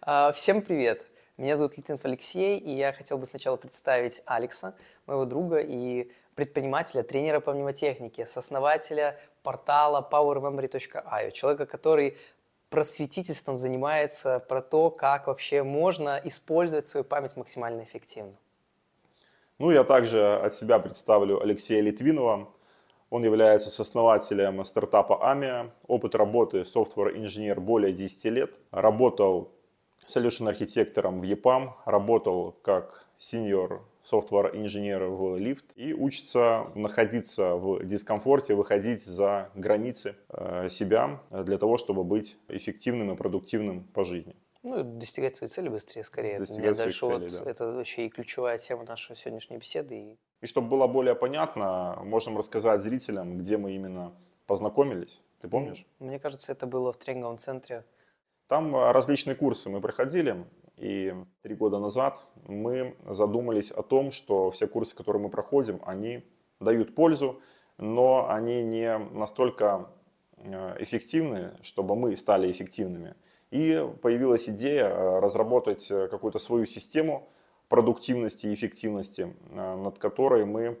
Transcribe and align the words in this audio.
А, 0.00 0.30
Всем 0.32 0.62
привет! 0.62 1.06
Меня 1.36 1.56
зовут 1.56 1.76
Литвинов 1.76 2.04
Алексей, 2.04 2.56
и 2.56 2.70
я 2.70 2.92
хотел 2.92 3.18
бы 3.18 3.26
сначала 3.26 3.56
представить 3.56 4.22
Алекса, 4.26 4.74
моего 5.06 5.24
друга 5.24 5.58
и 5.58 6.10
предпринимателя, 6.36 7.02
тренера 7.02 7.40
по 7.40 7.52
мнемотехнике, 7.52 8.24
сооснователя 8.26 9.18
портала 9.42 10.06
powermemory.io, 10.08 11.32
человека, 11.32 11.66
который 11.66 12.16
просветительством 12.70 13.58
занимается 13.58 14.38
про 14.38 14.62
то, 14.62 14.90
как 14.90 15.26
вообще 15.26 15.64
можно 15.64 16.20
использовать 16.22 16.86
свою 16.86 17.02
память 17.02 17.36
максимально 17.36 17.82
эффективно. 17.82 18.34
Ну, 19.58 19.72
я 19.72 19.82
также 19.82 20.36
от 20.36 20.54
себя 20.54 20.78
представлю 20.78 21.42
Алексея 21.42 21.82
Литвинова. 21.82 22.48
Он 23.10 23.24
является 23.24 23.70
сооснователем 23.70 24.64
стартапа 24.64 25.20
AMIA. 25.24 25.70
Опыт 25.88 26.14
работы 26.14 26.64
софтвер-инженер 26.64 27.60
более 27.60 27.92
10 27.92 28.24
лет. 28.26 28.54
Работал 28.70 29.50
solution 30.08 30.48
архитектором 30.48 31.18
в 31.18 31.22
EPAM, 31.22 31.72
работал 31.84 32.52
как 32.62 33.06
senior 33.18 33.80
software 34.02 34.56
инженер 34.56 35.04
в 35.04 35.36
Lyft 35.36 35.74
и 35.76 35.92
учится 35.92 36.70
находиться 36.74 37.54
в 37.54 37.84
дискомфорте, 37.84 38.54
выходить 38.54 39.04
за 39.04 39.50
границы 39.54 40.16
э, 40.30 40.68
себя 40.70 41.20
для 41.30 41.58
того, 41.58 41.76
чтобы 41.76 42.04
быть 42.04 42.38
эффективным 42.48 43.12
и 43.12 43.16
продуктивным 43.16 43.84
по 43.84 44.04
жизни. 44.04 44.34
Ну, 44.62 44.82
достигать 44.82 45.36
своей 45.36 45.50
цели 45.50 45.68
быстрее, 45.68 46.04
скорее. 46.04 46.38
Достигать 46.40 46.64
Мне 46.64 46.74
дальше 46.74 47.00
цели, 47.00 47.28
вот 47.28 47.44
да. 47.44 47.50
это 47.50 47.72
вообще 47.72 48.06
и 48.06 48.08
ключевая 48.08 48.58
тема 48.58 48.84
нашей 48.84 49.14
сегодняшней 49.14 49.58
беседы. 49.58 49.94
И 49.94 50.18
И 50.40 50.46
чтобы 50.46 50.68
было 50.68 50.86
более 50.86 51.14
понятно, 51.14 52.00
можем 52.04 52.36
рассказать 52.36 52.80
зрителям, 52.80 53.38
где 53.38 53.56
мы 53.56 53.74
именно 53.74 54.12
познакомились. 54.46 55.22
Ты 55.40 55.48
помнишь? 55.48 55.86
Мне 56.00 56.18
кажется, 56.18 56.52
это 56.52 56.66
было 56.66 56.92
в 56.92 56.96
тренинговом 56.96 57.38
центре. 57.38 57.84
Там 58.48 58.74
а, 58.74 58.92
различные 58.92 59.36
курсы 59.36 59.68
мы 59.68 59.80
проходили, 59.80 60.44
и 60.78 61.14
три 61.42 61.54
года 61.54 61.78
назад 61.78 62.24
мы 62.46 62.96
задумались 63.06 63.70
о 63.70 63.82
том, 63.82 64.10
что 64.10 64.50
все 64.50 64.66
курсы, 64.66 64.96
которые 64.96 65.22
мы 65.22 65.28
проходим, 65.28 65.80
они 65.84 66.24
дают 66.60 66.94
пользу, 66.94 67.40
но 67.76 68.28
они 68.28 68.62
не 68.62 68.98
настолько 68.98 69.90
э, 70.36 70.76
эффективны, 70.82 71.52
чтобы 71.62 71.94
мы 71.94 72.16
стали 72.16 72.50
эффективными. 72.50 73.14
И 73.50 73.86
появилась 74.02 74.48
идея 74.48 74.88
э, 74.88 75.18
разработать 75.20 75.90
э, 75.90 76.08
какую-то 76.08 76.38
свою 76.38 76.64
систему 76.64 77.28
продуктивности 77.68 78.46
и 78.46 78.54
эффективности, 78.54 79.34
э, 79.50 79.76
над 79.76 79.98
которой 79.98 80.44
мы, 80.44 80.62
э, 80.62 80.76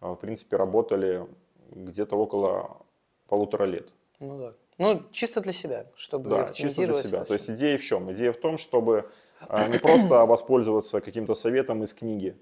в 0.00 0.16
принципе, 0.16 0.56
работали 0.56 1.26
где-то 1.70 2.16
около 2.16 2.78
полутора 3.26 3.64
лет. 3.64 3.92
Ну 4.20 4.38
да. 4.38 4.54
Ну, 4.78 5.02
чисто 5.10 5.40
для 5.40 5.52
себя, 5.52 5.86
чтобы 5.96 6.28
Да, 6.28 6.48
чисто 6.50 6.84
для 6.84 6.94
себя. 6.94 7.24
То 7.24 7.34
есть 7.34 7.48
идея 7.50 7.78
в 7.78 7.82
чем? 7.82 8.12
Идея 8.12 8.32
в 8.32 8.36
том, 8.36 8.58
чтобы 8.58 9.10
а, 9.48 9.68
не 9.68 9.78
просто 9.78 10.24
воспользоваться 10.26 11.00
каким-то 11.00 11.34
советом 11.34 11.82
из 11.82 11.94
книги, 11.94 12.36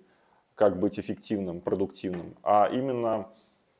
как 0.55 0.79
быть 0.79 0.99
эффективным, 0.99 1.61
продуктивным, 1.61 2.37
а 2.43 2.69
именно, 2.73 3.29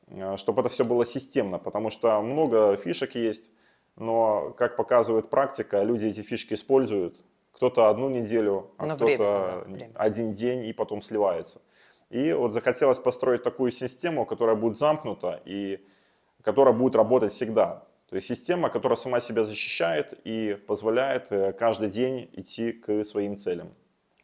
а, 0.09 0.37
чтобы 0.37 0.61
это 0.61 0.69
все 0.69 0.85
было 0.85 1.05
системно, 1.05 1.59
потому 1.59 1.89
что 1.89 2.21
много 2.21 2.75
фишек 2.77 3.15
есть, 3.15 3.51
но, 3.97 4.53
как 4.57 4.75
показывает 4.75 5.29
практика, 5.29 5.83
люди 5.83 6.05
эти 6.05 6.21
фишки 6.21 6.53
используют, 6.53 7.23
кто-то 7.53 7.89
одну 7.89 8.09
неделю, 8.09 8.71
а 8.77 8.83
время, 8.83 8.95
кто-то 9.15 9.65
да, 9.67 9.87
один 9.95 10.31
день 10.33 10.65
и 10.65 10.73
потом 10.73 11.01
сливается. 11.01 11.61
И 12.09 12.33
вот 12.33 12.51
захотелось 12.51 12.99
построить 12.99 13.43
такую 13.43 13.71
систему, 13.71 14.25
которая 14.25 14.55
будет 14.55 14.77
замкнута 14.77 15.41
и 15.45 15.79
которая 16.41 16.73
будет 16.73 16.95
работать 16.95 17.31
всегда. 17.31 17.85
То 18.09 18.15
есть 18.15 18.27
система, 18.27 18.69
которая 18.69 18.97
сама 18.97 19.19
себя 19.19 19.43
защищает 19.43 20.13
и 20.23 20.55
позволяет 20.67 21.31
э, 21.31 21.53
каждый 21.53 21.89
день 21.89 22.29
идти 22.33 22.71
к 22.71 23.03
своим 23.03 23.35
целям. 23.35 23.73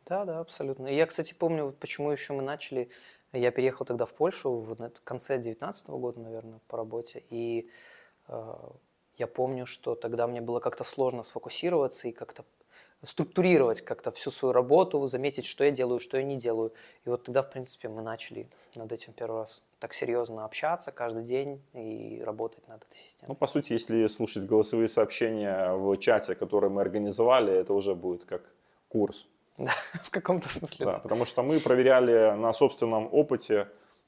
Да, 0.06 0.26
да, 0.26 0.40
абсолютно. 0.40 0.88
И 0.88 0.96
я, 0.96 1.06
кстати, 1.08 1.34
помню, 1.34 1.66
вот 1.66 1.78
почему 1.78 2.12
еще 2.12 2.34
мы 2.34 2.44
начали. 2.44 2.90
Я 3.34 3.52
переехал 3.52 3.86
тогда 3.86 4.06
в 4.06 4.14
Польшу 4.14 4.52
в 4.52 4.76
конце 5.04 5.36
2019 5.36 5.90
года, 5.90 6.20
наверное, 6.20 6.60
по 6.68 6.78
работе. 6.78 7.24
И 7.30 7.70
э, 8.28 8.54
я 9.18 9.28
помню, 9.28 9.66
что 9.66 9.96
тогда 9.96 10.28
мне 10.28 10.42
было 10.42 10.60
как-то 10.60 10.84
сложно 10.84 11.24
сфокусироваться 11.24 12.08
и 12.08 12.12
как-то 12.12 12.46
структурировать 13.04 13.82
как-то 13.82 14.12
всю 14.12 14.32
свою 14.32 14.54
работу, 14.54 15.08
заметить, 15.08 15.46
что 15.46 15.64
я 15.64 15.72
делаю, 15.72 16.00
что 16.00 16.18
я 16.18 16.24
не 16.24 16.36
делаю. 16.36 16.72
И 17.06 17.10
вот 17.10 17.24
тогда, 17.24 17.42
в 17.42 17.50
принципе, 17.50 17.90
мы 17.90 18.02
начали 18.02 18.48
над 18.76 18.92
этим 18.92 19.14
первый 19.14 19.42
раз 19.42 19.64
так 19.80 19.94
серьезно 19.94 20.46
общаться 20.46 20.92
каждый 20.92 21.24
день 21.24 21.62
и 21.74 22.22
работать 22.24 22.68
над 22.68 22.84
этой 22.84 22.98
Ну, 23.00 23.06
системой. 23.06 23.36
по 23.36 23.48
сути, 23.48 23.74
если 23.74 24.06
слушать 24.08 24.46
голосовые 24.46 24.88
сообщения 24.88 25.74
в 25.74 25.98
чате, 25.98 26.36
который 26.36 26.70
мы 26.70 26.82
организовали, 26.82 27.54
это 27.54 27.74
уже 27.74 27.96
будет 27.96 28.26
как 28.26 28.44
курс. 28.88 29.28
Да, 29.58 29.72
в 30.04 30.10
каком-то 30.10 30.50
смысле. 30.50 30.86
Да, 30.86 30.92
да. 30.94 31.00
потому 31.00 31.26
что 31.26 31.44
мы 31.44 31.60
проверяли 31.60 32.36
на 32.36 32.54
собственном 32.54 33.10
опыте, 33.12 33.68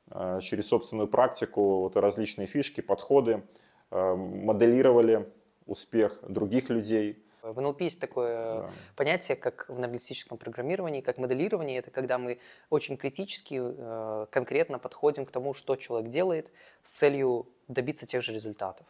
э, 0.09 0.39
через 0.41 0.67
собственную 0.67 1.07
практику 1.07 1.81
вот 1.81 1.95
различные 1.97 2.47
фишки, 2.47 2.81
подходы, 2.81 3.43
э, 3.91 4.15
моделировали 4.15 5.29
успех 5.67 6.19
других 6.27 6.69
людей. 6.69 7.23
В 7.43 7.59
НЛП 7.59 7.81
есть 7.81 7.99
такое 7.99 8.61
Да. 8.61 8.69
понятие, 8.95 9.35
как 9.35 9.65
в 9.67 9.77
аналитическом 9.77 10.37
программировании, 10.37 11.01
как 11.01 11.17
моделирование. 11.17 11.79
Это 11.79 11.91
когда 11.91 12.17
мы 12.17 12.39
очень 12.69 12.95
критически, 12.95 13.59
э, 13.61 14.27
конкретно 14.31 14.79
подходим 14.79 15.25
к 15.25 15.31
тому, 15.31 15.53
что 15.53 15.75
человек 15.75 16.09
делает 16.09 16.51
с 16.83 16.91
целью 16.91 17.47
добиться 17.67 18.05
тех 18.05 18.23
же 18.23 18.33
результатов. 18.33 18.87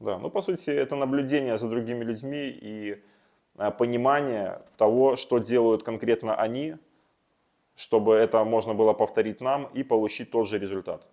Да, 0.00 0.18
ну 0.18 0.30
по 0.30 0.42
сути 0.42 0.70
это 0.70 0.96
наблюдение 0.96 1.56
за 1.58 1.68
другими 1.68 2.02
людьми 2.04 2.48
и 2.48 3.02
э, 3.58 3.70
понимание 3.70 4.62
того, 4.78 5.16
что 5.16 5.38
делают 5.38 5.82
конкретно 5.82 6.34
они, 6.34 6.76
чтобы 7.74 8.14
это 8.14 8.42
можно 8.44 8.74
было 8.74 8.94
повторить 8.94 9.40
нам 9.42 9.66
и 9.74 9.82
получить 9.82 10.30
тот 10.30 10.48
же 10.48 10.58
результат. 10.58 11.06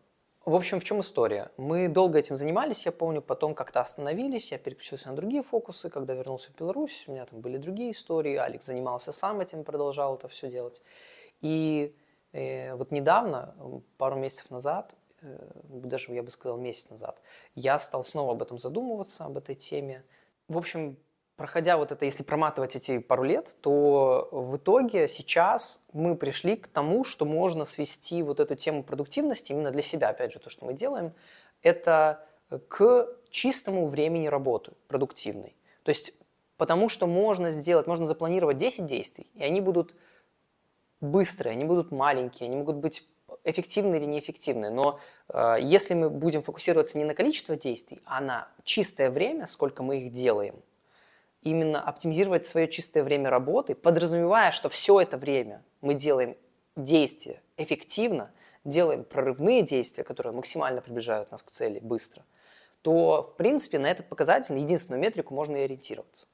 В 0.46 0.56
общем, 0.56 0.82
в 0.82 0.84
чем 0.84 1.00
история? 1.00 1.52
Мы 1.56 1.88
долго 1.88 2.20
этим 2.20 2.36
занимались, 2.36 2.86
я 2.86 2.92
помню, 2.92 3.22
потом 3.22 3.56
как-то 3.56 3.80
остановились, 3.80 4.52
я 4.52 4.58
переключился 4.58 5.08
на 5.08 5.16
другие 5.16 5.42
фокусы, 5.42 5.90
когда 5.90 6.14
вернулся 6.16 6.52
в 6.52 6.56
Беларусь, 6.56 7.06
у 7.08 7.14
меня 7.14 7.26
там 7.26 7.40
были 7.40 7.56
другие 7.56 7.92
истории, 7.92 8.36
Алекс 8.36 8.66
занимался 8.66 9.14
сам 9.14 9.40
этим, 9.40 9.64
продолжал 9.64 10.16
это 10.16 10.28
все 10.28 10.50
делать. 10.50 10.82
И 11.40 11.96
э, 12.34 12.76
вот 12.76 12.92
недавно, 12.92 13.56
пару 13.98 14.18
месяцев 14.18 14.52
назад, 14.52 14.98
э, 15.22 15.38
даже 15.70 16.12
я 16.12 16.24
бы 16.24 16.30
сказал 16.30 16.58
месяц 16.58 16.90
назад, 16.90 17.22
я 17.56 17.80
стал 17.80 18.04
снова 18.04 18.34
об 18.34 18.42
этом 18.42 18.58
задумываться, 18.58 19.24
об 19.24 19.38
этой 19.38 19.56
теме. 19.56 20.04
В 20.50 20.58
общем, 20.58 20.98
проходя 21.36 21.78
вот 21.78 21.92
это, 21.92 22.06
если 22.06 22.24
проматывать 22.24 22.76
эти 22.76 23.00
пару 23.00 23.24
лет, 23.24 23.58
то 23.62 24.30
в 24.32 24.58
итоге 24.58 25.08
сейчас 25.08 25.86
мы 25.94 26.16
пришли 26.16 26.56
к 26.56 26.68
тому, 26.68 27.04
что 27.04 27.26
можно 27.26 27.66
свести 27.66 28.24
вот 28.24 28.40
эту 28.40 28.56
тему 28.56 28.84
продуктивности 28.84 29.52
именно 29.52 29.72
для 29.72 29.82
себя, 29.82 30.10
опять 30.10 30.32
же, 30.32 30.40
то, 30.40 30.50
что 30.50 30.66
мы 30.66 30.74
делаем, 30.74 31.14
это 31.62 32.26
к 32.68 33.08
чистому 33.30 33.88
времени 33.88 34.28
работы 34.28 34.74
продуктивной. 34.88 35.56
То 35.84 35.90
есть 35.90 36.14
потому 36.58 36.90
что 36.90 37.08
можно 37.08 37.50
сделать, 37.50 37.88
можно 37.88 38.06
запланировать 38.06 38.58
10 38.58 38.86
действий, 38.86 39.28
и 39.36 39.44
они 39.44 39.60
будут 39.60 39.96
быстрые, 41.02 41.54
они 41.54 41.66
будут 41.66 41.92
маленькие, 41.92 42.48
они 42.48 42.58
могут 42.58 42.78
быть 42.78 43.06
эффективны 43.44 43.96
или 43.96 44.06
неэффективны. 44.06 44.70
Но 44.70 45.00
э, 45.30 45.58
если 45.62 45.94
мы 45.94 46.10
будем 46.10 46.42
фокусироваться 46.42 46.98
не 46.98 47.06
на 47.06 47.14
количество 47.14 47.56
действий, 47.56 48.02
а 48.06 48.22
на 48.22 48.48
чистое 48.64 49.10
время, 49.10 49.48
сколько 49.48 49.84
мы 49.84 50.00
их 50.00 50.14
делаем, 50.14 50.56
именно 51.44 51.82
оптимизировать 51.82 52.46
свое 52.46 52.68
чистое 52.68 53.04
время 53.04 53.30
работы, 53.30 53.76
подразумевая, 53.76 54.52
что 54.52 54.70
все 54.70 55.00
это 55.00 55.18
время 55.18 55.64
мы 55.82 55.94
делаем 55.94 56.36
действия 56.76 57.42
эффективно, 57.58 58.32
делаем 58.64 59.04
прорывные 59.04 59.62
действия, 59.62 60.04
которые 60.04 60.34
максимально 60.34 60.82
приближают 60.82 61.32
нас 61.32 61.44
к 61.44 61.52
цели 61.52 61.80
быстро, 61.80 62.24
то, 62.82 63.24
в 63.24 63.36
принципе, 63.36 63.80
на 63.80 63.88
этот 63.88 64.08
показатель, 64.08 64.56
на 64.56 64.60
единственную 64.60 65.02
метрику 65.02 65.34
можно 65.34 65.58
и 65.58 65.62
ориентироваться. 65.62 66.28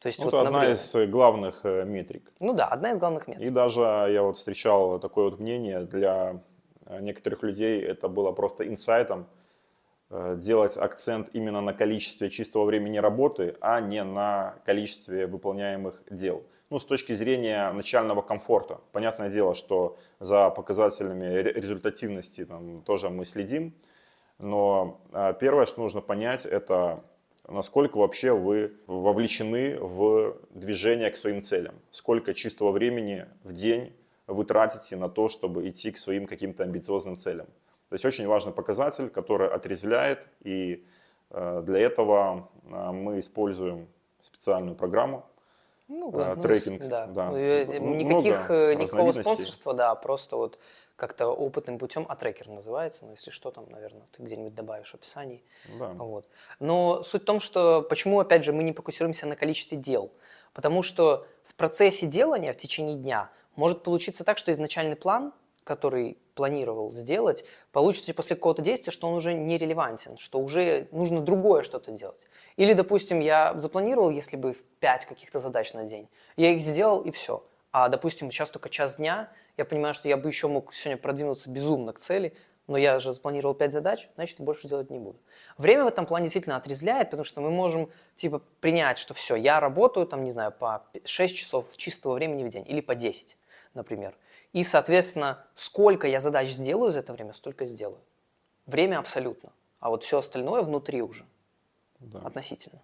То 0.00 0.06
есть 0.06 0.18
Ну, 0.18 0.24
вот 0.26 0.34
это 0.34 0.42
на 0.42 0.48
одна 0.48 0.58
время. 0.60 0.74
из 0.74 0.94
э, 0.94 1.06
главных 1.06 1.60
э, 1.64 1.84
метрик. 1.84 2.32
Ну 2.40 2.54
да, 2.54 2.66
одна 2.66 2.90
из 2.90 2.98
главных 2.98 3.28
метрик. 3.28 3.46
И 3.46 3.50
даже 3.50 3.80
я 3.80 4.22
вот 4.22 4.38
встречал 4.38 4.98
такое 4.98 5.26
вот 5.26 5.38
мнение 5.38 5.80
для 5.80 6.40
э, 6.86 7.00
некоторых 7.00 7.42
людей, 7.42 7.82
это 7.82 8.08
было 8.08 8.32
просто 8.32 8.66
инсайтом, 8.66 9.26
делать 10.10 10.76
акцент 10.76 11.28
именно 11.32 11.60
на 11.60 11.72
количестве 11.72 12.30
чистого 12.30 12.64
времени 12.64 12.98
работы, 12.98 13.56
а 13.60 13.80
не 13.80 14.02
на 14.02 14.56
количестве 14.64 15.26
выполняемых 15.26 16.02
дел. 16.10 16.42
Ну, 16.68 16.78
с 16.78 16.84
точки 16.84 17.12
зрения 17.12 17.70
начального 17.72 18.22
комфорта. 18.22 18.80
Понятное 18.92 19.28
дело, 19.28 19.54
что 19.54 19.98
за 20.20 20.50
показателями 20.50 21.24
ре- 21.24 21.52
результативности 21.52 22.44
там, 22.44 22.82
тоже 22.82 23.10
мы 23.10 23.24
следим, 23.24 23.74
но 24.38 25.00
э, 25.12 25.34
первое, 25.40 25.66
что 25.66 25.80
нужно 25.80 26.00
понять, 26.00 26.46
это 26.46 27.02
насколько 27.48 27.98
вообще 27.98 28.32
вы 28.32 28.72
вовлечены 28.86 29.78
в 29.80 30.36
движение 30.50 31.10
к 31.10 31.16
своим 31.16 31.42
целям. 31.42 31.74
Сколько 31.90 32.34
чистого 32.34 32.70
времени 32.70 33.26
в 33.42 33.52
день 33.52 33.92
вы 34.26 34.44
тратите 34.44 34.96
на 34.96 35.08
то, 35.08 35.28
чтобы 35.28 35.68
идти 35.68 35.90
к 35.90 35.98
своим 35.98 36.26
каким-то 36.26 36.62
амбициозным 36.62 37.16
целям. 37.16 37.46
То 37.90 37.94
есть 37.94 38.04
очень 38.04 38.26
важный 38.28 38.52
показатель, 38.52 39.10
который 39.10 39.48
отрезвляет, 39.48 40.28
и 40.42 40.86
э, 41.30 41.62
для 41.66 41.80
этого 41.80 42.48
э, 42.64 42.92
мы 42.92 43.18
используем 43.18 43.88
специальную 44.20 44.76
программу, 44.76 45.26
Ну, 45.88 46.12
э, 46.16 46.34
ну, 46.36 46.42
трекинг. 46.42 46.86
Да. 46.86 47.06
да. 47.06 47.30
Ну, 47.30 47.36
Никаких, 47.36 48.48
много 48.48 48.74
никакого 48.76 49.10
спонсорства, 49.10 49.74
да, 49.74 49.92
просто 49.96 50.36
вот 50.36 50.60
как-то 50.94 51.26
опытным 51.28 51.78
путем, 51.78 52.06
а 52.08 52.14
трекер 52.14 52.46
называется, 52.48 53.06
ну, 53.06 53.12
если 53.12 53.32
что, 53.32 53.50
там, 53.50 53.66
наверное, 53.68 54.06
ты 54.12 54.22
где-нибудь 54.22 54.54
добавишь 54.54 54.92
в 54.92 54.94
описании. 54.94 55.42
Да. 55.80 55.88
Вот. 55.88 56.26
Но 56.60 57.02
суть 57.02 57.22
в 57.22 57.24
том, 57.24 57.40
что 57.40 57.82
почему, 57.82 58.20
опять 58.20 58.44
же, 58.44 58.52
мы 58.52 58.62
не 58.62 58.72
фокусируемся 58.72 59.26
на 59.26 59.34
количестве 59.34 59.76
дел. 59.76 60.12
Потому 60.54 60.84
что 60.84 61.26
в 61.42 61.56
процессе 61.56 62.06
делания 62.06 62.52
в 62.52 62.56
течение 62.56 62.96
дня 62.96 63.30
может 63.56 63.82
получиться 63.82 64.24
так, 64.24 64.38
что 64.38 64.52
изначальный 64.52 64.94
план, 64.94 65.32
который 65.64 66.18
планировал 66.34 66.92
сделать, 66.92 67.44
получится 67.72 68.14
после 68.14 68.36
какого-то 68.36 68.62
действия, 68.62 68.92
что 68.92 69.08
он 69.08 69.14
уже 69.14 69.34
нерелевантен, 69.34 70.16
что 70.16 70.38
уже 70.38 70.88
нужно 70.90 71.20
другое 71.20 71.62
что-то 71.62 71.90
делать. 71.90 72.26
Или, 72.56 72.72
допустим, 72.72 73.20
я 73.20 73.52
запланировал, 73.58 74.10
если 74.10 74.36
бы 74.36 74.56
5 74.80 75.06
каких-то 75.06 75.38
задач 75.38 75.74
на 75.74 75.84
день, 75.84 76.08
я 76.36 76.50
их 76.50 76.60
сделал 76.60 77.02
и 77.02 77.10
все. 77.10 77.44
А, 77.72 77.88
допустим, 77.88 78.30
сейчас 78.30 78.50
только 78.50 78.68
час 78.68 78.96
дня, 78.96 79.30
я 79.56 79.64
понимаю, 79.64 79.94
что 79.94 80.08
я 80.08 80.16
бы 80.16 80.28
еще 80.28 80.48
мог 80.48 80.74
сегодня 80.74 81.00
продвинуться 81.00 81.50
безумно 81.50 81.92
к 81.92 81.98
цели, 81.98 82.34
но 82.66 82.78
я 82.78 82.98
же 83.00 83.12
запланировал 83.12 83.54
5 83.54 83.72
задач, 83.72 84.08
значит, 84.14 84.40
больше 84.40 84.68
делать 84.68 84.90
не 84.90 84.98
буду. 84.98 85.18
Время 85.58 85.84
в 85.84 85.88
этом 85.88 86.06
плане 86.06 86.26
действительно 86.26 86.56
отрезляет, 86.56 87.10
потому 87.10 87.24
что 87.24 87.40
мы 87.40 87.50
можем, 87.50 87.90
типа, 88.14 88.42
принять, 88.60 88.98
что 88.98 89.12
все, 89.12 89.34
я 89.34 89.60
работаю, 89.60 90.06
там, 90.06 90.24
не 90.24 90.30
знаю, 90.30 90.52
по 90.52 90.84
6 91.04 91.36
часов 91.36 91.76
чистого 91.76 92.14
времени 92.14 92.44
в 92.44 92.48
день, 92.48 92.64
или 92.68 92.80
по 92.80 92.94
10, 92.94 93.36
например. 93.74 94.16
И, 94.52 94.64
соответственно, 94.64 95.44
сколько 95.54 96.06
я 96.08 96.20
задач 96.20 96.48
сделаю 96.50 96.90
за 96.90 97.00
это 97.00 97.12
время, 97.12 97.32
столько 97.32 97.66
сделаю. 97.66 98.00
Время 98.66 98.98
абсолютно. 98.98 99.52
А 99.78 99.90
вот 99.90 100.02
все 100.02 100.18
остальное 100.18 100.62
внутри 100.62 101.02
уже, 101.02 101.24
да. 102.00 102.18
относительно. 102.20 102.80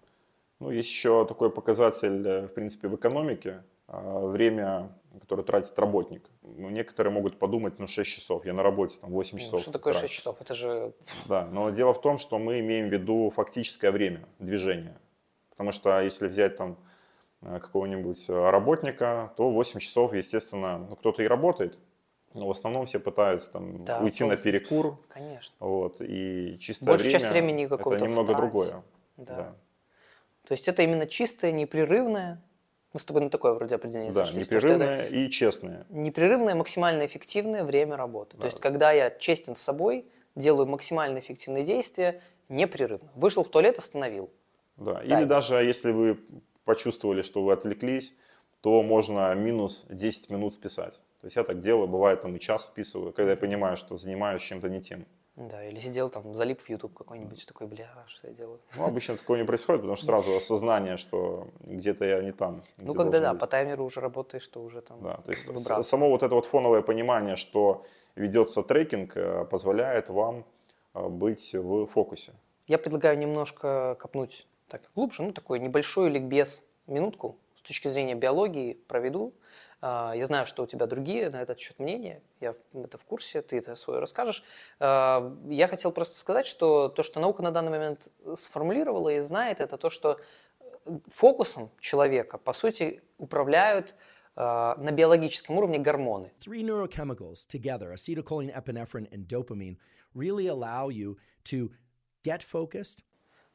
Ну, 0.59 0.71
есть 0.71 0.89
еще 0.89 1.25
такой 1.25 1.51
показатель, 1.51 2.25
э, 2.27 2.41
в 2.47 2.53
принципе, 2.53 2.87
в 2.87 2.95
экономике. 2.95 3.63
а, 3.89 4.25
Время, 4.27 4.89
которое 5.21 5.43
тратит 5.43 5.77
работник. 5.79 6.23
Ну, 6.41 6.69
некоторые 6.69 7.13
могут 7.13 7.37
подумать, 7.39 7.79
ну, 7.79 7.87
6 7.87 8.09
часов, 8.09 8.45
я 8.45 8.53
на 8.53 8.63
работе, 8.63 8.97
там, 8.99 9.11
8 9.11 9.37
Ну, 9.37 9.39
часов. 9.39 9.61
что 9.61 9.71
такое 9.71 9.93
6 9.93 10.01
трачу. 10.01 10.13
часов? 10.15 10.41
Это 10.41 10.53
же 10.53 10.93
Да, 11.25 11.45
но 11.45 11.69
дело 11.69 11.93
в 11.93 12.01
том, 12.01 12.17
что 12.17 12.37
мы 12.39 12.59
имеем 12.59 12.89
в 12.89 12.91
виду 12.91 13.29
фактическое 13.29 13.91
время 13.91 14.27
движения. 14.39 14.97
Потому 15.51 15.71
что 15.71 16.01
если 16.01 16.27
взять 16.27 16.55
там 16.57 16.77
какого-нибудь 17.41 18.25
э, 18.29 18.49
работника, 18.49 19.33
то 19.37 19.49
8 19.51 19.79
часов, 19.79 20.13
естественно, 20.13 20.77
ну, 20.89 20.95
кто-то 20.95 21.21
и 21.21 21.27
работает, 21.27 21.77
но 22.33 22.47
в 22.47 22.51
основном 22.51 22.85
все 22.85 22.99
пытаются 22.99 23.51
там 23.51 23.85
Да, 23.85 23.99
уйти 23.99 24.23
на 24.23 24.37
перекур, 24.37 24.97
Конечно. 25.09 25.55
вот, 25.59 26.01
и 26.01 26.57
чистое 26.59 26.87
Большую 26.87 27.09
время 27.09 27.19
часть 27.19 27.31
времени 27.31 27.65
это 27.65 27.77
какого-то 27.77 28.05
в 28.05 28.07
немного 28.07 28.33
трансе. 28.33 28.47
другое. 28.47 28.83
Да. 29.17 29.55
То 30.47 30.51
есть 30.53 30.67
это 30.67 30.81
именно 30.81 31.05
чистое, 31.07 31.51
непрерывное. 31.51 32.41
Мы 32.93 32.99
с 32.99 33.05
тобой 33.05 33.21
на 33.21 33.29
такое 33.29 33.53
вроде 33.53 33.75
определение 33.75 34.13
Да, 34.13 34.25
сошлись, 34.25 34.45
непрерывное 34.45 35.07
и 35.07 35.29
честное. 35.29 35.85
непрерывное, 35.89 36.55
максимально 36.55 37.05
эффективное 37.05 37.63
время 37.63 37.97
работы. 37.97 38.37
Да. 38.37 38.41
То 38.41 38.45
есть 38.47 38.59
когда 38.59 38.91
я 38.91 39.09
честен 39.11 39.55
с 39.55 39.61
собой, 39.61 40.05
делаю 40.35 40.67
максимально 40.67 41.19
эффективные 41.19 41.63
действия, 41.63 42.21
непрерывно. 42.49 43.09
Вышел 43.15 43.43
в 43.43 43.49
туалет, 43.49 43.77
остановил. 43.77 44.29
Да. 44.77 45.01
Или 45.01 45.09
Таймер. 45.09 45.27
даже 45.27 45.55
если 45.55 45.91
вы 45.91 46.17
почувствовали, 46.67 47.23
что 47.23 47.41
вы 47.43 47.53
отвлеклись, 47.53 48.13
то 48.61 48.83
можно 48.83 49.33
минус 49.33 49.85
10 49.89 50.29
минут 50.29 50.53
списать. 50.53 51.01
То 51.21 51.27
есть 51.27 51.35
я 51.37 51.43
так 51.43 51.59
делаю, 51.59 51.87
бывает 51.87 52.21
там 52.21 52.35
и 52.35 52.39
час 52.39 52.65
списываю, 52.65 53.13
когда 53.13 53.31
я 53.31 53.37
понимаю, 53.37 53.77
что 53.77 53.97
занимаюсь 53.97 54.43
чем-то 54.43 54.69
не 54.69 54.81
тем. 54.81 55.05
Да, 55.37 55.63
или 55.63 55.79
сидел 55.79 56.09
там, 56.09 56.33
залип 56.33 56.59
в 56.59 56.69
YouTube 56.69 56.95
какой-нибудь, 56.95 57.45
такой, 57.45 57.67
бля, 57.67 57.87
что 58.07 58.27
я 58.27 58.33
делаю? 58.33 58.59
Ну, 58.75 58.85
обычно 58.85 59.17
такое 59.17 59.39
не 59.39 59.45
происходит, 59.45 59.81
потому 59.81 59.95
что 59.95 60.05
сразу 60.07 60.35
осознание, 60.35 60.97
что 60.97 61.47
где-то 61.61 62.05
я 62.05 62.21
не 62.23 62.31
там. 62.31 62.63
Ну, 62.77 62.93
когда 62.95 63.19
да, 63.19 63.31
быть. 63.31 63.41
по 63.41 63.47
таймеру 63.47 63.85
уже 63.85 64.01
работаешь, 64.01 64.47
то 64.47 64.63
уже 64.63 64.81
там 64.81 65.01
Да, 65.03 65.17
то 65.17 65.31
есть 65.31 65.47
выбрасываешь. 65.47 65.85
само 65.85 66.09
вот 66.09 66.23
это 66.23 66.33
вот 66.33 66.47
фоновое 66.47 66.81
понимание, 66.81 67.35
что 67.35 67.85
ведется 68.15 68.63
трекинг, 68.63 69.15
э, 69.15 69.45
позволяет 69.45 70.09
вам 70.09 70.43
э, 70.95 71.07
быть 71.07 71.53
в 71.53 71.85
фокусе. 71.85 72.33
Я 72.65 72.79
предлагаю 72.79 73.17
немножко 73.19 73.95
копнуть 73.99 74.47
так 74.67 74.81
глубже, 74.95 75.23
ну, 75.23 75.33
такой 75.33 75.59
небольшой 75.59 76.09
ликбез, 76.09 76.65
минутку, 76.87 77.37
с 77.55 77.61
точки 77.61 77.87
зрения 77.87 78.15
биологии 78.15 78.73
проведу. 78.87 79.33
А, 79.81 80.13
Я 80.15 80.25
знаю, 80.25 80.45
что 80.45 80.63
у 80.63 80.67
тебя 80.67 80.85
другие 80.85 81.29
на 81.29 81.41
этот 81.41 81.59
счет 81.59 81.79
мнения, 81.79 82.21
я 82.39 82.55
это 82.73 82.97
в 82.97 83.05
курсе, 83.05 83.41
ты 83.41 83.57
это 83.57 83.75
свое 83.75 83.99
расскажешь. 83.99 84.43
А, 84.79 85.35
Я 85.49 85.67
хотел 85.67 85.91
просто 85.91 86.17
сказать, 86.17 86.47
что 86.47 86.89
то, 86.89 87.03
что 87.03 87.19
наука 87.19 87.43
на 87.43 87.51
данный 87.51 87.71
момент 87.71 88.09
сформулировала 88.35 89.09
и 89.09 89.19
знает, 89.19 89.59
это 89.59 89.77
то, 89.77 89.89
что 89.89 90.19
э, 90.59 90.99
фокусом 91.07 91.69
человека, 91.79 92.37
по 92.37 92.53
сути, 92.53 93.01
управляют 93.17 93.95
а, 94.35 94.75
на 94.77 94.91
биологическом 94.91 95.57
уровне 95.57 95.79
гормоны. 95.79 96.31
Three 96.39 96.61
neurochemicals 96.61 97.47
together, 97.47 97.93
acetylcholine, 97.93 98.53
epinephrine, 98.55 99.07
and 99.11 99.27
dopamine, 99.27 99.77
really 100.13 100.47
allow 100.47 100.89
you 100.89 101.17
to 101.45 101.71
get 102.23 102.43
focused, 102.43 103.03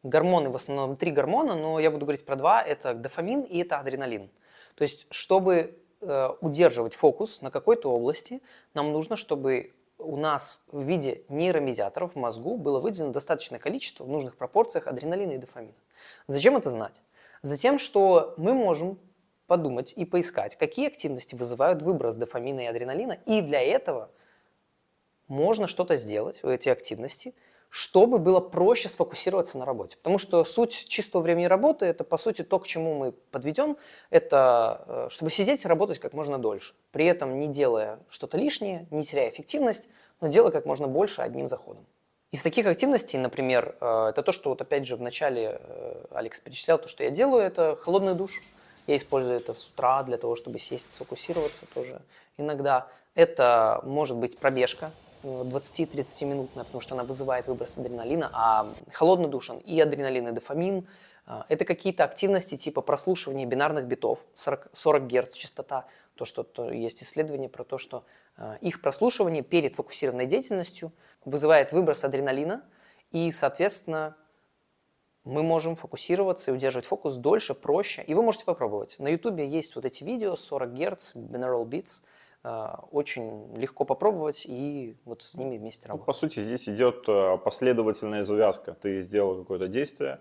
Гормоны, 0.02 0.50
в 0.50 0.56
основном 0.56 0.96
три 0.96 1.12
гормона, 1.12 1.54
но 1.54 1.78
я 1.78 1.90
буду 1.90 2.06
говорить 2.06 2.24
про 2.26 2.36
два. 2.36 2.62
Это 2.62 2.94
дофамин 2.94 3.42
и 3.42 3.58
это 3.58 3.78
адреналин. 3.78 4.30
То 4.74 4.82
есть, 4.82 5.06
чтобы 5.10 5.78
э, 6.00 6.28
удерживать 6.40 6.94
фокус 6.94 7.40
на 7.40 7.50
какой-то 7.50 7.90
области, 7.90 8.42
нам 8.74 8.92
нужно, 8.92 9.16
чтобы 9.16 9.72
у 9.98 10.16
нас 10.16 10.64
в 10.72 10.82
виде 10.82 11.22
нейромедиаторов 11.28 12.14
в 12.14 12.16
мозгу 12.16 12.56
было 12.56 12.80
выделено 12.80 13.12
достаточное 13.12 13.58
количество 13.58 14.04
в 14.04 14.08
нужных 14.08 14.36
пропорциях 14.36 14.86
адреналина 14.86 15.32
и 15.32 15.38
дофамина. 15.38 15.74
Зачем 16.26 16.56
это 16.56 16.70
знать? 16.70 17.02
Затем, 17.42 17.78
что 17.78 18.34
мы 18.36 18.54
можем 18.54 18.98
подумать 19.46 19.92
и 19.94 20.04
поискать, 20.04 20.56
какие 20.56 20.86
активности 20.86 21.34
вызывают 21.34 21.82
выброс 21.82 22.16
дофамина 22.16 22.60
и 22.60 22.66
адреналина, 22.66 23.18
и 23.26 23.40
для 23.40 23.60
этого 23.60 24.10
можно 25.28 25.66
что-то 25.66 25.96
сделать 25.96 26.42
в 26.42 26.48
эти 26.48 26.68
активности, 26.68 27.34
чтобы 27.72 28.18
было 28.18 28.38
проще 28.38 28.90
сфокусироваться 28.90 29.56
на 29.56 29.64
работе. 29.64 29.96
Потому 29.96 30.18
что 30.18 30.44
суть 30.44 30.86
чистого 30.88 31.22
времени 31.22 31.46
работы– 31.46 31.86
это, 31.86 32.04
по 32.04 32.18
сути, 32.18 32.42
то, 32.42 32.58
к 32.58 32.66
чему 32.66 32.94
мы 32.94 33.12
подведем, 33.12 33.78
это 34.10 34.84
э, 34.86 35.06
чтобы 35.08 35.30
сидеть 35.30 35.64
и 35.64 35.68
работать 35.68 35.98
как 35.98 36.12
можно 36.12 36.38
дольше, 36.38 36.74
при 36.90 37.06
этом 37.06 37.38
не 37.38 37.46
делая 37.46 37.98
что-то 38.10 38.36
лишнее, 38.36 38.86
не 38.90 39.02
теряя 39.02 39.30
эффективность, 39.30 39.88
но 40.20 40.28
делая 40.28 40.52
как 40.52 40.66
можно 40.66 40.86
больше 40.86 41.22
одним 41.22 41.48
заходом. 41.48 41.86
Из 42.30 42.42
таких 42.42 42.66
активностей, 42.66 43.18
например, 43.18 43.74
э, 43.80 44.08
это 44.10 44.22
то, 44.22 44.32
что 44.32 44.50
вот 44.50 44.60
опять 44.60 44.86
же 44.86 44.96
в 44.96 45.00
начале 45.00 45.58
э, 45.58 46.04
Алекс 46.10 46.40
перечислял, 46.40 46.76
то, 46.76 46.88
что 46.88 47.04
я 47.04 47.10
делаю, 47.10 47.42
это 47.42 47.76
холодный 47.80 48.14
душ. 48.14 48.32
Я 48.86 48.98
использую 48.98 49.36
это 49.36 49.54
с 49.54 49.70
утра 49.70 50.02
для 50.02 50.18
того, 50.18 50.36
чтобы 50.36 50.58
сесть, 50.58 50.92
сфокусироваться 50.92 51.64
тоже 51.72 52.02
иногда. 52.36 52.86
Это 53.14 53.80
может 53.82 54.18
быть 54.18 54.36
пробежка 54.36 54.92
20-30 55.22 56.24
минутная, 56.26 56.64
потому 56.64 56.80
что 56.80 56.94
она 56.94 57.04
вызывает 57.04 57.46
выброс 57.46 57.78
адреналина, 57.78 58.30
а 58.32 58.74
холодный 58.90 59.28
душ 59.28 59.50
и 59.64 59.80
адреналин, 59.80 60.28
и 60.28 60.32
дофамин. 60.32 60.86
А, 61.26 61.46
Это 61.48 61.64
какие-то 61.64 62.04
активности 62.04 62.56
типа 62.56 62.80
прослушивания 62.80 63.46
бинарных 63.46 63.86
битов, 63.86 64.26
40, 64.34 64.70
40 64.72 65.06
Гц 65.06 65.34
частота. 65.34 65.86
То, 66.14 66.24
что 66.24 66.42
то 66.42 66.70
есть 66.70 67.02
исследование 67.02 67.48
про 67.48 67.64
то, 67.64 67.78
что 67.78 68.04
а, 68.36 68.56
их 68.60 68.82
прослушивание 68.82 69.42
перед 69.42 69.76
фокусированной 69.76 70.26
деятельностью 70.26 70.92
вызывает 71.24 71.72
выброс 71.72 72.04
адреналина, 72.04 72.62
и, 73.12 73.30
соответственно, 73.30 74.16
мы 75.24 75.42
можем 75.42 75.76
фокусироваться 75.76 76.50
и 76.50 76.54
удерживать 76.54 76.86
фокус 76.86 77.14
дольше, 77.14 77.54
проще. 77.54 78.02
И 78.02 78.14
вы 78.14 78.22
можете 78.22 78.44
попробовать. 78.44 78.98
На 78.98 79.08
YouTube 79.08 79.38
есть 79.38 79.76
вот 79.76 79.84
эти 79.84 80.02
видео 80.02 80.34
40 80.34 80.72
Гц, 80.72 81.14
binaural 81.14 81.64
beats. 81.64 82.02
Э, 82.44 82.74
Очень 82.90 83.54
легко 83.56 83.84
попробовать 83.84 84.44
и 84.46 84.96
вот 85.04 85.22
с 85.22 85.36
ними 85.36 85.58
вместе 85.58 85.86
Ну, 85.86 85.94
работать. 85.94 86.06
по 86.06 86.12
сути, 86.12 86.40
здесь 86.40 86.68
идет 86.68 87.04
э, 87.08 87.38
последовательная 87.38 88.24
завязка. 88.24 88.74
Ты 88.74 89.00
сделал 89.00 89.36
какое-то 89.38 89.68
действие, 89.68 90.18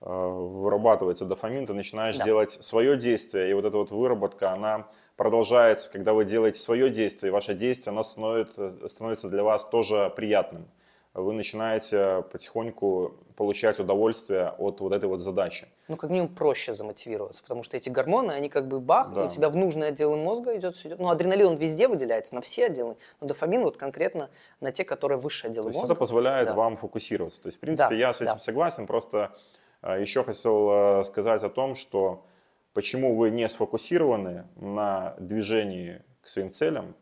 э, 0.00 0.06
вырабатывается 0.08 1.24
дофамин, 1.24 1.66
ты 1.66 1.74
начинаешь 1.74 2.16
Да. 2.18 2.24
делать 2.24 2.50
свое 2.50 2.96
действие, 2.96 3.50
и 3.50 3.54
вот 3.54 3.64
эта 3.64 3.76
вот 3.78 3.90
выработка, 3.90 4.52
она 4.52 4.86
продолжается, 5.16 5.90
когда 5.90 6.12
вы 6.12 6.24
делаете 6.24 6.60
свое 6.60 6.88
действие, 6.88 7.30
и 7.30 7.32
ваше 7.32 7.54
действие, 7.54 7.90
оно 7.92 8.04
становится, 8.04 8.88
становится 8.88 9.28
для 9.28 9.42
вас 9.42 9.64
тоже 9.64 10.12
приятным. 10.14 10.68
Вы 11.16 11.32
начинаете 11.32 12.22
потихоньку 12.30 13.14
получать 13.36 13.78
удовольствие 13.78 14.50
от 14.58 14.80
вот 14.80 14.92
этой 14.92 15.08
вот 15.08 15.20
задачи. 15.20 15.66
Ну, 15.88 15.96
как 15.96 16.10
минимум, 16.10 16.34
проще 16.34 16.74
замотивироваться, 16.74 17.42
потому 17.42 17.62
что 17.62 17.74
эти 17.78 17.88
гормоны, 17.88 18.32
они 18.32 18.50
как 18.50 18.68
бы 18.68 18.80
бах, 18.80 19.14
Да. 19.14 19.24
у 19.24 19.28
тебя 19.30 19.48
в 19.48 19.56
нужные 19.56 19.88
отделы 19.88 20.18
мозга 20.18 20.54
идет, 20.58 20.74
все 20.76 20.88
идет. 20.88 21.00
Ну, 21.00 21.08
адреналин, 21.08 21.46
он 21.48 21.54
везде 21.56 21.88
выделяется, 21.88 22.34
на 22.34 22.42
все 22.42 22.66
отделы, 22.66 22.96
но 23.22 23.28
дофамин 23.28 23.62
вот 23.62 23.78
конкретно 23.78 24.28
на 24.60 24.72
те, 24.72 24.84
которые 24.84 25.18
высшие 25.18 25.48
То 25.48 25.52
отделы 25.52 25.68
есть 25.70 25.78
мозга. 25.80 25.94
это 25.94 25.98
позволяет 25.98 26.48
Да. 26.48 26.54
вам 26.54 26.76
фокусироваться. 26.76 27.40
То 27.40 27.46
есть, 27.48 27.56
в 27.56 27.60
принципе, 27.60 27.88
Да, 27.88 27.94
я 27.94 28.12
с 28.12 28.20
этим 28.20 28.34
да. 28.34 28.38
согласен. 28.40 28.86
Просто 28.86 29.34
э, 29.82 29.98
еще 30.02 30.22
хотел 30.22 31.00
э, 31.00 31.04
сказать 31.04 31.42
о 31.42 31.48
том, 31.48 31.74
что 31.76 32.26
почему 32.74 33.16
вы 33.16 33.30
не 33.30 33.48
сфокусированы 33.48 34.44
на 34.56 35.14
движении 35.18 36.02
к 36.20 36.28
своим 36.28 36.50
целям, 36.50 36.94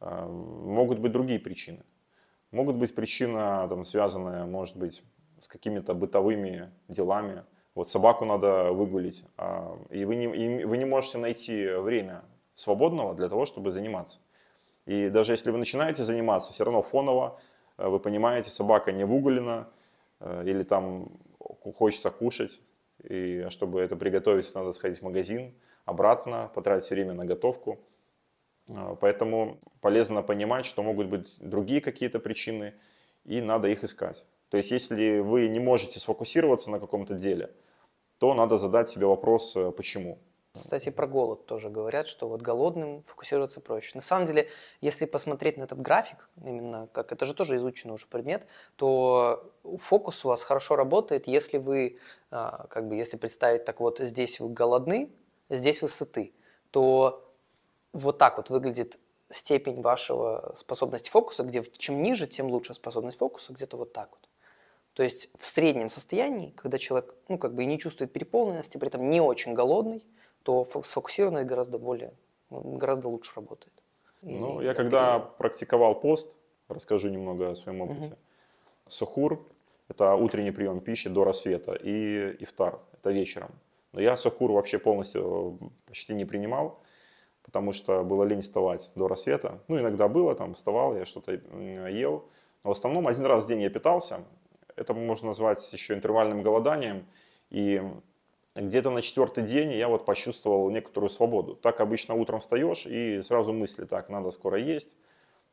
э, 0.00 0.24
могут 0.26 0.98
быть 0.98 1.12
другие 1.12 1.38
причины. 1.38 1.84
Могут 2.54 2.76
быть 2.76 2.94
причина, 2.94 3.66
там, 3.68 3.84
связанная, 3.84 4.46
может 4.46 4.76
быть, 4.76 5.02
с 5.40 5.48
какими-то 5.48 5.92
бытовыми 5.92 6.70
делами. 6.86 7.42
Вот 7.74 7.88
собаку 7.88 8.24
надо 8.24 8.70
выгулить, 8.70 9.24
а, 9.36 9.76
и 9.90 10.04
вы 10.04 10.14
не, 10.14 10.26
и 10.26 10.64
вы 10.64 10.78
не 10.78 10.84
можете 10.84 11.18
найти 11.18 11.66
время 11.66 12.22
свободного 12.54 13.12
для 13.14 13.28
того, 13.28 13.44
чтобы 13.44 13.72
заниматься. 13.72 14.20
И 14.86 15.08
даже 15.08 15.32
если 15.32 15.50
вы 15.50 15.58
начинаете 15.58 16.04
заниматься, 16.04 16.52
все 16.52 16.62
равно 16.62 16.82
фоново 16.82 17.40
э, 17.76 17.88
вы 17.88 17.98
понимаете, 17.98 18.50
собака 18.50 18.92
не 18.92 19.04
выгулена, 19.04 19.68
э, 20.20 20.44
или 20.46 20.62
там 20.62 21.08
хочется 21.74 22.12
кушать, 22.12 22.60
и 23.02 23.46
чтобы 23.48 23.80
это 23.80 23.96
приготовить, 23.96 24.54
надо 24.54 24.72
сходить 24.72 25.00
в 25.00 25.02
магазин, 25.02 25.54
обратно, 25.86 26.52
потратить 26.54 26.88
время 26.88 27.14
на 27.14 27.24
готовку. 27.24 27.80
Э, 28.68 28.96
поэтому 29.00 29.58
полезно 29.80 30.22
понимать, 30.22 30.64
что 30.64 30.82
могут 30.82 31.08
быть 31.08 31.36
другие 31.40 31.80
какие-то 31.80 32.20
причины, 32.20 32.74
и 33.24 33.40
надо 33.40 33.68
их 33.68 33.84
искать. 33.84 34.26
То 34.48 34.56
есть, 34.56 34.70
если 34.70 35.20
вы 35.20 35.48
не 35.48 35.60
можете 35.60 35.98
сфокусироваться 36.00 36.70
на 36.70 36.78
каком-то 36.78 37.14
деле, 37.14 37.50
то 38.18 38.34
надо 38.34 38.58
задать 38.58 38.88
себе 38.88 39.06
вопрос, 39.06 39.56
э, 39.56 39.72
почему. 39.72 40.18
Кстати, 40.54 40.90
про 40.90 41.08
голод 41.08 41.46
тоже 41.46 41.68
говорят, 41.68 42.06
что 42.06 42.28
вот 42.28 42.40
голодным 42.40 43.02
фокусироваться 43.02 43.60
проще. 43.60 43.90
На 43.94 44.00
самом 44.00 44.26
деле, 44.26 44.48
если 44.80 45.04
посмотреть 45.04 45.56
на 45.56 45.64
этот 45.64 45.80
график, 45.80 46.28
именно 46.36 46.88
как 46.92 47.10
это 47.10 47.26
же 47.26 47.34
тоже 47.34 47.56
изученный 47.56 47.94
уже 47.94 48.06
предмет, 48.06 48.46
то 48.76 49.52
фокус 49.78 50.24
у 50.24 50.28
вас 50.28 50.44
хорошо 50.44 50.76
работает, 50.76 51.26
если 51.26 51.58
вы, 51.58 51.98
а, 52.30 52.68
как 52.68 52.88
бы, 52.88 52.94
если 52.94 53.16
представить 53.16 53.64
так 53.64 53.80
вот, 53.80 53.98
здесь 53.98 54.38
вы 54.38 54.48
голодны, 54.48 55.10
здесь 55.50 55.82
вы 55.82 55.88
сыты, 55.88 56.32
то 56.70 57.23
вот 57.94 58.18
так 58.18 58.36
вот 58.36 58.50
выглядит 58.50 58.98
степень 59.30 59.80
вашего 59.80 60.52
способности 60.54 61.08
фокуса, 61.08 61.44
где 61.44 61.62
чем 61.78 62.02
ниже, 62.02 62.26
тем 62.26 62.48
лучше 62.48 62.74
способность 62.74 63.18
фокуса, 63.18 63.52
где-то 63.52 63.76
вот 63.76 63.92
так 63.92 64.10
вот. 64.10 64.28
То 64.92 65.02
есть 65.02 65.30
в 65.38 65.46
среднем 65.46 65.88
состоянии, 65.88 66.50
когда 66.56 66.78
человек 66.78 67.14
ну, 67.28 67.38
как 67.38 67.54
бы 67.54 67.64
и 67.64 67.66
не 67.66 67.78
чувствует 67.78 68.12
переполненности, 68.12 68.78
при 68.78 68.88
этом 68.88 69.08
не 69.08 69.20
очень 69.20 69.54
голодный, 69.54 70.04
то 70.42 70.64
сфокусированный 70.64 71.44
гораздо 71.44 71.78
более, 71.78 72.12
гораздо 72.50 73.08
лучше 73.08 73.32
работает. 73.34 73.72
Ну, 74.22 74.60
я 74.60 74.74
когда 74.74 75.18
период. 75.18 75.36
практиковал 75.36 76.00
пост, 76.00 76.36
расскажу 76.68 77.08
немного 77.08 77.50
о 77.50 77.54
своем 77.54 77.80
опыте. 77.80 78.08
Угу. 78.08 78.16
Сухур– 78.88 79.46
это 79.88 80.14
утренний 80.14 80.52
прием 80.52 80.80
пищи 80.80 81.08
до 81.08 81.24
рассвета, 81.24 81.74
и 81.74 82.36
ифтар– 82.40 82.78
это 82.92 83.10
вечером. 83.10 83.50
Но 83.92 84.00
я 84.00 84.16
сухур 84.16 84.52
вообще 84.52 84.78
полностью 84.78 85.58
почти 85.86 86.14
не 86.14 86.24
принимал, 86.24 86.80
потому 87.44 87.72
что 87.72 88.02
было 88.02 88.24
лень 88.24 88.40
вставать 88.40 88.90
до 88.94 89.06
рассвета. 89.06 89.60
Ну, 89.68 89.78
иногда 89.78 90.08
было, 90.08 90.34
там, 90.34 90.54
вставал, 90.54 90.96
я 90.96 91.04
что-то 91.04 91.32
ел. 91.32 92.24
Но 92.64 92.70
в 92.70 92.72
основном 92.72 93.06
один 93.06 93.26
раз 93.26 93.44
в 93.44 93.48
день 93.48 93.60
я 93.60 93.70
питался, 93.70 94.24
это 94.76 94.94
можно 94.94 95.28
назвать 95.28 95.72
еще 95.72 95.94
интервальным 95.94 96.42
голоданием. 96.42 97.06
И 97.50 97.82
где-то 98.56 98.90
на 98.90 99.02
четвертый 99.02 99.44
день 99.44 99.72
я 99.72 99.88
вот 99.88 100.04
почувствовал 100.04 100.70
некоторую 100.70 101.10
свободу. 101.10 101.54
Так 101.54 101.80
обычно 101.80 102.14
утром 102.14 102.40
встаешь 102.40 102.86
и 102.86 103.22
сразу 103.22 103.52
мысли, 103.52 103.84
так, 103.84 104.08
надо 104.08 104.30
скоро 104.30 104.58
есть. 104.58 104.96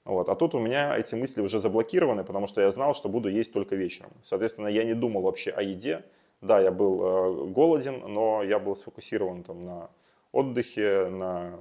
Вот. 0.05 0.29
А 0.29 0.36
тут 0.36 0.55
у 0.55 0.60
меня 0.60 0.98
эти 0.98 1.13
мысли 1.15 1.41
уже 1.41 1.60
заблокированы, 1.60 2.24
потому 2.24 2.48
что 2.48 2.62
я 2.62 2.71
знал, 2.71 2.95
что 2.95 3.10
буду 3.10 3.29
есть 3.29 3.53
только 3.53 3.75
вечером. 3.75 4.12
Соответственно, 4.24 4.67
я 4.67 4.83
не 4.83 4.93
думал 4.93 5.21
вообще 5.21 5.51
о 5.51 5.62
еде. 5.62 6.03
Да, 6.41 6.60
я 6.60 6.71
был 6.71 7.03
э, 7.03 7.45
голоден, 7.48 8.01
но 8.07 8.41
я 8.41 8.57
был 8.57 8.75
сфокусирован 8.75 9.43
там, 9.43 9.63
на 9.63 9.89
отдыхе, 10.31 11.07
на 11.10 11.60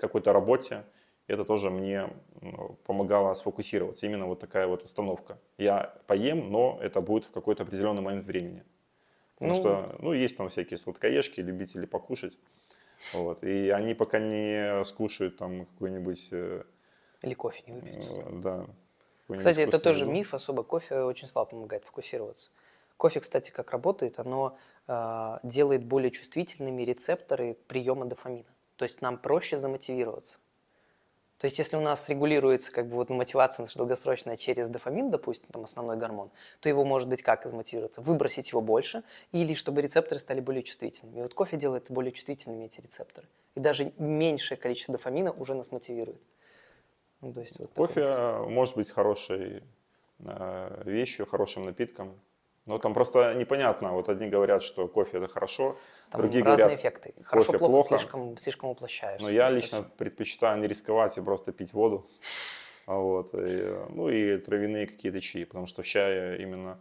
какой-то 0.00 0.32
работе 0.32 0.84
это 1.30 1.44
тоже 1.44 1.70
мне 1.70 2.10
ну, 2.40 2.76
помогало 2.84 3.32
сфокусироваться. 3.34 4.04
Именно 4.06 4.26
вот 4.26 4.40
такая 4.40 4.66
вот 4.66 4.82
установка. 4.82 5.38
Я 5.58 5.94
поем, 6.08 6.50
но 6.50 6.78
это 6.82 7.00
будет 7.00 7.24
в 7.24 7.30
какой-то 7.30 7.62
определенный 7.62 8.02
момент 8.02 8.26
времени. 8.26 8.64
Потому 9.34 9.52
ну, 9.52 9.56
что, 9.56 9.96
ну, 10.00 10.12
есть 10.12 10.36
там 10.36 10.48
всякие 10.48 10.76
сладкоежки, 10.76 11.40
любители 11.40 11.86
покушать. 11.86 12.36
Вот. 13.14 13.44
И 13.44 13.70
они 13.70 13.94
пока 13.94 14.18
не 14.18 14.82
скушают 14.84 15.36
там 15.36 15.66
какой-нибудь... 15.66 16.28
Э, 16.32 16.64
Или 17.22 17.34
кофе 17.34 17.62
не 17.66 17.72
выпьют. 17.74 18.04
Э, 18.08 18.30
да. 18.32 18.66
Кстати, 19.38 19.60
это 19.60 19.78
тоже 19.78 20.00
еду. 20.00 20.12
миф, 20.12 20.34
особо 20.34 20.64
кофе 20.64 21.02
очень 21.02 21.28
слабо 21.28 21.50
помогает 21.50 21.84
фокусироваться. 21.84 22.50
Кофе, 22.96 23.20
кстати, 23.20 23.52
как 23.52 23.70
работает, 23.70 24.18
оно 24.18 24.58
э, 24.88 25.38
делает 25.44 25.84
более 25.84 26.10
чувствительными 26.10 26.82
рецепторы 26.82 27.56
приема 27.68 28.06
дофамина. 28.06 28.48
То 28.80 28.84
есть 28.84 29.02
нам 29.02 29.18
проще 29.18 29.58
замотивироваться. 29.58 30.38
То 31.36 31.44
есть, 31.44 31.58
если 31.58 31.76
у 31.76 31.82
нас 31.82 32.08
регулируется 32.08 32.72
как 32.72 32.88
бы 32.88 32.96
вот 32.96 33.10
мотивация 33.10 33.64
наша 33.64 33.76
долгосрочная 33.76 34.38
через 34.38 34.70
дофамин, 34.70 35.10
допустим, 35.10 35.48
там 35.52 35.64
основной 35.64 35.98
гормон, 35.98 36.30
то 36.60 36.68
его 36.70 36.82
может 36.86 37.06
быть 37.06 37.22
как 37.22 37.44
измотивироваться? 37.44 38.00
Выбросить 38.00 38.48
его 38.52 38.62
больше 38.62 39.02
или 39.32 39.52
чтобы 39.52 39.82
рецепторы 39.82 40.18
стали 40.18 40.40
более 40.40 40.62
чувствительными. 40.62 41.18
И 41.18 41.20
вот 41.20 41.34
кофе 41.34 41.58
делает 41.58 41.90
более 41.90 42.10
чувствительными 42.10 42.64
эти 42.64 42.80
рецепторы. 42.80 43.28
И 43.54 43.60
даже 43.60 43.92
меньшее 43.98 44.56
количество 44.56 44.92
дофамина 44.92 45.30
уже 45.32 45.52
нас 45.52 45.70
мотивирует. 45.72 46.22
Ну, 47.20 47.34
то 47.34 47.42
есть, 47.42 47.58
вот 47.58 47.70
кофе 47.74 48.02
может 48.48 48.76
быть 48.76 48.90
хорошей 48.90 49.62
э, 50.20 50.82
вещью, 50.86 51.26
хорошим 51.26 51.66
напитком. 51.66 52.18
Но 52.70 52.78
там 52.78 52.94
просто 52.94 53.34
непонятно. 53.34 53.92
Вот 53.92 54.08
одни 54.08 54.28
говорят, 54.28 54.62
что 54.62 54.86
кофе 54.86 55.18
это 55.18 55.26
хорошо, 55.26 55.76
там 56.10 56.20
другие 56.20 56.44
разные 56.44 56.66
говорят, 56.66 56.78
эффекты. 56.78 57.14
Хорошо, 57.24 57.52
плохо, 57.58 57.66
плохо. 57.66 57.88
Слишком, 57.88 58.38
слишком 58.38 58.70
уплощаешь. 58.70 59.20
Но 59.20 59.28
я 59.28 59.50
лично 59.50 59.78
это... 59.78 59.90
предпочитаю 59.98 60.60
не 60.60 60.68
рисковать 60.68 61.18
и 61.18 61.20
просто 61.20 61.50
пить 61.52 61.72
воду. 61.72 62.08
А 62.86 62.94
вот. 62.94 63.34
И, 63.34 63.76
ну 63.88 64.08
и 64.08 64.38
травяные 64.38 64.86
какие-то 64.86 65.20
чаи, 65.20 65.42
потому 65.42 65.66
что 65.66 65.82
в 65.82 65.86
чае 65.86 66.40
именно 66.40 66.80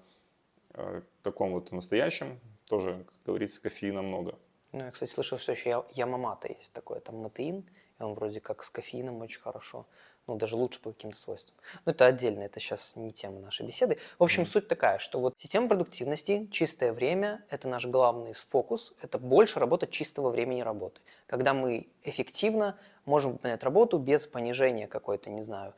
э, 0.75 1.01
таком 1.23 1.53
вот 1.53 1.71
настоящем 1.71 2.39
тоже, 2.67 3.03
как 3.07 3.15
говорится, 3.25 3.59
кофеина 3.59 4.03
много. 4.03 4.37
Ну, 4.71 4.85
я, 4.85 4.91
кстати, 4.91 5.09
слышал, 5.09 5.39
что 5.39 5.53
еще 5.53 5.85
ямамата 5.91 6.49
есть 6.49 6.71
такое, 6.71 6.99
там 6.99 7.15
матеин, 7.15 7.57
и 7.57 7.63
он 7.99 8.13
вроде 8.13 8.39
как 8.39 8.63
с 8.63 8.69
кофеином 8.69 9.21
очень 9.21 9.41
хорошо 9.41 9.85
ну, 10.29 10.35
даже 10.35 10.55
лучше 10.55 10.79
по 10.79 10.91
каким-то 10.91 11.19
свойствам. 11.19 11.57
Но 11.85 11.91
это 11.91 12.05
отдельно, 12.05 12.43
это 12.43 12.59
сейчас 12.59 12.95
не 12.95 13.11
тема 13.11 13.39
нашей 13.39 13.65
беседы. 13.65 13.97
В 14.19 14.23
общем, 14.23 14.43
mm-hmm. 14.43 14.47
суть 14.47 14.67
такая, 14.67 14.99
что 14.99 15.19
вот 15.19 15.33
система 15.37 15.67
продуктивности, 15.67 16.47
чистое 16.51 16.93
время– 16.93 17.43
это 17.49 17.67
наш 17.67 17.87
главный 17.87 18.33
фокус, 18.33 18.93
это 19.01 19.17
больше 19.17 19.59
работа 19.59 19.87
чистого 19.87 20.29
времени 20.29 20.61
работы. 20.61 21.01
Когда 21.25 21.53
мы 21.53 21.87
эффективно 22.03 22.77
можем 23.05 23.33
выполнять 23.33 23.63
работу 23.63 23.97
без 23.97 24.27
понижения 24.27 24.87
какой-то, 24.87 25.31
не 25.31 25.41
знаю, 25.41 25.73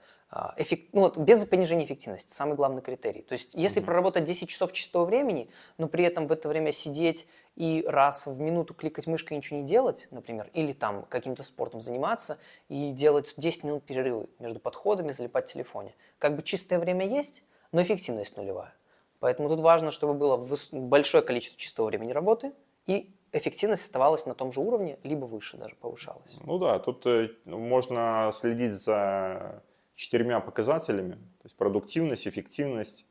эффект, 0.57 0.89
ну, 0.93 1.01
вот, 1.01 1.17
без 1.17 1.43
понижения 1.45 1.85
эффективности, 1.85 2.33
самый 2.33 2.55
главный 2.55 2.81
критерий. 2.81 3.21
То 3.21 3.33
есть, 3.33 3.53
если 3.53 3.81
mm-hmm. 3.81 3.85
проработать 3.85 4.23
10 4.23 4.47
часов 4.47 4.71
чистого 4.71 5.05
времени, 5.05 5.49
но 5.77 5.87
при 5.87 6.05
этом 6.05 6.27
в 6.27 6.31
это 6.31 6.47
время 6.47 6.71
сидеть 6.71 7.27
и 7.57 7.83
раз 7.85 8.27
в 8.27 8.39
минуту 8.39 8.73
кликать 8.73 9.07
мышкой 9.07 9.35
и 9.35 9.37
ничего 9.37 9.59
не 9.59 9.65
делать, 9.65 10.07
например, 10.09 10.49
или 10.53 10.71
там 10.71 11.03
каким-то 11.03 11.43
спортом 11.43 11.81
заниматься 11.81 12.37
и 12.69 12.91
делать 12.91 13.33
10 13.35 13.65
минут 13.65 13.83
перерывы 13.83 14.27
между 14.39 14.59
подходами, 14.59 15.11
залипать 15.11 15.49
в 15.49 15.53
телефоне. 15.53 15.95
Как 16.17 16.35
бы 16.35 16.43
чистое 16.43 16.79
время 16.79 17.05
есть, 17.05 17.43
но 17.73 17.81
эффективность 17.81 18.37
нулевая. 18.37 18.73
Поэтому 19.19 19.49
тут 19.49 19.59
важно, 19.59 19.91
чтобы 19.91 20.13
было 20.13 20.41
большое 20.71 21.23
количество 21.23 21.59
чистого 21.59 21.87
времени 21.87 22.11
работы 22.11 22.53
и 22.87 23.13
эффективность 23.33 23.83
оставалась 23.83 24.25
на 24.25 24.33
том 24.33 24.51
же 24.51 24.61
уровне, 24.61 24.97
либо 25.03 25.25
выше 25.25 25.57
даже 25.57 25.75
повышалась. 25.75 26.37
Ну 26.43 26.57
да, 26.57 26.79
тут 26.79 27.05
э, 27.05 27.29
можно 27.45 28.29
следить 28.33 28.73
за 28.73 29.61
четырьмя 29.95 30.39
показателями, 30.39 31.13
то 31.13 31.45
есть 31.45 31.55
продуктивность, 31.55 32.27
эффективность, 32.27 33.05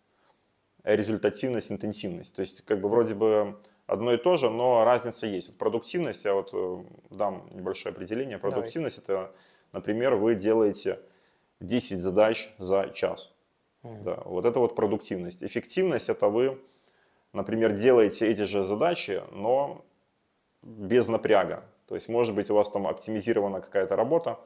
результативность, 0.84 1.70
интенсивность. 1.70 2.34
То 2.34 2.40
есть 2.40 2.64
как 2.64 2.80
бы 2.80 2.88
вроде 2.88 3.14
бы 3.14 3.60
одно 3.86 4.12
и 4.12 4.16
то 4.16 4.36
же, 4.36 4.50
но 4.50 4.84
разница 4.84 5.26
есть. 5.26 5.48
Вот 5.48 5.58
продуктивность, 5.58 6.24
я 6.24 6.34
вот 6.34 6.50
э, 6.52 6.84
дам 7.10 7.48
небольшое 7.52 7.92
определение. 7.92 8.38
Продуктивность 8.38 9.06
Давай. 9.06 9.24
это, 9.24 9.34
например, 9.72 10.14
вы 10.14 10.34
делаете 10.34 11.00
10 11.60 11.98
задач 11.98 12.50
за 12.58 12.90
час. 12.94 13.34
Mm. 13.82 14.02
Да, 14.02 14.22
вот 14.24 14.44
это 14.44 14.58
вот 14.58 14.74
продуктивность. 14.74 15.42
Эффективность 15.42 16.08
это 16.08 16.28
вы, 16.28 16.60
например, 17.32 17.72
делаете 17.72 18.28
эти 18.28 18.42
же 18.42 18.64
задачи, 18.64 19.22
но 19.32 19.84
без 20.62 21.08
напряга. 21.08 21.64
То 21.86 21.94
есть, 21.94 22.08
может 22.08 22.34
быть, 22.34 22.50
у 22.50 22.54
вас 22.54 22.70
там 22.70 22.86
оптимизирована 22.86 23.60
какая-то 23.60 23.96
работа. 23.96 24.38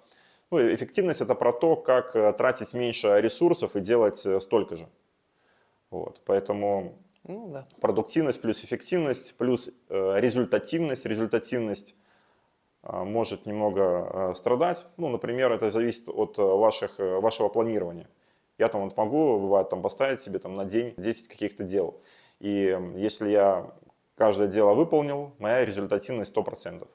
Ну, 0.51 0.75
эффективность 0.75 1.21
это 1.21 1.35
про 1.35 1.53
то, 1.53 1.77
как 1.77 2.15
э, 2.15 2.33
тратить 2.33 2.75
меньше 2.75 3.21
ресурсов 3.21 3.77
и 3.77 3.81
делать 3.81 4.25
э, 4.27 4.41
столько 4.41 4.77
же. 4.77 4.89
Вот, 5.91 6.21
поэтому 6.25 6.99
ну, 7.25 7.49
да. 7.49 7.67
Продуктивность 7.81 8.41
плюс 8.41 8.63
эффективность 8.65 9.37
плюс 9.37 9.71
э, 9.89 10.21
результативность. 10.21 11.07
Результативность 11.07 11.97
может 12.83 13.47
немного 13.47 14.35
страдать. 14.37 14.87
Ну, 14.99 15.09
например, 15.09 15.51
это 15.53 15.71
зависит 15.71 16.07
от 16.07 16.37
ваших, 16.37 16.99
вашего 16.99 17.49
планирования. 17.49 18.11
Я 18.59 18.69
там 18.69 18.83
вот 18.83 18.95
могу, 18.99 19.41
бывает, 19.41 19.71
там 19.71 19.81
поставить 19.81 20.21
себе 20.21 20.39
там, 20.39 20.53
на 20.53 20.67
день 20.67 20.93
10 20.99 21.29
каких-то 21.29 21.65
дел. 21.65 21.99
И 22.41 22.79
если 22.95 23.31
я 23.31 23.73
каждое 24.17 24.49
дело 24.49 24.75
выполнил, 24.75 25.33
моя 25.39 25.65
результативность 25.65 26.35
100%. 26.37 26.87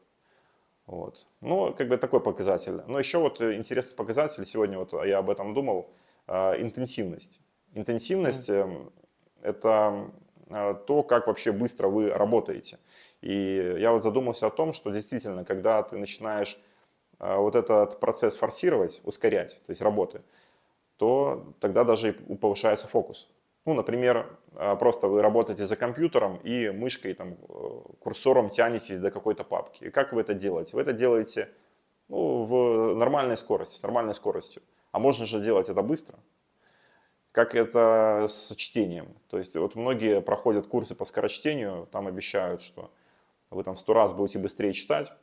Вот. 0.90 1.28
Ну, 1.42 1.72
как 1.78 1.88
бы 1.88 1.98
такой 1.98 2.20
показатель. 2.20 2.82
Но 2.88 2.98
еще 2.98 3.20
вот 3.20 3.40
интересный 3.42 3.96
показатель, 3.96 4.44
сегодня 4.44 4.80
вот 4.80 4.92
я 5.06 5.20
об 5.20 5.30
этом 5.30 5.54
думал, 5.54 5.92
э, 6.28 6.62
интенсивность. 6.62 7.42
Интенсивность 7.76 8.50
mm. 8.50 8.92
это 9.44 10.12
э, 10.50 10.76
то, 10.88 11.04
как 11.04 11.28
вообще 11.28 11.52
быстро 11.52 11.90
вы 11.90 12.10
работаете. 12.10 12.80
И 13.22 13.76
я 13.78 13.92
вот 13.92 14.02
задумался 14.02 14.48
о 14.48 14.50
том, 14.50 14.74
что 14.74 14.90
действительно, 14.90 15.46
когда 15.46 15.84
ты 15.84 15.96
начинаешь 15.96 16.60
э, 17.20 17.36
вот 17.36 17.56
этот 17.56 18.00
процесс 18.00 18.36
форсировать, 18.36 19.02
ускорять, 19.04 19.62
то 19.64 19.70
есть 19.70 19.84
работы, 19.84 20.24
то 20.98 21.54
тогда 21.60 21.84
даже 21.84 22.10
и 22.14 22.36
повышается 22.36 22.88
фокус. 22.88 23.30
Ну, 23.70 23.76
например, 23.76 24.26
э, 24.56 24.76
просто 24.78 25.08
вы 25.08 25.22
работаете 25.22 25.68
за 25.68 25.76
компьютером 25.76 26.38
и 26.38 26.72
мышкой, 26.72 27.14
там, 27.14 27.36
курсором 28.00 28.50
тянетесь 28.50 28.98
до 28.98 29.12
какой-то 29.12 29.44
папки. 29.44 29.84
И 29.84 29.90
как 29.92 30.12
вы 30.12 30.22
это 30.22 30.34
делаете? 30.34 30.76
Вы 30.76 30.82
это 30.82 30.92
делаете 30.92 31.50
ну, 32.08 32.42
в 32.46 32.96
нормальной 32.96 33.38
скорости, 33.38 33.78
с 33.78 33.84
нормальной 33.84 34.16
скоростью. 34.16 34.64
А 34.92 34.98
можно 34.98 35.28
же 35.28 35.40
делать 35.40 35.70
это 35.70 35.84
быстро. 35.84 36.18
Как 37.32 37.54
это 37.54 38.26
с 38.28 38.56
чтением. 38.56 39.14
То 39.30 39.38
есть 39.38 39.56
вот 39.56 39.76
многие 39.76 40.20
проходят 40.20 40.66
курсы 40.66 40.96
по 40.96 41.06
скорочтению, 41.06 41.88
там 41.92 42.08
обещают, 42.08 42.64
что 42.64 42.90
вы 43.52 43.64
там 43.64 43.76
сто 43.76 43.94
раз 43.94 44.14
будете 44.14 44.40
быстрее 44.40 44.74
читать. 44.74 45.14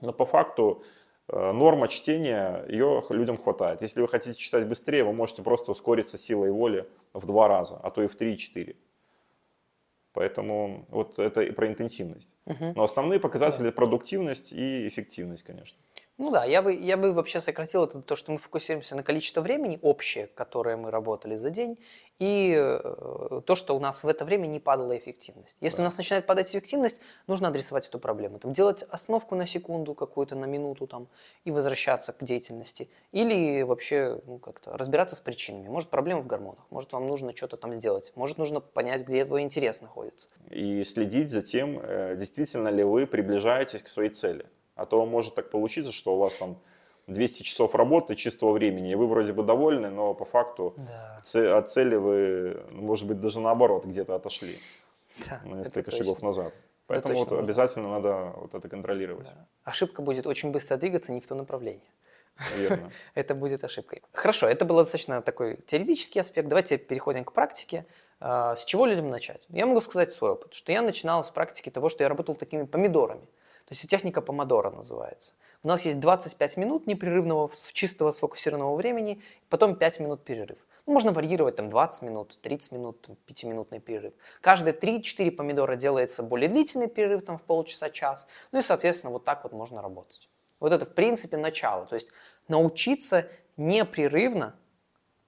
Но 0.00 0.14
по 0.14 0.24
факту 0.24 0.82
э, 0.82 0.86
норма 1.32 1.88
чтения, 1.88 2.64
ее 2.68 3.02
людям 3.10 3.38
хватает. 3.38 3.82
Если 3.82 4.00
вы 4.00 4.08
хотите 4.08 4.38
читать 4.38 4.68
быстрее, 4.68 5.04
вы 5.04 5.12
можете 5.12 5.42
просто 5.42 5.72
ускориться 5.72 6.18
силой 6.18 6.50
воли 6.50 6.86
в 7.14 7.26
два 7.26 7.48
раза, 7.48 7.80
а 7.82 7.90
то 7.90 8.02
и 8.02 8.06
в 8.06 8.14
три-четыре. 8.14 8.76
Поэтому 10.12 10.84
вот 10.90 11.18
это 11.18 11.40
и 11.40 11.50
про 11.50 11.68
интенсивность. 11.68 12.36
Угу. 12.44 12.74
Но 12.76 12.82
основные 12.82 13.18
показатели 13.18 13.66
да. 13.66 13.72
продуктивность 13.72 14.52
и 14.52 14.86
эффективность, 14.86 15.42
конечно. 15.42 15.78
Ну 16.18 16.30
да, 16.30 16.44
я 16.44 16.62
бы, 16.62 16.74
я 16.74 16.96
бы 16.96 17.12
вообще 17.12 17.40
сократил 17.40 17.84
это 17.84 18.02
то, 18.02 18.16
что 18.16 18.32
мы 18.32 18.38
фокусируемся 18.38 18.94
на 18.94 19.02
количество 19.02 19.40
времени 19.40 19.78
общее, 19.82 20.26
которое 20.26 20.76
мы 20.76 20.90
работали 20.90 21.36
за 21.36 21.50
день, 21.50 21.78
и 22.18 22.54
э, 22.56 23.40
то, 23.44 23.56
что 23.56 23.74
у 23.74 23.80
нас 23.80 24.04
в 24.04 24.08
это 24.08 24.24
время 24.24 24.46
не 24.46 24.60
падала 24.60 24.96
эффективность. 24.96 25.56
Если 25.60 25.78
да. 25.78 25.82
у 25.82 25.86
нас 25.86 25.98
начинает 25.98 26.26
падать 26.26 26.50
эффективность, 26.50 27.00
нужно 27.26 27.48
адресовать 27.48 27.88
эту 27.88 27.98
проблему. 27.98 28.38
Там, 28.38 28.52
делать 28.52 28.84
остановку 28.84 29.34
на 29.34 29.46
секунду 29.46 29.94
какую-то, 29.94 30.36
на 30.36 30.44
минуту 30.44 30.86
там, 30.86 31.08
и 31.44 31.50
возвращаться 31.50 32.12
к 32.12 32.22
деятельности. 32.22 32.88
Или 33.10 33.62
вообще 33.62 34.20
ну, 34.26 34.38
как-то 34.38 34.76
разбираться 34.76 35.16
с 35.16 35.20
причинами. 35.20 35.68
Может, 35.68 35.88
проблема 35.88 36.20
в 36.20 36.26
гормонах, 36.26 36.64
может, 36.70 36.92
вам 36.92 37.06
нужно 37.06 37.34
что-то 37.34 37.56
там 37.56 37.72
сделать, 37.72 38.12
может, 38.14 38.38
нужно 38.38 38.60
понять, 38.60 39.02
где 39.02 39.24
твой 39.24 39.42
интерес 39.42 39.80
находится. 39.80 40.28
И 40.50 40.84
следить 40.84 41.30
за 41.30 41.42
тем, 41.42 41.80
э, 41.82 42.14
действительно 42.16 42.68
ли 42.68 42.84
вы 42.84 43.06
приближаетесь 43.06 43.82
к 43.82 43.88
своей 43.88 44.10
цели. 44.10 44.46
А 44.74 44.86
то 44.86 45.04
может 45.04 45.34
так 45.34 45.50
получиться, 45.50 45.92
что 45.92 46.14
у 46.14 46.18
вас 46.18 46.36
там 46.36 46.56
200 47.06 47.42
часов 47.42 47.74
работы 47.74 48.14
чистого 48.14 48.52
времени, 48.52 48.92
и 48.92 48.94
вы 48.94 49.06
вроде 49.06 49.32
бы 49.32 49.42
довольны, 49.42 49.90
но 49.90 50.14
по 50.14 50.24
факту 50.24 50.74
да. 50.76 51.56
от 51.56 51.68
цели 51.68 51.96
вы, 51.96 52.64
может 52.72 53.06
быть, 53.06 53.20
даже 53.20 53.40
наоборот 53.40 53.84
где-то 53.84 54.14
отошли 54.14 54.54
да, 55.28 55.40
на 55.44 55.56
несколько 55.56 55.90
шагов 55.90 56.22
назад. 56.22 56.54
Поэтому 56.86 57.16
вот 57.16 57.32
обязательно 57.32 57.88
надо 57.88 58.32
вот 58.36 58.54
это 58.54 58.68
контролировать. 58.68 59.32
Да. 59.34 59.46
Ошибка 59.64 60.02
будет 60.02 60.26
очень 60.26 60.50
быстро 60.50 60.76
двигаться 60.76 61.12
не 61.12 61.20
в 61.20 61.26
то 61.26 61.34
направление. 61.34 61.88
Верно. 62.56 62.90
это 63.14 63.34
будет 63.34 63.64
ошибкой. 63.64 64.02
Хорошо, 64.12 64.48
это 64.48 64.64
был 64.64 64.76
достаточно 64.76 65.22
такой 65.22 65.56
теоретический 65.66 66.20
аспект. 66.20 66.48
Давайте 66.48 66.78
переходим 66.78 67.24
к 67.24 67.32
практике. 67.32 67.86
А, 68.20 68.56
с 68.56 68.64
чего 68.64 68.86
людям 68.86 69.08
начать? 69.08 69.44
Я 69.48 69.66
могу 69.66 69.80
сказать 69.80 70.12
свой 70.12 70.32
опыт, 70.32 70.54
что 70.54 70.72
я 70.72 70.82
начинал 70.82 71.24
с 71.24 71.30
практики 71.30 71.70
того, 71.70 71.88
что 71.88 72.04
я 72.04 72.08
работал 72.08 72.34
такими 72.34 72.64
помидорами. 72.64 73.26
То 73.72 73.74
есть 73.74 73.88
техника 73.88 74.20
помодора 74.20 74.68
называется. 74.68 75.34
У 75.62 75.68
нас 75.68 75.86
есть 75.86 75.98
25 75.98 76.58
минут 76.58 76.86
непрерывного 76.86 77.50
чистого 77.72 78.10
сфокусированного 78.10 78.76
времени, 78.76 79.22
потом 79.48 79.76
5 79.76 80.00
минут 80.00 80.22
перерыв. 80.24 80.58
Ну, 80.84 80.92
можно 80.92 81.10
варьировать 81.12 81.56
там 81.56 81.70
20 81.70 82.02
минут, 82.02 82.38
30 82.42 82.72
минут, 82.72 83.00
там, 83.00 83.16
5-минутный 83.26 83.80
перерыв. 83.80 84.12
Каждые 84.42 84.74
3-4 84.74 85.30
помидора 85.30 85.76
делается 85.76 86.22
более 86.22 86.50
длительный 86.50 86.86
перерыв, 86.86 87.24
там 87.24 87.38
в 87.38 87.42
полчаса-час. 87.44 88.28
Ну 88.50 88.58
и, 88.58 88.62
соответственно, 88.62 89.10
вот 89.10 89.24
так 89.24 89.42
вот 89.44 89.54
можно 89.54 89.80
работать. 89.80 90.28
Вот 90.60 90.70
это, 90.70 90.84
в 90.84 90.92
принципе, 90.92 91.38
начало. 91.38 91.86
То 91.86 91.94
есть 91.94 92.08
научиться 92.48 93.26
непрерывно 93.56 94.54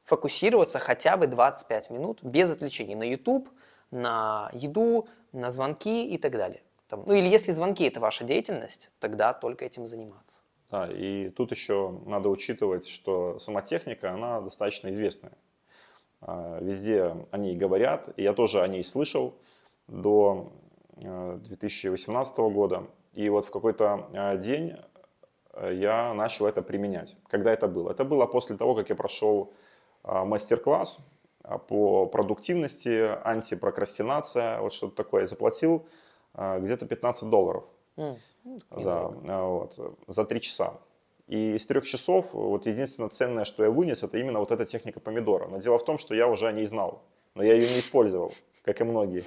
фокусироваться 0.02 0.78
хотя 0.80 1.16
бы 1.16 1.28
25 1.28 1.88
минут 1.88 2.22
без 2.22 2.50
отвлечений 2.50 2.94
на 2.94 3.04
YouTube, 3.04 3.48
на 3.90 4.50
еду, 4.52 5.08
на 5.32 5.48
звонки 5.48 6.06
и 6.06 6.18
так 6.18 6.32
далее. 6.32 6.60
Там, 6.88 7.04
ну 7.06 7.14
или 7.14 7.28
если 7.28 7.52
звонки 7.52 7.84
это 7.84 8.00
ваша 8.00 8.24
деятельность, 8.24 8.92
тогда 8.98 9.32
только 9.32 9.64
этим 9.64 9.86
заниматься. 9.86 10.42
Да, 10.70 10.90
и 10.90 11.30
тут 11.30 11.50
еще 11.50 12.00
надо 12.06 12.28
учитывать, 12.28 12.88
что 12.88 13.38
сама 13.38 13.62
техника, 13.62 14.12
она 14.12 14.40
достаточно 14.40 14.88
известная. 14.88 15.32
А, 16.20 16.58
везде 16.60 17.14
о 17.30 17.38
ней 17.38 17.56
говорят, 17.56 18.08
и 18.16 18.22
я 18.22 18.32
тоже 18.32 18.60
о 18.62 18.68
ней 18.68 18.82
слышал 18.82 19.34
до 19.86 20.52
2018 20.96 22.38
э, 22.38 22.48
года. 22.50 22.84
И 23.12 23.28
вот 23.28 23.44
в 23.44 23.50
какой-то 23.50 24.08
э, 24.12 24.38
день 24.38 24.76
э, 25.52 25.74
я 25.74 26.14
начал 26.14 26.46
это 26.46 26.62
применять. 26.62 27.16
Когда 27.28 27.52
это 27.52 27.68
было? 27.68 27.90
Это 27.90 28.04
было 28.04 28.26
после 28.26 28.56
того, 28.56 28.74
как 28.74 28.88
я 28.88 28.96
прошел 28.96 29.52
мастер-класс 30.02 30.98
по 31.68 32.06
продуктивности, 32.06 33.16
антипрокрастинация, 33.24 34.60
вот 34.60 34.74
что-то 34.74 34.96
такое. 34.96 35.22
Я 35.22 35.26
заплатил 35.26 35.80
а, 35.80 35.88
где-то 36.34 36.86
15 36.86 37.28
долларов. 37.28 37.64
Mm. 37.96 38.16
Да, 38.70 39.10
а, 39.28 39.46
вот, 39.46 39.78
за 40.06 40.24
три 40.24 40.40
часа. 40.40 40.74
И 41.26 41.54
из 41.54 41.66
трех 41.66 41.86
часов 41.86 42.34
вот 42.34 42.66
единственное 42.66 43.08
ценное, 43.08 43.44
что 43.44 43.64
я 43.64 43.70
вынес, 43.70 44.02
это 44.02 44.18
именно 44.18 44.40
вот 44.40 44.50
эта 44.50 44.66
техника 44.66 45.00
помидора. 45.00 45.46
Но 45.48 45.58
дело 45.58 45.78
в 45.78 45.84
том, 45.84 45.98
что 45.98 46.14
я 46.14 46.28
уже 46.28 46.46
о 46.46 46.52
ней 46.52 46.66
знал, 46.66 47.02
но 47.34 47.42
я 47.42 47.54
ее 47.54 47.66
не 47.66 47.78
использовал, 47.78 48.32
как 48.62 48.80
и 48.80 48.84
многие. 48.84 49.24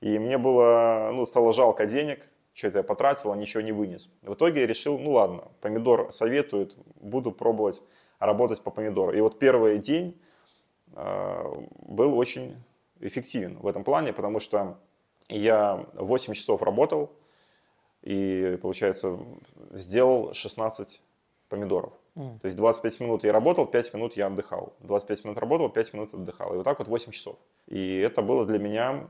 И 0.00 0.18
мне 0.18 0.38
было, 0.38 1.10
ну, 1.12 1.26
стало 1.26 1.52
жалко 1.52 1.86
денег, 1.86 2.28
что 2.52 2.68
это 2.68 2.78
я 2.78 2.84
потратил, 2.84 3.32
а 3.32 3.36
ничего 3.36 3.62
не 3.62 3.72
вынес. 3.72 4.08
В 4.22 4.34
итоге 4.34 4.60
я 4.60 4.66
решил, 4.66 4.98
ну 4.98 5.12
ладно, 5.12 5.48
помидор 5.60 6.12
советует, 6.12 6.76
буду 7.00 7.32
пробовать 7.32 7.82
работать 8.20 8.60
по 8.60 8.70
помидору. 8.70 9.12
И 9.12 9.20
вот 9.20 9.38
первый 9.40 9.78
день 9.78 10.20
э, 10.94 11.52
был 11.80 12.16
очень 12.16 12.56
эффективен 13.00 13.58
в 13.58 13.66
этом 13.66 13.82
плане, 13.82 14.12
потому 14.12 14.38
что 14.38 14.78
я 15.28 15.86
8 15.94 16.34
часов 16.34 16.62
работал 16.62 17.12
и, 18.02 18.58
получается, 18.60 19.18
сделал 19.72 20.34
16 20.34 21.02
помидоров. 21.48 21.92
Mm. 22.16 22.38
То 22.40 22.46
есть 22.46 22.56
25 22.56 23.00
минут 23.00 23.24
я 23.24 23.32
работал, 23.32 23.66
5 23.66 23.94
минут 23.94 24.16
я 24.16 24.26
отдыхал. 24.26 24.74
25 24.80 25.24
минут 25.24 25.38
работал, 25.38 25.68
5 25.68 25.94
минут 25.94 26.14
отдыхал. 26.14 26.52
И 26.52 26.56
вот 26.56 26.64
так 26.64 26.78
вот 26.78 26.88
8 26.88 27.12
часов. 27.12 27.36
И 27.66 27.98
это 27.98 28.22
было 28.22 28.44
для 28.44 28.58
меня 28.58 29.06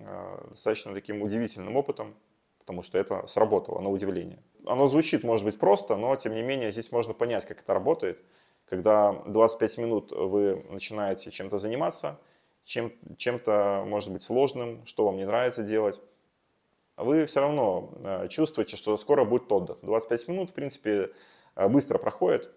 э, 0.00 0.46
достаточно 0.50 0.92
таким 0.92 1.22
удивительным 1.22 1.76
опытом, 1.76 2.14
потому 2.58 2.82
что 2.82 2.98
это 2.98 3.26
сработало 3.26 3.80
на 3.80 3.90
удивление. 3.90 4.42
Оно 4.66 4.86
звучит, 4.86 5.24
может 5.24 5.44
быть, 5.44 5.58
просто, 5.58 5.96
но 5.96 6.14
тем 6.16 6.34
не 6.34 6.42
менее 6.42 6.70
здесь 6.70 6.92
можно 6.92 7.14
понять, 7.14 7.44
как 7.46 7.60
это 7.60 7.74
работает. 7.74 8.22
Когда 8.68 9.12
25 9.26 9.78
минут 9.78 10.12
вы 10.12 10.64
начинаете 10.70 11.30
чем-то 11.30 11.58
заниматься– 11.58 12.18
чем, 12.64 12.92
чем-то, 13.16 13.84
может 13.86 14.12
быть, 14.12 14.22
сложным, 14.22 14.84
что 14.86 15.04
вам 15.04 15.16
не 15.16 15.26
нравится 15.26 15.62
делать, 15.62 16.00
вы 16.96 17.26
все 17.26 17.40
равно 17.40 17.92
э, 18.04 18.28
чувствуете, 18.28 18.76
что 18.76 18.96
скоро 18.96 19.24
будет 19.24 19.50
отдых. 19.50 19.78
25 19.82 20.28
минут, 20.28 20.50
в 20.50 20.54
принципе, 20.54 21.10
э, 21.56 21.68
быстро 21.68 21.98
проходит, 21.98 22.50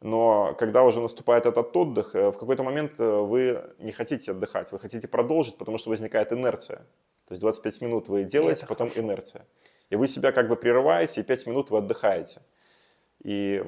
но 0.00 0.54
когда 0.58 0.82
уже 0.82 1.00
наступает 1.00 1.46
этот 1.46 1.76
отдых, 1.76 2.14
э, 2.14 2.30
в 2.30 2.38
какой-то 2.38 2.62
момент 2.62 2.98
вы 2.98 3.62
не 3.78 3.92
хотите 3.92 4.32
отдыхать, 4.32 4.72
вы 4.72 4.78
хотите 4.78 5.06
продолжить, 5.08 5.58
потому 5.58 5.78
что 5.78 5.90
возникает 5.90 6.32
инерция. 6.32 6.78
То 7.26 7.32
есть 7.32 7.42
25 7.42 7.80
минут 7.82 8.08
вы 8.08 8.24
делаете, 8.24 8.66
потом 8.66 8.88
хорошо. 8.88 9.06
инерция. 9.06 9.46
И 9.90 9.96
вы 9.96 10.08
себя 10.08 10.32
как 10.32 10.48
бы 10.48 10.56
прерываете, 10.56 11.20
и 11.20 11.24
5 11.24 11.46
минут 11.46 11.70
вы 11.70 11.78
отдыхаете. 11.78 12.40
И 13.22 13.62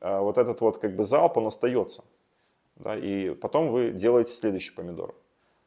вот 0.00 0.38
этот 0.38 0.60
вот 0.60 0.78
как 0.78 0.96
бы 0.96 1.04
залп, 1.04 1.36
он 1.36 1.46
остается 1.46 2.04
да, 2.76 2.96
и 2.96 3.34
потом 3.34 3.70
вы 3.70 3.90
делаете 3.90 4.32
следующий 4.32 4.72
помидор. 4.72 5.14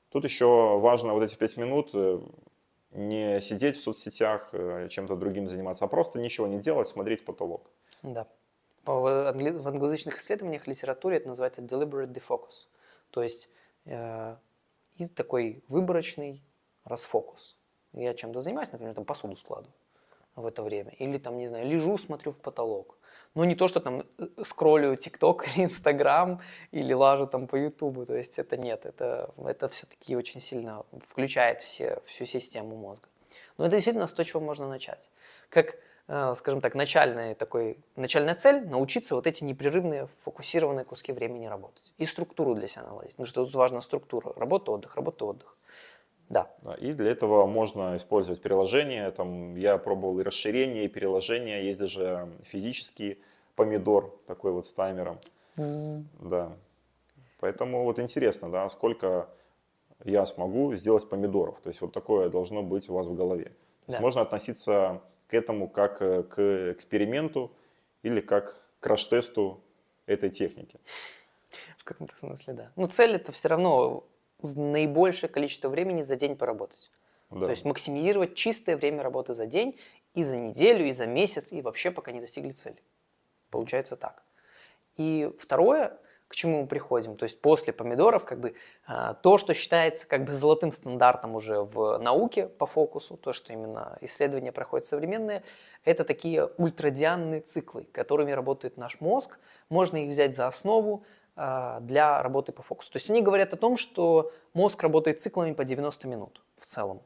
Тут 0.09 0.23
еще 0.23 0.79
важно 0.79 1.13
вот 1.13 1.23
эти 1.23 1.35
5 1.35 1.57
минут 1.57 1.89
э, 1.93 2.19
не 2.91 3.41
сидеть 3.41 3.77
в 3.77 3.81
соцсетях, 3.81 4.49
э, 4.53 4.87
чем-то 4.89 5.15
другим 5.15 5.47
заниматься, 5.47 5.85
а 5.85 5.87
просто 5.87 6.19
ничего 6.19 6.47
не 6.47 6.59
делать, 6.59 6.87
смотреть 6.87 7.25
потолок. 7.25 7.69
Да. 8.03 8.27
В 8.85 9.67
англоязычных 9.67 10.17
исследованиях 10.17 10.65
литературе 10.65 11.17
это 11.17 11.27
называется 11.27 11.61
deliberate 11.61 12.11
defocus. 12.11 12.67
То 13.11 13.21
есть 13.21 13.49
э, 13.85 14.35
такой 15.15 15.63
выборочный 15.67 16.43
расфокус. 16.85 17.57
Я 17.93 18.13
чем-то 18.13 18.39
занимаюсь, 18.41 18.71
например, 18.71 18.95
там 18.95 19.05
посуду 19.05 19.35
складываю 19.35 19.73
в 20.41 20.45
это 20.45 20.63
время. 20.63 20.91
Или 20.99 21.17
там, 21.17 21.37
не 21.37 21.47
знаю, 21.47 21.67
лежу, 21.67 21.97
смотрю 21.97 22.31
в 22.31 22.39
потолок. 22.39 22.97
Но 23.35 23.45
не 23.45 23.55
то, 23.55 23.67
что 23.67 23.79
там 23.79 24.03
э, 24.17 24.43
скроллю 24.43 24.95
ТикТок 24.95 25.47
или 25.47 25.65
Инстаграм, 25.65 26.41
или 26.71 26.93
лажу 26.93 27.27
там 27.27 27.47
по 27.47 27.55
Ютубу. 27.55 28.05
То 28.05 28.15
есть 28.15 28.39
это 28.39 28.57
нет, 28.57 28.85
это, 28.85 29.33
это 29.45 29.67
все-таки 29.67 30.15
очень 30.15 30.39
сильно 30.39 30.83
включает 31.07 31.61
все, 31.61 32.01
всю 32.05 32.25
систему 32.25 32.75
мозга. 32.75 33.07
Но 33.57 33.65
это 33.65 33.75
действительно 33.75 34.07
с 34.07 34.13
того, 34.13 34.25
чего 34.25 34.41
можно 34.41 34.67
начать. 34.67 35.11
Как, 35.49 35.75
э, 36.07 36.33
скажем 36.35 36.61
так, 36.61 36.75
начальная, 36.75 37.35
такой, 37.35 37.77
начальная 37.95 38.35
цель– 38.35 38.67
научиться 38.69 39.15
вот 39.15 39.27
эти 39.27 39.43
непрерывные 39.43 40.07
фокусированные 40.23 40.85
куски 40.85 41.11
времени 41.13 41.45
работать. 41.45 41.93
И 41.99 42.05
структуру 42.05 42.55
для 42.55 42.67
себя 42.67 42.83
наладить. 42.83 43.11
Потому 43.11 43.27
что 43.27 43.45
тут 43.45 43.55
важна 43.55 43.81
структура. 43.81 44.33
Работа, 44.35 44.71
отдых, 44.71 44.95
работа, 44.95 45.25
отдых. 45.25 45.55
Да. 46.29 46.47
И 46.79 46.93
для 46.93 47.11
этого 47.11 47.45
можно 47.47 47.97
использовать 47.97 48.41
приложения. 48.41 49.09
Там, 49.11 49.55
я 49.55 49.77
пробовал 49.77 50.19
и 50.19 50.23
расширение, 50.23 50.85
и 50.85 50.87
переложение. 50.87 51.65
Есть 51.65 51.79
даже 51.79 52.29
физический 52.43 53.19
помидор, 53.55 54.15
такой 54.27 54.51
вот 54.51 54.65
с 54.67 54.73
таймером. 54.73 55.19
Да. 56.19 56.55
Поэтому 57.39 57.83
вот 57.83 57.99
интересно, 57.99 58.51
да, 58.51 58.69
сколько 58.69 59.27
я 60.05 60.25
смогу 60.25 60.75
сделать 60.75 61.09
помидоров. 61.09 61.59
То 61.61 61.69
есть 61.69 61.81
вот 61.81 61.93
такое 61.93 62.29
должно 62.29 62.63
быть 62.63 62.89
у 62.89 62.93
вас 62.93 63.07
в 63.07 63.15
голове. 63.15 63.45
То 63.45 63.51
есть 63.87 63.97
Да. 63.97 64.01
можно 64.01 64.21
относиться 64.21 65.01
к 65.27 65.33
этому 65.33 65.67
как 65.67 66.01
э, 66.01 66.23
к 66.23 66.71
эксперименту 66.73 67.51
или 68.03 68.21
как 68.21 68.55
к 68.79 68.83
краш-тесту 68.83 69.59
этой 70.05 70.29
техники. 70.29 70.79
В 71.77 71.83
каком-то 71.83 72.15
смысле, 72.17 72.53
да. 72.53 72.71
Ну, 72.75 72.85
цель 72.87 73.15
это 73.15 73.31
все 73.31 73.47
равно 73.49 74.03
в 74.41 74.57
наибольшее 74.57 75.29
количество 75.29 75.69
времени 75.69 76.01
за 76.01 76.15
день 76.15 76.35
поработать. 76.35 76.91
Да. 77.29 77.45
То 77.45 77.51
есть 77.51 77.65
максимизировать 77.65 78.35
чистое 78.35 78.75
время 78.77 79.03
работы 79.03 79.33
за 79.33 79.45
день 79.45 79.77
и 80.13 80.23
за 80.23 80.37
неделю, 80.37 80.85
и 80.85 80.91
за 80.91 81.05
месяц, 81.05 81.53
и 81.53 81.61
вообще 81.61 81.91
пока 81.91 82.11
не 82.11 82.19
достигли 82.19 82.51
цели. 82.51 82.81
Получается 83.51 83.95
так. 83.95 84.23
И 84.97 85.31
второе, 85.39 85.97
к 86.27 86.35
чему 86.35 86.61
мы 86.61 86.67
приходим, 86.67 87.15
то 87.15 87.23
есть 87.23 87.41
после 87.41 87.73
помидоров, 87.73 88.25
как 88.25 88.39
бы 88.39 88.55
а, 88.85 89.13
то, 89.15 89.37
что 89.37 89.53
считается 89.53 90.07
как 90.07 90.25
бы 90.25 90.31
золотым 90.31 90.71
стандартом 90.71 91.35
уже 91.35 91.61
в 91.61 91.97
науке 91.97 92.47
по 92.47 92.65
фокусу, 92.65 93.17
то, 93.17 93.33
что 93.33 93.53
именно 93.53 93.97
исследования 94.01 94.51
проходят 94.51 94.85
современные, 94.85 95.43
это 95.85 96.03
такие 96.03 96.45
ультрадианные 96.57 97.41
циклы, 97.41 97.85
которыми 97.91 98.31
работает 98.31 98.77
наш 98.77 98.99
мозг. 99.01 99.39
Можно 99.69 99.97
их 99.97 100.09
взять 100.09 100.35
за 100.35 100.47
основу 100.47 101.03
для 101.81 102.21
работы 102.21 102.51
по 102.51 102.63
фокусу. 102.63 102.91
То 102.91 102.97
есть 102.97 103.09
они 103.09 103.21
говорят 103.21 103.53
о 103.53 103.57
том, 103.57 103.77
что 103.77 104.31
мозг 104.53 104.83
работает 104.83 105.21
циклами 105.21 105.53
по 105.53 105.63
90 105.63 106.07
минут 106.07 106.41
в 106.57 106.65
целом. 106.65 107.01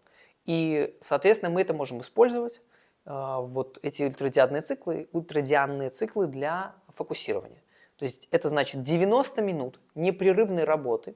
И, 0.46 0.98
соответственно, 1.02 1.52
мы 1.52 1.62
это 1.62 1.74
можем 1.74 2.02
использовать, 2.02 2.62
а, 3.06 3.40
вот 3.40 3.80
эти 3.82 4.04
ультрадианные 4.04 4.62
циклы, 4.62 5.08
ультрадианные 5.12 5.90
циклы 5.90 6.28
для 6.28 6.74
фокусирования. 6.96 7.62
То 7.98 8.06
есть 8.06 8.28
это 8.32 8.50
значит 8.50 8.84
90 8.84 9.42
минут 9.42 9.80
непрерывной 9.96 10.64
работы, 10.64 11.16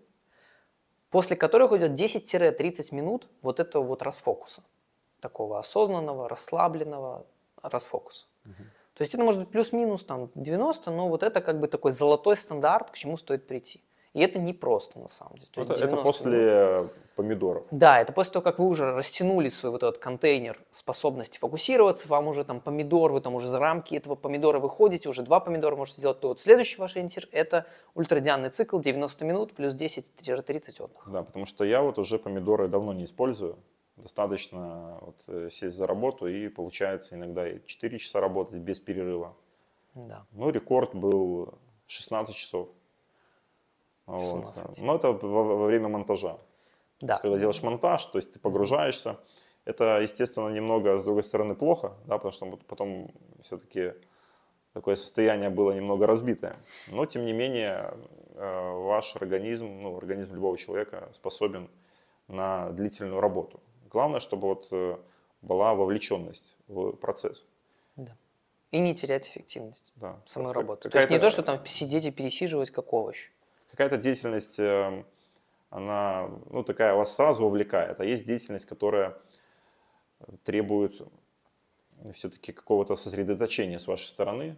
после 1.10 1.36
которых 1.36 1.72
уйдет 1.72 1.92
10-30 1.92 2.94
минут 2.94 3.28
вот 3.42 3.60
этого 3.60 3.84
вот 3.84 4.02
расфокуса, 4.02 4.62
такого 5.20 5.60
осознанного, 5.60 6.30
расслабленного 6.30 7.26
расфокуса. 7.62 8.28
То 8.98 9.04
есть 9.04 9.14
это 9.14 9.24
может 9.24 9.40
быть 9.40 9.50
плюс-минус 9.50 10.04
там 10.04 10.32
90, 10.34 10.90
но 10.90 11.08
вот 11.08 11.22
это 11.22 11.40
как 11.40 11.60
бы 11.60 11.68
такой 11.68 11.92
золотой 11.92 12.36
стандарт, 12.36 12.90
к 12.90 12.96
чему 12.96 13.16
стоит 13.16 13.46
прийти. 13.46 13.84
И 14.14 14.20
это 14.20 14.40
непросто 14.40 14.98
на 14.98 15.08
самом 15.08 15.38
деле. 15.38 15.50
То 15.52 15.62
это, 15.62 15.74
это 15.74 15.82
90 15.82 15.92
минут. 15.92 16.06
после 16.06 16.90
помидоров. 17.16 17.66
Да, 17.70 18.02
это 18.02 18.12
после 18.14 18.34
того, 18.34 18.44
как 18.44 18.58
вы 18.58 18.68
уже 18.68 18.92
растянули 18.92 19.50
свой 19.50 19.72
вот 19.72 19.84
этот 19.84 20.00
контейнер 20.00 20.60
способности 20.72 21.38
фокусироваться, 21.38 22.08
вам 22.08 22.28
уже 22.28 22.44
там 22.44 22.60
помидор, 22.60 23.12
вы 23.12 23.22
там 23.22 23.36
уже 23.36 23.48
за 23.48 23.60
рамки 23.60 23.94
этого 23.96 24.16
помидора 24.16 24.60
выходите, 24.60 25.10
уже 25.10 25.22
два 25.22 25.40
помидора 25.40 25.76
можете 25.76 26.00
сделать, 26.00 26.20
то 26.20 26.30
вот 26.30 26.40
следующий 26.40 26.80
ваш 26.80 26.96
ориентир– 26.96 27.28
это 27.32 27.68
ультрадианный 27.94 28.50
цикл 28.50 28.80
90 28.80 29.26
минут 29.26 29.54
плюс 29.54 29.76
10-30 29.76 30.84
отдыха. 30.84 31.12
Да, 31.12 31.22
потому 31.22 31.46
что 31.46 31.64
я 31.64 31.84
вот 31.84 32.00
уже 32.00 32.18
помидоры 32.18 32.68
давно 32.68 32.94
не 32.94 33.04
использую. 33.04 33.58
Достаточно 33.98 35.00
вот 35.02 35.24
э, 35.28 35.50
сесть 35.50 35.76
за 35.76 35.88
работу 35.88 36.28
и 36.28 36.50
получается 36.50 37.16
иногда 37.16 37.50
и 37.50 37.60
4 37.66 37.98
часа 37.98 38.20
работать 38.20 38.60
без 38.60 38.80
перерыва. 38.80 39.36
Да. 39.96 40.26
Ну, 40.32 40.52
рекорд 40.52 40.94
был 40.94 41.56
16 41.88 42.36
часов. 42.36 42.70
Вот, 44.06 44.46
16. 44.54 44.80
да. 44.80 44.86
Но 44.86 44.96
это 44.96 45.12
во, 45.12 45.44
во 45.44 45.66
время 45.66 45.88
монтажа. 45.88 46.34
То 47.00 47.06
Да. 47.08 47.14
есть, 47.14 47.22
когда 47.22 47.38
делаешь 47.38 47.64
монтаж, 47.64 48.06
то 48.06 48.18
есть 48.20 48.34
ты 48.34 48.40
погружаешься. 48.40 49.18
Это, 49.66 50.00
естественно, 50.02 50.50
немного, 50.50 50.98
с 50.98 51.04
другой 51.04 51.24
стороны, 51.24 51.56
плохо, 51.56 51.94
да, 52.06 52.18
потому 52.18 52.32
что 52.32 52.46
вот 52.46 52.66
потом 52.66 53.12
все-таки 53.42 53.94
такое 54.74 54.96
состояние 54.96 55.50
было 55.50 55.72
немного 55.72 56.06
разбитое. 56.08 56.56
Но, 56.92 57.06
тем 57.06 57.26
не 57.26 57.34
менее, 57.34 57.94
э, 58.36 58.72
ваш 58.74 59.16
организм, 59.16 59.82
ну, 59.82 59.98
организм 59.98 60.36
любого 60.36 60.58
человека 60.58 61.10
способен 61.14 61.70
на 62.28 62.70
длительную 62.70 63.20
работу. 63.20 63.60
Главное, 63.90 64.20
чтобы 64.20 64.48
вот 64.48 64.68
э, 64.72 64.98
была 65.42 65.76
вовлеченность 65.76 66.56
в 66.68 66.92
процесс. 66.94 67.46
да. 67.96 68.16
И 68.72 68.80
не 68.80 68.94
терять 68.94 69.30
эффективность 69.30 69.94
Да. 69.96 70.20
самой 70.26 70.52
работы. 70.52 70.90
То 70.90 70.98
есть 70.98 71.10
не 71.10 71.20
то, 71.20 71.30
что 71.30 71.42
там 71.42 71.66
сидеть 71.66 72.06
и 72.06 72.12
пересиживать 72.12 72.70
как 72.72 72.92
овощ. 72.94 73.30
какая-то 73.72 73.98
деятельность, 73.98 74.60
э, 74.60 75.04
она, 75.70 76.30
ну, 76.50 76.64
такая 76.64 76.94
вас 76.96 77.14
сразу 77.16 77.44
вовлекает, 77.46 78.00
а 78.02 78.06
есть 78.06 78.26
деятельность, 78.26 78.66
которая 78.66 79.16
требует 80.44 81.02
все-таки 82.14 82.52
какого-то 82.52 82.96
сосредоточения 82.96 83.78
с 83.80 83.88
вашей 83.88 84.06
стороны. 84.06 84.58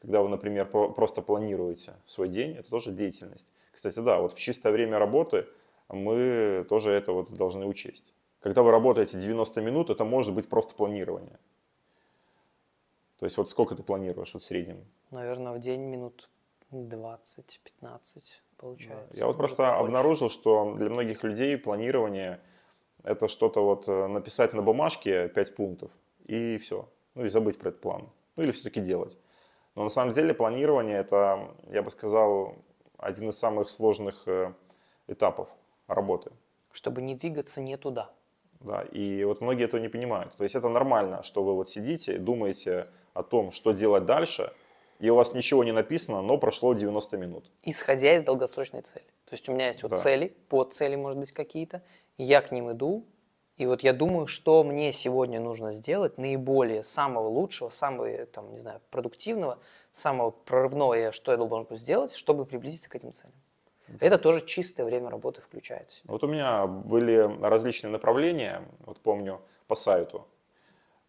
Когда 0.00 0.22
вы, 0.22 0.28
например, 0.28 0.66
про- 0.66 0.90
просто 0.90 1.22
планируете 1.22 1.94
свой 2.06 2.28
день, 2.28 2.52
это 2.56 2.68
тоже 2.70 2.92
деятельность. 2.92 3.48
Кстати, 3.72 3.98
да, 4.00 4.20
вот 4.20 4.32
в 4.32 4.38
чистое 4.38 4.72
время 4.72 4.98
работы 4.98 5.46
мы 5.88 6.64
тоже 6.68 6.90
это 6.92 7.12
вот 7.12 7.32
должны 7.32 7.66
учесть. 7.66 8.12
Когда 8.40 8.62
вы 8.62 8.70
работаете 8.70 9.18
90 9.18 9.60
минут, 9.60 9.90
это 9.90 10.04
может 10.04 10.34
быть 10.34 10.48
просто 10.48 10.74
планирование. 10.74 11.38
То 13.18 13.24
есть 13.24 13.36
вот 13.36 13.48
сколько 13.48 13.74
ты 13.74 13.82
планируешь 13.82 14.32
вот 14.32 14.42
в 14.42 14.46
среднем? 14.46 14.84
Наверное, 15.10 15.52
в 15.52 15.58
день 15.58 15.80
минут 15.80 16.28
20-15 16.70 17.56
получается. 18.56 19.20
Я 19.20 19.26
вот 19.26 19.36
просто 19.36 19.62
больше. 19.62 19.80
обнаружил, 19.80 20.30
что 20.30 20.74
для 20.74 20.88
многих 20.88 21.24
людей 21.24 21.58
планирование 21.58 22.40
это 23.02 23.26
что-то 23.26 23.64
вот 23.64 23.88
э, 23.88 24.06
написать 24.06 24.52
на 24.52 24.62
бумажке 24.62 25.28
5 25.28 25.56
пунктов 25.56 25.90
и 26.24 26.58
все. 26.58 26.88
Ну 27.14 27.24
и 27.24 27.28
забыть 27.28 27.58
про 27.58 27.70
этот 27.70 27.80
план. 27.80 28.08
Ну 28.36 28.44
или 28.44 28.52
все-таки 28.52 28.80
делать. 28.80 29.18
Но 29.74 29.82
на 29.82 29.88
самом 29.88 30.12
деле 30.12 30.32
планирование 30.34 30.98
это, 30.98 31.54
я 31.70 31.82
бы 31.82 31.90
сказал, 31.90 32.54
один 32.98 33.30
из 33.30 33.38
самых 33.38 33.68
сложных 33.68 34.28
э, 34.28 34.52
этапов 35.08 35.48
работы. 35.86 36.30
Чтобы 36.72 37.02
не 37.02 37.14
двигаться 37.14 37.60
не 37.60 37.76
туда. 37.76 38.10
Да, 38.60 38.82
и 38.82 39.24
вот 39.24 39.40
многие 39.40 39.64
этого 39.64 39.80
не 39.80 39.88
понимают. 39.88 40.34
То 40.36 40.42
есть 40.42 40.54
это 40.54 40.68
нормально, 40.68 41.22
что 41.22 41.42
вы 41.44 41.54
вот 41.54 41.68
сидите 41.68 42.16
и 42.16 42.18
думаете 42.18 42.88
о 43.14 43.22
том, 43.22 43.50
что 43.52 43.72
делать 43.72 44.04
дальше, 44.04 44.52
и 44.98 45.08
у 45.10 45.14
вас 45.14 45.32
ничего 45.32 45.62
не 45.62 45.72
написано, 45.72 46.22
но 46.22 46.38
прошло 46.38 46.74
90 46.74 47.16
минут. 47.18 47.44
исходя 47.62 48.16
из 48.16 48.24
долгосрочной 48.24 48.82
цели. 48.82 49.04
То 49.26 49.34
есть 49.34 49.48
у 49.48 49.52
меня 49.52 49.68
есть 49.68 49.82
вот 49.82 49.90
Да. 49.90 49.96
цели, 49.96 50.34
подцели, 50.48 50.96
может 50.96 51.18
быть, 51.20 51.32
какие-то, 51.32 51.82
я 52.16 52.40
к 52.40 52.50
ним 52.50 52.72
иду, 52.72 53.04
и 53.56 53.66
вот 53.66 53.82
я 53.82 53.92
думаю, 53.92 54.26
что 54.26 54.64
мне 54.64 54.92
сегодня 54.92 55.40
нужно 55.40 55.72
сделать 55.72 56.18
наиболее 56.18 56.82
самого 56.82 57.28
лучшего, 57.28 57.68
самого, 57.68 58.26
там, 58.26 58.52
не 58.52 58.58
знаю, 58.58 58.80
продуктивного, 58.90 59.58
самого 59.92 60.30
прорывного, 60.30 61.12
что 61.12 61.32
я 61.32 61.38
должен 61.38 61.66
сделать, 61.76 62.12
чтобы 62.14 62.44
приблизиться 62.44 62.88
к 62.88 62.94
этим 62.96 63.12
целям. 63.12 63.34
Это 64.00 64.18
тоже 64.18 64.44
чистое 64.44 64.84
время 64.86 65.10
работы 65.10 65.40
включается. 65.40 66.02
Вот 66.04 66.22
у 66.24 66.26
меня 66.26 66.66
были 66.66 67.16
различные 67.42 67.90
направления, 67.90 68.62
вот 68.80 69.00
помню 69.00 69.40
по 69.66 69.74
сайту 69.74 70.26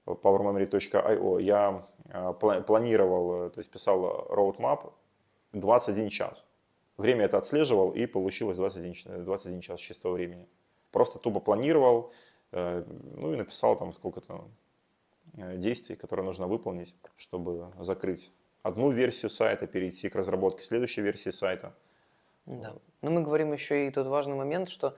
powermemory.io, 0.06 1.42
я 1.42 1.86
э, 2.06 2.34
пла- 2.40 2.62
планировал, 2.64 3.46
э, 3.46 3.50
то 3.50 3.60
есть 3.60 3.70
писал 3.72 4.28
roadmap 4.30 4.92
21 5.54 6.10
час. 6.10 6.46
Время 6.98 7.26
это 7.26 7.38
отслеживал 7.38 7.92
и 7.92 8.06
получилось 8.06 8.58
21, 8.58 8.94
ч- 8.94 9.10
э, 9.10 9.18
21 9.20 9.62
час 9.62 9.80
чистого 9.80 10.14
времени. 10.14 10.48
Просто 10.92 11.20
тупо 11.20 11.40
планировал, 11.40 12.12
ну 12.52 13.32
и 13.32 13.36
написал 13.36 13.78
там 13.78 13.94
сколько-то 13.94 14.48
действий, 15.36 15.96
которые 15.96 16.26
нужно 16.26 16.48
выполнить, 16.48 16.96
чтобы 17.16 17.72
закрыть 17.78 18.34
одну 18.64 18.90
версию 18.90 19.30
сайта, 19.30 19.68
перейти 19.68 20.10
к 20.10 20.16
разработке 20.16 20.64
следующей 20.64 21.02
версии 21.02 21.30
сайта. 21.30 21.76
Да. 22.50 22.76
Но 23.02 23.12
мы 23.12 23.22
говорим 23.22 23.54
еще 23.54 23.88
и 23.88 23.92
тут 23.92 24.08
важный 24.08 24.36
момент, 24.36 24.70
что 24.70 24.98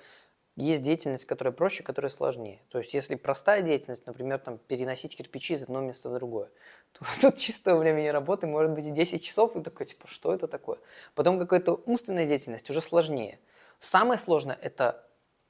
есть 0.55 0.83
деятельность, 0.83 1.25
которая 1.25 1.53
проще, 1.53 1.83
которая 1.83 2.09
сложнее. 2.09 2.61
То 2.69 2.77
есть, 2.77 2.93
если 2.93 3.15
простая 3.15 3.61
деятельность, 3.61 4.05
например, 4.05 4.39
там, 4.39 4.57
переносить 4.57 5.17
кирпичи 5.17 5.53
из 5.53 5.63
одного 5.63 5.85
места 5.85 6.09
в 6.09 6.13
другое, 6.13 6.49
то 6.93 7.05
тут 7.21 7.35
чистого 7.35 7.79
времени 7.79 8.07
работы 8.07 8.47
может 8.47 8.71
быть 8.71 8.85
и 8.85 8.91
10 8.91 9.23
часов, 9.23 9.55
и 9.55 9.61
такой, 9.61 9.85
типа, 9.85 10.07
что 10.07 10.33
это 10.33 10.47
такое? 10.47 10.79
Потом 11.13 11.39
какая-то 11.39 11.73
умственная 11.85 12.25
деятельность 12.25 12.69
уже 12.69 12.79
сложнее. 12.79 13.37
Самое 13.79 14.17
сложное– 14.17 14.57
это 14.61 15.05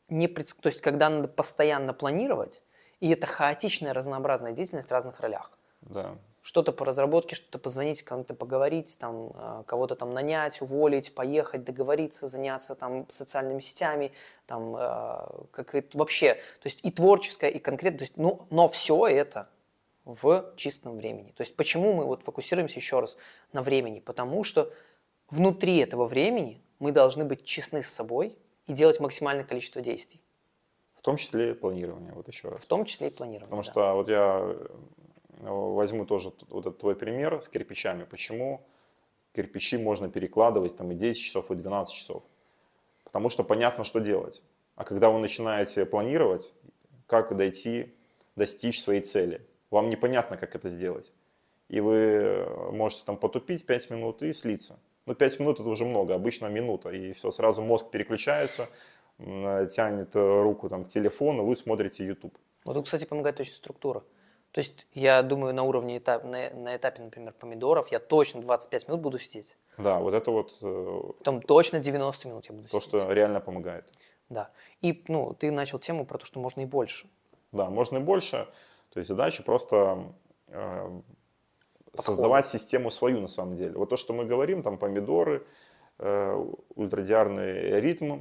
не 0.10 0.28
предс- 0.28 0.60
то 0.60 0.68
есть, 0.68 0.82
когда 0.82 1.10
надо 1.10 1.28
постоянно 1.28 1.94
планировать, 1.94 2.64
и 3.00 3.10
это 3.10 3.28
хаотичная 3.28 3.94
разнообразная 3.94 4.54
деятельность 4.54 4.90
в 4.90 4.92
разных 4.92 5.20
ролях 5.20 5.52
Да, 5.82 6.18
что-то 6.42 6.72
по 6.72 6.86
разработке, 6.86 7.36
что-то 7.36 7.60
позвонить, 7.60 8.02
кому-то 8.04 8.34
поговорить, 8.34 8.98
там, 9.00 9.32
э, 9.34 9.64
кого-то 9.68 9.96
там 9.96 10.14
нанять, 10.14 10.62
уволить, 10.62 11.14
поехать, 11.14 11.64
договориться, 11.64 12.28
заняться 12.28 12.76
там 12.76 13.06
социальными 13.10 13.60
сетями, 13.60 14.12
там, 14.48 14.76
э, 14.76 15.46
как 15.52 15.76
это 15.76 15.98
вообще, 15.98 16.36
то 16.36 16.66
есть 16.66 16.80
и 16.84 16.92
творческое, 16.92 17.50
и 17.50 17.60
конкретное, 17.60 18.00
то 18.00 18.04
есть, 18.04 18.18
ну, 18.18 18.48
но 18.50 18.68
все 18.68 19.06
это 19.06 19.50
в 20.04 20.54
чистом 20.56 20.98
времени. 20.98 21.32
То 21.36 21.42
есть 21.42 21.56
почему 21.56 21.94
мы 21.94 22.06
вот 22.06 22.24
фокусируемся 22.24 22.80
еще 22.80 23.00
раз 23.00 23.18
на 23.54 23.62
времени? 23.62 24.00
Потому 24.00 24.44
что 24.44 24.74
внутри 25.30 25.78
этого 25.78 26.08
времени 26.08 26.60
мы 26.80 26.92
должны 26.92 27.24
быть 27.24 27.46
честны 27.46 27.84
с 27.84 27.88
собой 27.88 28.36
и 28.66 28.74
делать 28.74 29.00
максимальное 29.00 29.44
количество 29.44 29.82
действий. 29.82 30.20
В 30.96 31.04
том 31.04 31.18
числе 31.18 31.52
и 31.52 31.54
планирование, 31.54 32.14
вот 32.14 32.28
еще 32.28 32.50
раз. 32.50 32.62
В 32.62 32.68
том 32.68 32.86
числе 32.86 33.08
и 33.08 33.10
планирование. 33.12 33.48
Потому 33.48 33.64
да. 33.64 33.72
что 33.72 33.94
вот 33.94 34.10
я 34.10 34.56
возьму 35.42 36.06
тоже 36.06 36.32
вот 36.50 36.66
этот 36.66 36.80
твой 36.80 36.96
пример 36.96 37.42
с 37.42 37.50
кирпичами. 37.50 38.04
Почему 38.04 38.62
кирпичи 39.34 39.78
можно 39.78 40.10
перекладывать 40.10 40.76
там 40.78 40.92
и 40.92 40.96
10 40.96 41.22
часов, 41.22 41.52
и 41.52 41.56
12 41.56 41.94
часов? 41.94 42.24
Потому 43.04 43.30
что 43.30 43.44
понятно, 43.44 43.84
что 43.84 44.00
делать. 44.00 44.42
А 44.76 44.84
когда 44.84 45.10
вы 45.10 45.20
начинаете 45.20 45.86
планировать, 45.86 46.54
как 47.08 47.36
дойти, 47.36 47.94
достичь 48.36 48.82
своей 48.82 49.02
цели, 49.02 49.46
вам 49.70 49.90
непонятно, 49.90 50.38
как 50.38 50.56
это 50.56 50.70
сделать. 50.70 51.12
И 51.68 51.80
вы 51.80 51.96
э, 51.96 52.72
можете 52.72 53.04
там 53.06 53.18
потупить 53.18 53.66
5 53.66 53.90
минут 53.90 54.22
и 54.22 54.34
слиться. 54.34 54.80
Ну, 55.06 55.16
5 55.16 55.40
минут 55.40 55.60
это 55.60 55.70
уже 55.70 55.86
много, 55.86 56.16
обычно 56.16 56.48
минута. 56.48 56.90
И 56.90 57.14
все, 57.14 57.32
сразу 57.32 57.62
мозг 57.64 57.90
переключается, 57.92 58.70
тянет 59.18 60.16
э, 60.16 60.42
руку 60.42 60.70
там, 60.70 60.86
к 60.86 60.88
телефону, 60.88 61.46
вы 61.46 61.56
смотрите 61.56 62.06
YouTube. 62.06 62.38
Вот 62.64 62.74
тут, 62.74 62.86
кстати, 62.86 63.06
помогает 63.06 63.40
очень 63.40 63.54
структура. 63.54 64.04
То 64.52 64.60
есть, 64.60 64.86
я 64.94 65.24
думаю, 65.24 65.54
на 65.54 65.64
уровне 65.64 65.98
этап, 65.98 66.24
на, 66.26 66.50
на 66.50 66.76
этапе, 66.76 67.02
например, 67.02 67.34
помидоров, 67.34 67.90
я 67.90 68.00
точно 68.00 68.42
25 68.42 68.88
минут 68.90 69.02
буду 69.02 69.18
сидеть. 69.18 69.56
Да, 69.78 70.00
вот 70.00 70.14
это 70.14 70.30
вот 70.32 70.58
э, 70.62 71.02
Потом 71.20 71.42
точно 71.42 71.80
90 71.80 72.28
минут 72.28 72.46
я 72.48 72.56
буду 72.56 72.68
то, 72.68 72.80
сидеть. 72.82 72.84
что 72.84 73.14
реально 73.14 73.40
помогает. 73.40 73.86
Да. 74.30 74.50
И, 74.82 75.04
ну, 75.08 75.34
ты 75.34 75.52
начал 75.52 75.80
тему 75.80 76.06
про 76.06 76.18
то, 76.18 76.26
что 76.26 76.40
можно 76.40 76.62
и 76.62 76.66
больше. 76.66 77.10
Да, 77.54 77.70
можно 77.70 77.98
и 77.98 78.02
больше. 78.02 78.48
То 78.90 78.98
есть 78.98 79.08
задача 79.08 79.44
просто 79.44 80.14
э, 80.48 81.02
создавать 81.94 82.46
систему 82.46 82.92
свою 82.92 83.22
на 83.22 83.28
самом 83.28 83.56
деле. 83.56 83.78
Вот 83.78 83.90
то, 83.90 83.96
что 83.96 84.14
мы 84.14 84.26
говорим, 84.26 84.64
там 84.64 84.78
помидоры, 84.78 85.46
э, 85.98 86.46
ультрадиарный 86.76 87.80
ритм, 87.80 88.20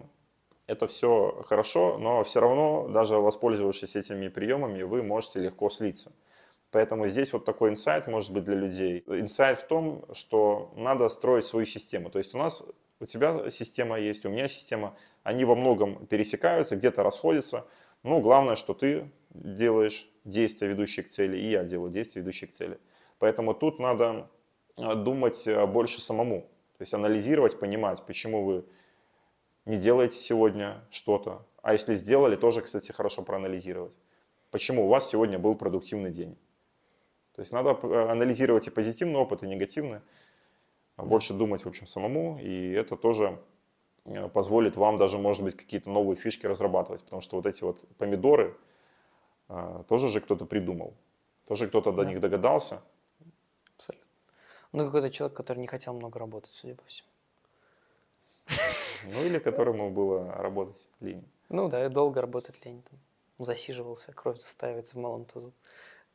это 0.70 0.86
все 0.86 1.42
хорошо, 1.48 1.98
но 1.98 2.22
все 2.22 2.40
равно, 2.40 2.86
даже 2.88 3.16
воспользовавшись 3.16 3.96
этими 3.96 4.28
приемами, 4.28 4.82
вы 4.82 5.02
можете 5.02 5.40
легко 5.40 5.68
слиться. 5.68 6.12
Поэтому 6.70 7.08
здесь 7.08 7.32
вот 7.32 7.44
такой 7.44 7.70
инсайт 7.70 8.06
может 8.06 8.30
быть 8.30 8.44
для 8.44 8.54
людей. 8.54 9.02
Инсайт 9.08 9.58
в 9.58 9.66
том, 9.66 10.04
что 10.12 10.72
надо 10.76 11.08
строить 11.08 11.44
свою 11.44 11.66
систему. 11.66 12.08
То 12.08 12.18
есть 12.18 12.34
у 12.36 12.38
нас, 12.38 12.62
у 13.00 13.06
тебя 13.06 13.50
система 13.50 13.98
есть, 13.98 14.24
у 14.24 14.28
меня 14.28 14.46
система, 14.46 14.94
они 15.24 15.44
во 15.44 15.56
многом 15.56 16.06
пересекаются, 16.06 16.76
где-то 16.76 17.02
расходятся. 17.02 17.66
Но 18.04 18.20
главное, 18.20 18.54
что 18.54 18.72
ты 18.72 19.10
делаешь 19.30 20.08
действия, 20.24 20.68
ведущие 20.68 21.02
к 21.02 21.08
цели, 21.08 21.36
и 21.36 21.50
я 21.50 21.64
делаю 21.64 21.90
действия, 21.90 22.22
ведущие 22.22 22.46
к 22.46 22.52
цели. 22.52 22.78
Поэтому 23.18 23.54
тут 23.54 23.80
надо 23.80 24.30
э, 24.78 24.94
думать 24.94 25.48
э, 25.48 25.66
больше 25.66 26.00
самому. 26.00 26.42
То 26.78 26.82
есть 26.82 26.94
анализировать, 26.94 27.58
понимать, 27.58 28.02
почему 28.06 28.44
вы 28.44 28.64
не 29.70 29.76
делаете 29.76 30.16
сегодня 30.16 30.82
что-то. 30.90 31.46
А 31.62 31.72
если 31.72 31.94
сделали, 31.94 32.36
тоже, 32.36 32.60
кстати, 32.60 32.90
хорошо 32.92 33.22
проанализировать. 33.22 33.96
Почему 34.50 34.86
у 34.86 34.88
вас 34.88 35.08
сегодня 35.08 35.38
был 35.38 35.54
продуктивный 35.54 36.10
день. 36.10 36.36
То 37.34 37.40
есть 37.42 37.52
надо 37.52 37.78
э, 37.82 38.10
анализировать 38.10 38.66
и 38.66 38.70
позитивный 38.70 39.16
опыт, 39.20 39.42
и 39.42 39.46
негативный. 39.46 40.00
а 40.96 41.04
Больше 41.04 41.34
думать, 41.34 41.64
в 41.64 41.68
общем, 41.68 41.86
самому. 41.86 42.38
И 42.40 42.72
это 42.72 42.96
тоже 42.96 43.38
э, 44.06 44.28
позволит 44.28 44.76
вам 44.76 44.96
даже, 44.96 45.18
может 45.18 45.44
быть, 45.44 45.56
какие-то 45.56 45.88
новые 45.88 46.16
фишки 46.16 46.46
разрабатывать. 46.46 47.04
Потому 47.04 47.22
что 47.22 47.36
вот 47.36 47.46
эти 47.46 47.62
вот 47.62 47.86
помидоры 47.96 48.56
э, 49.48 49.84
тоже 49.88 50.08
же 50.08 50.20
кто-то 50.20 50.46
придумал. 50.46 50.94
Тоже 51.46 51.68
кто-то 51.68 51.92
до 51.92 52.02
Да. 52.02 52.10
них 52.10 52.20
догадался. 52.20 52.80
Абсолютно. 53.76 54.06
Ну, 54.72 54.84
какой-то 54.84 55.10
человек, 55.10 55.36
который 55.36 55.58
не 55.60 55.68
хотел 55.68 55.94
много 55.94 56.18
работать, 56.18 56.52
судя 56.54 56.74
по 56.74 56.84
всему. 56.86 57.09
Ну 59.04 59.24
или 59.24 59.38
которому 59.38 59.90
было 59.90 60.32
работать 60.32 60.88
лень. 61.00 61.24
Ну 61.48 61.68
да, 61.68 61.86
и 61.86 61.88
долго 61.88 62.20
работать 62.20 62.64
лень. 62.64 62.82
Там, 62.88 62.98
засиживался, 63.38 64.12
кровь 64.12 64.38
застаивается 64.38 64.96
в 64.96 65.00
малом 65.00 65.24
тазу. 65.24 65.52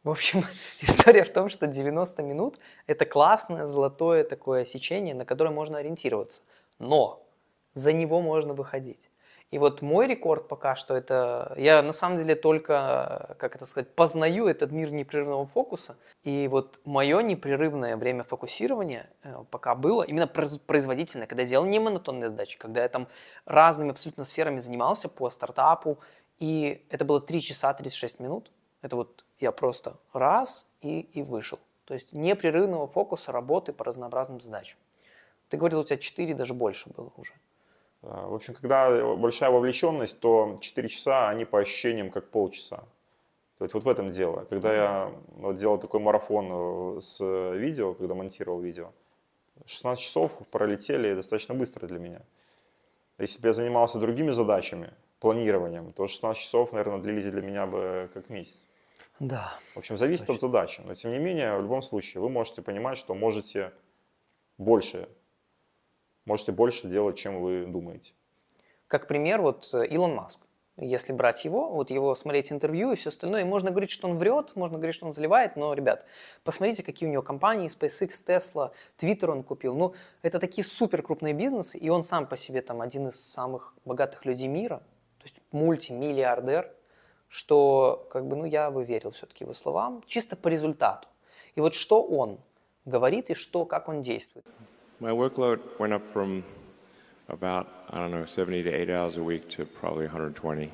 В 0.04 0.10
общем, 0.10 0.44
история 0.82 1.24
в 1.24 1.34
том, 1.34 1.50
что 1.50 1.68
90 1.68 2.24
минут– 2.24 2.60
это 2.88 3.06
классное, 3.06 3.66
золотое 3.66 4.24
такое 4.24 4.66
сечение, 4.66 5.16
на 5.16 5.26
которое 5.26 5.52
можно 5.52 5.80
ориентироваться. 5.80 6.44
Но 6.80 7.26
за 7.74 7.92
него 7.92 8.22
можно 8.22 8.54
выходить. 8.54 9.10
И 9.52 9.58
вот 9.58 9.82
мой 9.82 10.08
рекорд 10.08 10.48
пока 10.48 10.76
что 10.76 10.96
это... 10.96 11.54
Я 11.58 11.82
на 11.82 11.92
самом 11.92 12.18
деле 12.18 12.36
только, 12.36 13.36
как 13.38 13.56
это 13.56 13.66
сказать, 13.66 13.94
познаю 13.94 14.48
этот 14.48 14.72
мир 14.72 14.92
непрерывного 14.92 15.46
фокуса. 15.46 15.96
И 16.24 16.48
вот 16.48 16.82
мое 16.84 17.22
непрерывное 17.22 17.96
время 17.96 18.24
фокусирования 18.24 19.10
э, 19.24 19.44
пока 19.52 19.76
было 19.76 20.04
именно 20.04 20.26
произ- 20.26 20.60
производительное, 20.60 21.28
когда 21.28 21.44
я 21.44 21.50
делал 21.50 21.66
не 21.66 21.80
монотонные 21.80 22.30
задачи, 22.30 22.58
когда 22.58 22.82
я 22.82 22.90
там 22.90 23.08
разными 23.46 23.92
абсолютно 23.92 24.26
сферами 24.26 24.58
занимался 24.58 25.10
по 25.10 25.30
стартапу. 25.30 26.00
И 26.40 26.86
это 26.90 27.06
было 27.06 27.22
3 27.22 27.42
часа 27.42 27.74
36 27.74 28.20
минут. 28.20 28.52
Это 28.82 28.96
вот 28.96 29.24
я 29.40 29.52
просто 29.52 29.96
раз 30.12 30.68
и, 30.82 31.02
и 31.02 31.22
вышел. 31.22 31.60
То 31.86 31.94
есть 31.94 32.14
непрерывного 32.14 32.88
фокуса 32.88 33.32
работы 33.32 33.74
по 33.74 33.86
разнообразным 33.86 34.40
задачам. 34.40 34.80
Ты 35.50 35.58
говорил, 35.58 35.82
у 35.82 35.84
тебя 35.84 35.98
4, 35.98 36.34
даже 36.34 36.54
больше 36.54 36.90
было 36.90 37.12
уже. 37.16 37.34
В 38.06 38.36
общем, 38.36 38.54
когда 38.54 39.16
большая 39.16 39.50
вовлеченность, 39.50 40.20
то 40.20 40.58
4 40.60 40.90
часа, 40.90 41.30
они 41.30 41.44
по 41.44 41.60
ощущениям 41.60 42.12
как 42.12 42.30
полчаса. 42.30 42.84
То 43.58 43.64
есть 43.66 43.74
вот 43.74 43.84
в 43.84 43.90
этом 43.90 44.10
дело. 44.10 44.46
Когда 44.50 44.74
я 44.74 45.12
вот 45.38 45.56
делал 45.56 45.80
такой 45.80 46.00
марафон 46.00 46.98
э, 46.98 47.02
с 47.02 47.20
видео, 47.56 47.94
когда 47.94 48.14
монтировал 48.14 48.60
видео, 48.60 48.92
16 49.66 50.04
часов 50.04 50.48
пролетели 50.50 51.16
достаточно 51.16 51.56
быстро 51.56 51.88
для 51.88 52.00
меня. 52.00 52.22
Если 53.18 53.42
бы 53.42 53.48
я 53.48 53.54
занимался 53.54 53.98
другими 53.98 54.32
задачами, 54.32 54.94
планированием, 55.20 55.94
то 55.94 56.06
16 56.06 56.42
часов, 56.42 56.74
наверное, 56.74 57.00
длились 57.00 57.32
для 57.32 57.42
меня 57.42 57.66
бы 57.66 58.10
как 58.14 58.30
месяц. 58.30 58.68
Да. 59.20 59.58
В 59.74 59.78
общем, 59.78 59.96
зависит 59.96 60.30
от 60.30 60.40
задачи. 60.40 60.82
Но 60.86 60.94
тем 60.94 61.12
не 61.12 61.20
менее, 61.20 61.58
в 61.58 61.62
любом 61.62 61.82
случае, 61.82 62.22
вы 62.22 62.30
можете 62.30 62.62
понимать, 62.62 62.98
что 62.98 63.16
можете 63.16 63.72
больше, 64.58 65.08
можете 66.26 66.52
больше 66.52 66.88
делать, 66.88 67.18
чем 67.18 67.42
вы 67.42 67.66
думаете. 67.66 68.14
Как 68.88 69.08
пример, 69.08 69.42
вот 69.42 69.70
э, 69.74 69.88
Илон 69.88 70.16
Маск. 70.16 70.42
Если 70.78 71.14
брать 71.14 71.46
его, 71.46 71.70
вот 71.70 71.90
его 71.90 72.14
смотреть 72.16 72.52
интервью 72.52 72.92
и 72.92 72.96
все 72.96 73.08
остальное, 73.08 73.42
и 73.42 73.46
можно 73.46 73.72
говорить, 73.72 73.90
что 73.90 74.10
он 74.10 74.18
врет, 74.18 74.58
можно 74.58 74.78
говорить, 74.78 74.94
что 74.94 75.06
он 75.06 75.14
заливает, 75.14 75.56
но, 75.56 75.74
ребят, 75.74 76.06
посмотрите, 76.44 76.84
какие 76.84 77.08
у 77.08 77.12
него 77.12 77.24
компании, 77.24 77.70
SpaceX, 77.70 78.10
Tesla, 78.28 78.72
Twitter 78.98 79.32
он 79.32 79.44
купил. 79.44 79.74
Ну, 79.74 79.94
это 80.22 80.38
такие 80.38 80.66
супер 80.66 81.02
крупные 81.02 81.34
бизнесы, 81.34 81.78
и 81.78 81.88
он 81.88 82.04
сам 82.04 82.28
по 82.28 82.36
себе 82.36 82.62
там 82.62 82.82
один 82.82 83.08
из 83.08 83.16
самых 83.16 83.74
богатых 83.86 84.26
людей 84.26 84.50
мира, 84.50 84.80
то 85.20 85.24
есть 85.24 85.40
мультимиллиардер, 85.54 86.70
что, 87.30 88.08
как 88.12 88.28
бы, 88.28 88.36
ну, 88.36 88.44
я 88.44 88.70
бы 88.70 88.84
верил 88.84 89.12
все-таки 89.12 89.46
его 89.46 89.54
словам, 89.54 90.04
чисто 90.06 90.36
по 90.36 90.50
результату. 90.50 91.08
И 91.56 91.62
вот 91.62 91.74
что 91.74 92.04
он 92.04 92.38
говорит 92.84 93.30
и 93.30 93.34
что, 93.34 93.66
как 93.66 93.88
он 93.88 94.02
действует. 94.02 94.46
My 95.01 95.11
workload 95.11 95.61
went 95.79 95.93
up 95.93 96.07
from 96.13 96.45
about, 97.29 97.69
I 97.91 97.99
don't 97.99 98.11
know, 98.11 98.25
70 98.25 98.65
to 98.65 98.71
80 98.71 98.93
hours 98.93 99.17
a 99.17 99.23
week 99.23 99.49
to 99.51 99.65
probably 99.65 100.05
120. 100.05 100.73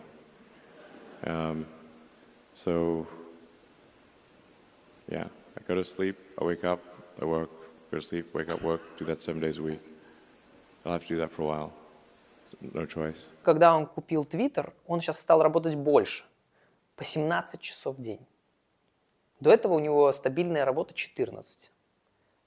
Um, 1.27 1.67
so, 2.55 3.07
yeah, 5.09 5.25
I 5.57 5.61
go 5.69 5.75
to 5.75 5.85
sleep, 5.85 6.17
I 6.41 6.45
wake 6.45 6.65
up, 6.65 6.81
I 7.21 7.25
work, 7.25 7.51
go 7.91 7.99
to 7.99 8.03
sleep, 8.03 8.35
wake 8.35 8.51
up, 8.51 8.63
work, 8.63 8.81
do 8.99 9.05
that 9.05 9.23
seven 9.23 9.41
days 9.41 9.59
a 9.59 9.63
week. 9.63 9.81
I'll 10.85 10.93
have 10.93 11.03
to 11.03 11.09
do 11.09 11.17
that 11.19 11.31
for 11.31 11.43
a 11.43 11.47
while. 11.47 11.73
No 12.73 12.87
choice. 12.87 13.27
Когда 13.43 13.77
он 13.77 13.87
купил 13.87 14.25
Twitter, 14.25 14.73
он 14.87 15.01
сейчас 15.01 15.19
стал 15.21 15.43
работать 15.43 15.75
больше, 15.75 16.25
по 16.95 17.05
17 17.05 17.61
часов 17.61 17.97
в 17.97 18.01
день. 18.01 18.21
До 19.41 19.51
этого 19.51 19.75
у 19.75 19.79
него 19.81 20.11
стабильная 20.13 20.65
работа 20.65 20.95
14. 20.95 21.71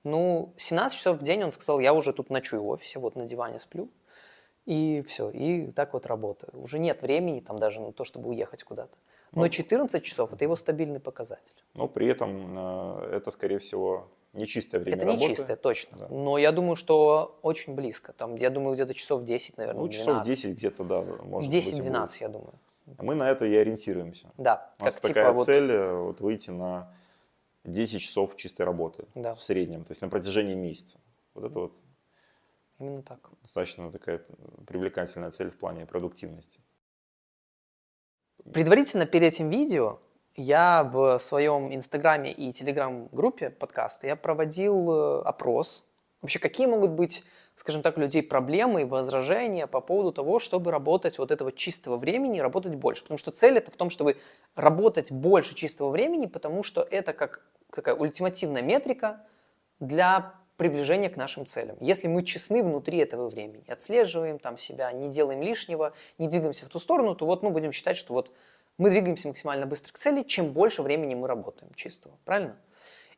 Ну, 0.04 0.52
17 0.56 0.96
часов 0.96 1.18
в 1.18 1.22
день 1.22 1.42
он 1.44 1.52
сказал, 1.52 1.80
я 1.80 1.94
уже 1.94 2.12
тут 2.12 2.30
ночую 2.30 2.62
в 2.62 2.68
офисе, 2.68 2.98
вот 2.98 3.16
на 3.16 3.26
диване 3.26 3.58
сплю. 3.58 3.88
И 4.66 5.02
все, 5.06 5.28
и 5.30 5.70
так 5.72 5.92
вот 5.92 6.06
работаю. 6.06 6.50
Уже 6.54 6.78
нет 6.78 7.02
времени 7.02 7.40
там 7.40 7.58
даже 7.58 7.80
на 7.80 7.92
то, 7.92 8.04
чтобы 8.04 8.30
уехать 8.30 8.64
куда-то. 8.64 8.96
Но 9.32 9.48
14 9.48 10.02
часов– 10.02 10.32
это 10.32 10.44
его 10.44 10.56
стабильный 10.56 11.00
показатель. 11.00 11.56
Но 11.74 11.88
при 11.88 12.06
этом 12.06 12.54
э, 12.56 13.16
это, 13.16 13.30
скорее 13.30 13.58
всего, 13.58 14.06
не 14.32 14.46
чистое 14.46 14.80
время 14.80 14.96
это 14.96 15.06
не 15.06 15.12
работы. 15.12 15.34
чистое, 15.34 15.56
точно. 15.56 15.98
Да. 15.98 16.08
Но 16.08 16.38
я 16.38 16.52
думаю, 16.52 16.76
что 16.76 17.38
очень 17.42 17.74
близко. 17.74 18.12
Там, 18.12 18.36
я 18.36 18.50
думаю, 18.50 18.74
где-то 18.74 18.94
часов 18.94 19.24
10, 19.24 19.56
наверное, 19.58 19.82
Ну, 19.82 19.88
часов 19.88 20.22
12. 20.22 20.28
10 20.28 20.56
где-то, 20.56 20.84
да, 20.84 21.02
может 21.02 21.50
быть, 21.50 21.66
и 21.66 21.72
10-12, 21.72 22.00
будет. 22.00 22.20
я 22.20 22.28
думаю. 22.28 22.54
А 22.98 23.02
Мы 23.02 23.14
на 23.14 23.30
это 23.30 23.44
и 23.46 23.54
ориентируемся. 23.54 24.30
Да, 24.38 24.72
У 24.78 24.84
нас 24.84 24.94
как 24.94 25.02
такая 25.02 25.24
типа 25.24 25.36
вот 25.36 25.46
цель 25.46 25.70
э, 25.70 25.92
вот, 25.94 26.20
выйти 26.20 26.50
на 26.50 26.92
10 27.64 28.00
часов 28.00 28.36
чистой 28.36 28.62
работы 28.62 29.06
Да. 29.14 29.34
в 29.34 29.42
среднем, 29.42 29.84
то 29.84 29.92
есть 29.92 30.02
на 30.02 30.08
протяжении 30.08 30.54
месяца. 30.54 31.00
Вот 31.34 31.44
это 31.44 31.58
вот 31.58 31.76
именно 32.78 33.02
так. 33.02 33.30
достаточно 33.42 33.90
такая 33.90 34.24
привлекательная 34.66 35.30
цель 35.30 35.50
в 35.50 35.58
плане 35.58 35.86
продуктивности. 35.86 36.60
Предварительно 38.52 39.06
перед 39.06 39.34
этим 39.34 39.48
видео 39.50 40.00
я 40.36 40.84
в 40.84 41.18
своем 41.18 41.74
инстаграме 41.74 42.32
и 42.32 42.52
телеграм-группе 42.52 43.50
подкаста 43.50 44.06
я 44.06 44.16
проводил 44.16 44.90
э, 44.90 45.22
опрос 45.22 45.86
Вообще, 46.24 46.38
какие 46.38 46.66
могут 46.66 46.92
быть, 46.92 47.26
скажем 47.56 47.82
так, 47.82 47.96
людей 47.98 48.22
проблемы 48.22 48.82
и 48.82 48.84
возражения 48.84 49.66
по 49.66 49.80
поводу 49.80 50.12
того, 50.12 50.38
чтобы 50.38 50.70
работать 50.70 51.18
вот 51.18 51.30
этого 51.30 51.52
чистого 51.52 51.96
времени, 51.96 52.40
работать 52.40 52.74
больше? 52.74 53.02
Потому 53.02 53.18
что 53.18 53.30
цель 53.30 53.56
это 53.56 53.70
в 53.70 53.76
том, 53.76 53.90
чтобы 53.90 54.16
работать 54.54 55.12
больше 55.12 55.54
чистого 55.54 55.90
времени, 55.90 56.26
потому 56.26 56.62
что 56.62 56.86
это 56.90 57.12
как 57.12 57.42
такая 57.70 57.94
ультимативная 57.94 58.62
метрика 58.62 59.20
для 59.80 60.34
приближения 60.56 61.08
к 61.08 61.16
нашим 61.16 61.46
целям. 61.46 61.76
Если 61.80 62.06
мы 62.06 62.22
честны 62.22 62.62
внутри 62.62 62.98
этого 62.98 63.28
времени, 63.28 63.64
отслеживаем 63.68 64.38
там 64.38 64.56
себя, 64.56 64.92
не 64.92 65.08
делаем 65.08 65.42
лишнего, 65.42 65.92
не 66.18 66.28
двигаемся 66.28 66.66
в 66.66 66.68
ту 66.68 66.78
сторону, 66.78 67.14
то 67.14 67.26
вот 67.26 67.42
мы 67.42 67.50
будем 67.50 67.72
считать, 67.72 67.96
что 67.96 68.14
вот 68.14 68.30
мы 68.78 68.90
двигаемся 68.90 69.28
максимально 69.28 69.66
быстро 69.66 69.92
к 69.92 69.98
цели, 69.98 70.22
чем 70.22 70.52
больше 70.52 70.82
времени 70.82 71.14
мы 71.14 71.26
работаем 71.26 71.72
чистого. 71.74 72.14
Правильно? 72.24 72.56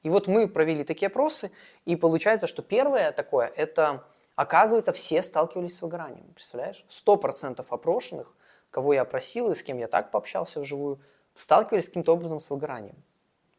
И 0.02 0.08
вот 0.08 0.28
мы 0.28 0.48
провели 0.48 0.84
такие 0.84 1.08
опросы, 1.08 1.50
и 1.84 1.96
получается, 1.96 2.46
что 2.46 2.62
первое 2.62 3.12
такое, 3.12 3.50
это 3.56 4.04
оказывается, 4.36 4.92
все 4.92 5.22
сталкивались 5.22 5.76
с 5.76 5.82
выгоранием. 5.82 6.26
Представляешь? 6.34 6.84
Сто 6.88 7.16
процентов 7.16 7.72
опрошенных, 7.72 8.34
кого 8.70 8.94
я 8.94 9.02
опросил 9.02 9.50
и 9.50 9.54
с 9.54 9.62
кем 9.62 9.78
я 9.78 9.88
так 9.88 10.10
пообщался 10.10 10.60
вживую, 10.60 11.00
сталкивались 11.34 11.88
каким-то 11.88 12.12
образом 12.12 12.38
с 12.40 12.48
выгоранием. 12.50 12.96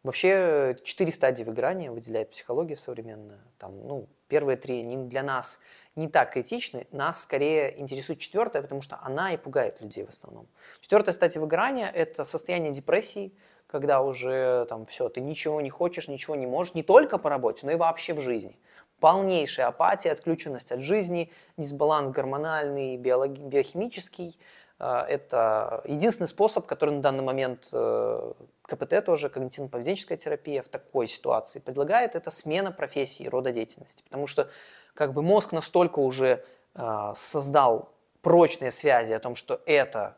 Вообще 0.03 0.77
четыре 0.83 1.11
стадии 1.11 1.43
выгорания 1.43 1.91
выделяет 1.91 2.31
психология 2.31 2.77
современная. 2.77 3.41
Там, 3.57 3.85
ну, 3.85 4.07
первые 4.29 4.55
три 4.55 4.83
не 4.83 4.95
для 4.95 5.23
нас 5.23 5.59
не 5.95 6.07
так 6.07 6.31
критичны, 6.31 6.87
нас 6.91 7.23
скорее 7.23 7.77
интересует 7.79 8.19
четвертая, 8.19 8.61
потому 8.61 8.83
что 8.83 8.99
она 9.01 9.33
и 9.33 9.37
пугает 9.37 9.81
людей 9.81 10.05
в 10.05 10.09
основном. 10.09 10.47
Четвертая 10.79 11.13
стадия 11.13 11.41
выгорания– 11.41 11.89
это 11.93 12.23
состояние 12.23 12.71
депрессии, 12.71 13.33
когда 13.65 14.01
уже 14.01 14.65
там 14.69 14.85
все, 14.85 15.09
ты 15.09 15.19
ничего 15.19 15.59
не 15.59 15.71
хочешь, 15.71 16.07
ничего 16.07 16.35
не 16.35 16.45
можешь, 16.45 16.75
не 16.75 16.83
только 16.83 17.17
по 17.17 17.29
работе, 17.29 17.65
но 17.65 17.71
и 17.71 17.75
вообще 17.75 18.13
в 18.13 18.21
жизни. 18.21 18.57
Полнейшая 18.99 19.67
апатия, 19.67 20.12
отключенность 20.12 20.71
от 20.71 20.79
жизни, 20.79 21.31
дисбаланс 21.57 22.10
гормональный, 22.10 22.97
биологи- 22.97 23.41
биохимический. 23.41 24.39
Э, 24.79 25.01
это 25.07 25.81
единственный 25.86 26.27
способ, 26.27 26.65
который 26.65 26.95
на 26.95 27.01
данный 27.01 27.23
момент 27.23 27.69
э, 27.73 28.33
КПТ 28.63 29.05
тоже, 29.05 29.27
когнитивно-поведенческая 29.29 30.17
терапия 30.17 30.62
в 30.62 30.69
такой 30.69 31.07
ситуации 31.07 31.60
предлагает, 31.60 32.15
это 32.15 32.31
смена 32.31 32.71
профессии 32.71 33.23
и 33.23 33.29
рода 33.29 33.51
деятельности. 33.51 34.03
Потому 34.03 34.27
что 34.27 34.49
как 34.93 35.13
бы 35.13 35.21
мозг 35.21 35.51
настолько 35.51 35.99
уже 35.99 36.43
э, 36.73 37.12
создал 37.15 37.89
прочные 38.21 38.71
связи 38.71 39.13
о 39.13 39.19
том, 39.19 39.36
что 39.36 39.62
это 39.65 40.17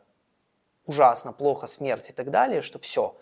ужасно, 0.86 1.32
плохо, 1.32 1.66
смерть 1.66 2.10
и 2.10 2.12
так 2.12 2.30
далее, 2.30 2.62
что 2.62 2.78
все, 2.78 3.14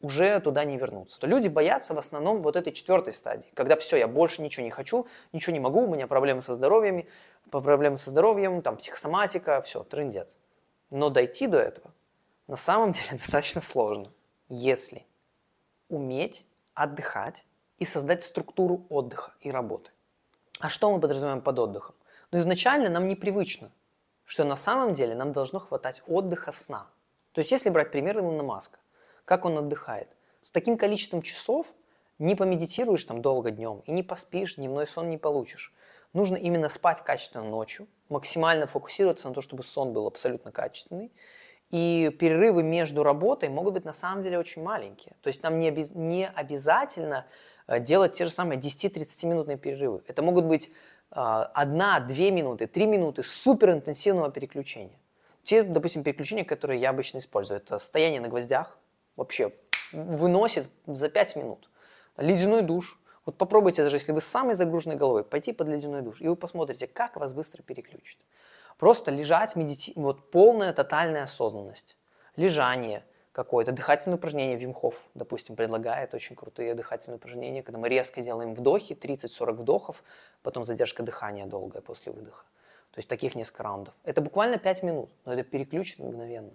уже 0.00 0.40
туда 0.40 0.64
не 0.64 0.76
вернуться. 0.78 1.20
То 1.20 1.26
люди 1.26 1.48
боятся 1.48 1.94
в 1.94 1.98
основном 1.98 2.40
вот 2.40 2.56
этой 2.56 2.72
четвертой 2.72 3.12
стадии, 3.12 3.50
когда 3.54 3.76
все, 3.76 3.96
я 3.96 4.08
больше 4.08 4.42
ничего 4.42 4.64
не 4.64 4.70
хочу, 4.70 5.06
ничего 5.32 5.52
не 5.52 5.60
могу, 5.60 5.82
у 5.82 5.94
меня 5.94 6.06
проблемы 6.06 6.40
со 6.40 6.54
здоровьем, 6.54 7.06
проблемы 7.50 7.96
со 7.96 8.10
здоровьем, 8.10 8.62
там 8.62 8.76
психосоматика, 8.76 9.60
все, 9.62 9.82
трындец. 9.84 10.38
Но 10.90 11.10
дойти 11.10 11.46
до 11.46 11.58
этого 11.58 11.90
на 12.46 12.56
самом 12.56 12.92
деле 12.92 13.12
достаточно 13.12 13.60
сложно 13.60 14.10
если 14.50 15.06
уметь 15.88 16.46
отдыхать 16.74 17.46
и 17.78 17.84
создать 17.84 18.22
структуру 18.22 18.84
отдыха 18.90 19.32
и 19.40 19.50
работы. 19.50 19.90
А 20.58 20.68
что 20.68 20.92
мы 20.92 21.00
подразумеваем 21.00 21.40
под 21.40 21.58
отдыхом? 21.58 21.94
Ну, 22.32 22.38
изначально 22.38 22.90
нам 22.90 23.06
непривычно, 23.06 23.70
что 24.24 24.44
на 24.44 24.56
самом 24.56 24.92
деле 24.92 25.14
нам 25.14 25.32
должно 25.32 25.60
хватать 25.60 26.02
отдыха 26.06 26.52
сна. 26.52 26.86
То 27.32 27.40
есть, 27.40 27.52
если 27.52 27.70
брать 27.70 27.92
пример 27.92 28.18
Илона 28.18 28.42
Маска, 28.42 28.78
как 29.30 29.44
он 29.44 29.56
отдыхает? 29.56 30.08
С 30.40 30.50
таким 30.50 30.76
количеством 30.76 31.22
часов 31.22 31.76
не 32.18 32.34
помедитируешь 32.34 33.04
там 33.04 33.22
долго 33.22 33.52
днем 33.52 33.80
и 33.86 33.92
не 33.92 34.02
поспишь, 34.02 34.56
дневной 34.56 34.88
сон 34.88 35.08
не 35.08 35.18
получишь. 35.18 35.72
Нужно 36.12 36.34
именно 36.34 36.68
спать 36.68 37.00
качественно 37.02 37.44
ночью, 37.44 37.86
максимально 38.08 38.66
фокусироваться 38.66 39.28
на 39.28 39.34
то, 39.34 39.40
чтобы 39.40 39.62
сон 39.62 39.92
был 39.92 40.08
абсолютно 40.08 40.50
качественный, 40.50 41.12
и 41.70 42.12
перерывы 42.18 42.64
между 42.64 43.04
работой 43.04 43.50
могут 43.50 43.74
быть 43.74 43.84
на 43.84 43.92
самом 43.92 44.20
деле 44.20 44.36
очень 44.36 44.64
маленькие. 44.64 45.14
То 45.22 45.28
есть 45.28 45.44
нам 45.44 45.60
не, 45.60 45.68
обез... 45.68 45.92
не 45.94 46.26
обязательно 46.26 47.24
э, 47.68 47.78
делать 47.78 48.14
те 48.14 48.24
же 48.24 48.32
самые 48.32 48.58
10-30 48.58 49.28
минутные 49.28 49.58
перерывы. 49.58 50.02
Это 50.08 50.22
могут 50.22 50.46
быть 50.46 50.72
а, 51.12 51.44
одна-две 51.54 52.32
минуты, 52.32 52.66
три 52.66 52.86
минуты 52.86 53.22
суперинтенсивного 53.22 54.32
переключения. 54.32 54.98
Те, 55.44 55.62
допустим, 55.62 56.02
переключения, 56.02 56.44
которые 56.44 56.80
я 56.80 56.90
обычно 56.90 57.18
использую, 57.18 57.58
это 57.60 57.78
стояние 57.78 58.20
на 58.20 58.26
гвоздях, 58.26 58.76
вообще 59.20 59.52
выносит 59.92 60.68
за 60.86 61.08
5 61.08 61.36
минут. 61.36 61.70
Ледяной 62.16 62.62
душ. 62.62 62.98
Вот 63.26 63.36
попробуйте, 63.36 63.82
даже 63.82 63.96
если 63.96 64.12
вы 64.12 64.20
с 64.20 64.26
самой 64.26 64.54
загруженной 64.54 64.96
головой, 64.96 65.24
пойти 65.24 65.52
под 65.52 65.68
ледяной 65.68 66.00
душ, 66.00 66.22
и 66.22 66.28
вы 66.28 66.36
посмотрите, 66.36 66.86
как 66.86 67.16
вас 67.16 67.34
быстро 67.34 67.62
переключит. 67.62 68.18
Просто 68.78 69.10
лежать, 69.10 69.56
медитировать, 69.56 70.02
вот 70.02 70.30
полная 70.30 70.72
тотальная 70.72 71.24
осознанность. 71.24 71.98
Лежание 72.36 73.04
какое-то, 73.32 73.72
дыхательное 73.72 74.16
упражнение 74.16 74.56
Вимхов, 74.56 75.10
допустим, 75.14 75.54
предлагает 75.54 76.14
очень 76.14 76.34
крутые 76.34 76.74
дыхательные 76.74 77.16
упражнения, 77.18 77.62
когда 77.62 77.78
мы 77.78 77.90
резко 77.90 78.22
делаем 78.22 78.54
вдохи, 78.54 78.94
30-40 78.94 79.52
вдохов, 79.52 80.02
потом 80.42 80.64
задержка 80.64 81.02
дыхания 81.02 81.44
долгая 81.44 81.82
после 81.82 82.10
выдоха. 82.12 82.44
То 82.92 82.98
есть 82.98 83.08
таких 83.08 83.34
несколько 83.34 83.64
раундов. 83.64 83.94
Это 84.02 84.22
буквально 84.22 84.56
5 84.56 84.82
минут, 84.82 85.10
но 85.26 85.34
это 85.34 85.42
переключит 85.42 85.98
мгновенно. 85.98 86.54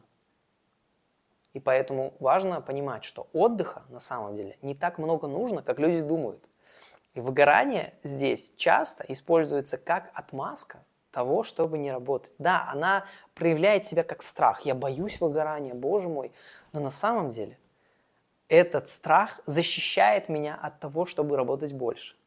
И 1.55 1.59
поэтому 1.61 2.13
важно 2.19 2.59
понимать, 2.59 3.05
что 3.05 3.27
отдыха 3.31 3.83
на 3.87 4.01
самом 4.01 4.33
деле 4.33 4.57
не 4.61 4.75
так 4.75 4.97
много 4.97 5.27
нужно, 5.27 5.63
как 5.63 5.79
люди 5.79 6.01
думают. 6.01 6.49
И 7.13 7.21
выгорание 7.21 7.93
здесь 8.03 8.53
часто 8.57 9.05
используется 9.07 9.77
как 9.77 10.11
отмазка 10.13 10.83
того, 11.11 11.43
чтобы 11.43 11.77
не 11.77 11.93
работать. 11.93 12.33
Да, 12.39 12.67
она 12.69 13.05
проявляет 13.35 13.85
себя 13.85 14.03
как 14.03 14.21
страх. 14.21 14.65
Я 14.65 14.75
боюсь 14.75 15.21
выгорания, 15.21 15.73
боже 15.73 16.09
мой. 16.09 16.33
Но 16.73 16.81
на 16.81 16.89
самом 16.89 17.29
деле 17.29 17.57
этот 18.49 18.89
страх 18.89 19.39
защищает 19.45 20.27
меня 20.27 20.59
от 20.61 20.81
того, 20.81 21.05
чтобы 21.05 21.37
работать 21.37 21.71
больше. 21.71 22.17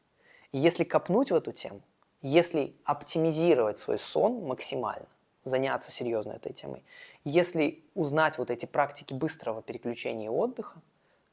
И 0.51 0.57
если 0.57 0.83
копнуть 0.83 1.29
в 1.29 1.35
эту 1.35 1.51
тему, 1.51 1.81
если 2.23 2.75
оптимизировать 2.83 3.77
свой 3.77 3.99
сон 3.99 4.43
максимально, 4.47 5.05
заняться 5.43 5.91
серьезно 5.91 6.33
этой 6.33 6.53
темой, 6.53 6.83
если 7.23 7.83
узнать 7.95 8.37
вот 8.37 8.51
эти 8.51 8.65
практики 8.65 9.13
быстрого 9.13 9.61
переключения 9.61 10.27
и 10.27 10.29
отдыха, 10.29 10.81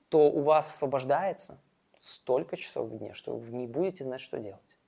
то 0.09 0.31
у 0.31 0.41
вас 0.41 0.75
освобождается 0.75 1.59
столько 1.99 2.57
часов 2.57 2.89
в 2.91 2.99
дне, 2.99 3.13
что 3.13 3.37
вы 3.37 3.57
не 3.57 3.67
будете 3.67 4.05
знать, 4.05 4.21
что 4.21 4.39
делать. 4.39 4.79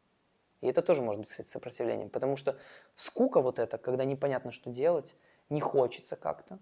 И 0.60 0.66
это 0.66 0.82
тоже 0.82 1.02
может 1.02 1.20
быть, 1.20 1.30
кстати, 1.30 1.48
сопротивлением, 1.48 2.10
потому 2.10 2.36
что 2.36 2.58
скука 2.96 3.40
вот 3.40 3.58
эта, 3.58 3.78
когда 3.78 4.04
непонятно, 4.04 4.50
что 4.50 4.70
делать, 4.70 5.14
не 5.50 5.60
хочется 5.60 6.16
как-то, 6.16 6.58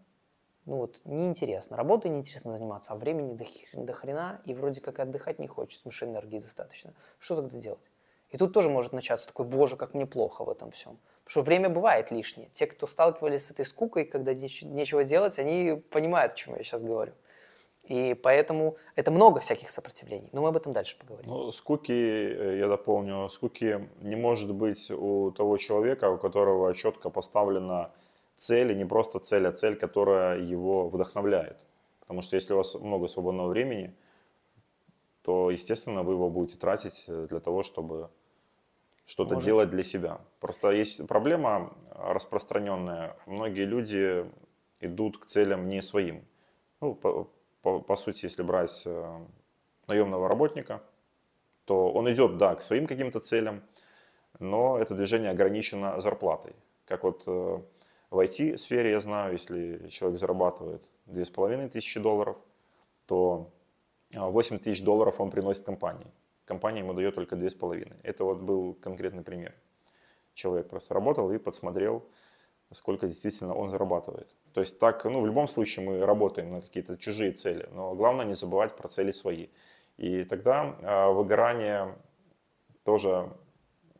ну 0.66 0.77
вот, 0.79 1.01
неинтересно. 1.05 1.77
Работой 1.77 2.11
неинтересно 2.11 2.53
заниматься, 2.53 2.92
а 2.92 2.97
времени 2.97 3.38
до, 3.73 3.92
хрена, 3.92 4.42
и 4.45 4.53
вроде 4.53 4.81
как 4.81 4.99
отдыхать 4.99 5.38
не 5.38 5.47
хочется, 5.47 5.85
потому 5.85 5.92
что 5.92 6.07
энергии 6.07 6.40
достаточно. 6.40 6.92
Что 7.19 7.37
тогда 7.37 7.57
делать? 7.59 7.90
И 8.31 8.37
тут 8.37 8.53
тоже 8.53 8.69
может 8.69 8.92
начаться 8.92 9.29
такой, 9.29 9.47
боже, 9.47 9.77
как 9.77 9.95
мне 9.95 10.07
плохо 10.07 10.45
в 10.45 10.51
этом 10.51 10.73
всем. 10.73 10.99
Что 11.26 11.42
время 11.42 11.68
бывает 11.68 12.12
лишнее. 12.12 12.48
Те, 12.52 12.66
кто 12.66 12.86
сталкивались 12.86 13.46
с 13.46 13.50
этой 13.50 13.64
скукой, 13.64 14.04
когда 14.04 14.32
нечего 14.32 15.02
делать, 15.02 15.38
они 15.38 15.82
понимают, 15.90 16.34
о 16.34 16.36
чем 16.36 16.56
я 16.56 16.62
сейчас 16.62 16.82
говорю. 16.82 17.12
И 17.88 18.14
поэтому 18.14 18.76
это 18.96 19.10
много 19.10 19.40
всяких 19.40 19.70
сопротивлений. 19.70 20.28
Но 20.32 20.42
мы 20.42 20.48
об 20.48 20.56
этом 20.56 20.72
дальше 20.72 20.96
поговорим. 20.98 21.30
Ну, 21.30 21.52
скуки, 21.52 21.92
э, 21.92 22.58
я 22.58 22.68
дополню, 22.68 23.28
скуки 23.28 23.88
не 24.00 24.16
может 24.16 24.52
быть 24.52 24.90
у 24.90 25.30
того 25.30 25.56
человека, 25.56 26.10
у 26.10 26.18
которого 26.18 26.74
четко 26.74 27.10
поставлена 27.10 27.90
цель, 28.36 28.72
и 28.72 28.74
не 28.74 28.84
просто 28.84 29.18
цель, 29.18 29.46
а 29.46 29.52
цель, 29.52 29.76
которая 29.76 30.38
его 30.38 30.88
вдохновляет. 30.88 31.64
Потому 32.00 32.22
что 32.22 32.36
если 32.36 32.54
у 32.54 32.56
вас 32.56 32.74
много 32.74 33.08
свободного 33.08 33.48
времени, 33.48 33.94
то, 35.22 35.50
естественно, 35.50 36.02
вы 36.02 36.14
его 36.14 36.28
будете 36.28 36.58
тратить 36.58 37.04
э, 37.08 37.26
для 37.28 37.40
того, 37.40 37.62
чтобы 37.62 38.10
что-то 39.07 39.35
Может. 39.35 39.47
делать 39.47 39.71
для 39.71 39.83
себя. 39.83 40.21
Просто 40.40 40.71
есть 40.71 41.07
проблема 41.07 41.73
распространенная. 41.90 43.16
Многие 43.27 43.64
люди 43.64 44.27
идут 44.81 45.19
к 45.19 45.27
целям 45.27 45.69
не 45.69 45.81
своим. 45.81 46.25
Ну, 46.81 46.94
по, 46.94 47.81
по 47.81 47.96
сути, 47.96 48.27
если 48.27 48.42
брать 48.42 48.83
э, 48.85 49.19
наемного 49.87 50.29
работника, 50.29 50.83
то 51.65 51.90
он 51.90 52.13
идет, 52.13 52.37
да, 52.37 52.54
к 52.54 52.63
своим 52.63 52.87
каким-то 52.87 53.21
целям, 53.21 53.63
но 54.38 54.79
это 54.79 54.94
движение 54.94 55.31
ограничено 55.31 56.00
зарплатой. 56.00 56.54
Как 56.85 57.02
вот 57.02 57.25
э, 57.27 57.61
в 58.11 58.19
IT-сфере 58.19 58.90
я 58.90 59.00
знаю, 59.00 59.33
если 59.33 59.88
человек 59.88 60.21
зарабатывает 60.21 60.83
2500 61.07 62.02
долларов, 62.02 62.37
то 63.07 63.50
8 64.13 64.57
э, 64.57 64.59
тысяч 64.59 64.83
долларов 64.83 65.21
он 65.21 65.31
приносит 65.31 65.65
компании. 65.65 66.13
Компания 66.47 66.81
ему 66.81 66.94
дает 66.94 67.17
только 67.17 67.37
2,5. 67.37 67.97
Это 68.03 68.25
вот 68.25 68.38
был 68.38 68.75
конкретный 68.75 69.23
пример. 69.23 69.55
Человек 70.33 70.69
просто 70.69 70.94
работал 70.94 71.31
и 71.33 71.38
подсмотрел, 71.38 72.09
сколько 72.73 73.09
действительно 73.09 73.55
он 73.55 73.69
зарабатывает. 73.69 74.37
То 74.55 74.61
есть 74.61 74.79
так, 74.79 75.05
ну, 75.05 75.21
в 75.21 75.27
любом 75.27 75.49
случае 75.49 75.85
мы 75.85 76.07
работаем 76.07 76.53
на 76.53 76.61
какие-то 76.61 76.97
чужие 76.97 77.33
цели, 77.33 77.69
но 77.73 77.94
главное 77.94 78.25
не 78.25 78.35
забывать 78.35 78.77
про 78.77 78.88
цели 78.88 79.11
свои. 79.11 79.49
И 79.97 80.25
тогда 80.25 80.77
э, 80.81 81.13
выгорание 81.13 81.99
тоже 82.85 83.33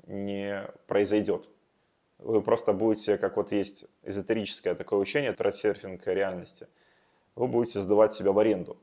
не 0.07 0.63
произойдет. 0.87 1.49
Вы 2.19 2.43
просто 2.43 2.73
будете, 2.73 3.19
как 3.19 3.37
вот 3.37 3.51
есть 3.51 3.87
эзотерическое 4.03 4.75
такое 4.75 5.01
учение, 5.01 5.33
трансерфинг 5.33 6.07
реальности, 6.07 6.69
вы 7.35 7.49
будете 7.49 7.81
сдавать 7.81 8.13
себя 8.13 8.31
в 8.33 8.39
аренду. 8.39 8.77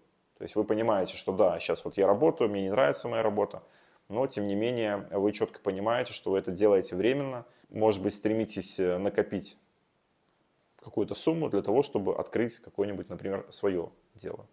То 0.43 0.45
есть 0.45 0.57
вы 0.57 0.65
понимаете, 0.65 1.15
что 1.15 1.31
да, 1.31 1.57
сейчас 1.57 1.85
вот 1.85 1.95
я 1.95 2.05
работаю, 2.05 2.49
мне 2.49 2.63
не 2.63 2.69
нравится 2.69 3.07
моя 3.07 3.23
работа, 3.23 3.63
но 4.09 4.27
тем 4.27 4.45
не 4.45 4.55
менее 4.55 5.07
вы 5.09 5.31
четко 5.31 5.61
понимаете, 5.61 6.11
что 6.11 6.31
вы 6.31 6.39
это 6.39 6.51
делаете 6.51 6.97
временно, 6.97 7.45
может 7.69 8.03
быть, 8.03 8.13
стремитесь 8.13 8.77
э, 8.77 8.97
накопить 8.97 9.57
какую-то 10.83 11.15
сумму 11.15 11.47
для 11.47 11.61
того, 11.61 11.81
чтобы 11.81 12.13
открыть 12.13 12.59
какое-нибудь, 12.59 13.07
например, 13.07 13.47
свое 13.51 13.89
дело. 14.15 14.45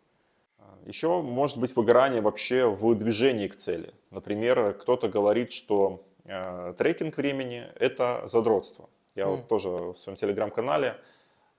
Еще 0.86 1.09
может 1.22 1.59
быть 1.59 1.74
выгорание 1.74 2.20
вообще 2.20 2.70
в 2.70 2.95
движении 2.95 3.49
к 3.49 3.57
цели. 3.57 3.93
Например, 4.11 4.74
кто-то 4.74 5.09
говорит, 5.09 5.51
что 5.51 6.07
э, 6.24 6.72
трекинг 6.78 7.16
времени– 7.16 7.66
это 7.74 8.28
задротство. 8.28 8.88
Я 9.16 9.24
mm. 9.24 9.30
вот 9.30 9.49
тоже 9.49 9.68
в 9.70 9.97
своем 9.97 10.16
телеграм-канале 10.16 10.99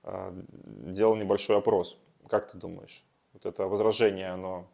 э, 0.04 0.32
делал 0.64 1.16
небольшой 1.16 1.58
опрос. 1.58 1.98
Как 2.28 2.50
ты 2.50 2.56
думаешь, 2.56 3.04
вот 3.32 3.46
это 3.46 3.66
возражение, 3.66 4.30
оно 4.30 4.66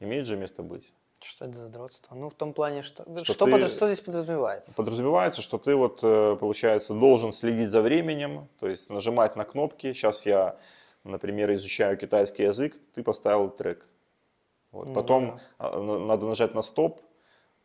имеет 0.00 0.26
же 0.26 0.36
место 0.36 0.62
быть? 0.62 0.94
Что 1.20 1.46
это 1.46 1.58
задротство? 1.58 2.14
Ну, 2.14 2.28
в 2.28 2.34
том 2.34 2.52
плане, 2.52 2.82
что... 2.82 3.02
Что, 3.16 3.34
что, 3.34 3.44
ты... 3.46 3.50
под... 3.50 3.70
что 3.70 3.86
здесь 3.86 4.00
подразумевается? 4.00 4.76
Подразумевается, 4.76 5.42
что 5.42 5.58
ты 5.58 5.74
вот, 5.74 5.98
э, 6.02 6.36
получается, 6.38 6.94
должен 6.94 7.32
следить 7.32 7.70
за 7.70 7.82
временем, 7.82 8.48
то 8.60 8.68
есть 8.68 8.88
нажимать 8.88 9.34
на 9.34 9.44
кнопки. 9.44 9.92
Сейчас 9.92 10.26
я 10.26 10.56
например, 11.08 11.52
изучаю 11.54 11.96
китайский 11.96 12.44
язык, 12.44 12.76
ты 12.94 13.02
поставил 13.02 13.50
трек. 13.50 13.86
Вот. 14.70 14.88
Ну, 14.88 14.94
Потом 14.94 15.40
да. 15.58 15.78
надо 15.80 16.26
нажать 16.26 16.54
на 16.54 16.62
стоп, 16.62 17.00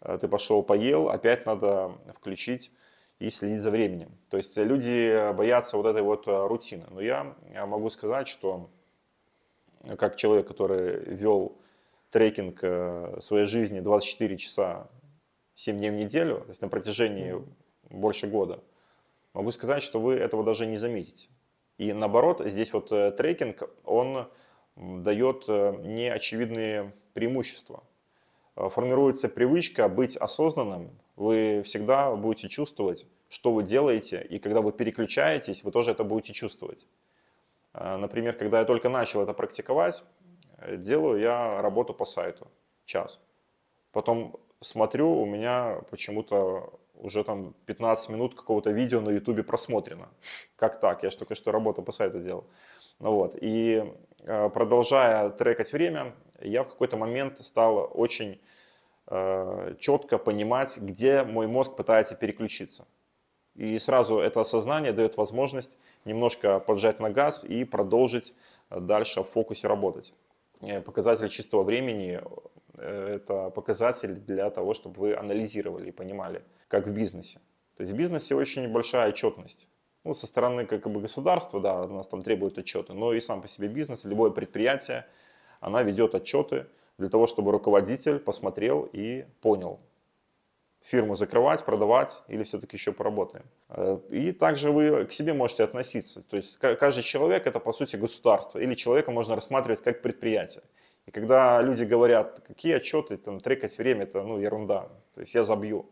э, 0.02 0.18
ты 0.20 0.28
пошел 0.28 0.64
поел, 0.64 1.10
опять 1.10 1.46
надо 1.46 1.92
включить 2.14 2.72
и 3.20 3.30
следить 3.30 3.60
за 3.60 3.72
временем. 3.72 4.18
То 4.30 4.38
есть 4.38 4.58
люди 4.58 5.32
боятся 5.34 5.78
вот 5.78 5.86
этой 5.86 6.02
вот 6.02 6.28
э, 6.28 6.48
рутины. 6.48 6.86
Но 6.90 7.02
я 7.02 7.36
могу 7.66 7.90
сказать, 7.90 8.28
что 8.28 8.70
как 9.98 10.16
человек, 10.16 10.48
который 10.48 11.04
вел 11.06 11.58
трекинг 12.10 12.60
э, 12.62 13.18
своей 13.22 13.46
жизни 13.48 13.80
24 13.80 14.38
часа 14.38 14.88
7 15.56 15.78
дней 15.78 15.90
в 15.90 15.96
неделю, 15.96 16.42
то 16.42 16.50
есть 16.50 16.62
на 16.62 16.68
протяжении 16.68 17.36
больше 17.90 18.28
года, 18.28 18.64
могу 19.34 19.52
сказать, 19.52 19.84
что 19.84 20.00
вы 20.00 20.14
этого 20.14 20.44
даже 20.44 20.66
не 20.66 20.78
заметите. 20.78 21.30
И 21.78 21.92
наоборот, 21.92 22.42
здесь 22.46 22.72
вот 22.72 22.92
э, 22.92 23.12
трекинг, 23.12 23.64
он 23.84 24.30
дает 24.76 25.46
э, 25.48 25.76
неочевидные 25.84 26.94
преимущества. 27.14 27.84
Формируется 28.56 29.30
привычка 29.30 29.90
быть 29.90 30.16
осознанным, 30.16 30.92
вы 31.16 31.64
всегда 31.66 32.16
будете 32.16 32.50
чувствовать, 32.50 33.08
что 33.28 33.52
вы 33.52 33.64
делаете, 33.64 34.26
и 34.30 34.38
когда 34.38 34.62
вы 34.62 34.72
переключаетесь, 34.72 35.64
вы 35.64 35.72
тоже 35.72 35.92
это 35.92 36.04
будете 36.04 36.34
чувствовать. 36.34 36.88
Например, 37.74 38.34
когда 38.36 38.60
я 38.60 38.66
только 38.66 38.90
начал 38.90 39.22
это 39.24 39.34
практиковать, 39.34 40.04
делаю 40.68 41.20
я 41.20 41.62
работу 41.62 41.94
по 41.94 42.06
сайту, 42.06 42.48
час. 42.86 43.20
Потом 43.92 44.36
смотрю, 44.62 45.12
у 45.12 45.26
меня 45.26 45.82
почему-то 45.90 46.80
уже 46.96 47.24
там 47.24 47.54
15 47.66 48.10
минут 48.10 48.36
какого-то 48.36 48.72
видео 48.72 49.02
на 49.02 49.10
ютубе 49.10 49.44
просмотрено. 49.44 50.10
Как 50.56 50.80
так? 50.80 51.04
Я 51.04 51.10
же 51.10 51.18
только 51.18 51.36
что 51.36 51.52
работу 51.52 51.84
по 51.84 51.92
сайту 51.92 52.20
делал. 52.20 52.46
Ну 53.00 53.14
вот. 53.16 53.36
И 53.42 53.84
э, 54.20 54.50
продолжая 54.50 55.30
трекать 55.30 55.74
время, 55.74 56.14
я 56.40 56.64
в 56.64 56.70
какой-то 56.70 56.98
момент 56.98 57.38
стал 57.40 57.92
очень 57.94 58.40
э, 59.08 59.76
четко 59.80 60.18
понимать, 60.18 60.78
где 60.78 61.24
мой 61.24 61.48
мозг 61.48 61.76
пытается 61.76 62.16
переключиться. 62.16 62.86
И 63.56 63.78
сразу 63.80 64.18
это 64.20 64.42
осознание 64.42 64.94
дает 64.94 65.18
возможность 65.18 65.78
немножко 66.06 66.60
поджать 66.60 67.00
на 67.00 67.10
газ 67.10 67.44
и 67.44 67.64
продолжить 67.66 68.34
дальше 68.70 69.22
в 69.22 69.28
фокусе 69.28 69.68
работать. 69.68 70.14
Э, 70.62 70.82
показатель 70.82 71.30
чистого 71.30 71.64
времени 71.64 72.22
Э, 72.76 73.16
это 73.16 73.50
показатель 73.50 74.16
для 74.16 74.50
того, 74.50 74.74
чтобы 74.74 75.00
вы 75.00 75.16
анализировали 75.16 75.90
и 75.90 75.92
понимали, 75.92 76.44
как 76.68 76.88
в 76.88 76.94
бизнесе. 76.94 77.40
То 77.76 77.82
есть 77.82 77.94
в 77.94 77.96
бизнесе 77.96 78.36
очень 78.36 78.68
большая 78.72 79.10
отчетность. 79.10 79.68
Ну, 80.04 80.14
со 80.14 80.28
стороны 80.28 80.66
как 80.66 80.90
бы 80.90 81.00
государства, 81.00 81.62
да, 81.62 81.88
нас 81.88 82.08
там 82.08 82.22
требуют 82.22 82.58
отчеты, 82.58 82.94
но 82.94 83.14
и 83.14 83.20
сам 83.20 83.42
по 83.42 83.48
себе 83.48 83.68
бизнес, 83.68 84.04
любое 84.04 84.32
предприятие, 84.32 85.06
она 85.62 85.82
ведет 85.82 86.14
отчеты 86.14 86.68
для 86.98 87.10
того, 87.10 87.26
чтобы 87.26 87.52
руководитель 87.52 88.20
посмотрел 88.20 88.90
и 88.92 89.26
понял, 89.42 89.80
фирму 90.84 91.16
закрывать, 91.16 91.64
продавать 91.64 92.24
или 92.28 92.44
все-таки 92.44 92.76
еще 92.76 92.92
поработаем. 92.92 93.46
Э, 93.70 93.98
и 94.10 94.32
также 94.32 94.72
вы 94.72 95.06
к 95.06 95.14
себе 95.14 95.34
можете 95.34 95.64
относиться. 95.64 96.22
То 96.22 96.38
есть 96.38 96.58
каждый 96.58 97.04
человек 97.04 97.48
это 97.48 97.60
по 97.60 97.74
сути 97.74 97.96
государство 97.96 98.60
или 98.60 98.76
человека 98.76 99.12
можно 99.12 99.36
рассматривать 99.36 99.82
как 99.82 100.02
предприятие. 100.02 100.64
И 101.06 101.12
когда 101.12 101.62
люди 101.62 101.84
говорят, 101.84 102.42
какие 102.48 102.76
отчеты, 102.76 103.18
там, 103.18 103.40
трекать 103.40 103.78
время, 103.78 104.04
это 104.04 104.24
ну, 104.24 104.40
ерунда, 104.40 104.90
то 105.14 105.22
есть 105.22 105.34
я 105.36 105.44
забью, 105.44 105.90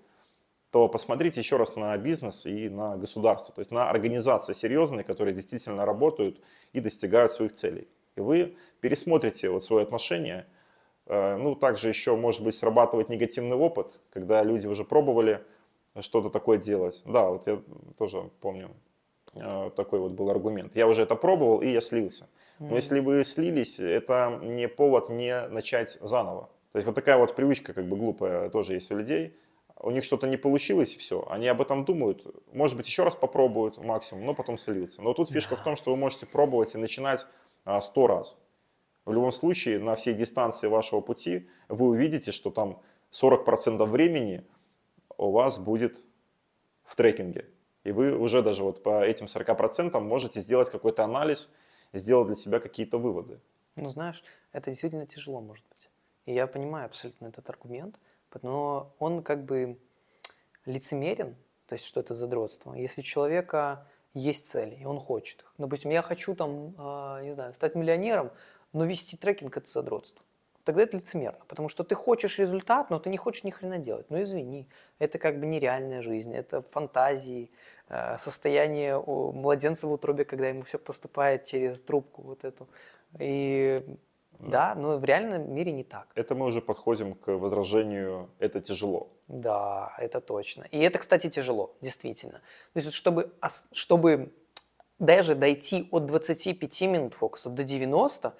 то 0.72 0.88
посмотрите 0.88 1.42
еще 1.42 1.58
раз 1.58 1.76
на 1.76 1.98
бизнес 1.98 2.46
и 2.46 2.70
на 2.70 2.96
государство, 2.96 3.54
то 3.54 3.60
есть 3.60 3.72
на 3.72 3.90
организации 3.90 4.54
серьезные, 4.54 5.04
которые 5.04 5.34
действительно 5.34 5.86
работают 5.86 6.42
и 6.72 6.80
достигают 6.80 7.34
своих 7.34 7.52
целей. 7.52 7.88
И 8.16 8.22
вы 8.22 8.56
пересмотрите 8.80 9.50
вот 9.50 9.64
свое 9.64 9.84
отношение. 9.84 10.46
Э, 11.12 11.36
ну, 11.36 11.56
также 11.56 11.90
еще, 11.90 12.16
может 12.16 12.42
быть, 12.42 12.56
срабатывает 12.56 13.10
негативный 13.10 13.58
опыт, 13.58 14.00
когда 14.14 14.44
люди 14.44 14.66
уже 14.66 14.86
пробовали 14.86 15.42
что-то 16.00 16.30
такое 16.30 16.58
делать. 16.58 17.04
Да, 17.06 17.30
вот 17.30 17.48
я 17.48 17.62
тоже 17.98 18.30
помню, 18.40 18.70
э, 19.34 19.72
такой 19.76 20.00
вот 20.00 20.14
был 20.14 20.30
аргумент. 20.30 20.74
Я 20.74 20.88
уже 20.88 21.02
это 21.02 21.16
пробовал, 21.16 21.62
и 21.62 21.68
я 21.68 21.82
слился. 21.82 22.30
Но 22.60 22.76
если 22.76 23.00
вы 23.00 23.24
слились, 23.26 23.80
это 23.80 24.40
не 24.42 24.68
повод 24.68 25.10
не 25.10 25.48
начать 25.48 25.98
заново. 26.00 26.50
То 26.72 26.78
есть 26.78 26.86
вот 26.86 26.96
такая 26.96 27.18
вот 27.18 27.36
привычка 27.36 27.74
как 27.74 27.88
бы 27.88 27.98
глупая 27.98 28.50
тоже 28.50 28.76
есть 28.76 28.90
у 28.92 28.96
людей. 28.96 29.36
У 29.78 29.90
них 29.90 30.04
что-то 30.04 30.28
не 30.28 30.38
получилось, 30.38 30.96
все. 30.96 31.28
Они 31.30 31.48
об 31.48 31.60
этом 31.60 31.84
думают. 31.84 32.24
Может 32.54 32.78
быть, 32.78 32.88
еще 32.88 33.04
раз 33.04 33.16
попробуют 33.16 33.80
максимум, 33.80 34.26
но 34.28 34.36
потом 34.36 34.60
сольются. 34.60 35.02
Но 35.02 35.14
тут 35.14 35.32
фишка 35.32 35.56
в 35.56 35.64
том, 35.64 35.76
что 35.76 35.90
вы 35.90 35.98
можете 35.98 36.28
пробовать 36.28 36.76
и 36.76 36.78
начинать 36.78 37.26
а, 37.66 37.82
сто 37.82 38.06
раз. 38.06 38.38
В 39.06 39.14
любом 39.14 39.32
случае, 39.32 39.80
на 39.80 39.96
всей 39.96 40.14
дистанции 40.14 40.68
вашего 40.68 41.02
пути 41.02 41.50
вы 41.70 41.88
увидите, 41.88 42.32
что 42.32 42.52
там 42.52 42.82
40% 43.12 43.84
времени 43.86 44.46
у 45.18 45.32
вас 45.32 45.58
будет 45.58 45.98
в 46.84 46.96
трекинге. 46.96 47.46
И 47.84 47.92
вы 47.92 48.16
уже 48.16 48.42
даже 48.42 48.64
вот 48.64 48.84
по 48.84 49.04
этим 49.04 49.26
40% 49.26 50.00
можете 50.00 50.40
сделать 50.40 50.70
какой-то 50.70 51.04
анализ, 51.04 51.50
сделать 51.94 52.28
для 52.28 52.36
себя 52.36 52.60
какие-то 52.60 53.00
выводы. 53.00 53.40
Ну, 53.76 53.90
знаешь, 53.90 54.24
это 54.52 54.70
действительно 54.70 55.08
тяжело 55.08 55.42
может 55.42 55.66
быть. 55.70 55.90
И 56.26 56.34
я 56.34 56.46
понимаю 56.46 56.86
абсолютно 56.86 57.28
этот 57.28 57.50
аргумент, 57.50 58.00
но 58.42 58.94
он 59.00 59.24
как 59.24 59.46
бы 59.46 59.80
лицемерен, 60.66 61.36
то 61.66 61.74
есть 61.74 61.86
что 61.86 62.00
это 62.00 62.14
задротство. 62.14 62.74
Если 62.74 63.02
у 63.02 63.04
человека 63.04 63.88
есть 64.14 64.50
цели, 64.50 64.76
и 64.76 64.86
он 64.86 65.00
хочет 65.00 65.40
их. 65.40 65.54
Допустим, 65.58 65.90
я 65.92 66.02
хочу 66.02 66.36
там, 66.36 66.76
э, 66.78 67.24
не 67.24 67.34
знаю, 67.34 67.54
стать 67.54 67.76
миллионером, 67.76 68.32
но 68.74 68.86
вести 68.86 69.18
трекинг– 69.18 69.58
это 69.58 69.70
задротство. 69.70 70.24
Тогда 70.64 70.84
это 70.84 70.98
лицемерно, 70.98 71.44
потому 71.48 71.70
что 71.70 71.84
ты 71.84 71.96
хочешь 71.96 72.38
результат, 72.38 72.92
но 72.92 73.00
ты 73.00 73.10
не 73.10 73.18
хочешь 73.18 73.44
ни 73.44 73.50
хрена 73.50 73.80
делать. 73.80 74.06
Ну 74.10 74.22
извини, 74.22 74.68
это 75.00 75.18
как 75.18 75.40
бы 75.40 75.48
нереальная 75.48 76.04
жизнь, 76.04 76.36
это 76.36 76.62
фантазии, 76.62 77.50
Э, 77.94 78.18
состояние 78.20 78.98
у 78.98 79.34
младенца 79.34 79.86
в 79.86 79.92
утробе, 79.92 80.24
когда 80.24 80.48
ему 80.48 80.64
все 80.64 80.80
поступает 80.80 81.44
через 81.44 81.82
трубку 81.82 82.22
вот 82.22 82.46
эту. 82.46 82.70
И 83.20 83.84
да, 84.40 84.76
но 84.76 84.98
в 84.98 85.04
реальном 85.04 85.54
мире 85.54 85.74
не 85.74 85.84
так. 85.84 86.08
Это 86.16 86.34
мы 86.34 86.46
уже 86.46 86.62
подходим 86.62 87.16
к 87.16 87.28
возражению 87.28 88.30
«это 88.40 88.62
тяжело». 88.62 89.10
Да, 89.28 89.94
это 89.98 90.22
точно. 90.22 90.64
И 90.72 90.80
это, 90.80 91.00
кстати, 91.00 91.30
тяжело, 91.30 91.76
действительно. 91.82 92.40
То 92.74 92.80
есть, 92.80 92.94
чтобы, 92.94 93.34
чтобы 93.74 94.34
даже 94.98 95.36
дойти 95.36 95.90
от 95.92 96.06
25 96.06 96.82
минут 96.84 97.14
фокуса 97.14 97.50
до 97.50 97.66
90, 97.66 98.34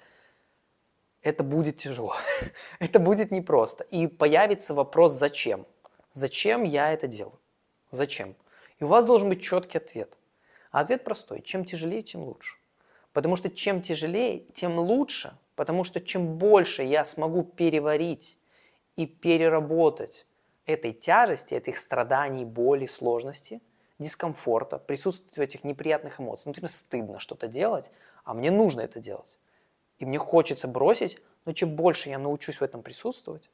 это 1.22 1.44
будет 1.44 1.78
тяжело. 1.78 2.14
это 2.78 2.98
будет 2.98 3.30
непросто. 3.30 3.84
И 3.84 4.06
появится 4.06 4.74
вопрос 4.74 5.12
«зачем?». 5.12 5.66
Зачем 6.14 6.64
я 6.64 6.92
это 6.92 7.06
делаю? 7.06 7.38
Зачем? 7.90 8.34
И 8.78 8.84
у 8.84 8.86
вас 8.86 9.06
должен 9.06 9.28
быть 9.28 9.42
четкий 9.42 9.78
ответ. 9.78 10.18
А 10.70 10.80
ответ 10.80 11.04
простой. 11.04 11.40
Чем 11.40 11.64
тяжелее, 11.64 12.02
тем 12.02 12.22
лучше. 12.22 12.58
Потому 13.12 13.36
что 13.36 13.48
чем 13.48 13.80
тяжелее, 13.80 14.40
тем 14.52 14.78
лучше. 14.78 15.36
Потому 15.54 15.84
что 15.84 16.00
чем 16.00 16.36
больше 16.36 16.82
я 16.82 17.04
смогу 17.04 17.44
переварить 17.44 18.38
и 18.96 19.06
переработать 19.06 20.26
этой 20.66 20.92
тяжести, 20.92 21.54
этих 21.54 21.76
страданий, 21.76 22.44
боли, 22.44 22.86
сложности, 22.86 23.60
дискомфорта, 23.98 24.78
присутствия 24.78 25.44
этих 25.44 25.64
неприятных 25.64 26.20
эмоций. 26.20 26.48
Например, 26.48 26.70
стыдно 26.70 27.18
что-то 27.18 27.48
делать, 27.48 27.90
а 28.24 28.34
мне 28.34 28.50
нужно 28.50 28.80
это 28.80 29.00
делать. 29.00 29.38
И 30.02 30.04
мне 30.04 30.18
хочется 30.18 30.66
бросить, 30.66 31.22
но 31.44 31.52
чем 31.52 31.76
больше 31.76 32.08
я 32.08 32.18
научусь 32.18 32.56
в 32.56 32.62
этом 32.64 32.82
присутствовать, 32.82 33.48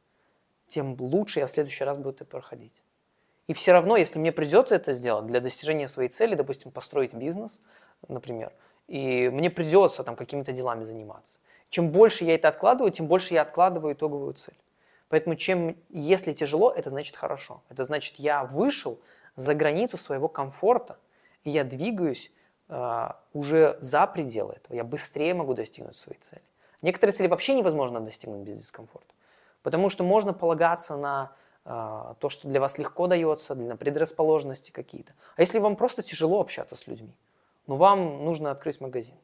тем 0.66 0.96
лучше 0.98 1.40
я 1.40 1.46
в 1.46 1.50
следующий 1.50 1.84
раз 1.84 1.98
буду 1.98 2.08
это 2.12 2.24
проходить. 2.24 2.82
И 3.48 3.52
все 3.52 3.72
равно, 3.72 3.98
если 3.98 4.18
мне 4.18 4.32
придется 4.32 4.74
это 4.74 4.94
сделать 4.94 5.26
для 5.26 5.40
достижения 5.40 5.88
своей 5.88 6.08
цели, 6.08 6.34
допустим, 6.34 6.70
построить 6.70 7.12
бизнес, 7.12 7.60
например, 8.08 8.54
и 8.86 9.28
мне 9.28 9.50
придется 9.50 10.04
там 10.04 10.16
какими-то 10.16 10.52
делами 10.52 10.84
заниматься. 10.84 11.38
Чем 11.68 11.90
больше 11.90 12.24
я 12.24 12.34
это 12.34 12.48
откладываю, 12.48 12.92
тем 12.92 13.08
больше 13.08 13.34
я 13.34 13.42
откладываю 13.42 13.92
итоговую 13.92 14.32
цель. 14.32 14.56
Поэтому 15.10 15.36
чем, 15.36 15.76
если 15.90 16.32
тяжело, 16.32 16.72
это 16.72 16.88
значит 16.88 17.14
хорошо. 17.14 17.62
Это 17.68 17.84
значит, 17.84 18.14
я 18.16 18.44
вышел 18.44 18.98
за 19.36 19.52
границу 19.52 19.98
своего 19.98 20.28
комфорта, 20.28 20.98
и 21.44 21.50
я 21.50 21.62
двигаюсь 21.62 22.32
уже 22.68 23.78
за 23.80 24.06
пределы 24.06 24.54
этого. 24.54 24.76
Я 24.76 24.84
быстрее 24.84 25.34
могу 25.34 25.54
достигнуть 25.54 25.96
своей 25.96 26.18
цели. 26.20 26.42
Некоторые 26.82 27.14
цели 27.14 27.26
вообще 27.26 27.54
невозможно 27.54 28.00
достигнуть 28.00 28.42
без 28.42 28.60
дискомфорта. 28.60 29.14
Потому 29.62 29.90
что 29.90 30.04
можно 30.04 30.32
полагаться 30.32 30.96
на 30.96 31.32
э, 31.64 32.14
то, 32.20 32.28
что 32.28 32.46
для 32.46 32.60
вас 32.60 32.78
легко 32.78 33.06
дается, 33.06 33.54
на 33.54 33.76
предрасположенности 33.76 34.70
какие-то. 34.70 35.12
А 35.36 35.40
если 35.40 35.58
вам 35.58 35.76
просто 35.76 36.02
тяжело 36.02 36.40
общаться 36.40 36.76
с 36.76 36.86
людьми, 36.86 37.12
ну 37.66 37.74
вам 37.74 38.24
нужно 38.24 38.50
открыть 38.50 38.80
магазин. 38.80 39.16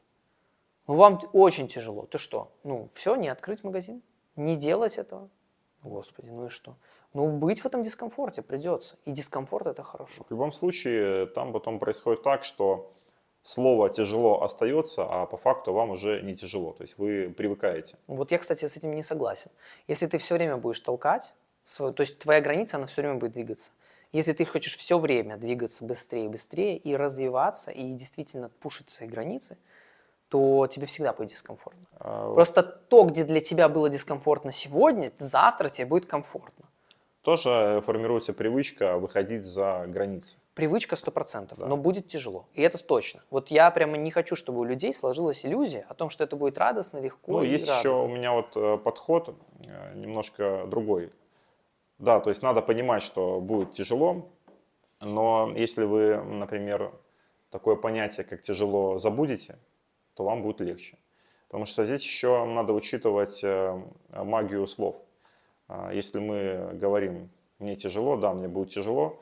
Ну 0.87 0.95
вам 0.95 1.21
очень 1.33 1.67
тяжело. 1.67 2.05
Ты 2.07 2.17
что? 2.17 2.51
Ну 2.63 2.89
все, 2.93 3.15
не 3.15 3.29
открыть 3.29 3.63
магазин, 3.63 4.01
не 4.35 4.55
делать 4.55 4.97
этого. 4.97 5.29
Господи, 5.83 6.29
ну 6.29 6.47
и 6.47 6.49
что? 6.49 6.75
Ну, 7.13 7.29
быть 7.29 7.61
в 7.61 7.65
этом 7.65 7.81
дискомфорте 7.81 8.41
придется. 8.41 8.97
И 9.05 9.11
дискомфорт 9.11 9.67
это 9.67 9.83
хорошо. 9.83 10.25
В 10.27 10.31
любом 10.31 10.51
случае, 10.51 11.27
там 11.27 11.53
потом 11.53 11.79
происходит 11.79 12.23
так, 12.23 12.43
что 12.43 12.91
слово 13.45 13.89
тяжело 13.89 14.41
остается, 14.41 15.03
а 15.03 15.25
по 15.27 15.37
факту 15.37 15.71
вам 15.71 15.91
уже 15.91 16.21
не 16.21 16.33
тяжело. 16.33 16.73
То 16.73 16.81
есть 16.81 16.97
вы 16.97 17.33
привыкаете. 17.37 17.95
Вот 18.07 18.31
я, 18.31 18.39
кстати, 18.39 18.65
с 18.65 18.75
этим 18.75 18.95
не 18.95 19.03
согласен. 19.03 19.51
Если 19.87 20.07
ты 20.07 20.17
все 20.17 20.33
время 20.33 20.57
будешь 20.57 20.79
толкать, 20.79 21.33
свою, 21.63 21.93
то 21.93 22.01
есть 22.01 22.17
твоя 22.17 22.41
граница, 22.41 22.77
она 22.77 22.87
все 22.87 23.01
время 23.01 23.19
будет 23.19 23.33
двигаться. 23.33 23.71
Если 24.11 24.33
ты 24.33 24.45
хочешь 24.45 24.77
все 24.77 24.97
время 24.97 25.37
двигаться 25.37 25.85
быстрее 25.85 26.25
и 26.25 26.27
быстрее 26.27 26.77
и 26.77 26.95
развиваться, 26.95 27.69
и 27.69 27.91
действительно 27.91 28.49
пушить 28.49 28.89
свои 28.89 29.07
границы, 29.07 29.57
то 30.29 30.65
тебе 30.67 30.87
всегда 30.87 31.13
будет 31.13 31.29
дискомфортно. 31.29 31.85
А 31.99 32.33
Просто 32.33 32.63
то, 32.63 33.03
где 33.03 33.23
для 33.23 33.41
тебя 33.41 33.69
было 33.69 33.89
дискомфортно 33.89 34.51
сегодня, 34.51 35.11
завтра 35.19 35.69
тебе 35.69 35.85
будет 35.85 36.07
комфортно. 36.07 36.65
Тоже 37.25 37.81
формируется 37.83 38.33
привычка 38.33 38.99
выходить 38.99 39.45
за 39.45 39.85
границы. 39.87 40.37
Привычка 40.53 40.95
100%, 40.95 41.55
да. 41.57 41.65
но 41.65 41.75
будет 41.75 42.07
тяжело. 42.07 42.45
И 42.53 42.61
это 42.61 42.77
точно. 42.77 43.23
Вот 43.31 43.49
я 43.49 43.71
прямо 43.71 43.97
не 43.97 44.11
хочу, 44.11 44.35
чтобы 44.35 44.59
у 44.59 44.63
людей 44.63 44.93
сложилась 44.93 45.43
иллюзия 45.43 45.87
о 45.89 45.95
том, 45.95 46.11
что 46.11 46.23
это 46.23 46.35
будет 46.35 46.59
радостно, 46.59 46.99
легко 46.99 47.31
Ну, 47.31 47.41
есть 47.41 47.67
радостно. 47.67 47.89
еще 47.89 47.97
у 48.03 48.07
меня 48.07 48.31
вот 48.31 48.55
э, 48.55 48.77
подход 48.77 49.35
э, 49.65 49.95
немножко 49.95 50.67
другой. 50.67 51.11
Да, 51.97 52.19
то 52.19 52.29
есть 52.29 52.43
надо 52.43 52.61
понимать, 52.61 53.01
что 53.01 53.41
будет 53.41 53.73
тяжело, 53.73 54.29
но 55.01 55.51
если 55.55 55.83
вы, 55.83 56.21
например, 56.23 56.91
такое 57.49 57.75
понятие, 57.75 58.23
как 58.23 58.41
тяжело, 58.41 58.99
забудете, 58.99 59.57
то 60.13 60.23
вам 60.23 60.43
будет 60.43 60.61
легче. 60.61 60.99
Потому 61.47 61.65
что 61.65 61.85
здесь 61.85 62.03
еще 62.03 62.45
надо 62.45 62.73
учитывать 62.73 63.43
э, 63.43 63.81
магию 64.11 64.67
слов. 64.67 64.97
А, 65.67 65.91
если 65.93 66.19
мы 66.19 66.71
говорим 66.73 67.29
«мне 67.59 67.75
тяжело», 67.75 68.17
да, 68.17 68.33
мне 68.33 68.47
будет 68.47 68.69
тяжело, 68.69 69.19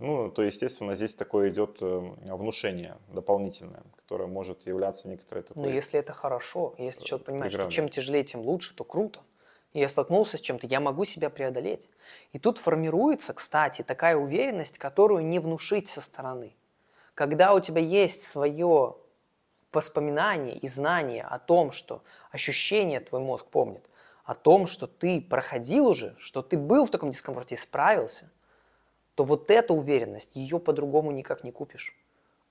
ну, 0.00 0.30
то, 0.30 0.42
естественно, 0.42 0.94
здесь 0.94 1.14
такое 1.14 1.50
идет 1.50 1.76
э, 1.82 1.98
внушение 2.24 2.96
дополнительное, 3.08 3.82
которое 3.96 4.26
может 4.26 4.66
являться 4.66 5.08
некоторой 5.08 5.44
такой... 5.44 5.62
Ну, 5.62 5.68
если 5.68 6.00
это 6.00 6.14
хорошо, 6.14 6.74
если 6.78 7.04
человек 7.04 7.26
понимает, 7.26 7.52
что 7.52 7.70
чем 7.70 7.90
тяжелее, 7.90 8.24
тем 8.24 8.40
лучше, 8.40 8.74
то 8.74 8.82
круто. 8.82 9.20
Я 9.74 9.90
столкнулся 9.90 10.38
с 10.38 10.40
чем-то, 10.40 10.66
я 10.66 10.80
могу 10.80 11.04
себя 11.04 11.28
преодолеть. 11.28 11.90
И 12.32 12.38
тут 12.38 12.56
формируется, 12.56 13.34
кстати, 13.34 13.82
такая 13.82 14.16
уверенность, 14.16 14.78
которую 14.78 15.26
не 15.26 15.38
внушить 15.38 15.88
со 15.88 16.00
стороны. 16.00 16.56
Когда 17.14 17.52
у 17.52 17.60
тебя 17.60 17.82
есть 17.82 18.26
свое 18.26 18.96
воспоминание 19.70 20.56
и 20.56 20.66
знание 20.66 21.24
о 21.24 21.38
том, 21.38 21.72
что 21.72 22.02
ощущение 22.30 23.00
твой 23.00 23.20
мозг 23.20 23.44
помнит, 23.46 23.84
о 24.30 24.34
том, 24.36 24.68
что 24.68 24.86
ты 24.86 25.20
проходил 25.20 25.88
уже, 25.88 26.14
что 26.16 26.40
ты 26.40 26.56
был 26.56 26.86
в 26.86 26.90
таком 26.90 27.10
дискомфорте 27.10 27.56
и 27.56 27.58
справился, 27.58 28.30
то 29.16 29.24
вот 29.24 29.50
эта 29.50 29.74
уверенность, 29.74 30.36
ее 30.36 30.60
по-другому 30.60 31.10
никак 31.10 31.42
не 31.42 31.50
купишь. 31.50 31.96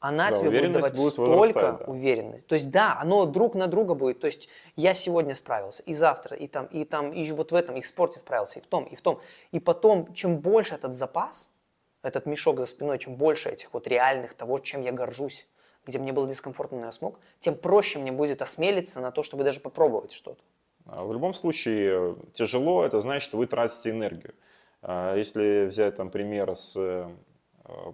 Она 0.01 0.29
да, 0.29 0.37
тебе 0.37 0.49
будет 0.49 0.73
давать 0.73 0.93
будет 0.93 1.13
столько 1.13 1.77
да. 1.79 1.85
уверенности. 1.87 2.45
То 2.45 2.55
есть 2.55 2.69
да, 2.69 2.97
оно 2.99 3.25
друг 3.25 3.55
на 3.55 3.67
друга 3.67 3.93
будет. 3.93 4.19
То 4.19 4.27
есть 4.27 4.49
я 4.75 4.93
сегодня 4.93 5.33
справился, 5.33 5.81
и 5.83 5.93
завтра, 5.93 6.35
и 6.35 6.47
там, 6.47 6.65
и 6.65 6.83
там, 6.83 7.13
и 7.13 7.31
вот 7.31 7.53
в 7.53 7.55
этом, 7.55 7.77
и 7.77 7.81
в 7.81 7.87
спорте 7.87 8.19
справился, 8.19 8.59
и 8.59 8.61
в 8.61 8.67
том, 8.67 8.83
и 8.83 8.97
в 8.97 9.01
том. 9.01 9.21
И 9.53 9.61
потом, 9.61 10.13
чем 10.13 10.39
больше 10.39 10.75
этот 10.75 10.93
запас, 10.93 11.53
этот 12.01 12.25
мешок 12.25 12.59
за 12.59 12.65
спиной, 12.65 12.99
чем 12.99 13.15
больше 13.15 13.51
этих 13.51 13.71
вот 13.71 13.87
реальных 13.87 14.33
того, 14.33 14.59
чем 14.59 14.81
я 14.81 14.91
горжусь, 14.91 15.47
где 15.85 15.97
мне 15.97 16.11
было 16.11 16.27
дискомфортно, 16.27 16.79
но 16.79 16.85
я 16.87 16.91
смог, 16.91 17.21
тем 17.39 17.55
проще 17.55 17.99
мне 17.99 18.11
будет 18.11 18.41
осмелиться 18.41 18.99
на 18.99 19.11
то, 19.11 19.23
чтобы 19.23 19.45
даже 19.45 19.61
попробовать 19.61 20.11
что-то. 20.11 20.43
А 20.91 21.03
в 21.03 21.13
любом 21.13 21.33
случае, 21.33 22.15
тяжело, 22.33 22.83
это 22.83 23.01
значит, 23.01 23.23
что 23.23 23.37
вы 23.37 23.47
тратите 23.47 23.91
энергию. 23.91 24.33
А 24.81 25.15
если 25.15 25.65
взять 25.65 25.95
там 25.95 26.09
пример 26.09 26.55
с 26.55 26.75
э, 26.77 27.09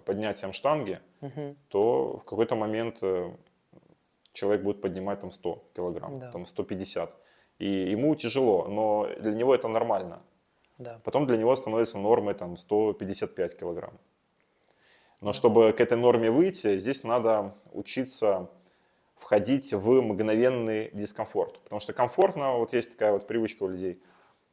поднятием 0.04 0.52
штанги, 0.52 1.00
угу. 1.20 1.56
то 1.68 2.18
в 2.18 2.24
какой-то 2.24 2.54
момент 2.54 2.98
э, 3.02 3.32
человек 4.32 4.62
будет 4.62 4.80
поднимать 4.80 5.20
там 5.20 5.30
100 5.30 5.64
килограмм, 5.74 6.18
да. 6.18 6.30
там 6.30 6.46
150. 6.46 7.16
И 7.58 7.90
ему 7.90 8.14
тяжело, 8.14 8.66
но 8.68 9.08
для 9.18 9.32
него 9.32 9.54
это 9.54 9.68
нормально. 9.68 10.22
Да. 10.78 11.00
Потом 11.04 11.26
для 11.26 11.36
него 11.36 11.56
становится 11.56 11.98
нормой 11.98 12.34
там 12.34 12.56
155 12.56 13.58
килограмм. 13.58 13.98
Но 15.20 15.32
чтобы 15.32 15.72
к 15.72 15.80
этой 15.80 15.96
норме 15.96 16.30
выйти, 16.30 16.78
здесь 16.78 17.02
надо 17.02 17.54
учиться 17.72 18.50
входить 19.16 19.72
в 19.72 20.00
мгновенный 20.02 20.90
дискомфорт. 20.92 21.60
Потому 21.64 21.80
что 21.80 21.92
комфортно, 21.92 22.58
вот 22.58 22.72
есть 22.72 22.92
такая 22.92 23.12
вот 23.12 23.26
привычка 23.26 23.64
у 23.64 23.68
людей, 23.68 24.02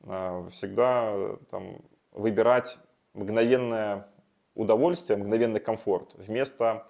а, 0.06 0.48
всегда 0.50 1.38
там, 1.52 1.82
выбирать 2.12 2.80
мгновенное 3.14 4.08
удовольствие, 4.56 5.18
мгновенный 5.18 5.60
комфорт 5.60 6.14
вместо 6.16 6.88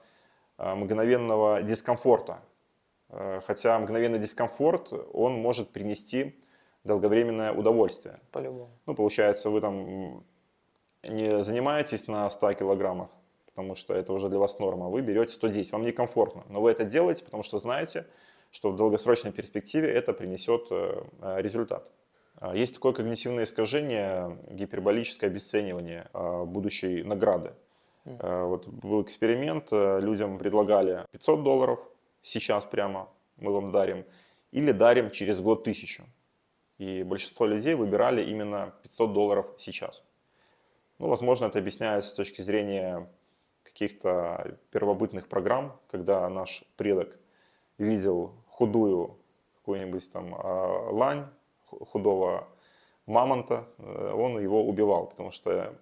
а, 0.58 0.76
мгновенного 0.76 1.62
дискомфорта. 1.64 2.42
А, 3.10 3.42
хотя 3.42 3.78
мгновенный 3.80 4.20
дискомфорт, 4.20 4.94
он 5.14 5.34
может 5.34 5.72
принести 5.72 6.40
долговременное 6.84 7.54
удовольствие. 7.54 8.20
По-любому. 8.32 8.72
Ну, 8.86 8.96
получается, 8.96 9.50
вы 9.50 9.62
там 9.62 10.24
не 11.04 11.44
занимаетесь 11.44 12.08
на 12.08 12.30
100 12.30 12.54
килограммах, 12.54 13.10
потому 13.54 13.76
что 13.76 13.94
это 13.94 14.14
уже 14.14 14.30
для 14.30 14.40
вас 14.40 14.58
норма, 14.60 14.90
вы 14.90 15.02
берете 15.02 15.34
110, 15.34 15.72
вам 15.72 15.84
некомфортно, 15.84 16.44
но 16.50 16.62
вы 16.62 16.72
это 16.72 16.86
делаете, 16.86 17.24
потому 17.24 17.44
что 17.44 17.60
знаете, 17.60 18.08
что 18.52 18.72
в 18.72 18.76
долгосрочной 18.76 19.32
перспективе 19.32 19.92
это 19.92 20.14
принесет 20.14 20.68
э, 20.72 21.04
э, 21.22 21.42
результат. 21.42 21.92
А, 22.38 22.56
есть 22.56 22.74
такое 22.74 22.94
когнитивное 22.94 23.46
искажение, 23.46 24.38
гиперболическое 24.50 25.30
обесценивание 25.30 26.10
а, 26.14 26.46
будущей 26.46 27.04
награды. 27.04 27.54
А, 28.06 28.46
вот 28.46 28.68
был 28.68 29.02
эксперимент, 29.02 29.68
э, 29.72 30.00
людям 30.02 30.38
предлагали 30.38 31.06
500 31.12 31.44
долларов, 31.44 31.80
сейчас 32.22 32.66
прямо 32.66 33.10
мы 33.38 33.54
вам 33.54 33.72
дарим, 33.72 34.06
или 34.52 34.72
дарим 34.72 35.10
через 35.12 35.42
год 35.42 35.64
тысячу. 35.64 36.04
И 36.80 37.04
большинство 37.04 37.46
людей 37.46 37.76
выбирали 37.76 38.24
именно 38.24 38.74
500 38.84 39.14
долларов 39.14 39.48
сейчас. 39.58 40.04
Ну, 41.00 41.08
возможно, 41.08 41.46
это 41.46 41.60
объясняется 41.60 42.10
с 42.10 42.14
точки 42.14 42.42
зрения 42.42 43.10
каких-то 43.74 44.58
первобытных 44.72 45.28
программ, 45.28 45.78
когда 45.90 46.30
наш 46.30 46.64
предок 46.78 47.20
видел 47.78 48.34
худую 48.48 49.18
какую-нибудь 49.56 50.12
там 50.12 50.36
а, 50.36 50.90
лань, 50.92 51.26
худого 51.66 52.48
мамонта, 53.06 53.68
э, 53.78 54.14
он 54.14 54.40
его 54.40 54.64
убивал, 54.64 55.08
потому 55.08 55.32
что 55.32 55.76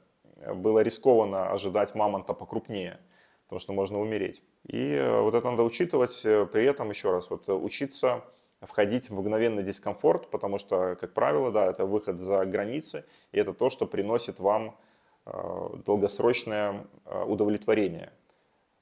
было 0.55 0.79
рискованно 0.79 1.51
ожидать 1.51 1.93
мамонта 1.95 2.33
покрупнее, 2.33 2.99
потому 3.43 3.59
что 3.59 3.73
можно 3.73 3.99
умереть. 3.99 4.43
И 4.67 4.93
э, 4.93 5.21
вот 5.21 5.35
это 5.35 5.49
надо 5.49 5.63
учитывать, 5.63 6.21
э, 6.25 6.45
при 6.45 6.63
этом 6.65 6.89
еще 6.89 7.11
раз, 7.11 7.29
вот 7.29 7.47
учиться 7.49 8.23
входить 8.61 9.09
в 9.09 9.13
мгновенный 9.13 9.63
дискомфорт, 9.63 10.29
потому 10.29 10.57
что, 10.57 10.95
как 10.99 11.13
правило, 11.13 11.51
да, 11.51 11.65
это 11.65 11.85
выход 11.85 12.19
за 12.19 12.45
границы, 12.45 13.05
и 13.31 13.39
это 13.39 13.53
то, 13.53 13.69
что 13.69 13.87
приносит 13.87 14.39
вам 14.39 14.77
долгосрочное 15.25 16.87
э, 17.05 17.23
удовлетворение. 17.23 18.11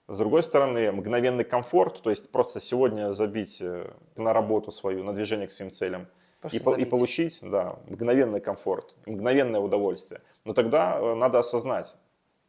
С 0.07 0.17
другой 0.17 0.41
стороны, 0.41 0.91
мгновенный 0.91 1.43
комфорт, 1.43 2.01
то 2.01 2.09
есть 2.09 2.31
просто 2.31 2.59
сегодня 2.59 3.11
забить 3.11 3.61
э, 3.61 3.91
на 4.17 4.33
работу 4.33 4.71
свою, 4.71 5.03
на 5.03 5.13
движение 5.13 5.47
к 5.47 5.51
своим 5.51 5.71
целям 5.71 6.07
и, 6.51 6.57
и 6.57 6.85
получить 6.85 7.39
да, 7.43 7.77
мгновенный 7.87 8.39
комфорт, 8.39 8.95
мгновенное 9.05 9.59
удовольствие. 9.59 10.21
Но 10.45 10.53
тогда 10.53 11.15
надо 11.15 11.39
осознать, 11.39 11.95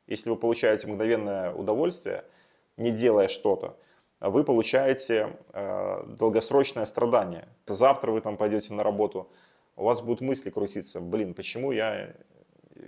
если 0.06 0.30
вы 0.30 0.36
получаете 0.36 0.86
мгновенное 0.86 1.52
удовольствие, 1.52 2.24
не 2.76 2.92
делая 2.92 3.28
что-то, 3.28 3.76
вы 4.20 4.44
получаете 4.44 5.36
э, 5.52 6.04
долгосрочное 6.18 6.84
страдание. 6.86 7.48
Завтра 7.66 8.12
вы 8.12 8.20
там 8.20 8.36
пойдете 8.36 8.72
на 8.74 8.82
работу, 8.82 9.28
у 9.76 9.84
вас 9.84 10.00
будут 10.00 10.20
мысли 10.20 10.50
крутиться, 10.50 11.00
блин, 11.00 11.34
почему 11.34 11.72
я 11.72 12.14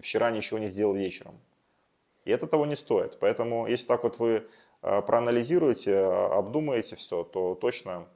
вчера 0.01 0.30
ничего 0.30 0.59
не 0.59 0.68
сделал 0.68 0.95
вечером. 0.95 1.40
И 2.24 2.30
это 2.30 2.47
того 2.47 2.66
не 2.66 2.76
стоит. 2.76 3.18
Поэтому, 3.18 3.66
если 3.66 3.86
так 3.86 4.05
вот 4.05 4.18
вы 4.18 4.47
э, 4.82 5.03
проанализируете, 5.03 5.93
э, 5.93 6.26
обдумаете 6.38 6.97
все, 6.97 7.24
то 7.24 7.55
точно 7.55 8.07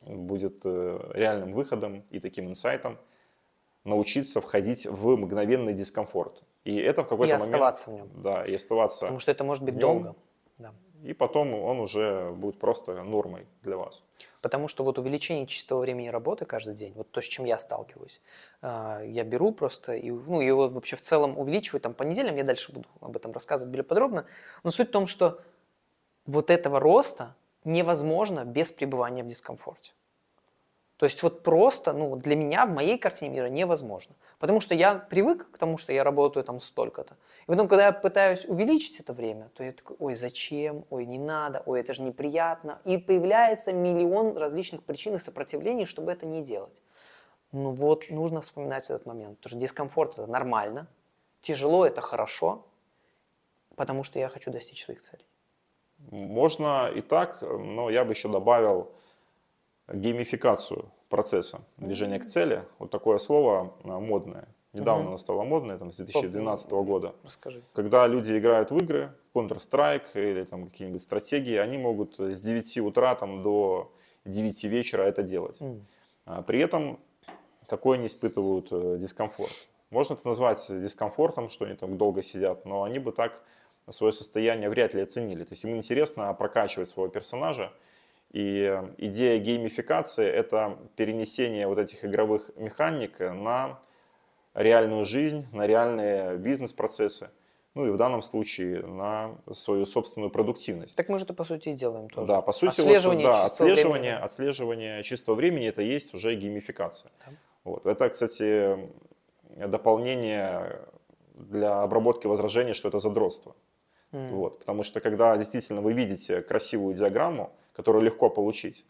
будет 0.00 0.62
э, 0.64 1.10
реальным 1.14 1.52
выходом 1.52 2.04
и 2.10 2.20
таким 2.20 2.48
инсайтом 2.48 2.98
научиться 3.84 4.40
входить 4.40 4.86
в 4.86 5.16
мгновенный 5.16 5.72
дискомфорт. 5.72 6.42
И 6.64 6.76
это 6.76 7.02
в 7.02 7.06
И 7.06 7.08
какой-то 7.08 7.34
момент... 7.34 7.42
оставаться 7.42 7.90
в 7.90 7.94
нем. 7.94 8.10
Да, 8.22 8.44
и 8.44 8.54
оставаться. 8.54 9.00
Потому 9.00 9.20
что 9.20 9.30
это 9.30 9.44
может 9.44 9.62
быть 9.62 9.78
долго. 9.78 10.16
Да. 10.58 10.74
И 11.04 11.12
потом 11.12 11.52
он 11.52 11.80
уже 11.80 12.32
будет 12.32 12.58
просто 12.58 13.02
нормой 13.02 13.46
для 13.62 13.76
вас. 13.76 14.02
Потому 14.40 14.68
что 14.68 14.84
вот 14.84 14.98
увеличение 14.98 15.46
чистого 15.46 15.80
времени 15.80 16.08
работы 16.08 16.46
каждый 16.46 16.74
день, 16.74 16.94
вот 16.94 17.10
то, 17.10 17.20
с 17.20 17.24
чем 17.26 17.44
я 17.44 17.58
сталкиваюсь, 17.58 18.22
а, 18.62 19.02
я 19.02 19.22
беру 19.22 19.52
просто 19.52 19.92
и 19.92 20.10
ну, 20.10 20.40
его 20.40 20.66
вообще 20.68 20.96
в 20.96 21.02
целом 21.02 21.38
увеличиваю 21.38 21.82
там 21.82 21.92
по 21.92 22.04
неделям, 22.04 22.36
я 22.36 22.42
дальше 22.42 22.72
буду 22.72 22.88
об 23.02 23.14
этом 23.16 23.32
рассказывать 23.32 23.70
более 23.70 23.84
подробно. 23.84 24.24
Но 24.62 24.70
суть 24.70 24.88
в 24.88 24.92
том, 24.92 25.06
что 25.06 25.42
вот 26.24 26.48
этого 26.48 26.80
роста 26.80 27.34
невозможно 27.64 28.46
без 28.46 28.72
пребывания 28.72 29.22
в 29.22 29.26
дискомфорте. 29.26 29.92
То 30.96 31.06
есть 31.06 31.22
вот 31.24 31.42
просто, 31.42 31.92
ну, 31.92 32.14
для 32.16 32.36
меня 32.36 32.66
в 32.66 32.70
моей 32.70 32.98
картине 32.98 33.30
мира 33.34 33.46
невозможно. 33.46 34.14
Потому 34.38 34.60
что 34.60 34.74
я 34.74 34.94
привык 34.94 35.50
к 35.50 35.58
тому, 35.58 35.76
что 35.76 35.92
я 35.92 36.04
работаю 36.04 36.44
там 36.44 36.60
столько-то. 36.60 37.16
И 37.42 37.46
потом, 37.46 37.66
когда 37.66 37.86
я 37.86 37.92
пытаюсь 37.92 38.46
увеличить 38.46 39.00
это 39.00 39.12
время, 39.12 39.50
то 39.54 39.64
я 39.64 39.72
такой, 39.72 39.96
ой, 39.98 40.14
зачем, 40.14 40.84
ой, 40.90 41.04
не 41.04 41.18
надо, 41.18 41.62
ой, 41.66 41.80
это 41.80 41.94
же 41.94 42.02
неприятно. 42.02 42.80
И 42.84 42.96
появляется 42.96 43.72
миллион 43.72 44.36
различных 44.36 44.84
причин 44.84 45.16
и 45.16 45.18
сопротивлений, 45.18 45.84
чтобы 45.84 46.12
это 46.12 46.26
не 46.26 46.42
делать. 46.42 46.80
Ну 47.50 47.72
вот, 47.72 48.08
нужно 48.10 48.40
вспоминать 48.40 48.84
этот 48.84 49.06
момент. 49.06 49.38
Потому 49.38 49.50
что 49.50 49.58
дискомфорт– 49.58 50.12
это 50.18 50.26
нормально, 50.28 50.86
тяжело– 51.40 51.84
это 51.86 52.00
хорошо, 52.00 52.64
потому 53.74 54.04
что 54.04 54.20
я 54.20 54.28
хочу 54.28 54.52
достичь 54.52 54.84
своих 54.84 55.00
целей. 55.00 55.24
Можно 56.10 56.88
и 56.94 57.00
так, 57.00 57.42
но 57.42 57.90
я 57.90 58.04
бы 58.04 58.12
еще 58.12 58.28
добавил 58.28 58.92
геймификацию 59.92 60.90
процесса 61.08 61.60
движения 61.76 62.18
к 62.18 62.26
цели. 62.26 62.64
Вот 62.78 62.90
такое 62.90 63.18
слово 63.18 63.74
а, 63.84 64.00
модное. 64.00 64.48
Недавно 64.72 65.02
Мгм. 65.02 65.08
оно 65.10 65.18
стало 65.18 65.44
модное, 65.44 65.78
там, 65.78 65.92
с 65.92 65.96
2012 65.96 66.70
года. 66.82 67.14
Расскажи. 67.22 67.62
Когда 67.74 68.08
люди 68.08 68.36
играют 68.36 68.72
в 68.72 68.78
игры, 68.78 69.12
Counter-Strike 69.32 70.08
или 70.14 70.44
там 70.44 70.68
какие-нибудь 70.68 71.00
стратегии, 71.00 71.56
они 71.56 71.78
могут 71.78 72.18
с 72.18 72.40
9 72.40 72.78
утра 72.80 73.14
там, 73.14 73.40
до 73.40 73.92
9 74.24 74.64
вечера 74.64 75.02
это 75.02 75.22
делать. 75.22 75.60
А 76.26 76.42
При 76.42 76.58
этом 76.58 76.98
какой 77.68 77.98
они 77.98 78.06
испытывают 78.06 78.68
э, 78.72 78.96
дискомфорт. 78.98 79.68
Можно 79.90 80.14
это 80.14 80.26
назвать 80.26 80.66
дискомфортом, 80.68 81.48
что 81.48 81.64
они 81.64 81.76
там 81.76 81.96
долго 81.96 82.20
сидят, 82.22 82.64
но 82.64 82.82
они 82.82 82.98
бы 82.98 83.12
так 83.12 83.40
свое 83.90 84.12
состояние 84.12 84.68
вряд 84.68 84.94
ли 84.94 85.02
оценили. 85.02 85.44
То 85.44 85.52
есть 85.52 85.64
им 85.64 85.76
интересно 85.76 86.32
прокачивать 86.34 86.88
своего 86.88 87.10
персонажа, 87.10 87.72
и 88.30 88.68
э, 88.70 88.94
идея 88.98 89.38
геймификации– 89.38 90.26
это 90.26 90.78
перенесение 90.96 91.66
вот 91.66 91.78
этих 91.78 92.04
игровых 92.04 92.50
механик 92.56 93.20
на 93.20 93.80
реальную 94.54 95.04
жизнь, 95.04 95.46
на 95.52 95.66
реальные 95.66 96.36
бизнес-процессы, 96.38 97.30
ну 97.74 97.86
и 97.86 97.90
в 97.90 97.96
данном 97.96 98.22
случае 98.22 98.86
на 98.86 99.36
свою 99.50 99.84
собственную 99.84 100.30
продуктивность. 100.30 100.96
Так 100.96 101.08
мы 101.08 101.18
же 101.18 101.24
это, 101.24 101.34
по 101.34 101.44
сути, 101.44 101.70
и 101.70 101.74
делаем 101.74 102.08
тоже. 102.08 102.26
Да, 102.26 102.40
по 102.40 102.52
сути, 102.52 102.80
вот, 102.80 102.86
Отслеживание 102.86 103.26
да, 103.26 103.32
чистого 103.32 103.46
отслеживание, 103.46 104.10
времени. 104.12 104.24
отслеживание 104.24 105.02
чистого 105.02 105.34
времени 105.34 105.68
это 105.68 105.82
есть 105.82 106.14
уже 106.14 106.34
геймификация. 106.34 107.10
Да. 107.26 107.32
Вот. 107.64 107.86
Это, 107.86 108.08
кстати, 108.10 108.78
дополнение 109.56 110.80
для 111.34 111.82
обработки 111.82 112.26
возражений, 112.28 112.74
что 112.74 112.88
это 112.88 113.00
задротство. 113.00 113.56
М. 114.12 114.28
Вот. 114.28 114.60
Потому 114.60 114.84
что 114.84 115.00
когда 115.00 115.36
действительно 115.36 115.80
вы 115.80 115.94
видите 115.94 116.42
красивую 116.42 116.94
диаграмму, 116.94 117.52
которую 117.74 118.02
легко 118.04 118.30
получить, 118.30 118.84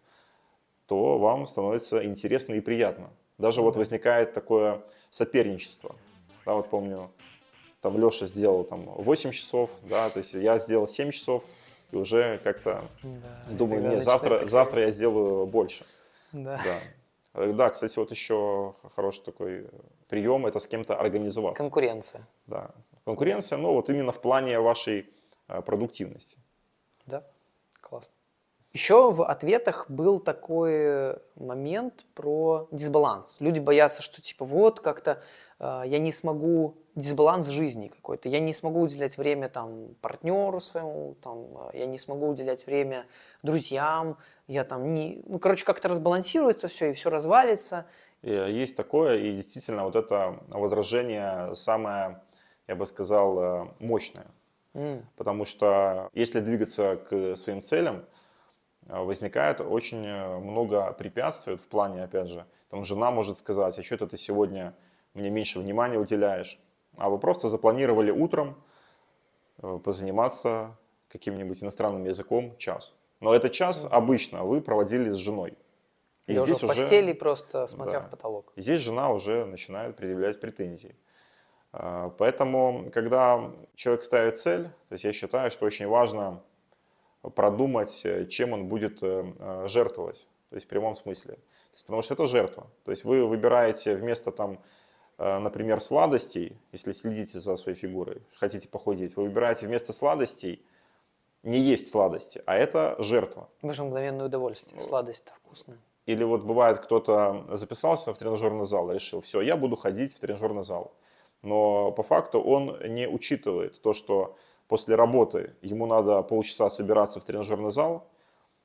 то 0.87 1.19
вам 1.19 1.47
становится 1.47 2.05
интересно 2.05 2.55
и 2.55 2.61
приятно. 2.61 3.11
Даже 3.39 3.63
вот 3.63 3.77
возникает 3.77 4.33
такое 4.33 4.83
соперничество. 5.11 5.97
Да, 6.47 6.55
вот 6.55 6.69
помню, 6.69 7.11
там 7.81 7.99
Леша 7.99 8.27
сделал 8.27 8.65
там 8.65 8.83
8 8.85 9.31
часов, 9.33 9.71
да, 9.83 10.09
то 10.11 10.19
есть 10.19 10.35
я 10.35 10.59
сделал 10.59 10.87
7 10.87 11.11
часов, 11.11 11.43
и 11.91 11.97
уже 11.97 12.39
как-то 12.45 12.85
Да, 13.03 13.53
думаю, 13.55 13.89
не, 13.89 14.01
завтра, 14.01 14.31
такая- 14.35 14.49
завтра 14.49 14.81
я 14.83 14.91
сделаю 14.91 15.47
больше. 15.47 15.85
Да. 16.33 16.61
Да. 16.65 16.79
Э, 17.43 17.53
Да, 17.53 17.69
кстати, 17.69 17.99
вот 17.99 18.11
еще 18.11 18.75
хороший 18.95 19.23
такой 19.25 19.67
прием– 20.09 20.47
это 20.49 20.59
с 20.61 20.67
кем-то 20.67 20.97
организоваться. 20.97 21.63
Конкуренция. 21.63 22.27
Да. 22.47 22.71
Конкуренция, 23.05 23.59
но 23.59 23.75
вот 23.75 23.91
именно 23.91 24.13
в 24.13 24.21
плане 24.21 24.61
вашей 24.61 25.09
э, 25.49 25.61
продуктивности. 25.63 26.39
Да, 27.07 27.23
классно. 27.81 28.15
Еще 28.75 29.13
в 29.13 29.23
ответах 29.23 29.89
был 29.89 30.19
такой 30.19 31.17
момент 31.37 32.05
про 32.17 32.67
дисбаланс. 32.73 33.37
Люди 33.39 33.61
боятся, 33.61 34.03
что 34.03 34.21
типа 34.21 34.45
вот 34.45 34.81
как-то 34.81 35.23
э, 35.61 35.83
я 35.87 36.01
не 36.01 36.11
смогу 36.11 36.75
дисбаланс 36.97 37.47
жизни 37.47 37.87
какой-то, 37.87 38.29
я 38.29 38.41
не 38.41 38.53
смогу 38.53 38.81
уделять 38.81 39.17
время 39.17 39.49
там 39.49 39.95
партнеру 40.01 40.59
своему, 40.59 41.15
там 41.23 41.69
э, 41.73 41.79
я 41.79 41.87
не 41.87 41.99
смогу 41.99 42.27
уделять 42.27 42.67
время 42.67 43.07
друзьям, 43.45 44.19
я 44.49 44.65
там 44.65 44.93
не, 44.93 45.23
ну 45.27 45.39
короче 45.39 45.65
как-то 45.65 45.89
разбалансируется 45.89 46.67
все 46.67 46.91
и 46.91 46.95
все 46.95 47.11
развалится. 47.11 47.87
Э, 48.23 48.51
есть 48.51 48.75
такое, 48.75 49.19
и 49.19 49.37
действительно 49.37 49.85
вот 49.85 49.95
это 49.95 50.41
возражение 50.49 51.55
самое, 51.55 52.21
я 52.67 52.75
бы 52.75 52.87
сказал, 52.87 53.39
э, 53.39 53.69
мощное. 53.79 54.27
М, 54.75 55.07
Потому 55.17 55.45
что 55.45 56.09
если 56.13 56.41
двигаться 56.41 56.97
к 56.97 57.37
своим 57.37 57.63
целям, 57.63 57.99
э, 57.99 58.14
возникает 58.87 59.61
очень 59.61 60.05
э, 60.07 60.39
много 60.39 60.93
препятствий 60.93 61.57
в 61.57 61.67
плане, 61.69 62.05
опять 62.05 62.29
же, 62.29 62.47
там 62.71 62.85
жена 62.85 63.11
может 63.11 63.39
сказать, 63.39 63.79
а 63.79 63.83
что 63.83 63.95
это 63.95 64.07
ты 64.07 64.17
сегодня 64.17 64.75
мне 65.15 65.31
меньше 65.31 65.59
внимания 65.59 65.99
уделяешь? 65.99 66.59
А 66.97 67.09
вы 67.09 67.19
просто 67.19 67.49
запланировали 67.49 68.11
утром 68.11 68.57
э, 69.63 69.79
позаниматься 69.83 70.77
каким-нибудь 71.09 71.63
иностранным 71.63 72.05
языком 72.05 72.57
час. 72.59 72.95
Но 73.21 73.35
этот 73.35 73.53
час 73.53 73.87
обычно 73.91 74.45
вы 74.45 74.61
проводили 74.61 75.11
с 75.11 75.17
женой. 75.17 75.57
И 76.27 76.33
лежа 76.33 76.45
здесь 76.45 76.61
в 76.61 76.65
уже... 76.65 76.75
постели 76.75 77.13
просто 77.13 77.67
смотря 77.67 78.01
Да. 78.01 78.07
в 78.07 78.11
потолок. 78.11 78.53
И 78.57 78.63
здесь 78.63 78.81
жена 78.81 79.11
уже 79.11 79.45
начинает 79.45 79.97
предъявлять 79.97 80.41
претензии. 80.41 80.97
А, 81.73 82.11
Поэтому, 82.11 82.91
когда 82.93 83.51
человек 83.75 84.05
ставит 84.05 84.39
цель, 84.39 84.65
то 84.65 84.93
есть 84.93 85.05
я 85.05 85.13
считаю, 85.13 85.51
что 85.51 85.67
очень 85.67 85.87
важно 85.87 86.43
продумать, 87.31 88.03
э, 88.05 88.27
чем 88.27 88.53
он 88.53 88.67
будет 88.67 89.03
э, 89.03 89.33
э, 89.39 89.65
жертвовать, 89.69 90.29
то 90.51 90.57
есть 90.57 90.67
в 90.67 90.69
прямом 90.69 90.97
смысле. 90.97 91.35
То 91.35 91.75
есть, 91.75 91.85
потому 91.85 92.03
что 92.03 92.15
это 92.15 92.27
жертва. 92.27 92.67
То 92.85 92.91
есть 92.91 93.05
вы 93.05 93.27
выбираете 93.27 93.97
вместо 93.97 94.31
там, 94.31 94.61
например, 95.19 95.81
сладостей, 95.81 96.57
если 96.73 96.93
следите 96.93 97.41
за 97.41 97.57
своей 97.57 97.77
фигурой, 97.77 98.23
хотите 98.35 98.69
похудеть, 98.69 99.17
вы 99.17 99.25
выбираете 99.25 99.67
вместо 99.67 99.93
сладостей 99.93 100.65
не 101.43 101.59
есть 101.59 101.91
сладости, 101.91 102.43
а 102.47 102.57
это 102.57 102.97
жертва. 102.99 103.49
Вы 103.63 103.73
же 103.73 103.85
мгновенное 103.85 104.27
удовольствие, 104.27 104.81
сладость-то 104.81 105.35
вкусная. 105.35 105.79
Или 106.07 106.23
вот 106.23 106.43
бывает, 106.43 106.81
кто-то 106.81 107.47
записался 107.51 108.13
в 108.13 108.19
тренажерный 108.19 108.67
зал, 108.67 108.93
решил, 108.93 109.21
все, 109.21 109.41
я 109.41 109.57
буду 109.57 109.77
ходить 109.77 110.15
в 110.15 110.21
тренажерный 110.21 110.63
зал. 110.65 110.93
Но 111.45 111.93
по 111.93 112.03
факту 112.03 112.41
он 112.41 112.79
не 112.87 113.07
учитывает 113.07 113.81
то, 113.83 113.93
что 113.93 114.37
после 114.67 114.95
работы 114.95 115.55
ему 115.61 115.87
надо 115.87 116.23
полчаса 116.23 116.71
собираться 116.71 117.21
в 117.21 117.25
тренажерный 117.25 117.71
зал, 117.71 118.09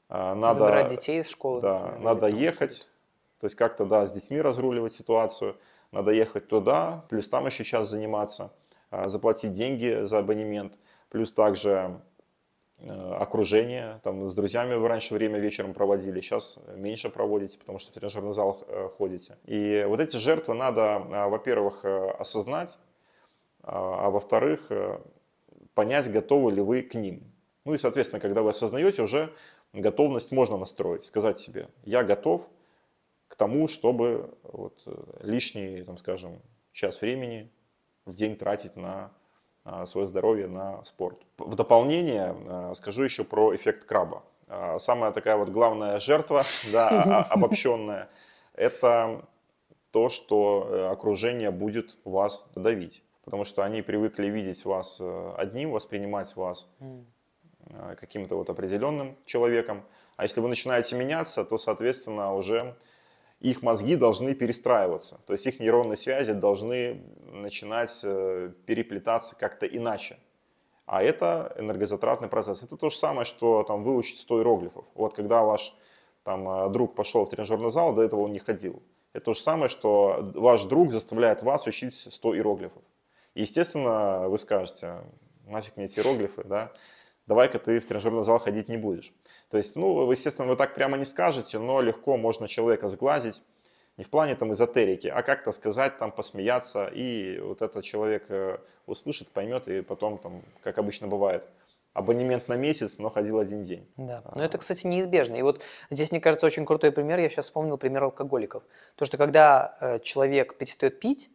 а, 0.07 0.33
надо, 0.33 0.55
Забирать 0.55 0.87
детей 0.87 1.21
из 1.21 1.29
школы. 1.29 1.61
да, 1.61 1.79
например, 1.79 2.01
надо 2.01 2.27
ехать, 2.27 2.87
то 3.39 3.45
есть 3.45 3.55
как-то 3.55 3.85
да, 3.85 4.07
с 4.07 4.11
детьми 4.13 4.41
разруливать 4.41 4.93
ситуацию, 4.93 5.57
надо 5.91 6.11
ехать 6.11 6.47
туда, 6.47 7.05
плюс 7.09 7.29
там 7.29 7.45
еще 7.45 7.63
час 7.63 7.89
заниматься, 7.89 8.51
а, 8.89 9.09
заплатить 9.09 9.51
деньги 9.51 10.05
за 10.05 10.19
абонемент, 10.19 10.73
плюс 11.09 11.33
также 11.33 11.99
окружение, 12.87 13.99
там 14.03 14.29
с 14.29 14.35
друзьями 14.35 14.75
вы 14.75 14.87
раньше 14.87 15.13
время 15.13 15.39
вечером 15.39 15.73
проводили, 15.73 16.21
сейчас 16.21 16.59
меньше 16.75 17.09
проводите, 17.09 17.59
потому 17.59 17.79
что 17.79 17.91
в 17.91 17.93
тренажерный 17.93 18.33
зал 18.33 18.63
э, 18.67 18.89
ходите. 18.97 19.37
И 19.45 19.83
вот 19.87 19.99
эти 19.99 20.15
жертвы 20.15 20.53
надо, 20.53 21.03
а, 21.11 21.27
во-первых, 21.27 21.83
э, 21.83 22.09
осознать, 22.11 22.79
а 23.63 24.07
а 24.07 24.09
во-вторых, 24.09 24.67
э, 24.71 24.99
понять, 25.73 26.11
готовы 26.11 26.53
ли 26.53 26.61
вы 26.61 26.81
к 26.81 26.95
ним. 26.95 27.21
Ну 27.65 27.73
и, 27.73 27.77
соответственно, 27.77 28.19
когда 28.19 28.41
вы 28.41 28.49
осознаете, 28.49 29.01
уже 29.01 29.33
готовность 29.73 30.31
можно 30.31 30.57
настроить, 30.57 31.05
сказать 31.05 31.37
себе, 31.37 31.69
я 31.83 32.03
готов 32.03 32.49
к 33.27 33.35
тому, 33.35 33.67
чтобы 33.67 34.33
вот 34.43 34.81
э, 34.85 34.91
лишний, 35.21 35.83
там, 35.83 35.97
скажем, 35.97 36.41
час 36.71 37.01
времени 37.01 37.51
в 38.05 38.15
день 38.15 38.35
тратить 38.35 38.75
на 38.75 39.11
свое 39.85 40.07
здоровье, 40.07 40.47
на 40.47 40.83
спорт. 40.85 41.17
В 41.37 41.55
дополнение 41.55 42.35
а, 42.47 42.73
скажу 42.75 43.03
еще 43.03 43.23
про 43.23 43.55
эффект 43.55 43.85
краба. 43.85 44.23
А, 44.47 44.79
Самая 44.79 45.11
такая 45.11 45.35
вот 45.37 45.49
главная 45.49 45.99
жертва, 45.99 46.43
да, 46.71 46.89
а- 46.89 47.21
обобщенная, 47.33 48.09
это 48.53 49.25
то, 49.91 50.09
что 50.09 50.67
э, 50.69 50.87
окружение 50.91 51.49
будет 51.51 51.97
вас 52.05 52.45
давить. 52.55 53.03
потому 53.25 53.43
что 53.45 53.63
они 53.63 53.81
привыкли 53.81 54.27
видеть 54.27 54.65
вас 54.65 54.97
э, 55.01 55.33
одним, 55.37 55.71
воспринимать 55.71 56.35
вас 56.35 56.67
э, 56.79 57.95
каким-то 57.99 58.35
вот 58.35 58.49
определенным 58.49 59.15
человеком. 59.25 59.83
А 60.15 60.23
если 60.23 60.41
вы 60.41 60.47
начинаете 60.47 60.95
меняться, 60.95 61.43
то, 61.45 61.57
соответственно, 61.57 62.33
уже 62.35 62.75
их 63.39 63.61
мозги 63.61 63.95
должны 63.95 64.33
перестраиваться. 64.35 65.19
То 65.25 65.33
есть 65.33 65.47
их 65.47 65.59
нейронные 65.59 65.95
связи 65.95 66.33
должны 66.33 67.03
начинать 67.31 68.01
э, 68.03 68.51
переплетаться 68.65 69.35
как-то 69.35 69.65
иначе. 69.65 70.17
А 70.85 71.03
это 71.03 71.55
энергозатратный 71.57 72.27
процесс. 72.27 72.63
Это 72.63 72.75
то 72.75 72.89
же 72.89 72.95
самое, 72.95 73.25
что 73.25 73.63
там, 73.63 73.83
выучить 73.83 74.19
100 74.19 74.39
иероглифов. 74.39 74.85
Вот 74.95 75.13
когда 75.15 75.43
ваш 75.43 75.75
там, 76.23 76.71
друг 76.73 76.95
пошел 76.95 77.25
в 77.25 77.29
тренажерный 77.29 77.71
зал, 77.71 77.93
до 77.93 78.01
этого 78.01 78.21
он 78.21 78.33
не 78.33 78.39
ходил. 78.39 78.81
Это 79.13 79.25
то 79.25 79.33
же 79.33 79.39
самое, 79.39 79.69
что 79.69 80.31
ваш 80.35 80.63
друг 80.63 80.91
заставляет 80.91 81.43
вас 81.43 81.65
учить 81.67 81.95
100 81.95 82.35
иероглифов. 82.35 82.83
Естественно, 83.35 84.27
вы 84.27 84.37
скажете, 84.37 85.03
нафиг 85.45 85.77
мне 85.77 85.85
эти 85.85 85.99
иероглифы, 85.99 86.43
да, 86.43 86.71
давай-ка 87.25 87.59
ты 87.59 87.79
в 87.79 87.85
тренажерный 87.85 88.23
зал 88.23 88.39
ходить 88.39 88.67
не 88.69 88.77
будешь. 88.77 89.13
То 89.49 89.57
есть, 89.57 89.75
ну, 89.75 90.11
естественно, 90.11 90.47
вы 90.47 90.55
так 90.55 90.75
прямо 90.75 90.97
не 90.97 91.05
скажете, 91.05 91.57
но 91.59 91.81
легко 91.81 92.17
можно 92.17 92.47
человека 92.47 92.89
сглазить, 92.89 93.41
не 93.97 94.03
в 94.03 94.09
плане 94.09 94.35
там 94.35 94.53
эзотерики, 94.53 95.07
а 95.07 95.23
как-то 95.23 95.51
сказать, 95.51 95.97
там, 95.97 96.11
посмеяться, 96.11 96.85
и 96.85 97.39
вот 97.39 97.61
этот 97.61 97.83
человек 97.83 98.25
э, 98.29 98.59
услышит, 98.85 99.29
поймет, 99.31 99.67
и 99.67 99.81
потом, 99.81 100.17
там, 100.19 100.43
как 100.61 100.77
обычно 100.77 101.07
бывает, 101.07 101.43
абонемент 101.93 102.47
на 102.47 102.55
месяц, 102.55 102.99
но 102.99 103.09
ходил 103.09 103.39
один 103.39 103.63
день. 103.63 103.85
Да, 103.97 104.23
но 104.35 104.43
это, 104.43 104.57
кстати, 104.57 104.87
неизбежно. 104.87 105.35
И 105.35 105.41
вот 105.41 105.61
здесь, 105.89 106.11
мне 106.11 106.21
кажется, 106.21 106.45
очень 106.45 106.65
крутой 106.65 106.91
пример, 106.91 107.19
я 107.19 107.29
сейчас 107.29 107.45
вспомнил 107.45 107.77
пример 107.77 108.03
алкоголиков. 108.03 108.63
То, 108.95 109.05
что 109.05 109.17
когда 109.17 109.77
э, 109.81 109.99
человек 109.99 110.57
перестает 110.57 110.99
пить, 110.99 111.29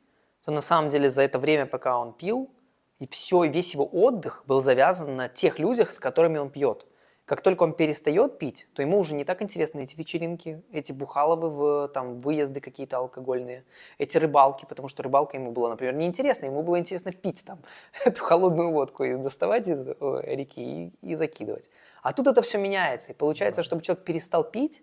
то 0.45 0.53
на 0.53 0.61
самом 0.61 0.89
деле 0.89 1.11
за 1.11 1.23
это 1.23 1.39
время, 1.39 1.67
пока 1.67 1.99
он 1.99 2.13
пил, 2.13 2.51
и 2.99 3.09
все, 3.09 3.45
весь 3.45 3.75
его 3.75 3.85
отдых 3.85 4.45
был 4.47 4.61
завязан 4.61 5.17
на 5.17 5.29
тех 5.29 5.59
людях, 5.59 5.91
с 5.91 5.99
которыми 5.99 6.39
он 6.39 6.51
пьет. 6.51 6.87
Как 7.25 7.41
только 7.41 7.63
он 7.63 7.73
перестает 7.73 8.39
пить, 8.39 8.69
то 8.75 8.83
ему 8.83 8.99
уже 8.99 9.15
не 9.15 9.25
так 9.25 9.41
интересны 9.41 9.85
эти 9.85 9.97
вечеринки, 9.97 10.63
эти 10.73 10.93
бухаловы, 10.93 11.49
в, 11.49 11.89
там, 11.89 12.21
выезды 12.21 12.61
какие-то 12.61 12.99
алкогольные, 12.99 13.65
эти 13.97 14.19
рыбалки, 14.19 14.67
потому 14.67 14.89
что 14.89 15.03
рыбалка 15.03 15.39
ему 15.39 15.51
была, 15.51 15.71
например, 15.71 15.95
неинтересна, 15.95 16.47
ему 16.47 16.63
было 16.63 16.79
интересно 16.79 17.13
пить 17.13 17.43
там 17.47 17.61
эту 18.05 18.23
холодную 18.23 18.73
водку 18.73 19.05
и 19.05 19.17
доставать 19.17 19.69
из 19.69 19.87
реки 19.89 20.91
и, 21.03 21.13
и 21.13 21.15
закидывать. 21.15 21.71
А 22.03 22.13
тут 22.13 22.27
это 22.27 22.43
все 22.43 22.59
меняется, 22.59 23.13
и 23.13 23.17
получается, 23.17 23.63
чтобы 23.63 23.83
человек 23.83 24.05
перестал 24.05 24.45
пить, 24.45 24.83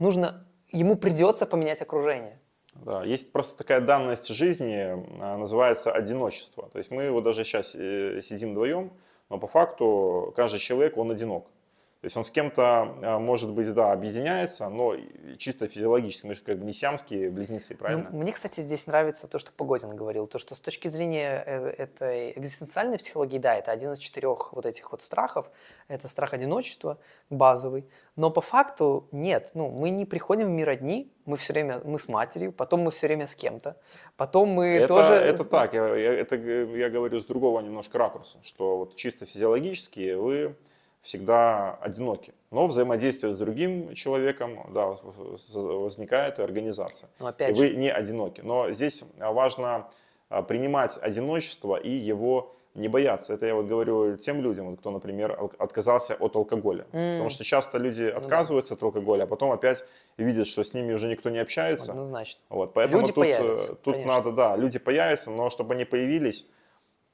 нужно, 0.00 0.44
ему 0.72 0.96
придется 0.96 1.46
поменять 1.46 1.80
окружение. 1.82 2.40
Да, 2.74 3.04
есть 3.04 3.30
просто 3.30 3.56
такая 3.56 3.80
данность 3.80 4.26
жизни, 4.28 4.74
а, 5.22 5.36
называется 5.36 5.92
одиночество. 5.92 6.68
То 6.68 6.78
есть 6.78 6.90
мы 6.90 7.10
вот 7.12 7.22
даже 7.22 7.44
сейчас 7.44 7.76
э, 7.76 8.20
сидим 8.22 8.50
вдвоем, 8.50 8.92
но 9.28 9.38
по 9.38 9.46
факту 9.46 10.32
каждый 10.36 10.58
человек, 10.58 10.96
он 10.98 11.12
одинок. 11.12 11.46
То 12.06 12.08
есть 12.08 12.16
он 12.16 12.22
с 12.22 12.30
кем-то, 12.30 12.94
а, 13.02 13.18
может 13.18 13.50
быть, 13.50 13.74
да, 13.74 13.90
объединяется, 13.90 14.68
но 14.68 14.94
чисто 15.38 15.66
физиологически, 15.66 16.24
мы 16.24 16.34
же 16.34 16.40
как 16.40 16.56
бы 16.56 16.64
не 16.64 16.72
сиамские 16.72 17.30
близнецы, 17.30 17.72
ну, 17.72 17.78
правильно? 17.80 18.08
Ну, 18.12 18.18
мне, 18.18 18.30
кстати, 18.30 18.60
здесь 18.60 18.86
нравится 18.86 19.26
то, 19.26 19.40
что 19.40 19.50
Погодин 19.50 19.96
говорил, 19.96 20.28
то, 20.28 20.38
что 20.38 20.54
с 20.54 20.60
точки 20.60 20.86
зрения 20.86 21.42
э, 21.44 21.68
этой 21.76 22.30
экзистенциальной 22.38 22.98
психологии, 22.98 23.38
да, 23.38 23.56
это 23.56 23.72
один 23.72 23.90
из 23.90 23.98
четырех 23.98 24.52
вот 24.52 24.66
этих 24.66 24.92
вот 24.92 25.02
страхов, 25.02 25.50
это 25.88 26.06
страх 26.06 26.32
одиночества 26.32 26.98
базовый, 27.28 27.88
но 28.14 28.30
по 28.30 28.40
факту 28.40 29.08
нет, 29.10 29.50
ну, 29.54 29.68
мы 29.68 29.90
не 29.90 30.04
приходим 30.04 30.46
в 30.46 30.50
мир 30.50 30.68
одни, 30.68 31.12
мы 31.24 31.36
все 31.36 31.54
время, 31.54 31.80
мы 31.84 31.98
с 31.98 32.06
матерью, 32.06 32.52
потом 32.52 32.82
мы 32.82 32.92
все 32.92 33.08
время 33.08 33.26
с 33.26 33.34
кем-то, 33.34 33.76
потом 34.16 34.50
мы 34.50 34.66
это, 34.76 34.86
тоже... 34.94 35.14
Это 35.14 35.44
так, 35.44 35.74
я, 35.74 35.88
я, 35.96 36.12
это 36.12 36.36
я 36.36 36.88
говорю 36.88 37.18
с 37.18 37.24
другого 37.24 37.58
немножко 37.62 37.98
ракурса, 37.98 38.38
что 38.44 38.78
вот 38.78 38.94
чисто 38.94 39.26
физиологически 39.26 40.14
вы 40.14 40.54
всегда 41.06 41.74
одиноки. 41.80 42.34
Но 42.50 42.66
взаимодействие 42.66 43.32
с 43.32 43.38
другим 43.38 43.94
человеком 43.94 44.58
да, 44.74 44.96
возникает 45.54 46.38
и 46.40 46.42
организация. 46.42 47.08
Но 47.20 47.28
опять 47.28 47.56
и 47.56 47.58
вы 47.58 47.70
не 47.70 47.90
одиноки. 47.90 48.40
Но 48.40 48.72
здесь 48.72 49.04
важно 49.18 49.88
а, 50.28 50.42
принимать 50.42 50.98
одиночество 51.00 51.76
и 51.76 51.90
его 51.90 52.52
не 52.74 52.88
бояться. 52.88 53.34
Это 53.34 53.46
я 53.46 53.54
вот 53.54 53.66
говорю 53.66 54.16
тем 54.16 54.42
людям, 54.42 54.76
кто, 54.76 54.90
например, 54.90 55.38
отказался 55.58 56.14
от 56.14 56.34
алкоголя. 56.34 56.86
Mm. 56.92 57.12
Потому 57.12 57.30
что 57.30 57.44
часто 57.44 57.78
люди 57.78 58.02
отказываются 58.02 58.74
ну, 58.74 58.80
да. 58.80 58.86
от 58.86 58.94
алкоголя, 58.94 59.22
а 59.24 59.26
потом 59.28 59.52
опять 59.52 59.84
видят, 60.16 60.48
что 60.48 60.64
с 60.64 60.74
ними 60.74 60.92
уже 60.92 61.06
никто 61.06 61.30
не 61.30 61.38
общается. 61.38 61.92
Однозначно. 61.92 62.40
Вот, 62.48 62.74
поэтому 62.74 63.02
люди 63.02 63.12
тут, 63.12 63.24
э, 63.24 63.38
появятся, 63.38 63.74
тут 63.76 64.04
надо, 64.04 64.32
да, 64.32 64.56
люди 64.56 64.80
появятся, 64.80 65.30
но 65.30 65.50
чтобы 65.50 65.74
они 65.74 65.84
появились, 65.84 66.46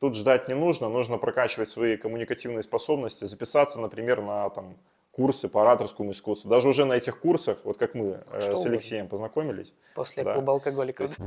Тут 0.02 0.16
ждать 0.16 0.48
не 0.48 0.54
нужно, 0.54 0.88
нужно 0.88 1.16
прокачивать 1.16 1.68
свои 1.68 1.96
коммуникативные 1.96 2.64
способности, 2.64 3.24
записаться, 3.24 3.78
например, 3.78 4.20
на 4.20 4.50
там, 4.50 4.76
курсы 5.12 5.48
по 5.48 5.62
ораторскому 5.62 6.10
искусству. 6.10 6.50
Даже 6.50 6.68
уже 6.68 6.84
на 6.84 6.94
этих 6.94 7.20
курсах, 7.20 7.58
вот 7.62 7.78
как 7.78 7.94
мы 7.94 8.18
э, 8.32 8.40
с 8.40 8.66
Алексеем 8.66 9.06
познакомились. 9.06 9.72
После 9.94 10.24
да. 10.24 10.34
клуба 10.34 10.54
алкоголиков. 10.54 11.08
Есть... 11.08 11.20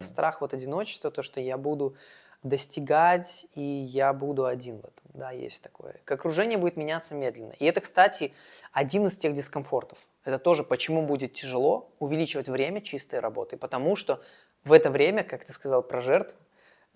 Страх 0.00 0.42
вот 0.42 0.52
одиночества, 0.52 1.10
то, 1.10 1.22
что 1.22 1.40
я 1.40 1.56
буду 1.56 1.96
достигать, 2.42 3.46
и 3.54 3.62
я 3.62 4.12
буду 4.12 4.44
один 4.44 4.76
в 4.76 4.84
этом. 4.84 5.10
Да, 5.14 5.30
есть 5.30 5.62
такое. 5.62 6.02
Окружение 6.06 6.58
будет 6.58 6.76
меняться 6.76 7.14
медленно. 7.14 7.52
И 7.58 7.64
это, 7.64 7.80
кстати, 7.80 8.34
один 8.72 9.06
из 9.06 9.16
тех 9.16 9.32
дискомфортов. 9.32 9.98
Это 10.24 10.38
тоже, 10.38 10.64
почему 10.64 11.06
будет 11.06 11.32
тяжело 11.32 11.90
увеличивать 11.98 12.50
время 12.50 12.82
чистой 12.82 13.20
работы. 13.20 13.56
Потому 13.56 13.96
что 13.96 14.20
в 14.64 14.72
это 14.72 14.90
время, 14.90 15.24
как 15.24 15.44
ты 15.44 15.52
сказал 15.52 15.82
про 15.82 16.00
жертв, 16.00 16.34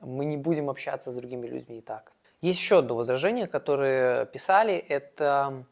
мы 0.01 0.25
не 0.25 0.37
будем 0.37 0.69
общаться 0.69 1.11
с 1.11 1.15
другими 1.15 1.47
людьми 1.47 1.79
и 1.79 1.81
так. 1.81 2.13
Есть 2.41 2.59
еще 2.59 2.79
одно 2.79 2.97
возражение, 2.97 3.47
которое 3.47 4.27
писали, 4.27 4.75
это, 4.75 5.65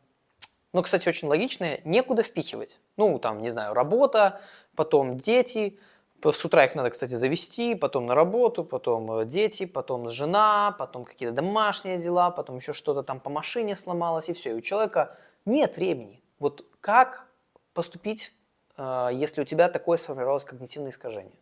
ну, 0.72 0.82
кстати, 0.82 1.08
очень 1.08 1.26
логичное, 1.26 1.80
некуда 1.84 2.22
впихивать. 2.22 2.78
Ну, 2.96 3.18
там, 3.18 3.42
не 3.42 3.50
знаю, 3.50 3.74
работа, 3.74 4.40
потом 4.76 5.16
дети, 5.16 5.78
с 6.22 6.44
утра 6.44 6.64
их 6.64 6.74
надо, 6.74 6.90
кстати, 6.90 7.14
завести, 7.14 7.74
потом 7.74 8.06
на 8.06 8.14
работу, 8.14 8.62
потом 8.62 9.10
э, 9.12 9.24
дети, 9.24 9.64
потом 9.66 10.10
жена, 10.10 10.74
потом 10.78 11.04
какие-то 11.04 11.34
домашние 11.34 11.98
дела, 11.98 12.30
потом 12.30 12.56
еще 12.56 12.72
что-то 12.72 13.02
там 13.02 13.20
по 13.20 13.30
машине 13.30 13.74
сломалось, 13.74 14.28
и 14.28 14.32
все. 14.32 14.50
И 14.50 14.54
у 14.54 14.60
человека 14.60 15.16
нет 15.46 15.76
времени. 15.76 16.22
Вот 16.38 16.64
как 16.80 17.26
поступить, 17.72 18.34
э, 18.76 19.08
если 19.12 19.40
у 19.40 19.44
тебя 19.44 19.68
такое 19.68 19.96
сформировалось 19.96 20.44
когнитивное 20.44 20.90
искажение? 20.90 21.32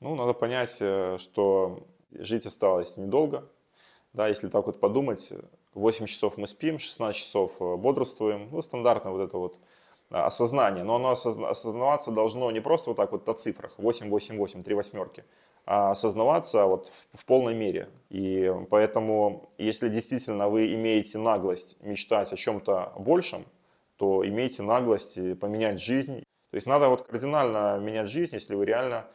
Ну, 0.00 0.14
надо 0.14 0.32
понять, 0.32 0.76
э, 0.80 1.18
что 1.18 1.86
жить 2.12 2.46
осталось 2.46 2.96
недолго. 2.96 3.48
Да, 4.12 4.28
если 4.28 4.48
так 4.48 4.66
вот 4.66 4.80
подумать, 4.80 5.32
8 5.74 6.06
часов 6.06 6.36
мы 6.36 6.46
спим, 6.46 6.78
16 6.78 7.20
часов 7.20 7.60
э, 7.60 7.76
бодрствуем. 7.76 8.48
Ну, 8.50 8.62
стандартно 8.62 9.10
вот 9.10 9.20
это 9.20 9.36
вот 9.38 9.58
а, 10.10 10.26
осознание. 10.26 10.84
Но 10.84 10.96
оно 10.96 11.10
осознаваться 11.10 12.12
должно 12.12 12.50
не 12.52 12.60
просто 12.60 12.90
вот 12.90 12.96
так 12.96 13.10
вот 13.10 13.26
на 13.26 13.34
цифрах, 13.34 13.74
8, 13.78 14.08
8, 14.08 14.36
8, 14.36 14.62
3 14.62 14.74
восьмерки, 14.74 15.24
а 15.66 15.90
осознаваться 15.90 16.64
вот 16.66 16.86
в, 16.86 17.18
в 17.18 17.24
полной 17.26 17.54
мере. 17.54 17.88
И 18.08 18.54
поэтому, 18.70 19.50
если 19.58 19.88
действительно 19.88 20.48
вы 20.48 20.72
имеете 20.74 21.18
наглость 21.18 21.82
мечтать 21.82 22.32
о 22.32 22.36
чем-то 22.36 22.94
большем, 22.96 23.44
то 23.96 24.26
имейте 24.26 24.62
наглость 24.62 25.18
поменять 25.40 25.80
жизнь. 25.80 26.22
То 26.50 26.54
есть 26.54 26.68
надо 26.68 26.88
вот 26.88 27.02
кардинально 27.02 27.78
менять 27.78 28.08
жизнь, 28.08 28.36
если 28.36 28.54
вы 28.54 28.64
реально 28.64 29.06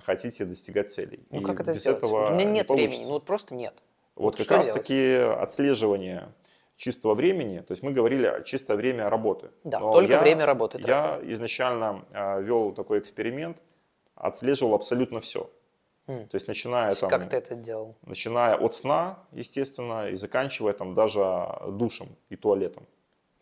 хотите 0.00 0.44
достигать 0.44 0.90
целей. 0.90 1.26
Ну, 1.30 1.40
и 1.40 1.44
как 1.44 1.60
это 1.60 1.72
сделать? 1.72 1.98
Этого 1.98 2.30
У 2.30 2.34
меня 2.34 2.44
нет 2.44 2.68
не 2.70 2.74
времени, 2.74 3.04
ну 3.04 3.12
вот 3.12 3.24
просто 3.24 3.54
нет. 3.54 3.74
Вот, 4.16 4.38
вот 4.38 4.46
как 4.46 4.58
раз 4.58 4.68
таки 4.68 5.16
отслеживание 5.16 6.32
чистого 6.76 7.14
времени, 7.14 7.58
то 7.60 7.72
есть 7.72 7.82
мы 7.82 7.92
говорили 7.92 8.26
о 8.26 8.42
чистое 8.42 8.76
время 8.76 9.10
работы. 9.10 9.50
Да, 9.64 9.80
Но 9.80 9.92
только 9.92 10.12
я, 10.12 10.20
время 10.20 10.46
работы. 10.46 10.78
Я 10.78 11.18
так. 11.18 11.24
изначально 11.24 12.04
э, 12.12 12.42
вел 12.42 12.72
такой 12.72 12.98
эксперимент, 12.98 13.58
отслеживал 14.14 14.74
абсолютно 14.74 15.20
все. 15.20 15.50
Mm. 16.06 16.26
То 16.28 16.34
есть 16.34 16.48
начиная 16.48 16.94
там, 16.94 17.10
как 17.10 17.28
ты 17.28 17.36
это 17.36 17.54
делал? 17.54 17.96
Начиная 18.02 18.56
от 18.56 18.74
сна, 18.74 19.18
естественно, 19.32 20.08
и 20.08 20.16
заканчивая 20.16 20.72
там 20.72 20.94
даже 20.94 21.48
душем 21.68 22.08
и 22.30 22.36
туалетом. 22.36 22.86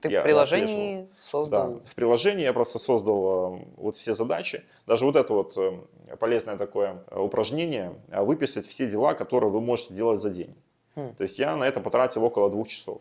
Ты 0.01 0.11
я 0.11 0.20
в 0.20 0.24
приложении 0.24 1.09
создал? 1.20 1.74
Да, 1.74 1.80
в 1.84 1.94
приложении 1.96 2.44
я 2.44 2.53
просто 2.53 2.78
создал 2.78 3.57
э, 3.57 3.64
вот 3.76 3.96
все 3.96 4.14
задачи. 4.14 4.64
Даже 4.86 5.05
вот 5.05 5.16
это 5.16 5.32
вот 5.32 5.57
э, 5.57 6.16
полезное 6.20 6.57
такое 6.57 7.03
э, 7.09 7.18
упражнение, 7.18 7.94
выписать 8.09 8.66
все 8.68 8.88
дела, 8.88 9.14
которые 9.14 9.51
вы 9.51 9.61
можете 9.61 9.94
делать 9.94 10.20
за 10.20 10.30
день. 10.30 10.55
Хм. 10.94 11.14
То 11.16 11.22
есть 11.22 11.38
я 11.40 11.57
на 11.57 11.64
это 11.64 11.80
потратил 11.80 12.24
около 12.24 12.49
двух 12.49 12.68
часов. 12.68 13.01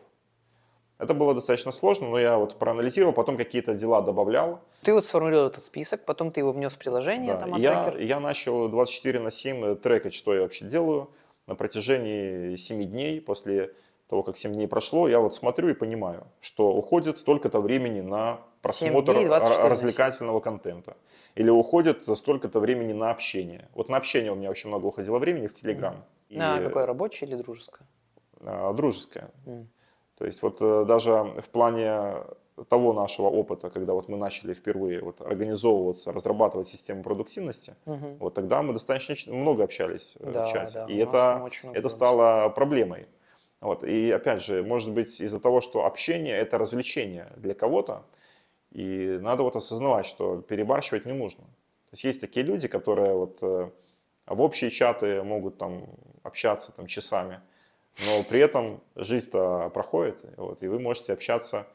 Это 0.97 1.13
было 1.13 1.35
достаточно 1.35 1.71
сложно, 1.71 2.09
но 2.09 2.19
я 2.19 2.37
вот 2.37 2.57
проанализировал, 2.57 3.13
потом 3.13 3.37
какие-то 3.37 3.75
дела 3.75 4.01
добавлял. 4.01 4.61
Ты 4.81 4.93
вот 4.93 5.05
сформулировал 5.05 5.49
этот 5.49 5.63
список, 5.63 6.03
потом 6.05 6.31
ты 6.31 6.39
его 6.39 6.51
внес 6.51 6.73
в 6.73 6.79
приложение, 6.79 7.33
да. 7.33 7.39
там, 7.41 7.53
а 7.53 7.59
я, 7.59 7.93
я 7.99 8.19
начал 8.19 8.67
24 8.69 9.19
на 9.19 9.29
7 9.29 9.75
трекать, 9.75 10.15
что 10.15 10.33
я 10.33 10.41
вообще 10.41 10.65
делаю 10.65 11.11
на 11.45 11.53
протяжении 11.53 12.55
7 12.55 12.83
дней 12.85 13.21
после 13.21 13.73
того, 14.07 14.23
как 14.23 14.37
7 14.37 14.53
дней 14.53 14.67
прошло, 14.67 15.07
я 15.07 15.19
вот 15.19 15.35
смотрю 15.35 15.69
и 15.69 15.73
понимаю, 15.73 16.27
что 16.39 16.71
уходит 16.71 17.17
столько-то 17.17 17.59
времени 17.59 18.01
на 18.01 18.39
просмотр 18.61 19.13
дней, 19.13 19.25
24 19.25 19.29
на 19.29 19.45
р- 19.47 19.53
7. 19.61 19.69
развлекательного 19.69 20.39
контента. 20.39 20.95
Или 21.35 21.49
уходит 21.49 22.03
столько-то 22.03 22.59
времени 22.59 22.93
на 22.93 23.11
общение. 23.11 23.69
Вот 23.75 23.89
на 23.89 23.97
общение 23.97 24.31
у 24.31 24.35
меня 24.35 24.49
очень 24.49 24.69
много 24.69 24.85
уходило 24.87 25.19
времени 25.19 25.47
в 25.47 25.53
Телеграм. 25.53 26.03
И, 26.29 26.37
На 26.39 26.59
какое 26.61 26.85
рабочее 26.85 27.29
или 27.29 27.35
дружеское? 27.41 27.85
а, 28.41 28.73
дружеское. 28.73 29.29
М. 29.45 29.67
То 30.17 30.25
есть 30.25 30.41
вот 30.41 30.57
э, 30.61 30.85
даже 30.85 31.11
в 31.13 31.49
плане 31.49 32.23
того 32.69 32.93
нашего 32.93 33.27
опыта, 33.27 33.69
когда 33.69 33.93
вот 33.93 34.09
мы 34.09 34.17
начали 34.17 34.53
впервые 34.53 35.01
вот 35.01 35.21
организовываться, 35.21 36.11
разрабатывать 36.11 36.67
систему 36.67 37.03
продуктивности, 37.03 37.75
Мгм. 37.85 38.17
вот 38.17 38.33
тогда 38.33 38.61
мы 38.63 38.73
достаточно 38.73 39.33
много 39.33 39.63
общались 39.63 40.15
э, 40.19 40.31
Да, 40.31 40.45
в 40.45 40.51
чате. 40.51 40.73
да, 40.73 40.85
и 40.87 40.97
это, 40.97 41.49
это 41.73 41.89
стало 41.89 42.49
проблемой. 42.49 43.07
Вот. 43.61 43.83
И 43.83 44.11
опять 44.11 44.43
же, 44.43 44.63
может 44.63 44.91
быть 44.91 45.19
из-за 45.19 45.39
того, 45.39 45.61
что 45.61 45.85
общение– 45.85 46.35
это 46.37 46.57
развлечение 46.57 47.31
для 47.37 47.53
кого-то, 47.53 48.05
и 48.71 49.17
надо 49.21 49.43
вот 49.43 49.55
осознавать, 49.55 50.05
что 50.05 50.41
перебарщивать 50.41 51.05
не 51.05 51.13
нужно. 51.13 51.43
То 51.43 51.93
есть 51.93 52.03
есть 52.03 52.21
такие 52.21 52.45
люди, 52.45 52.67
которые 52.67 53.13
вот 53.13 53.39
э, 53.41 53.71
в 54.25 54.41
общие 54.41 54.69
чаты 54.69 55.23
могут 55.23 55.57
там 55.57 55.85
общаться 56.21 56.71
там 56.71 56.85
часами, 56.85 57.41
но 58.05 58.23
при 58.29 58.39
этом 58.39 58.81
жизнь-то 58.95 59.71
проходит, 59.73 60.23
вот, 60.37 60.61
и 60.61 60.67
вы 60.67 60.79
можете 60.79 61.13
общаться, 61.13 61.65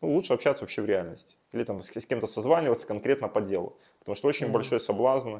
ну, 0.00 0.12
лучше 0.12 0.34
общаться 0.34 0.62
вообще 0.62 0.82
в 0.82 0.86
реальности. 0.86 1.36
Или 1.52 1.64
там 1.64 1.80
с, 1.82 1.90
с 1.90 2.06
кем-то 2.06 2.26
созваниваться 2.26 2.86
конкретно 2.86 3.28
по 3.28 3.40
делу. 3.40 3.76
Потому 3.98 4.14
что 4.14 4.28
очень 4.28 4.46
Мгм. 4.46 4.54
большой 4.54 4.78
соблазн 4.78 5.36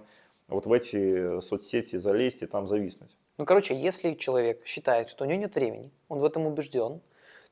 вот 0.49 0.67
в 0.67 0.73
эти 0.73 1.41
соцсети 1.41 1.97
залезть 1.97 2.43
и 2.43 2.47
там 2.47 2.67
зависнуть. 2.67 3.17
Ну, 3.39 3.45
короче, 3.45 3.79
если 3.79 4.15
человек 4.15 4.67
считает, 4.67 5.09
что 5.09 5.25
у 5.25 5.27
него 5.27 5.41
нет 5.41 5.55
времени, 5.55 5.91
он 6.09 6.19
в 6.19 6.25
этом 6.25 6.47
убежден, 6.47 7.01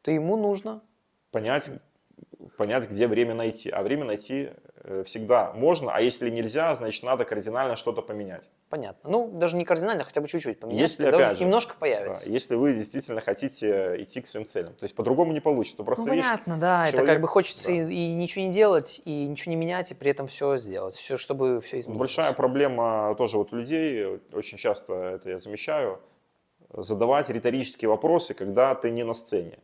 то 0.03 0.11
ему 0.11 0.37
нужно 0.37 0.83
Понять, 1.31 1.71
понять, 2.57 2.89
где 2.89 3.07
время 3.07 3.35
найти. 3.35 3.71
А 3.71 3.83
время 3.83 4.05
найти 4.05 4.51
э, 4.85 5.03
всегда 5.05 5.53
можно, 5.53 5.93
а 5.95 6.01
если 6.01 6.31
нельзя, 6.31 6.75
значит 6.75 7.03
надо 7.03 7.25
кардинально 7.25 7.77
что-то 7.77 8.03
поменять. 8.03 8.51
Понятно. 8.69 9.11
Ну, 9.11 9.29
даже 9.33 9.57
не 9.57 9.65
кардинально, 9.65 10.05
хотя 10.05 10.21
бы 10.21 10.29
чуть-чуть 10.29 10.61
поменять. 10.61 10.81
Если, 10.81 11.07
опять 11.07 11.27
уже 11.33 11.37
же, 11.37 11.45
немножко 11.45 11.75
Да, 11.75 11.81
появится. 11.81 12.31
если 12.31 12.55
вы 12.55 12.75
действительно 12.75 13.21
хотите 13.21 14.03
идти 14.03 14.21
к 14.21 14.27
своим 14.27 14.47
целям. 14.47 14.75
То 14.75 14.85
есть 14.85 14.95
по-другому 14.95 15.33
не 15.33 15.41
получится. 15.41 15.77
Ну, 15.81 15.85
Просто 15.85 16.07
ну, 16.07 16.13
видишь, 16.13 16.27
понятно, 16.27 16.59
да. 16.59 16.83
это 16.85 16.93
человек- 16.93 17.13
как 17.15 17.21
бы 17.23 17.29
хочется 17.29 17.69
да. 17.69 17.75
и, 17.75 17.93
и 17.93 18.15
ничего 18.15 18.45
не 18.45 18.53
делать, 18.53 19.01
и 19.05 19.27
ничего 19.27 19.51
не 19.51 19.57
менять, 19.57 19.91
и 19.91 19.95
при 19.95 20.11
этом 20.11 20.27
все 20.27 20.57
сделать. 20.59 20.95
Все, 20.95 21.17
чтобы 21.17 21.61
все 21.61 21.81
изменилось. 21.81 21.99
Большая 21.99 22.33
проблема 22.33 23.15
тоже 23.17 23.37
вот 23.39 23.53
людей, 23.53 24.21
очень 24.33 24.59
часто 24.59 24.95
это 24.95 25.31
я 25.31 25.39
замечаю, 25.39 26.01
задавать 26.73 27.29
риторические 27.31 27.89
вопросы, 27.89 28.35
когда 28.35 28.75
ты 28.75 28.91
не 28.91 29.03
на 29.05 29.15
сцене. 29.15 29.59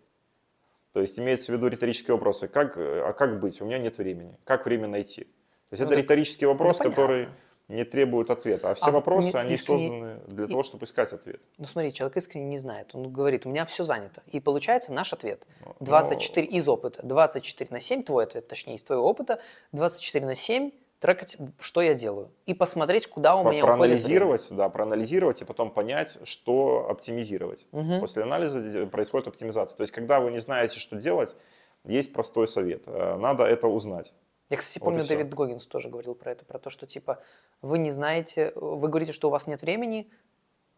То 0.97 1.03
есть 1.03 1.19
имеется 1.21 1.53
в 1.53 1.55
виду 1.55 1.69
риторические 1.69 2.15
вопросы, 2.15 2.49
как, 2.49 2.79
а 2.79 3.13
как 3.13 3.39
быть, 3.39 3.61
у 3.61 3.67
меня 3.67 3.77
нет 3.77 3.99
времени, 3.99 4.39
как 4.45 4.65
время 4.65 4.89
найти. 4.89 5.25
То 5.25 5.73
есть 5.73 5.81
Ну, 5.83 5.89
это 5.89 5.91
так- 5.91 5.99
риторический 5.99 6.47
вопрос, 6.47 6.79
понятно. 6.79 6.97
который 7.03 7.29
не 7.69 7.85
требует 7.85 8.31
ответа. 8.31 8.71
А 8.71 8.75
все 8.75 8.87
А 8.87 8.91
вопросы, 8.93 9.35
не- 9.35 9.41
они 9.41 9.53
искренне- 9.57 9.89
созданы 9.91 10.21
для 10.35 10.45
и- 10.47 10.49
того, 10.49 10.63
чтобы 10.63 10.85
искать 10.87 11.13
ответ. 11.13 11.43
Ну, 11.59 11.67
смотри, 11.67 11.93
человек 11.93 12.17
искренне 12.17 12.47
не 12.47 12.57
знает. 12.57 12.95
Он 12.95 13.13
говорит, 13.13 13.45
у 13.45 13.51
меня 13.51 13.67
все 13.67 13.85
занято. 13.85 14.23
И 14.33 14.41
получается 14.41 14.95
наш 14.95 15.13
ответ. 15.13 15.47
Ну, 15.67 15.75
24 15.81 16.47
из 16.47 16.67
опыта. 16.67 17.03
24 17.03 17.69
на 17.71 17.81
7, 17.81 18.03
твой 18.03 18.25
ответ, 18.25 18.49
точнее, 18.49 18.77
из 18.77 18.83
твоего 18.83 19.07
опыта. 19.07 19.43
24 19.73 20.25
на 20.25 20.35
7 20.35 20.71
трекать, 21.01 21.37
что 21.61 21.81
я 21.81 21.95
делаю. 21.95 22.31
И 22.47 22.55
посмотреть, 22.55 23.07
куда 23.07 23.37
у 23.37 23.43
Про- 23.43 23.51
меня 23.53 23.63
уходит 23.65 23.79
время. 23.79 23.89
проанализировать, 23.89 24.49
да, 24.51 24.69
проанализировать 24.69 25.43
и 25.43 25.45
потом 25.45 25.71
понять, 25.71 26.19
что 26.25 26.89
оптимизировать. 26.89 27.67
Мгм. 27.73 28.01
После 28.01 28.23
анализа 28.23 28.87
происходит 28.87 29.29
оптимизация. 29.29 29.77
То 29.77 29.83
есть, 29.83 29.93
когда 29.93 30.21
вы 30.21 30.31
не 30.31 30.39
знаете, 30.39 30.79
что 30.79 30.97
делать, 30.97 31.37
есть 31.85 32.13
простой 32.13 32.49
совет. 32.49 32.83
Э, 32.87 33.17
Надо 33.17 33.45
это 33.45 33.69
узнать. 33.69 34.15
Я, 34.49 34.57
кстати, 34.57 34.79
Вот 34.79 34.87
помню, 34.87 35.03
всё. 35.05 35.17
Дэвид 35.17 35.35
Гоггинс 35.35 35.67
тоже 35.67 35.89
говорил 35.89 36.15
про 36.15 36.33
это, 36.33 36.45
про 36.45 36.59
то, 36.59 36.71
что 36.71 36.87
типа 36.87 37.21
вы 37.63 37.79
не 37.79 37.91
знаете, 37.91 38.53
вы 38.55 38.89
говорите, 38.89 39.13
что 39.13 39.29
у 39.29 39.31
вас 39.31 39.47
нет 39.47 39.63
времени, 39.63 40.09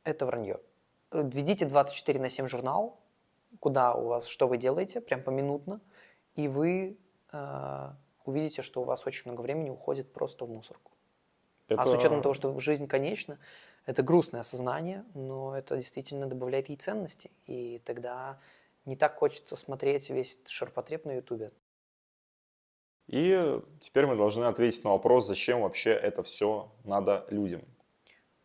это 0.05 0.25
вранье. 0.27 0.59
Введите 1.13 1.67
24 1.67 2.19
на 2.21 2.29
7 2.31 2.47
журнал, 2.47 2.99
куда 3.61 3.95
у 3.95 4.07
вас, 4.07 4.27
что 4.27 4.47
вы 4.49 4.57
делаете, 4.59 5.01
прям 5.01 5.23
поминутно, 5.23 5.81
и 6.35 6.49
вы 6.49 6.99
э, 7.33 7.91
увидите, 8.29 8.63
что 8.63 8.83
у 8.83 8.85
вас 8.85 9.07
очень 9.07 9.31
много 9.31 9.41
времени 9.41 9.71
уходит 9.71 10.13
просто 10.13 10.45
в 10.45 10.51
мусорку. 10.51 10.93
А 11.69 11.85
с 11.85 11.89
Это- 11.89 11.99
учетом 11.99 12.23
того, 12.23 12.35
что 12.35 12.59
жизнь 12.61 12.87
конечна, 12.87 13.39
это 13.87 14.03
грустное 14.03 14.43
осознание, 14.43 15.05
но 15.15 15.57
это 15.57 15.77
действительно 15.77 16.27
добавляет 16.27 16.69
ей 16.69 16.77
ценности, 16.77 17.31
и 17.47 17.79
тогда 17.85 18.39
не 18.85 18.97
так 18.97 19.17
хочется 19.17 19.57
смотреть 19.57 20.11
весь 20.11 20.39
ширпотреб 20.47 21.05
на 21.05 21.13
ютубе. 21.17 21.51
И 23.07 23.61
теперь 23.81 24.07
мы 24.07 24.17
должны 24.17 24.45
ответить 24.45 24.85
на 24.85 24.91
вопрос, 24.91 25.27
зачем 25.27 25.63
вообще 25.63 25.91
это 25.91 26.23
все 26.23 26.71
надо 26.85 27.27
людям. 27.31 27.63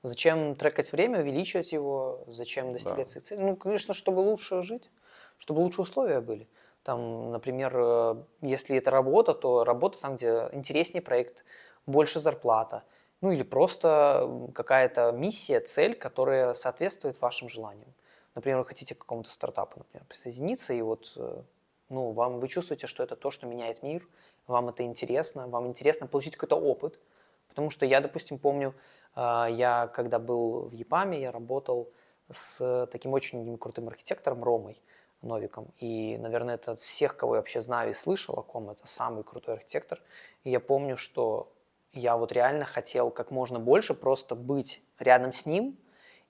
Зачем 0.04 0.56
трекать 0.56 0.92
время, 0.92 1.20
увеличивать 1.20 1.72
его, 1.74 2.24
зачем 2.28 2.74
достигать 2.74 3.06
Да. 3.06 3.12
своих 3.12 3.24
целей? 3.26 3.42
Ну, 3.42 3.56
конечно, 3.56 3.94
чтобы 3.94 4.20
лучше 4.20 4.62
жить, 4.62 4.90
чтобы 5.38 5.60
лучше 5.60 5.82
условия 5.82 6.20
были. 6.22 6.48
Там, 6.84 7.32
например, 7.32 7.74
э, 7.76 8.16
если 8.42 8.78
это 8.78 8.92
работа, 8.92 9.34
то 9.34 9.64
работа 9.64 10.02
там, 10.02 10.16
где 10.16 10.50
интереснее 10.52 11.02
проект, 11.02 11.46
больше 11.86 12.20
зарплата. 12.20 12.84
Ну 13.22 13.32
или 13.32 13.44
просто 13.44 14.50
какая-то 14.54 15.12
миссия, 15.12 15.62
цель, 15.62 15.96
которая 15.96 16.54
соответствует 16.54 17.22
вашим 17.22 17.48
желаниям. 17.48 17.94
Например, 18.36 18.60
вы 18.60 18.66
хотите 18.66 18.96
к 18.96 19.00
какому-то 19.00 19.32
стартапу, 19.32 19.80
например, 19.80 20.06
присоединиться, 20.10 20.74
и 20.74 20.82
вот 20.82 21.14
э, 21.16 21.42
ну, 21.90 22.12
вам, 22.12 22.40
вы 22.40 22.48
чувствуете, 22.48 22.88
что 22.88 23.04
это 23.04 23.16
то, 23.16 23.32
что 23.32 23.48
меняет 23.48 23.82
мир, 23.84 24.06
вам 24.48 24.70
это 24.70 24.84
интересно, 24.84 25.48
вам 25.48 25.68
интересно 25.68 26.08
получить 26.08 26.36
какой-то 26.36 26.58
опыт. 26.58 27.00
Потому 27.48 27.70
что 27.70 27.86
я, 27.86 28.02
допустим, 28.02 28.40
помню, 28.40 28.74
а, 29.14 29.48
я 29.48 29.88
когда 29.88 30.18
был 30.18 30.70
в 30.70 30.74
ЕПАМе, 30.74 31.22
я 31.22 31.32
работал 31.32 31.92
с 32.32 32.88
таким 32.92 33.14
очень 33.14 33.58
крутым 33.58 33.88
архитектором 33.90 34.44
Ромой 34.44 34.82
Новиком. 35.24 35.74
И, 35.80 36.18
наверное, 36.18 36.56
это 36.56 36.74
от 36.74 36.80
всех, 36.80 37.16
кого 37.18 37.36
я 37.36 37.42
вообще 37.42 37.62
знаю 37.62 37.92
и 37.92 37.94
слышал 37.94 38.36
о 38.36 38.44
ком, 38.44 38.70
это 38.70 38.88
самый 38.88 39.24
крутой 39.24 39.56
архитектор. 39.56 40.02
И 40.44 40.52
я 40.52 40.60
помню, 40.60 40.98
что 40.98 41.52
я 41.94 42.18
вот 42.18 42.32
реально 42.32 42.66
хотел 42.66 43.12
как 43.12 43.32
можно 43.32 43.60
больше 43.60 43.94
просто 43.94 44.36
быть 44.36 44.82
рядом 45.00 45.32
с 45.32 45.46
ним 45.46 45.78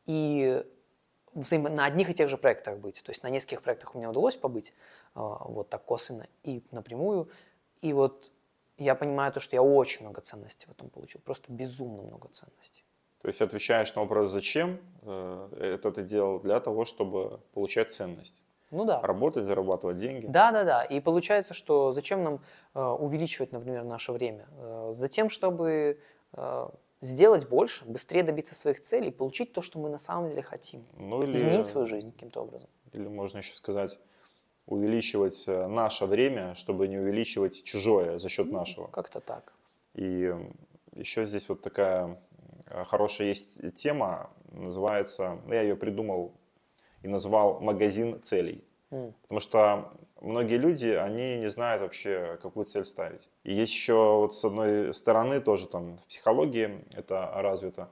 и 0.06 0.64
взаимо- 1.34 1.70
на 1.70 1.86
одних 1.86 2.10
и 2.10 2.14
тех 2.14 2.30
же 2.30 2.38
проектах 2.38 2.78
быть. 2.78 3.02
То 3.04 3.12
есть 3.12 3.24
на 3.24 3.30
нескольких 3.30 3.62
проектах 3.62 3.96
у 3.96 3.98
меня 3.98 4.10
удалось 4.10 4.36
побыть, 4.36 4.74
а, 5.16 5.46
вот 5.46 5.70
так 5.70 5.84
косвенно 5.86 6.28
и 6.44 6.64
напрямую. 6.72 7.30
И 7.82 7.94
вот 7.94 8.32
я 8.78 8.96
понимаю 8.96 9.32
то, 9.32 9.40
что 9.40 9.56
я 9.56 9.62
очень 9.62 10.02
много 10.02 10.22
ценностей 10.22 10.68
в 10.68 10.72
этом 10.72 10.90
получил, 10.90 11.22
просто 11.22 11.52
безумно 11.52 12.04
много 12.04 12.28
ценностей. 12.30 12.84
То 13.22 13.28
есть 13.30 13.42
отвечаешь 13.42 13.96
на 13.96 14.02
вопрос, 14.02 14.32
зачем 14.32 14.80
э, 15.04 15.78
это 15.78 15.92
ты 15.92 16.04
делал, 16.04 16.40
для 16.40 16.60
того, 16.60 16.84
чтобы 16.84 17.40
получать 17.54 17.94
ценность. 17.94 18.44
Ну 18.74 18.86
да. 18.86 19.02
Работать, 19.02 19.46
зарабатывать 19.46 19.98
деньги. 19.98 20.26
Да, 20.26 20.52
да, 20.52 20.64
да. 20.64 20.84
И 20.84 21.00
получается, 21.00 21.54
что 21.54 21.92
зачем 21.92 22.24
нам 22.24 22.40
э, 22.74 22.82
увеличивать, 22.84 23.52
например, 23.52 23.84
наше 23.84 24.12
время? 24.12 24.46
Э, 24.58 24.90
затем, 24.92 25.30
чтобы 25.30 26.00
э, 26.34 26.70
сделать 27.02 27.48
больше, 27.48 27.86
быстрее 27.86 28.24
добиться 28.24 28.56
своих 28.56 28.80
целей, 28.82 29.12
получить 29.12 29.54
то, 29.54 29.62
что 29.62 29.80
мы 29.80 29.90
на 29.90 30.00
самом 30.00 30.30
деле 30.30 30.42
хотим. 30.42 30.84
Ну, 30.98 31.22
или, 31.22 31.36
Изменить 31.36 31.68
свою 31.68 31.86
жизнь 31.86 32.12
каким-то 32.12 32.42
образом. 32.42 32.68
или 32.94 33.08
можно 33.08 33.38
еще 33.40 33.54
сказать, 33.54 34.00
увеличивать 34.66 35.44
э, 35.48 35.68
наше 35.68 36.06
время, 36.06 36.56
чтобы 36.56 36.88
не 36.88 36.98
увеличивать 36.98 37.64
чужое 37.64 38.18
за 38.18 38.30
счет 38.30 38.52
нашего. 38.52 38.88
Как-то 38.88 39.20
так. 39.20 39.54
И 39.94 40.34
еще 40.96 41.26
здесь 41.26 41.48
вот 41.50 41.62
такая 41.62 42.20
э, 42.68 42.84
хорошая 42.86 43.28
есть 43.28 43.74
тема, 43.76 44.32
называется, 44.52 45.38
ну, 45.46 45.54
я 45.54 45.62
ее 45.62 45.76
придумал 45.76 46.34
и 47.04 47.08
назвал 47.08 47.60
«Магазин 47.60 48.22
целей». 48.22 48.64
Потому 49.24 49.40
что 49.40 49.92
многие 50.22 50.58
люди, 50.58 50.86
они 50.88 51.38
не 51.38 51.50
знают 51.50 51.82
вообще, 51.82 52.38
какую 52.42 52.66
цель 52.66 52.86
ставить. 52.86 53.30
И 53.44 53.54
есть 53.54 53.74
еще 53.74 53.94
вот 54.18 54.36
с 54.36 54.44
одной 54.46 54.94
стороны 54.94 55.40
тоже 55.40 55.68
там 55.68 55.98
в 55.98 56.06
психологии 56.08 56.86
это 56.94 57.30
развито 57.36 57.90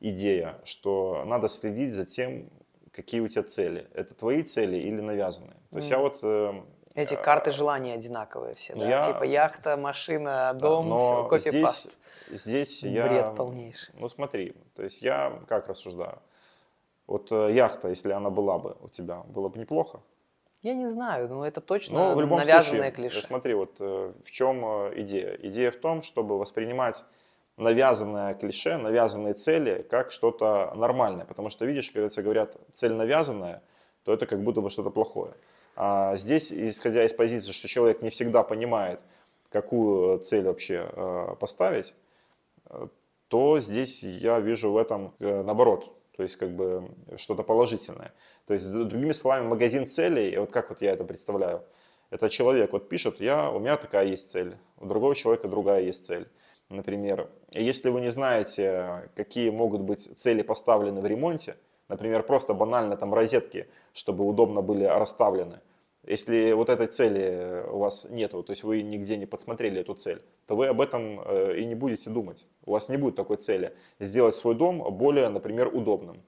идея, 0.00 0.58
что 0.64 1.22
надо 1.26 1.48
следить 1.48 1.94
за 1.94 2.04
тем, 2.06 2.50
какие 2.92 3.20
у 3.20 3.28
тебя 3.28 3.44
цели. 3.44 3.86
Это 3.94 4.14
твои 4.14 4.42
цели 4.42 4.76
или 4.76 5.00
навязанные. 5.00 5.56
То 5.70 5.76
есть 5.78 5.90
я 5.90 5.98
вот... 5.98 6.18
э, 6.24 6.52
Эти 6.96 7.14
э, 7.14 7.22
карты 7.22 7.52
желаний 7.52 7.92
одинаковые 7.92 8.56
все, 8.56 8.74
да? 8.74 8.88
я- 8.88 9.06
Типа 9.06 9.22
яхта, 9.22 9.76
машина, 9.76 10.50
да, 10.54 10.54
дом, 10.54 10.88
но 10.88 11.02
все, 11.04 11.28
кофе, 11.28 11.50
здесь, 11.50 11.62
паст. 11.62 11.98
здесь 12.30 12.82
я... 12.82 13.06
Бред 13.06 13.36
полнейший. 13.36 13.94
Ну 14.00 14.08
смотри, 14.08 14.56
то 14.74 14.82
есть 14.82 15.02
я 15.02 15.40
как 15.46 15.68
рассуждаю. 15.68 16.18
Вот 17.06 17.32
э, 17.32 17.52
яхта, 17.52 17.88
если 17.88 18.12
она 18.12 18.30
была 18.30 18.58
бы 18.58 18.76
у 18.80 18.88
тебя, 18.88 19.22
было 19.26 19.48
бы 19.48 19.58
неплохо. 19.58 20.00
Я 20.62 20.74
не 20.74 20.86
знаю, 20.86 21.28
но 21.28 21.44
это 21.44 21.60
точно 21.60 21.98
Но 21.98 22.14
в 22.14 22.20
любом 22.20 22.38
навязанное 22.38 22.92
случае, 22.92 23.10
клише. 23.10 23.26
смотри, 23.26 23.54
вот 23.54 23.76
э, 23.80 24.12
в 24.22 24.30
чем 24.30 24.64
э, 24.64 24.92
идея? 25.02 25.36
Идея 25.42 25.70
в 25.72 25.76
том, 25.76 26.02
чтобы 26.02 26.38
воспринимать 26.38 27.04
навязанное 27.56 28.34
клише, 28.34 28.78
навязанные 28.78 29.34
цели 29.34 29.82
как 29.90 30.12
что-то 30.12 30.72
нормальное. 30.76 31.24
Потому 31.24 31.50
что, 31.50 31.66
видишь, 31.66 31.90
когда 31.90 32.08
тебе 32.08 32.22
говорят 32.22 32.56
цель 32.70 32.92
навязанная, 32.92 33.62
то 34.04 34.12
это 34.12 34.26
как 34.26 34.42
будто 34.42 34.60
бы 34.60 34.70
что-то 34.70 34.90
плохое. 34.90 35.34
А 35.74 36.16
здесь, 36.16 36.52
исходя 36.52 37.04
из 37.04 37.12
позиции, 37.12 37.50
что 37.50 37.66
человек 37.66 38.00
не 38.02 38.10
всегда 38.10 38.44
понимает, 38.44 39.00
какую 39.50 40.18
цель 40.20 40.44
вообще 40.44 40.88
э, 40.92 41.34
поставить, 41.40 41.94
то 43.28 43.58
здесь 43.60 44.02
я 44.02 44.38
вижу 44.40 44.70
в 44.70 44.76
этом 44.76 45.14
э, 45.18 45.42
наоборот, 45.42 45.92
то 46.16 46.22
есть 46.22 46.36
как 46.36 46.50
бы 46.50 46.90
что-то 47.16 47.42
положительное. 47.42 48.12
То 48.46 48.54
есть 48.54 48.70
другими 48.70 49.12
словами, 49.12 49.46
магазин 49.46 49.86
целей, 49.86 50.36
вот 50.38 50.52
как 50.52 50.70
вот 50.70 50.82
я 50.82 50.92
это 50.92 51.04
представляю, 51.04 51.62
это 52.10 52.28
человек 52.28 52.72
вот 52.72 52.88
пишет, 52.88 53.20
я, 53.20 53.50
у 53.50 53.58
меня 53.58 53.76
такая 53.76 54.06
есть 54.06 54.30
цель, 54.30 54.56
у 54.78 54.86
другого 54.86 55.14
человека 55.14 55.48
другая 55.48 55.82
есть 55.82 56.04
цель. 56.04 56.28
Например, 56.68 57.28
если 57.52 57.90
вы 57.90 58.00
не 58.00 58.10
знаете, 58.10 59.10
какие 59.14 59.50
могут 59.50 59.82
быть 59.82 60.00
цели 60.18 60.42
поставлены 60.42 61.00
в 61.00 61.06
ремонте, 61.06 61.56
например, 61.88 62.22
просто 62.22 62.54
банально 62.54 62.96
там 62.96 63.12
розетки, 63.14 63.68
чтобы 63.92 64.24
удобно 64.26 64.62
были 64.62 64.84
расставлены, 64.84 65.60
если 66.04 66.52
вот 66.52 66.68
этой 66.68 66.88
цели 66.88 67.64
у 67.70 67.78
вас 67.78 68.06
нету, 68.10 68.42
то 68.42 68.50
есть 68.50 68.64
вы 68.64 68.82
нигде 68.82 69.16
не 69.16 69.26
подсмотрели 69.26 69.80
эту 69.80 69.94
цель, 69.94 70.22
то 70.46 70.56
вы 70.56 70.66
об 70.66 70.80
этом 70.80 71.20
э, 71.20 71.58
и 71.58 71.64
не 71.64 71.74
будете 71.74 72.10
думать. 72.10 72.48
У 72.64 72.72
вас 72.72 72.88
не 72.88 72.96
будет 72.96 73.14
такой 73.14 73.36
цели 73.36 73.74
сделать 74.00 74.34
свой 74.34 74.54
дом 74.54 74.78
более, 74.96 75.28
например, 75.28 75.68
удобным. 75.72 76.22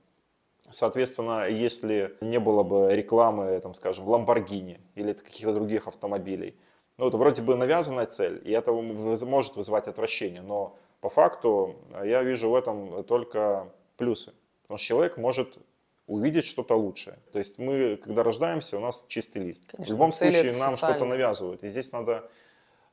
Соответственно, 0.70 1.48
если 1.48 2.16
не 2.20 2.38
было 2.38 2.62
бы 2.62 2.94
рекламы, 2.94 3.58
там, 3.60 3.74
скажем, 3.74 4.08
Lamborghini 4.08 4.80
или 4.94 5.12
каких-то 5.12 5.52
других 5.52 5.88
автомобилей, 5.88 6.56
ну, 6.96 7.08
это 7.08 7.16
вроде 7.16 7.42
бы 7.42 7.56
навязанная 7.56 8.06
цель, 8.06 8.40
и 8.44 8.52
это 8.52 8.72
может 8.72 9.56
вызывать 9.56 9.88
отвращение, 9.88 10.42
но 10.42 10.76
по 11.00 11.08
факту 11.08 11.74
я 12.04 12.22
вижу 12.22 12.48
в 12.50 12.54
этом 12.54 13.02
только 13.04 13.72
плюсы. 13.96 14.32
Потому 14.62 14.78
что 14.78 14.86
человек 14.86 15.16
может 15.16 15.58
увидеть 16.06 16.44
что-то 16.44 16.74
лучшее. 16.74 17.18
То 17.32 17.38
есть 17.38 17.58
мы, 17.58 17.96
когда 17.96 18.22
рождаемся, 18.22 18.76
у 18.76 18.80
нас 18.80 19.04
чистый 19.08 19.38
лист. 19.38 19.66
Конечно, 19.66 19.84
в 19.84 19.96
любом 19.96 20.12
случае 20.12 20.52
нам 20.52 20.76
что-то 20.76 21.04
навязывают. 21.04 21.64
И 21.64 21.68
здесь 21.68 21.92
надо 21.92 22.30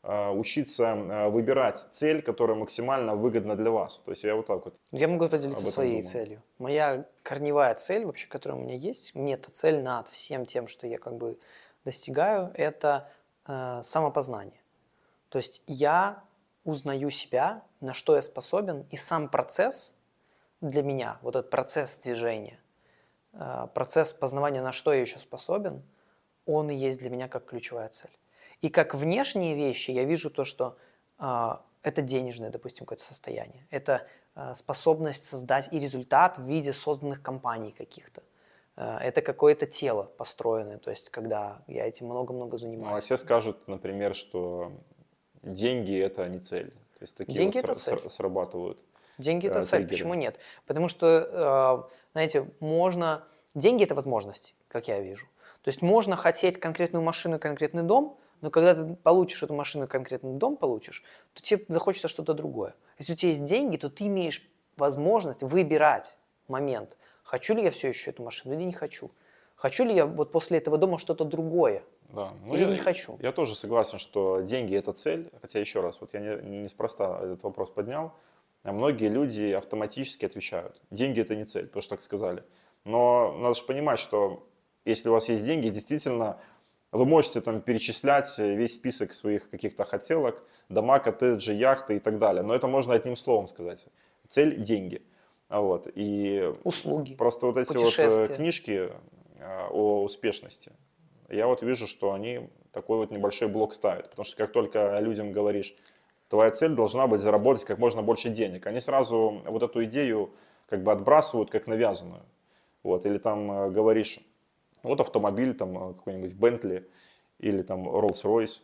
э, 0.03 0.30
учиться 0.30 0.95
э, 0.95 1.30
выбирать 1.30 1.88
цель, 1.91 2.22
которая 2.22 2.57
максимально 2.57 3.16
выгодна 3.16 3.55
для 3.55 3.72
вас. 3.72 3.99
То 3.99 4.12
есть 4.12 4.24
я 4.24 4.36
вот 4.36 4.47
так 4.47 4.64
вот. 4.66 4.76
Я 4.91 5.07
могу 5.07 5.28
поделиться 5.28 5.72
своей 5.72 6.01
думаю. 6.01 6.05
целью. 6.05 6.43
Моя 6.57 7.05
корневая 7.24 7.76
цель, 7.76 8.05
вообще, 8.05 8.28
которая 8.28 8.59
у 8.59 8.64
меня 8.64 8.76
есть, 8.76 9.14
мета-цель 9.14 9.82
над 9.82 10.07
всем 10.09 10.45
тем, 10.45 10.68
что 10.68 10.88
я 10.88 10.97
как 10.97 11.18
бы 11.18 11.38
достигаю, 11.84 12.51
это 12.53 13.09
э, 13.47 13.82
самопознание. 13.84 14.62
То 15.30 15.38
есть 15.38 15.64
я 15.68 16.24
узнаю 16.64 17.09
себя, 17.09 17.64
на 17.80 17.93
что 17.93 18.16
я 18.16 18.22
способен, 18.22 18.86
и 18.91 18.95
сам 18.95 19.30
процесс 19.30 19.97
для 20.62 20.84
меня, 20.84 21.18
вот 21.22 21.36
этот 21.36 21.49
процесс 21.49 21.97
движения, 21.97 22.59
процесс 23.73 24.13
познавания, 24.13 24.61
на 24.61 24.71
что 24.71 24.93
я 24.93 25.01
еще 25.01 25.19
способен, 25.19 25.82
он 26.45 26.69
и 26.69 26.75
есть 26.75 26.99
для 26.99 27.09
меня 27.09 27.27
как 27.27 27.45
ключевая 27.45 27.89
цель. 27.89 28.11
И 28.61 28.69
как 28.69 28.93
внешние 28.93 29.55
вещи 29.55 29.91
я 29.91 30.03
вижу 30.03 30.29
то, 30.29 30.43
что 30.45 30.77
а, 31.17 31.63
это 31.82 32.01
денежное, 32.01 32.49
допустим, 32.49 32.86
какое-то 32.86 33.03
состояние. 33.03 33.65
Это 33.71 34.05
а, 34.36 34.53
способность 34.55 35.25
создать 35.25 35.71
и 35.71 35.79
результат 35.79 36.38
в 36.38 36.45
виде 36.45 36.73
созданных 36.73 37.21
компаний 37.21 37.73
каких-то. 37.75 38.21
А, 38.75 38.99
это 38.99 39.21
какое-то 39.21 39.65
тело 39.65 40.03
построенное, 40.17 40.77
то 40.77 40.89
есть 40.91 41.09
когда 41.09 41.61
я 41.67 41.88
этим 41.88 42.07
много-много 42.07 42.51
Ну, 42.51 42.55
а 42.55 42.57
занимаюсь. 42.57 43.05
все 43.05 43.17
скажут, 43.17 43.67
например, 43.67 44.13
что 44.15 44.71
деньги 45.41 45.97
это 45.99 46.27
не 46.27 46.39
цель. 46.39 46.71
То 46.71 47.03
есть 47.03 47.15
такие 47.17 47.36
Деньги 47.38 47.55
вот 47.57 47.65
это 47.65 47.73
сра- 47.73 47.75
цель. 47.75 47.97
сра- 47.99 48.09
срабатывают. 48.09 48.84
Деньги 49.17 49.47
это 49.47 49.59
э, 49.59 49.61
цель, 49.63 49.79
триггеры. 49.79 49.89
почему 49.89 50.13
нет? 50.15 50.39
Потому 50.65 50.88
что, 50.88 51.88
э, 51.88 51.93
знаете, 52.14 52.49
можно... 52.59 53.26
Деньги 53.53 53.84
это 53.84 53.95
возможности, 53.95 54.53
как 54.70 54.88
я 54.88 55.01
вижу. 55.01 55.28
То 55.62 55.68
есть 55.68 55.82
можно 55.82 56.16
хотеть 56.16 56.57
конкретную 56.57 57.03
машину, 57.03 57.38
конкретный 57.38 57.84
дом, 57.84 58.18
но 58.39 58.49
когда 58.49 58.74
ты 58.74 58.95
получишь 58.95 59.43
эту 59.43 59.53
машину, 59.53 59.88
конкретный 59.88 60.34
дом 60.34 60.55
получишь, 60.55 61.03
то 61.34 61.41
тебе 61.41 61.66
захочется 61.68 62.07
что-то 62.07 62.34
другое. 62.34 62.76
Если 62.97 63.12
у 63.14 63.16
тебя 63.16 63.30
есть 63.30 63.43
деньги, 63.43 63.76
то 63.76 63.89
ты 63.89 64.07
имеешь 64.07 64.49
возможность 64.78 65.43
выбирать 65.43 66.18
момент, 66.47 66.97
хочу 67.24 67.53
ли 67.53 67.64
я 67.64 67.72
все 67.72 67.89
еще 67.89 68.12
эту 68.12 68.24
машину 68.24 68.55
или 68.55 68.64
не 68.64 68.74
хочу. 68.74 69.12
Хочу 69.55 69.84
ли 69.84 69.93
я 69.93 70.05
вот 70.05 70.32
после 70.32 70.57
этого 70.57 70.78
дома 70.78 70.97
что-то 70.97 71.24
другое? 71.24 71.84
Да. 72.09 72.34
Или 72.47 72.62
я, 72.62 72.68
не 72.68 72.78
хочу. 72.78 73.18
Я 73.22 73.32
тоже 73.32 73.55
согласен, 73.55 73.99
что 73.99 74.41
деньги 74.41 74.76
это 74.76 74.91
цель. 74.91 75.30
Хотя 75.39 75.59
еще 75.59 75.82
раз, 75.82 76.01
вот 76.01 76.14
я 76.14 76.20
не, 76.20 76.64
неспроста 76.64 77.20
этот 77.22 77.43
вопрос 77.43 77.70
поднял. 77.70 78.14
А 78.64 78.72
многие 78.72 79.09
люди 79.09 79.51
автоматически 79.51 80.26
отвечают, 80.26 80.80
деньги 80.91 81.20
это 81.22 81.36
не 81.36 81.45
цель, 81.45 81.66
потому 81.68 81.82
что 81.82 81.95
так 81.95 82.01
сказали. 82.01 82.43
Но 82.84 83.36
надо 83.39 83.55
же 83.55 83.64
понимать, 83.66 83.99
что 83.99 84.47
если 84.86 85.09
у 85.09 85.14
вас 85.14 85.30
есть 85.30 85.45
деньги, 85.45 85.70
действительно, 85.70 86.39
вы 86.91 87.05
можете 87.05 87.41
там 87.41 87.62
перечислять 87.62 88.38
весь 88.38 88.74
список 88.74 89.14
своих 89.14 89.49
каких-то 89.49 89.86
хотелок, 89.86 90.43
дома, 90.70 90.99
коттеджи, 90.99 91.53
яхты 91.53 91.97
и 91.97 91.99
так 91.99 92.20
далее. 92.20 92.43
Но 92.43 92.53
это 92.53 92.68
можно 92.68 92.93
одним 92.93 93.16
словом 93.16 93.47
сказать. 93.47 93.88
Цель– 94.28 94.55
деньги. 94.62 95.01
Вот. 95.49 95.88
И 95.95 96.51
Услуги. 96.64 97.16
Просто 97.16 97.47
вот 97.47 97.57
эти 97.57 97.76
вот 97.78 97.97
э, 97.97 98.36
книжки 98.36 98.89
э, 99.38 99.68
о 99.70 100.03
успешности, 100.03 100.72
я 101.30 101.47
вот 101.47 101.62
вижу, 101.62 101.88
что 101.88 102.14
они 102.14 102.49
такой 102.72 102.97
вот 102.97 103.12
небольшой 103.12 103.47
блок 103.47 103.74
ставят. 103.74 104.09
Потому 104.09 104.26
что 104.26 104.38
как 104.38 104.51
только 104.51 104.99
людям 104.99 105.32
говоришь, 105.32 105.76
твоя 106.32 106.49
цель 106.51 106.71
должна 106.71 107.07
быть 107.07 107.19
заработать 107.19 107.65
как 107.65 107.77
можно 107.77 108.01
больше 108.01 108.29
денег, 108.29 108.65
они 108.65 108.79
сразу 108.79 109.41
вот 109.45 109.61
эту 109.63 109.84
идею 109.84 110.32
как 110.69 110.82
бы 110.82 110.93
отбрасывают 110.93 111.51
как 111.51 111.67
навязанную. 111.67 112.23
Вот. 112.84 113.05
Или 113.05 113.17
там 113.17 113.51
э, 113.51 113.69
говоришь, 113.69 114.19
вот 114.82 115.01
автомобиль, 115.01 115.53
там 115.53 115.91
э, 115.91 115.93
какой-нибудь 115.93 116.34
Бентли 116.36 116.89
или 117.38 117.61
там 117.61 117.88
Rolls-Royce, 117.88 118.61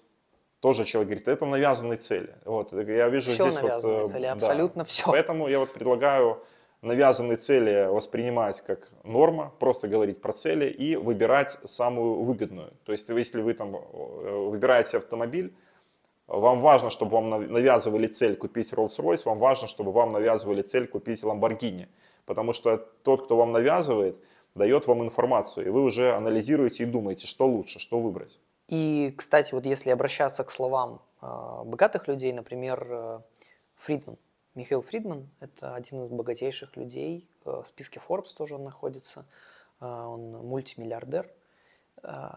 тоже 0.62 0.86
человек 0.86 1.10
говорит, 1.10 1.28
это 1.28 1.46
навязанные 1.46 1.98
цели. 1.98 2.36
Вот, 2.46 2.72
я 2.72 3.10
вижу 3.10 3.32
Все 3.32 3.44
здесь 3.44 3.56
вот, 3.56 3.64
навязанные 3.64 4.02
э, 4.02 4.06
цели, 4.06 4.24
да. 4.24 4.32
абсолютно 4.32 4.86
все. 4.86 5.04
Поэтому 5.06 5.50
я 5.50 5.60
вот 5.60 5.74
предлагаю 5.74 6.42
навязанные 6.82 7.36
цели 7.36 7.88
воспринимать 7.90 8.62
как 8.62 8.90
норма, 9.04 9.52
просто 9.60 9.90
говорить 9.90 10.22
про 10.22 10.32
цели 10.32 10.70
и 10.70 10.96
выбирать 10.96 11.60
самую 11.66 12.24
выгодную. 12.24 12.72
То 12.86 12.94
есть, 12.94 13.10
если 13.10 13.42
вы 13.42 13.54
там 13.54 13.76
э, 13.76 13.80
выбираете 14.50 14.98
автомобиль, 14.98 15.54
вам 16.28 16.60
важно, 16.60 16.90
чтобы 16.90 17.12
вам 17.12 17.26
нав- 17.28 17.50
навязывали 17.50 18.08
цель 18.08 18.36
купить 18.36 18.74
Rolls-Royce, 18.74 19.24
вам 19.26 19.40
важно, 19.40 19.68
чтобы 19.68 19.92
вам 19.92 20.12
навязывали 20.12 20.62
цель 20.62 20.88
купить 20.88 21.24
Lamborghini. 21.24 21.88
Потому 22.26 22.54
что 22.54 22.78
тот, 23.04 23.26
кто 23.26 23.38
вам 23.38 23.54
навязывает, 23.54 24.18
дает 24.56 24.88
вам 24.88 25.04
информацию, 25.04 25.68
и 25.68 25.70
вы 25.70 25.84
уже 25.84 26.14
анализируете 26.14 26.84
и 26.84 26.86
думаете, 26.86 27.28
что 27.28 27.48
лучше, 27.48 27.80
что 27.80 28.00
выбрать. 28.00 28.40
И, 28.68 29.14
кстати, 29.18 29.54
вот 29.54 29.66
если 29.66 29.92
обращаться 29.92 30.44
к 30.44 30.52
словам 30.52 31.02
э, 31.22 31.62
богатых 31.64 32.08
людей, 32.08 32.34
например, 32.34 32.88
э, 32.90 33.20
Фридман. 33.78 34.18
Михаил 34.56 34.82
Фридман– 34.82 35.30
это 35.40 35.76
один 35.76 36.02
из 36.02 36.10
богатейших 36.10 36.76
людей, 36.76 37.30
э, 37.46 37.62
в 37.64 37.68
списке 37.68 38.02
Forbes 38.06 38.36
тоже 38.36 38.56
он 38.56 38.66
находится, 38.66 39.26
э, 39.80 39.86
он 39.86 40.32
мультимиллиардер. 40.32 41.32
Э, 42.04 42.30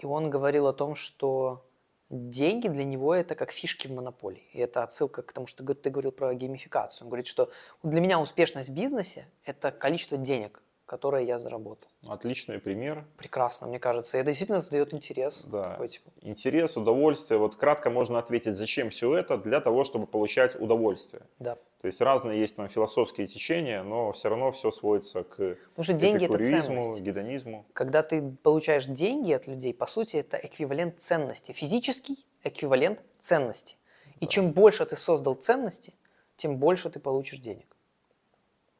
и 0.00 0.06
он 0.06 0.30
говорил 0.30 0.66
о 0.66 0.72
том, 0.72 0.96
что 0.96 1.62
деньги 2.10 2.68
для 2.68 2.84
него 2.84 3.14
это 3.14 3.34
как 3.34 3.52
фишки 3.52 3.86
в 3.86 3.92
монополии. 3.92 4.48
И 4.52 4.58
это 4.58 4.82
отсылка 4.82 5.22
к 5.22 5.32
тому, 5.32 5.46
что 5.46 5.64
ты 5.74 5.90
говорил 5.90 6.12
про 6.12 6.34
геймификацию. 6.34 7.06
Он 7.06 7.10
говорит, 7.10 7.26
что 7.26 7.50
для 7.82 8.00
меня 8.00 8.20
успешность 8.20 8.70
в 8.70 8.74
бизнесе– 8.74 9.28
это 9.44 9.70
количество 9.70 10.16
денег, 10.16 10.62
которые 10.88 11.26
я 11.26 11.38
заработал. 11.38 11.88
Отличный 12.08 12.58
пример. 12.58 13.04
Прекрасно, 13.18 13.66
мне 13.68 13.78
кажется. 13.78 14.16
Это 14.16 14.26
действительно 14.26 14.60
задает 14.60 14.94
интерес. 14.94 15.44
Да. 15.44 15.64
Такой, 15.70 15.88
типа, 15.88 16.10
Интерес, 16.22 16.76
удовольствие. 16.76 17.38
Вот 17.38 17.56
кратко 17.56 17.90
можно 17.90 18.18
ответить, 18.18 18.54
зачем 18.54 18.88
все 18.90 19.14
это? 19.16 19.36
Для 19.36 19.60
того, 19.60 19.84
чтобы 19.84 20.06
получать 20.06 20.60
удовольствие. 20.60 21.22
да. 21.38 21.56
То 21.80 21.86
есть 21.86 22.00
разные 22.00 22.40
есть 22.40 22.56
там 22.56 22.68
философские 22.68 23.28
течения, 23.28 23.84
но 23.84 24.10
все 24.10 24.28
равно 24.30 24.50
все 24.50 24.72
сводится 24.72 25.22
к 25.22 25.36
Потому 25.36 25.84
что 25.84 25.92
деньги– 25.92 26.24
это 26.34 26.42
ценность. 26.42 27.00
гедонизму. 27.00 27.64
Когда 27.72 28.02
ты 28.02 28.20
получаешь 28.42 28.86
деньги 28.86 29.30
от 29.30 29.46
людей, 29.46 29.72
по 29.72 29.86
сути, 29.86 30.16
это 30.16 30.36
эквивалент 30.38 31.00
ценности. 31.00 31.52
Физический 31.52 32.26
эквивалент 32.42 33.00
ценности. 33.20 33.76
И 34.18 34.26
чем 34.26 34.50
больше 34.50 34.84
ты 34.86 34.96
создал 34.96 35.34
ценности, 35.34 35.94
тем 36.36 36.56
больше 36.56 36.90
ты 36.90 36.98
получишь 36.98 37.38
денег. 37.38 37.66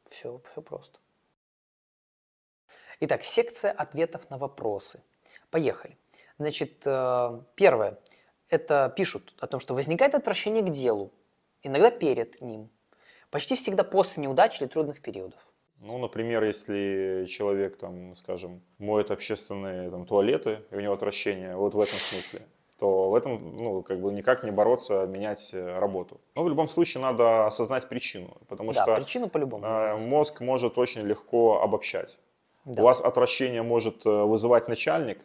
Все, 0.06 0.40
все 0.50 0.61
просто. 0.61 0.98
Итак, 3.01 3.22
секция 3.22 3.70
ответов 3.70 4.28
на 4.30 4.38
вопросы. 4.38 5.01
Поехали. 5.51 5.96
Значит, 6.38 6.82
э, 6.84 7.40
первое. 7.55 7.99
Это 8.49 8.92
пишут 8.96 9.34
о 9.38 9.46
том, 9.46 9.61
что 9.61 9.74
возникает 9.74 10.14
отвращение 10.14 10.62
к 10.62 10.70
делу, 10.70 11.12
иногда 11.62 11.90
перед 11.90 12.42
ним, 12.42 12.70
почти 13.30 13.55
всегда 13.55 13.84
после 13.84 14.22
неудач 14.22 14.61
или 14.61 14.68
трудных 14.68 15.01
периодов. 15.01 15.38
Ну, 15.80 15.99
например, 15.99 16.42
если 16.42 17.26
человек, 17.28 17.78
там, 17.78 18.14
скажем, 18.16 18.62
моет 18.78 19.12
общественные 19.12 19.90
там, 19.90 20.05
туалеты, 20.07 20.61
и 20.72 20.76
у 20.76 20.80
него 20.80 20.94
отвращение, 20.94 21.55
вот 21.55 21.74
в 21.74 21.80
этом 21.80 21.99
смысле, 21.99 22.40
то 22.78 23.11
в 23.11 23.14
этом, 23.14 23.57
ну, 23.57 23.82
как 23.82 24.01
бы 24.01 24.12
никак 24.12 24.42
не 24.42 24.51
бороться, 24.51 25.07
менять 25.07 25.51
э, 25.53 25.78
работу. 25.78 26.20
Но 26.34 26.42
в 26.42 26.49
любом 26.49 26.68
случае 26.68 27.03
надо 27.03 27.46
осознать 27.46 27.88
причину, 27.88 28.36
потому 28.49 28.72
да, 28.72 28.82
что 28.82 28.96
причину 28.96 29.28
по-любому. 29.28 29.64
э, 29.64 29.99
мозг 30.09 30.40
может 30.40 30.78
очень 30.78 31.03
легко 31.03 31.61
обобщать. 31.61 32.18
Да. 32.64 32.82
У 32.82 32.84
вас 32.84 33.00
отвращение 33.00 33.62
может 33.62 34.04
э, 34.06 34.11
вызывать 34.11 34.68
начальник, 34.68 35.20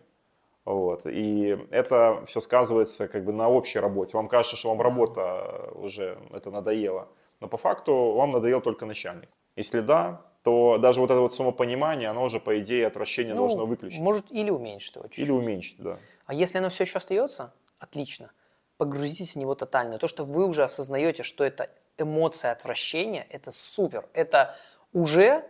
Вот. 0.65 1.05
И 1.05 1.57
это 1.71 2.23
все 2.25 2.39
сказывается 2.39 3.07
как 3.07 3.25
бы 3.25 3.33
на 3.33 3.49
общей 3.49 3.79
работе. 3.79 4.15
Вам 4.17 4.27
кажется, 4.27 4.55
что 4.55 4.69
вам 4.69 4.81
работа 4.81 5.69
уже 5.75 6.17
это 6.33 6.51
надоело. 6.51 7.07
Но 7.41 7.47
по 7.47 7.57
факту 7.57 8.13
вам 8.13 8.31
надоел 8.31 8.61
только 8.61 8.85
начальник. 8.85 9.29
Если 9.57 9.81
да, 9.81 10.21
то 10.43 10.77
даже 10.77 10.99
вот 11.01 11.11
это 11.11 11.19
вот 11.19 11.33
самопонимание, 11.33 12.09
оно 12.09 12.23
уже, 12.23 12.39
по 12.39 12.59
идее, 12.59 12.87
отвращение 12.87 13.33
Ну, 13.33 13.41
должно 13.41 13.65
выключить. 13.65 13.99
Может, 13.99 14.25
или 14.31 14.49
уменьшить 14.49 14.95
его 14.95 15.07
чуть-чуть. 15.07 15.25
Или 15.25 15.31
уменьшить, 15.31 15.81
да. 15.81 15.97
А 16.25 16.33
если 16.33 16.57
оно 16.59 16.69
все 16.69 16.83
еще 16.83 16.97
остается, 16.97 17.53
отлично. 17.79 18.31
Погрузитесь 18.77 19.35
в 19.35 19.39
него 19.39 19.55
тотально. 19.55 19.97
То, 19.97 20.07
что 20.07 20.23
вы 20.25 20.45
уже 20.45 20.63
осознаете, 20.63 21.23
что 21.23 21.43
это 21.43 21.69
эмоция 21.97 22.51
отвращения, 22.51 23.25
это 23.29 23.51
супер. 23.51 24.05
Это 24.13 24.55
уже, 24.93 25.45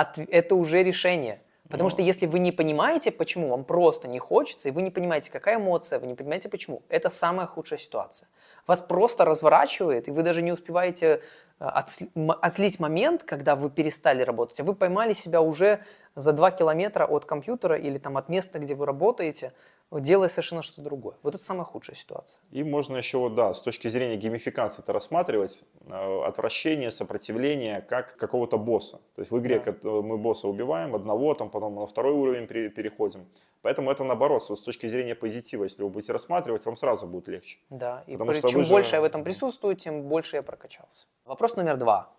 от- 0.00 0.18
это 0.18 0.54
уже 0.54 0.82
решение. 0.82 1.40
Потому 1.68 1.84
Ну. 1.84 1.90
что 1.90 2.02
если 2.02 2.26
вы 2.26 2.38
не 2.38 2.52
понимаете, 2.52 3.10
почему, 3.10 3.48
вам 3.48 3.64
просто 3.64 4.08
не 4.08 4.18
хочется, 4.18 4.68
и 4.68 4.72
вы 4.72 4.82
не 4.82 4.90
понимаете, 4.90 5.32
какая 5.32 5.56
эмоция, 5.56 5.98
вы 5.98 6.06
не 6.06 6.14
понимаете, 6.14 6.48
почему, 6.48 6.82
это 6.88 7.10
самая 7.10 7.46
худшая 7.46 7.78
ситуация. 7.78 8.28
Вас 8.66 8.80
просто 8.80 9.24
разворачивает, 9.24 10.08
и 10.08 10.10
вы 10.12 10.22
даже 10.22 10.42
не 10.42 10.52
успеваете 10.52 11.20
э, 11.58 11.64
отсли- 11.64 12.10
м- 12.14 12.32
отлить 12.42 12.78
момент, 12.80 13.22
когда 13.22 13.54
вы 13.56 13.70
перестали 13.70 14.22
работать, 14.22 14.60
а 14.60 14.64
вы 14.64 14.74
поймали 14.74 15.14
себя 15.14 15.40
уже 15.40 15.78
за 16.14 16.32
два 16.32 16.50
километра 16.50 17.06
от 17.06 17.24
компьютера 17.24 17.76
или 17.78 17.98
там 17.98 18.16
от 18.16 18.28
места, 18.28 18.58
где 18.58 18.74
вы 18.74 18.84
работаете, 18.86 19.52
делая 19.92 20.28
совершенно 20.28 20.62
что-то 20.62 20.82
другое. 20.82 21.16
Вот 21.22 21.34
это 21.34 21.42
самая 21.44 21.64
худшая 21.64 21.96
ситуация. 21.96 22.40
И 22.50 22.64
можно 22.64 22.96
еще, 22.96 23.18
вот, 23.18 23.34
да, 23.34 23.54
с 23.54 23.62
точки 23.62 23.88
зрения 23.88 24.16
геймификации 24.16 24.82
это 24.82 24.92
рассматривать, 24.92 25.64
э, 25.86 26.22
отвращение, 26.24 26.90
сопротивление 26.90 27.80
как 27.82 28.16
какого-то 28.16 28.58
босса. 28.58 28.98
То 29.14 29.22
есть 29.22 29.30
в 29.30 29.38
игре 29.38 29.60
Да. 29.64 29.70
э, 29.72 29.88
мы 30.02 30.18
босса 30.18 30.48
убиваем, 30.48 30.94
одного, 30.94 31.34
там, 31.34 31.50
потом 31.50 31.76
на 31.76 31.86
второй 31.86 32.12
уровень 32.12 32.46
пере- 32.46 32.68
переходим. 32.68 33.26
Поэтому 33.62 33.90
это 33.90 34.04
наоборот, 34.04 34.44
с 34.44 34.60
точки 34.62 34.86
зрения 34.88 35.14
позитива, 35.14 35.64
если 35.64 35.82
вы 35.82 35.88
будете 35.88 36.12
рассматривать, 36.12 36.66
вам 36.66 36.76
сразу 36.76 37.06
будет 37.06 37.28
легче. 37.28 37.58
Да, 37.70 38.02
и 38.06 38.12
Потому 38.12 38.30
при- 38.32 38.38
что 38.38 38.48
чем 38.48 38.64
же- 38.64 38.70
больше 38.70 38.96
я 38.96 39.00
в 39.00 39.04
этом 39.04 39.24
присутствую, 39.24 39.76
тем 39.76 40.02
больше 40.02 40.36
я 40.36 40.42
прокачался. 40.42 41.06
Вопрос 41.24 41.56
номер 41.56 41.76
два. 41.76 42.12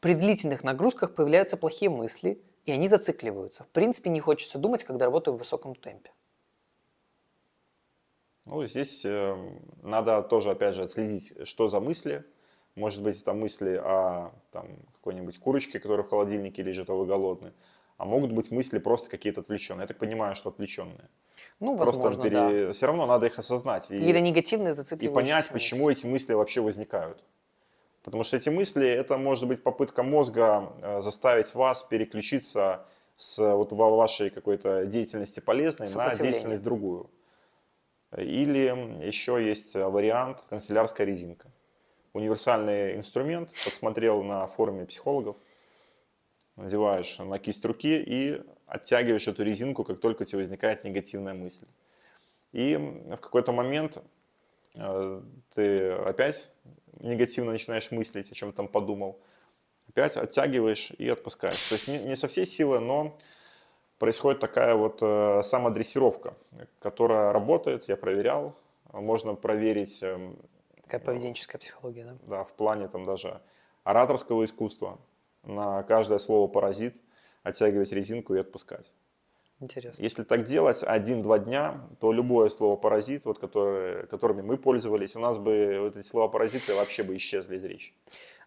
При 0.00 0.14
длительных 0.14 0.64
нагрузках 0.64 1.14
появляются 1.14 1.56
плохие 1.56 1.88
мысли, 1.90 2.40
и 2.66 2.72
они 2.72 2.88
зацикливаются. 2.88 3.64
В 3.64 3.68
принципе, 3.68 4.10
не 4.10 4.20
хочется 4.20 4.58
думать, 4.58 4.84
когда 4.84 5.04
работаю 5.06 5.34
в 5.34 5.38
высоком 5.38 5.74
темпе. 5.76 6.10
Ну, 8.52 8.66
здесь 8.66 9.02
э, 9.06 9.34
надо 9.82 10.22
тоже, 10.22 10.50
опять 10.50 10.74
же, 10.74 10.82
отследить, 10.82 11.32
что 11.48 11.68
за 11.68 11.80
мысли. 11.80 12.22
Может 12.74 13.02
быть, 13.02 13.18
это 13.18 13.32
мысли 13.32 13.80
о 13.82 14.30
там, 14.50 14.66
какой-нибудь 14.92 15.38
курочке, 15.38 15.80
которая 15.80 16.04
в 16.06 16.10
холодильнике 16.10 16.62
лежит, 16.62 16.90
а 16.90 16.92
вы 16.92 17.06
голодны. 17.06 17.54
А 17.96 18.04
могут 18.04 18.32
быть 18.32 18.50
мысли 18.50 18.78
просто 18.78 19.08
какие-то 19.08 19.40
отвлеченные. 19.40 19.84
Я 19.84 19.86
так 19.86 19.96
понимаю, 19.96 20.36
что 20.36 20.50
отвлеченные. 20.50 21.08
Ну, 21.60 21.76
возможно, 21.76 22.28
да. 22.28 22.72
Все 22.74 22.86
равно 22.86 23.06
надо 23.06 23.26
их 23.26 23.38
осознать. 23.38 23.90
И... 23.90 23.98
Какие-то 23.98 24.20
негативные 24.20 24.72
и 24.72 24.74
зацикливающиеся 24.74 25.14
понять, 25.14 25.44
мысли. 25.44 25.52
почему 25.52 25.90
эти 25.90 26.06
мысли 26.06 26.34
вообще 26.34 26.60
возникают. 26.60 27.24
Потому 28.02 28.22
что 28.22 28.36
эти 28.36 28.50
мысли, 28.50 28.86
это 28.86 29.16
может 29.16 29.48
быть 29.48 29.62
попытка 29.62 30.02
мозга 30.02 30.74
э, 30.82 31.00
заставить 31.00 31.54
вас 31.54 31.84
переключиться 31.84 32.84
с 33.16 33.38
вот 33.38 33.72
ва- 33.72 33.96
вашей 33.96 34.28
какой-то 34.28 34.84
деятельности 34.84 35.40
полезной 35.40 35.88
на 35.94 36.14
деятельность 36.14 36.62
другую. 36.62 37.08
Или 38.16 39.06
еще 39.06 39.42
есть 39.44 39.74
э, 39.74 39.86
вариант 39.86 40.44
канцелярская 40.50 41.06
резинка. 41.06 41.50
Универсальный 42.12 42.96
инструмент, 42.96 43.48
подсмотрел 43.64 44.22
на 44.22 44.46
форуме 44.46 44.84
психологов, 44.84 45.36
надеваешь 46.56 47.18
на 47.18 47.38
кисть 47.38 47.64
руки 47.64 48.02
и 48.06 48.42
оттягиваешь 48.66 49.28
эту 49.28 49.42
резинку, 49.42 49.82
как 49.84 50.00
только 50.00 50.22
у 50.22 50.24
тебя 50.26 50.38
возникает 50.38 50.84
негативная 50.84 51.32
мысль. 51.32 51.66
И 52.52 52.76
в 52.76 53.16
какой-то 53.16 53.52
момент 53.52 54.02
э, 54.74 55.22
ты 55.54 55.92
опять 55.92 56.52
негативно 57.00 57.52
начинаешь 57.52 57.90
мыслить, 57.90 58.30
о 58.30 58.34
чем 58.34 58.52
там 58.52 58.68
подумал, 58.68 59.18
опять 59.88 60.18
оттягиваешь 60.18 60.92
и 60.98 61.08
отпускаешь. 61.08 61.68
То 61.68 61.74
есть 61.76 61.88
не, 61.88 61.98
не 61.98 62.16
со 62.16 62.28
всей 62.28 62.44
силы, 62.44 62.80
но 62.80 63.16
происходит 64.02 64.40
такая 64.40 64.74
вот 64.74 64.98
э, 65.00 65.42
самодрессировка, 65.44 66.34
которая 66.80 67.32
работает, 67.32 67.86
я 67.86 67.96
проверял, 67.96 68.56
можно 68.92 69.36
проверить 69.36 70.02
эм, 70.02 70.36
Такая 70.82 71.00
поведенческая 71.00 71.60
психология, 71.60 72.06
да? 72.06 72.16
да, 72.22 72.44
в 72.44 72.52
плане 72.54 72.88
там 72.88 73.04
даже 73.04 73.40
ораторского 73.84 74.44
искусства, 74.44 74.98
на 75.44 75.84
каждое 75.84 76.18
слово 76.18 76.48
паразит, 76.48 77.00
оттягивать 77.44 77.92
резинку 77.92 78.34
и 78.34 78.40
отпускать. 78.40 78.92
Интересно. 79.60 80.02
Если 80.02 80.24
так 80.24 80.42
делать 80.42 80.82
один-два 80.82 81.38
дня, 81.38 81.88
то 82.00 82.10
любое 82.10 82.48
слово 82.48 82.74
паразит, 82.74 83.24
вот, 83.24 83.38
которое, 83.38 84.06
которыми 84.06 84.42
мы 84.42 84.58
пользовались, 84.58 85.14
у 85.14 85.20
нас 85.20 85.38
бы 85.38 85.78
вот 85.80 85.94
эти 85.94 86.04
слова 86.04 86.26
паразиты 86.26 86.74
вообще 86.74 87.04
бы 87.04 87.16
исчезли 87.16 87.54
из 87.56 87.62
речи. 87.62 87.94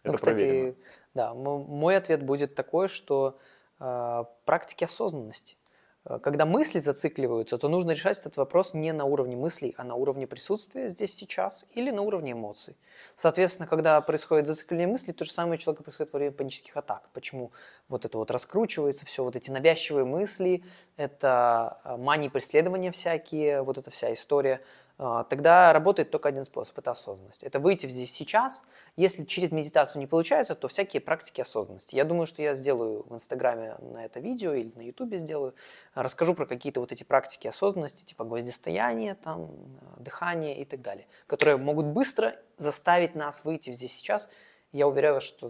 Это 0.04 0.12
Ну, 0.12 0.14
кстати, 0.16 0.36
проверено. 0.36 0.76
да, 1.14 1.34
мой 1.34 1.96
ответ 1.96 2.24
будет 2.24 2.56
такой, 2.56 2.90
что 2.90 3.40
практики 3.78 4.84
осознанности. 4.84 5.58
Э, 6.06 6.20
Когда 6.20 6.46
мысли 6.46 6.80
зацикливаются, 6.80 7.58
то 7.58 7.68
нужно 7.68 7.92
решать 7.92 8.20
этот 8.20 8.38
вопрос 8.38 8.74
не 8.74 8.92
на 8.94 9.06
уровне 9.06 9.36
мыслей, 9.36 9.74
а 9.78 9.84
на 9.84 9.96
уровне 9.96 10.28
присутствия 10.28 10.88
здесь 10.90 11.14
сейчас 11.14 11.66
или 11.74 11.92
на 11.92 12.02
уровне 12.02 12.34
эмоций. 12.34 12.76
Соответственно, 13.16 13.68
когда 13.68 14.00
происходит 14.02 14.48
зацикление 14.48 14.88
мыслей, 14.88 15.14
то 15.14 15.26
же 15.26 15.32
самое 15.32 15.56
у 15.56 15.58
человека 15.58 15.84
происходит 15.84 16.14
во 16.14 16.20
время 16.20 16.34
панических 16.34 16.78
атак. 16.78 17.10
Почему 17.14 17.52
вот 17.90 18.06
это 18.06 18.18
вот 18.18 18.32
раскручивается 18.32 19.06
все, 19.06 19.24
вот 19.24 19.36
эти 19.36 19.52
навязчивые 19.52 20.06
мысли, 20.06 20.64
это 20.98 21.80
э, 21.84 21.98
мании 21.98 22.30
преследования 22.30 22.92
всякие, 22.92 23.62
вот 23.64 23.78
эта 23.78 23.90
вся 23.92 24.14
история. 24.14 24.62
А, 24.98 25.24
Тогда 25.26 25.74
работает 25.74 26.10
только 26.12 26.30
один 26.30 26.46
способ– 26.46 26.78
это 26.80 26.92
осознанность. 26.92 27.44
Это 27.44 27.60
выйти 27.60 27.88
здесь 27.88 28.14
сейчас. 28.14 28.66
Если 28.96 29.26
через 29.26 29.52
медитацию 29.52 30.00
не 30.00 30.08
получается, 30.08 30.56
то 30.56 30.68
всякие 30.68 31.02
практики 31.02 31.42
осознанности. 31.42 31.96
Я 31.96 32.06
думаю, 32.06 32.26
что 32.26 32.42
я 32.42 32.54
сделаю 32.54 33.06
в 33.10 33.14
Инстаграме 33.14 33.76
на 33.80 34.06
это 34.06 34.20
видео 34.22 34.54
или 34.54 34.72
на 34.76 34.82
Ютубе 34.82 35.18
сделаю. 35.18 35.54
Расскажу 35.96 36.34
про 36.34 36.46
какие-то 36.46 36.80
вот 36.80 36.92
эти 36.92 37.04
практики 37.04 37.48
осознанности, 37.48 38.06
типа 38.06 38.24
гвоздистояния, 38.24 39.16
там, 39.16 39.52
дыхание 39.98 40.58
и 40.62 40.66
так 40.66 40.82
далее, 40.82 41.08
которые 41.28 41.58
могут 41.58 41.88
быстро 41.88 42.36
заставить 42.58 43.16
нас 43.16 43.44
выйти 43.44 43.74
здесь 43.74 43.94
сейчас. 43.94 44.30
Я 44.72 44.88
уверяю 44.88 45.16
вас, 45.16 45.24
что 45.24 45.50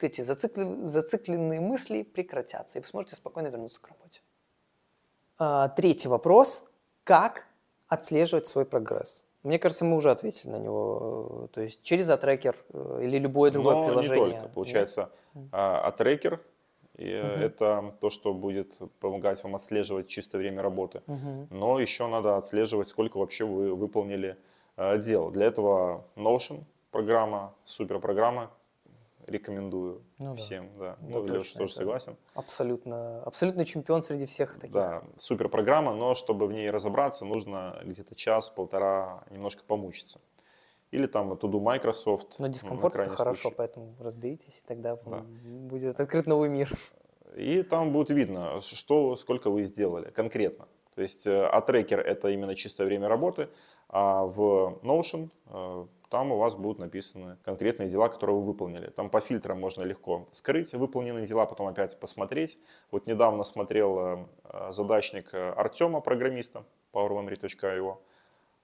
эти 0.00 0.22
зацикли- 0.22 0.86
зацикленные 0.86 1.60
мысли 1.60 2.02
прекратятся, 2.02 2.78
и 2.78 2.82
вы 2.82 2.86
сможете 2.86 3.16
спокойно 3.16 3.48
вернуться 3.48 3.80
к 3.80 3.88
работе. 3.88 4.20
А, 5.38 5.68
Третий 5.68 6.08
вопрос. 6.08 6.70
Как 7.04 7.47
отслеживать 7.88 8.46
свой 8.46 8.64
прогресс? 8.64 9.24
Мне 9.42 9.58
кажется, 9.58 9.84
мы 9.84 9.96
уже 9.96 10.10
ответили 10.10 10.50
на 10.50 10.58
него. 10.58 11.44
э, 11.44 11.54
То 11.54 11.60
есть 11.60 11.82
через 11.82 12.10
атрекер 12.10 12.56
э, 12.72 13.00
или 13.02 13.18
любое 13.18 13.50
другое 13.50 13.76
Но 13.76 13.86
приложение. 13.86 14.26
не 14.26 14.32
только. 14.34 14.48
Получается, 14.48 15.10
а, 15.52 15.80
а 15.86 15.92
трекер 15.92 16.40
и, 16.96 17.08
э, 17.08 17.44
это 17.46 17.94
то, 18.00 18.10
что 18.10 18.34
будет 18.34 18.78
помогать 19.00 19.42
вам 19.44 19.54
отслеживать 19.54 20.08
чистое 20.08 20.40
время 20.40 20.62
работы. 20.62 21.02
Мгм. 21.06 21.48
Но 21.50 21.78
еще 21.78 22.08
надо 22.08 22.36
отслеживать, 22.36 22.88
сколько 22.88 23.18
вообще 23.18 23.44
вы 23.44 23.74
выполнили 23.74 24.36
э, 24.76 24.98
дел. 24.98 25.30
Для 25.30 25.46
этого 25.46 26.04
Notion 26.16 26.64
программа, 26.90 27.54
супер 27.64 28.00
программа, 28.00 28.50
рекомендую 29.28 30.02
Ну 30.18 30.30
да. 30.30 30.34
всем. 30.34 30.70
Да. 30.78 30.96
Да, 31.00 31.18
Ну, 31.18 31.26
Леша 31.26 31.58
тоже 31.58 31.72
согласен. 31.72 32.16
Абсолютно, 32.34 33.22
абсолютно 33.22 33.64
чемпион 33.64 34.02
среди 34.02 34.26
всех 34.26 34.54
таких. 34.54 34.72
Да, 34.72 35.02
супер 35.16 35.48
программа, 35.48 35.94
но 35.94 36.14
чтобы 36.14 36.46
в 36.46 36.52
ней 36.52 36.70
разобраться, 36.70 37.24
нужно 37.24 37.80
где-то 37.84 38.14
час-полтора 38.14 39.24
немножко 39.30 39.62
помучиться. 39.66 40.20
Или 40.90 41.06
там 41.06 41.32
To-Do 41.32 41.60
Microsoft. 41.60 42.38
Но 42.38 42.46
ну, 42.46 42.52
дискомфорт 42.52 42.96
это 42.96 43.10
хорошо, 43.10 43.42
случай. 43.42 43.56
поэтому 43.56 43.94
разберитесь, 44.00 44.62
и 44.64 44.66
тогда 44.66 44.96
вам 44.96 45.26
будет 45.68 46.00
открыт 46.00 46.26
новый 46.26 46.48
мир. 46.48 46.72
И 47.36 47.62
там 47.62 47.92
будет 47.92 48.10
видно, 48.10 48.60
что, 48.62 49.14
сколько 49.16 49.50
вы 49.50 49.64
сделали 49.64 50.10
конкретно. 50.10 50.66
То 50.94 51.02
есть 51.02 51.26
э, 51.26 51.46
а 51.46 51.60
трекер 51.60 52.00
это 52.00 52.28
именно 52.30 52.56
чистое 52.56 52.86
время 52.86 53.06
работы, 53.06 53.48
а 53.88 54.24
в 54.24 54.80
Notion 54.82 55.30
э, 55.46 55.86
там 56.08 56.32
у 56.32 56.38
вас 56.38 56.54
будут 56.54 56.78
написаны 56.78 57.36
конкретные 57.44 57.88
дела, 57.88 58.08
которые 58.08 58.36
вы 58.36 58.42
выполнили. 58.42 58.88
Там 58.88 59.10
по 59.10 59.20
фильтрам 59.20 59.58
можно 59.60 59.82
легко 59.82 60.26
скрыть 60.32 60.72
выполненные 60.72 61.26
дела, 61.26 61.46
потом 61.46 61.66
опять 61.66 61.98
посмотреть. 62.00 62.58
Вот 62.90 63.06
недавно 63.06 63.44
смотрел 63.44 63.98
э, 64.44 64.72
задачник 64.72 65.34
э, 65.34 65.50
Артема, 65.50 66.00
программиста, 66.00 66.64
powermemory.io. 66.92 67.98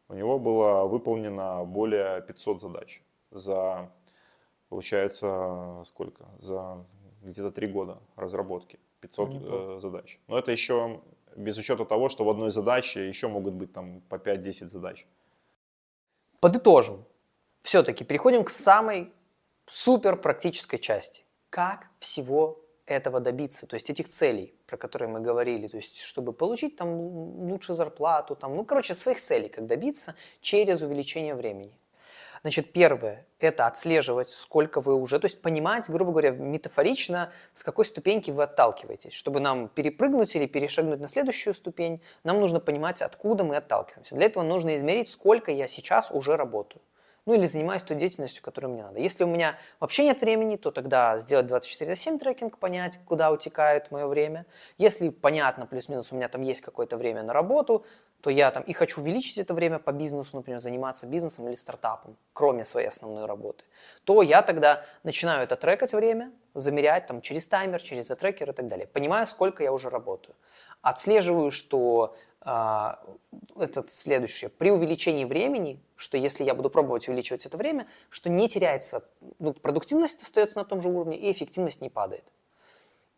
У 0.09 0.15
него 0.15 0.39
было 0.39 0.85
выполнено 0.85 1.65
более 1.65 2.23
500 2.23 2.61
задач 2.61 3.03
за, 3.31 3.91
получается, 4.69 5.83
сколько? 5.87 6.27
За 6.41 6.85
где-то 7.23 7.51
3 7.51 7.67
года 7.69 7.99
разработки. 8.17 8.79
500 9.01 9.29
Неплохо. 9.29 9.57
э, 9.57 9.81
задач. 9.81 10.19
Но 10.29 10.39
это 10.39 10.51
еще 10.51 11.01
без 11.37 11.59
учета 11.59 11.85
того, 11.85 12.09
что 12.09 12.25
в 12.25 12.31
одной 12.31 12.51
задаче 12.51 13.07
еще 13.07 13.29
могут 13.29 13.55
быть 13.55 13.73
там 13.73 14.01
по 14.09 14.15
5-10 14.15 14.69
задач. 14.69 15.07
Подытожим. 16.41 17.05
Все-таки 17.65 18.05
переходим 18.05 18.45
к 18.45 18.51
самой 18.51 19.11
супер 19.67 20.17
практической 20.17 20.77
части. 20.77 21.25
Как 21.49 21.87
всего 21.99 22.61
этого 22.85 23.21
добиться, 23.21 23.67
то 23.67 23.73
есть 23.73 23.89
этих 23.89 24.07
целей, 24.07 24.55
про 24.67 24.77
которые 24.77 25.09
мы 25.09 25.21
говорили, 25.21 25.67
то 25.67 25.79
есть 25.79 26.03
чтобы 26.03 26.35
получить 26.35 26.77
там 26.77 26.91
лучшую 26.91 27.75
зарплату, 27.75 28.37
там, 28.37 28.53
ну, 28.53 28.67
короче, 28.67 28.93
своих 28.93 29.19
целей, 29.19 29.49
как 29.49 29.67
добиться 29.67 30.15
через 30.43 30.83
увеличение 30.83 31.35
времени. 31.35 31.73
Значит, 32.43 32.75
первое– 32.75 33.25
это 33.39 33.67
отслеживать, 33.67 34.29
сколько 34.29 34.83
вы 34.83 34.95
уже, 34.95 35.19
то 35.19 35.25
есть 35.25 35.41
понимать, 35.41 35.89
грубо 35.89 36.11
говоря, 36.11 36.33
метафорично, 36.33 37.33
с 37.55 37.65
какой 37.65 37.87
ступеньки 37.87 38.31
вы 38.31 38.43
отталкиваетесь. 38.43 39.15
Чтобы 39.15 39.41
нам 39.41 39.71
перепрыгнуть 39.71 40.37
или 40.37 40.45
перешагнуть 40.45 41.01
на 41.01 41.09
следующую 41.09 41.55
ступень, 41.55 42.03
нам 42.25 42.41
нужно 42.41 42.61
понимать, 42.61 43.01
откуда 43.01 43.43
мы 43.43 43.57
отталкиваемся. 43.57 44.17
Для 44.17 44.27
этого 44.27 44.43
нужно 44.43 44.77
измерить, 44.77 45.09
сколько 45.09 45.51
я 45.51 45.67
сейчас 45.67 46.11
уже 46.11 46.37
работаю 46.37 46.83
ну 47.27 47.35
или 47.35 47.47
занимаюсь 47.47 47.83
той 47.83 47.97
деятельностью, 47.97 48.43
которую 48.43 48.73
мне 48.73 48.83
надо. 48.83 49.01
Если 49.01 49.25
у 49.25 49.27
меня 49.27 49.57
вообще 49.81 50.05
нет 50.05 50.21
времени, 50.21 50.57
то 50.57 50.71
тогда 50.71 51.19
сделать 51.19 51.47
24 51.47 51.91
на 51.91 51.97
7 51.97 52.19
трекинг, 52.19 52.59
понять, 52.59 53.01
куда 53.07 53.31
утекает 53.31 53.91
мое 53.91 54.07
время. 54.07 54.47
Если 54.79 55.09
понятно, 55.09 55.67
плюс-минус, 55.67 56.13
у 56.13 56.17
меня 56.17 56.29
там 56.29 56.43
есть 56.43 56.61
какое-то 56.61 56.97
время 56.97 57.23
на 57.23 57.33
работу, 57.33 57.85
то 58.21 58.31
я 58.31 58.51
там 58.51 58.63
и 58.63 58.73
хочу 58.73 59.03
увеличить 59.03 59.37
это 59.37 59.53
время 59.53 59.79
по 59.79 59.93
бизнесу, 59.93 60.37
например, 60.37 60.59
заниматься 60.59 61.07
бизнесом 61.07 61.47
или 61.47 61.55
стартапом, 61.55 62.17
кроме 62.33 62.65
своей 62.65 62.89
основной 62.89 63.27
работы, 63.27 63.65
то 64.05 64.23
я 64.23 64.41
тогда 64.41 64.83
начинаю 65.03 65.43
это 65.43 65.57
трекать 65.57 65.93
время, 65.93 66.33
замерять 66.55 67.07
там 67.07 67.21
через 67.21 67.47
таймер, 67.47 67.83
через 67.83 68.07
затрекер 68.07 68.49
и 68.49 68.53
так 68.55 68.67
далее. 68.67 68.87
Понимаю, 68.87 69.27
сколько 69.27 69.63
я 69.63 69.73
уже 69.73 69.91
работаю. 69.91 70.35
Отслеживаю, 70.81 71.51
что 71.51 72.17
а, 72.45 73.03
этот 73.59 73.91
следующее. 73.91 74.51
При 74.51 74.71
увеличении 74.71 75.25
времени, 75.25 75.81
что 75.97 76.19
если 76.19 76.45
я 76.45 76.55
буду 76.55 76.69
пробовать 76.69 77.09
увеличивать 77.09 77.47
это 77.47 77.57
время, 77.57 77.87
что 78.11 78.29
не 78.29 78.49
теряется, 78.49 79.05
ну, 79.39 79.55
продуктивность 79.55 80.23
остается 80.23 80.59
на 80.59 80.65
том 80.65 80.83
же 80.83 80.89
уровне 80.89 81.17
и 81.17 81.33
эффективность 81.33 81.81
не 81.81 81.89
падает. 81.89 82.33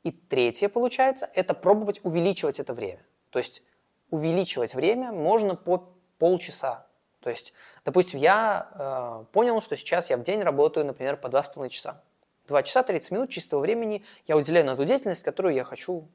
И 0.04 0.12
третье, 0.12 0.68
получается, 0.68 1.28
это 1.34 1.54
пробовать 1.54 2.00
увеличивать 2.04 2.60
это 2.60 2.72
время. 2.72 3.04
То 3.30 3.40
есть 3.40 3.62
увеличивать 4.10 4.74
время 4.74 5.10
можно 5.10 5.56
по 5.56 5.92
полчаса. 6.18 6.86
То 7.20 7.30
есть, 7.30 7.52
допустим, 7.84 8.20
я 8.20 8.68
э, 8.72 9.32
понял, 9.32 9.60
что 9.60 9.76
сейчас 9.76 10.10
я 10.10 10.16
в 10.16 10.22
день 10.22 10.42
работаю, 10.42 10.86
например, 10.86 11.16
по 11.16 11.26
2,5 11.26 11.68
часа. 11.70 12.00
2 12.46 12.62
часа 12.62 12.84
30 12.84 13.10
минут 13.10 13.30
чистого 13.30 13.58
времени 13.58 14.04
я 14.26 14.36
уделяю 14.36 14.64
на 14.64 14.76
ту 14.76 14.84
деятельность, 14.84 15.24
которую 15.24 15.56
я 15.56 15.64
хочу 15.64 16.08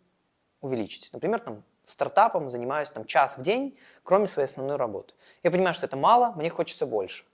увеличить. 0.62 1.10
Например, 1.12 1.42
там 1.42 1.64
стартапом 1.86 2.50
занимаюсь 2.50 2.90
там 2.90 3.06
час 3.06 3.38
в 3.38 3.42
день, 3.42 3.78
кроме 4.04 4.28
своей 4.28 4.46
основной 4.46 4.78
работы. 4.78 5.14
Я 5.44 5.52
понимаю, 5.52 5.74
что 5.74 5.86
это 5.86 5.98
мало, 5.98 6.32
мне 6.36 6.50
хочется 6.50 6.86
больше. 6.86 7.26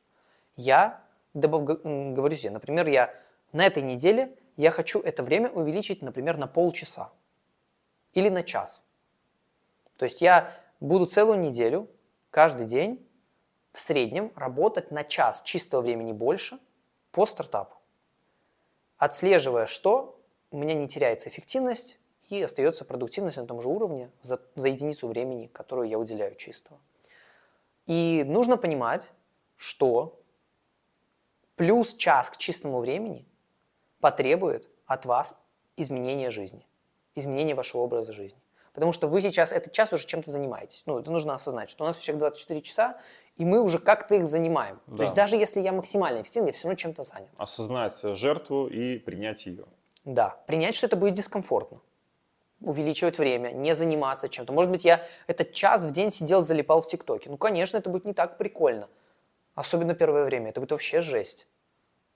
Я 0.55 1.01
добав, 1.33 1.63
говорю 1.63 2.35
себе, 2.35 2.51
например, 2.51 2.87
я 2.87 3.13
на 3.51 3.65
этой 3.65 3.83
неделе 3.83 4.35
я 4.57 4.71
хочу 4.71 4.99
это 4.99 5.23
время 5.23 5.49
увеличить, 5.49 6.01
например, 6.01 6.37
на 6.37 6.47
полчаса 6.47 7.11
или 8.13 8.29
на 8.29 8.43
час. 8.43 8.85
То 9.97 10.05
есть 10.05 10.21
я 10.21 10.51
буду 10.79 11.05
целую 11.05 11.39
неделю, 11.39 11.89
каждый 12.31 12.65
день 12.65 13.07
в 13.73 13.79
среднем 13.79 14.31
работать 14.35 14.91
на 14.91 15.03
час 15.03 15.43
чистого 15.43 15.81
времени 15.81 16.11
больше 16.11 16.59
по 17.11 17.25
стартапу. 17.25 17.75
Отслеживая, 18.97 19.67
что 19.67 20.19
у 20.49 20.57
меня 20.57 20.73
не 20.73 20.87
теряется 20.87 21.29
эффективность, 21.29 21.99
и 22.29 22.41
остается 22.41 22.85
продуктивность 22.85 23.37
на 23.37 23.45
том 23.45 23.61
же 23.61 23.69
уровне 23.69 24.11
за, 24.21 24.41
за 24.55 24.67
единицу 24.67 25.07
времени, 25.07 25.47
которую 25.47 25.87
я 25.87 25.97
уделяю 25.97 26.35
чистого. 26.35 26.79
И 27.85 28.23
нужно 28.25 28.57
понимать, 28.57 29.11
что 29.55 30.19
плюс 31.55 31.95
час 31.95 32.29
к 32.29 32.37
чистому 32.37 32.79
времени 32.79 33.25
потребует 34.01 34.69
от 34.85 35.05
вас 35.05 35.41
изменения 35.77 36.29
жизни, 36.29 36.67
изменения 37.15 37.55
вашего 37.55 37.81
образа 37.81 38.11
жизни. 38.11 38.39
Потому 38.73 38.91
что 38.91 39.07
вы 39.07 39.21
сейчас 39.21 39.51
этот 39.51 39.73
час 39.73 39.91
уже 39.93 40.05
чем-то 40.05 40.29
занимаетесь. 40.29 40.83
Ну, 40.85 40.99
это 40.99 41.09
нужно 41.09 41.33
осознать, 41.33 41.69
что 41.69 41.83
у 41.83 41.87
нас 41.87 41.97
у 41.97 42.01
всех 42.01 42.17
24 42.19 42.61
часа, 42.61 42.99
и 43.37 43.45
мы 43.45 43.59
уже 43.59 43.79
как-то 43.79 44.15
их 44.15 44.25
занимаем. 44.27 44.79
Да. 44.85 44.97
То 44.97 45.03
есть 45.03 45.15
даже 45.15 45.35
если 45.35 45.61
я 45.61 45.71
максимально 45.71 46.21
эффективен, 46.21 46.47
я 46.47 46.51
все 46.51 46.67
равно 46.67 46.75
чем-то 46.75 47.03
занят. 47.03 47.29
Осознать 47.37 47.99
жертву 48.03 48.67
и 48.67 48.99
принять 48.99 49.47
ее. 49.47 49.65
Да, 50.05 50.39
принять, 50.45 50.75
что 50.75 50.85
это 50.85 50.95
будет 50.95 51.15
дискомфортно 51.15 51.79
увеличивать 52.61 53.19
время, 53.19 53.51
не 53.51 53.75
заниматься 53.75 54.29
чем-то. 54.29 54.53
Может 54.53 54.71
быть, 54.71 54.85
я 54.85 55.03
этот 55.27 55.53
час 55.53 55.85
в 55.85 55.91
день 55.91 56.09
сидел, 56.11 56.41
залипал 56.41 56.81
в 56.81 56.87
ТикТоке. 56.87 57.29
Ну, 57.29 57.37
конечно, 57.37 57.77
это 57.77 57.89
будет 57.89 58.05
не 58.05 58.13
так 58.13 58.37
прикольно. 58.37 58.87
Особенно 59.55 59.93
первое 59.93 60.25
время. 60.25 60.49
Это 60.49 60.59
будет 60.59 60.71
вообще 60.71 61.01
жесть. 61.01 61.47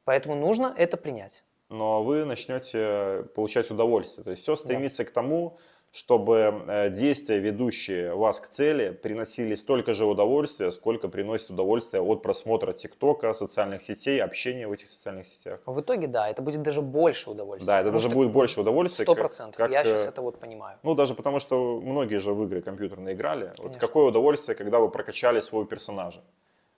Поэтому 0.04 0.36
нужно 0.36 0.74
это 0.78 0.98
принять. 0.98 1.44
Но 1.70 2.04
вы 2.04 2.26
начнете 2.26 3.26
получать 3.36 3.72
удовольствие. 3.72 4.24
То 4.24 4.32
есть 4.32 4.44
все 4.44 4.56
стремится 4.56 5.04
да. 5.04 5.10
к 5.10 5.14
тому, 5.14 5.58
чтобы 5.92 6.64
э, 6.68 6.90
действия, 6.90 7.40
ведущие 7.40 8.16
вас 8.16 8.40
к 8.40 8.48
цели, 8.48 8.92
приносили 8.92 9.56
столько 9.56 9.94
же 9.94 10.06
удовольствия, 10.06 10.72
сколько 10.72 11.10
приносит 11.10 11.50
удовольствие 11.50 12.02
от 12.02 12.24
просмотра 12.24 12.72
ТикТока, 12.72 13.34
социальных 13.34 13.82
сетей, 13.82 14.24
общения 14.24 14.68
в 14.68 14.72
этих 14.72 14.88
социальных 14.88 15.28
сетях. 15.28 15.60
В 15.66 15.82
итоге, 15.82 16.08
да, 16.08 16.30
это 16.30 16.42
будет 16.42 16.62
даже 16.62 16.82
больше 16.82 17.30
удовольствия. 17.30 17.68
Да, 17.68 17.82
это 17.82 17.92
даже 17.92 18.08
будет 18.08 18.32
больше 18.32 18.62
удовольствия. 18.62 19.04
Сто 19.04 19.16
процентов, 19.16 19.70
я 19.70 19.84
сейчас 19.84 20.06
э, 20.06 20.10
это 20.10 20.22
вот 20.22 20.40
понимаю. 20.40 20.80
Ну, 20.84 20.96
даже 20.96 21.14
потому, 21.14 21.40
что 21.40 21.82
многие 21.82 22.20
же 22.20 22.34
в 22.34 22.42
игры 22.46 22.62
компьютерные 22.62 23.14
играли. 23.14 23.52
Вот 23.58 23.76
какое 23.76 24.06
удовольствие, 24.06 24.56
когда 24.56 24.80
вы 24.80 24.90
прокачали 24.90 25.42
своего 25.42 25.66
персонажа. 25.66 26.22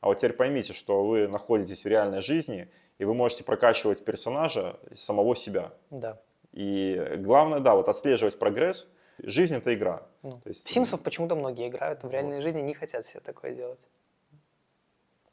А 0.01 0.07
вот 0.07 0.17
теперь 0.17 0.33
поймите, 0.33 0.73
что 0.73 1.05
вы 1.05 1.27
находитесь 1.27 1.83
в 1.83 1.87
реальной 1.87 2.21
жизни, 2.21 2.67
и 2.97 3.05
вы 3.05 3.13
можете 3.13 3.43
прокачивать 3.43 4.03
персонажа 4.03 4.79
самого 4.93 5.35
себя. 5.35 5.71
Да. 5.91 6.19
И 6.51 6.99
главное, 7.17 7.59
да, 7.59 7.75
вот 7.75 7.87
отслеживать 7.89 8.39
прогресс– 8.39 8.89
Жизнь 9.19 9.55
это 9.55 9.73
игра. 9.73 10.03
Ну, 10.21 10.31
То 10.31 10.49
есть, 10.49 10.67
в 10.67 10.69
Симсов 10.69 11.01
почему-то 11.01 11.35
многие 11.35 11.67
играют, 11.67 12.03
в 12.03 12.09
реальной 12.09 12.37
вот. 12.37 12.43
жизни 12.43 12.61
не 12.61 12.73
хотят 12.73 13.05
себе 13.05 13.19
такое 13.19 13.53
делать. 13.53 13.87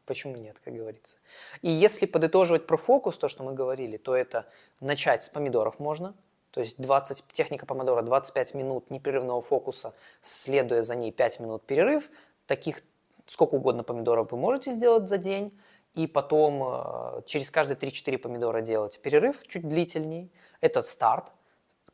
Почему 0.05 0.37
нет, 0.37 0.59
как 0.65 0.75
говорится. 0.75 1.19
И 1.63 1.71
если 1.71 2.07
подытоживать 2.07 2.67
про 2.67 2.77
фокус, 2.77 3.17
то, 3.17 3.29
что 3.29 3.45
мы 3.45 3.55
говорили, 3.55 3.97
то 3.97 4.15
это 4.15 4.47
начать 4.81 5.23
с 5.23 5.29
помидоров 5.29 5.79
можно. 5.79 6.15
То 6.51 6.61
есть 6.61 6.81
20, 6.81 7.25
техника 7.33 7.65
помидора 7.65 8.03
25 8.03 8.55
минут 8.55 8.91
непрерывного 8.91 9.41
фокуса, 9.41 9.95
следуя 10.21 10.83
за 10.83 10.97
ней 10.97 11.13
5 11.13 11.41
минут 11.41 11.65
перерыв. 11.65 12.11
Таких 12.47 12.83
сколько 13.27 13.55
угодно 13.55 13.85
помидоров 13.85 14.33
вы 14.33 14.39
можете 14.39 14.73
сделать 14.73 15.09
за 15.09 15.17
день. 15.17 15.57
И 15.95 16.07
потом 16.07 16.63
э, 16.63 17.23
через 17.27 17.51
каждые 17.51 17.77
3-4 17.77 18.19
помидора 18.19 18.61
делать 18.61 19.01
перерыв 19.01 19.47
чуть 19.47 19.69
длительней. 19.69 20.31
Это 20.61 20.83
старт 20.83 21.33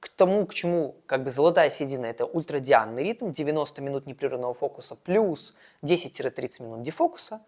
к 0.06 0.08
тому, 0.10 0.46
к 0.46 0.54
чему 0.54 0.96
как 1.06 1.24
бы 1.24 1.30
золотая 1.30 1.70
середина, 1.70 2.06
это 2.06 2.24
ультрадианный 2.24 3.02
ритм, 3.02 3.32
90 3.32 3.82
минут 3.82 4.06
непрерывного 4.06 4.54
фокуса 4.54 4.94
плюс 4.94 5.54
10-30 5.82 6.62
минут 6.62 6.82
дефокуса, 6.82 7.40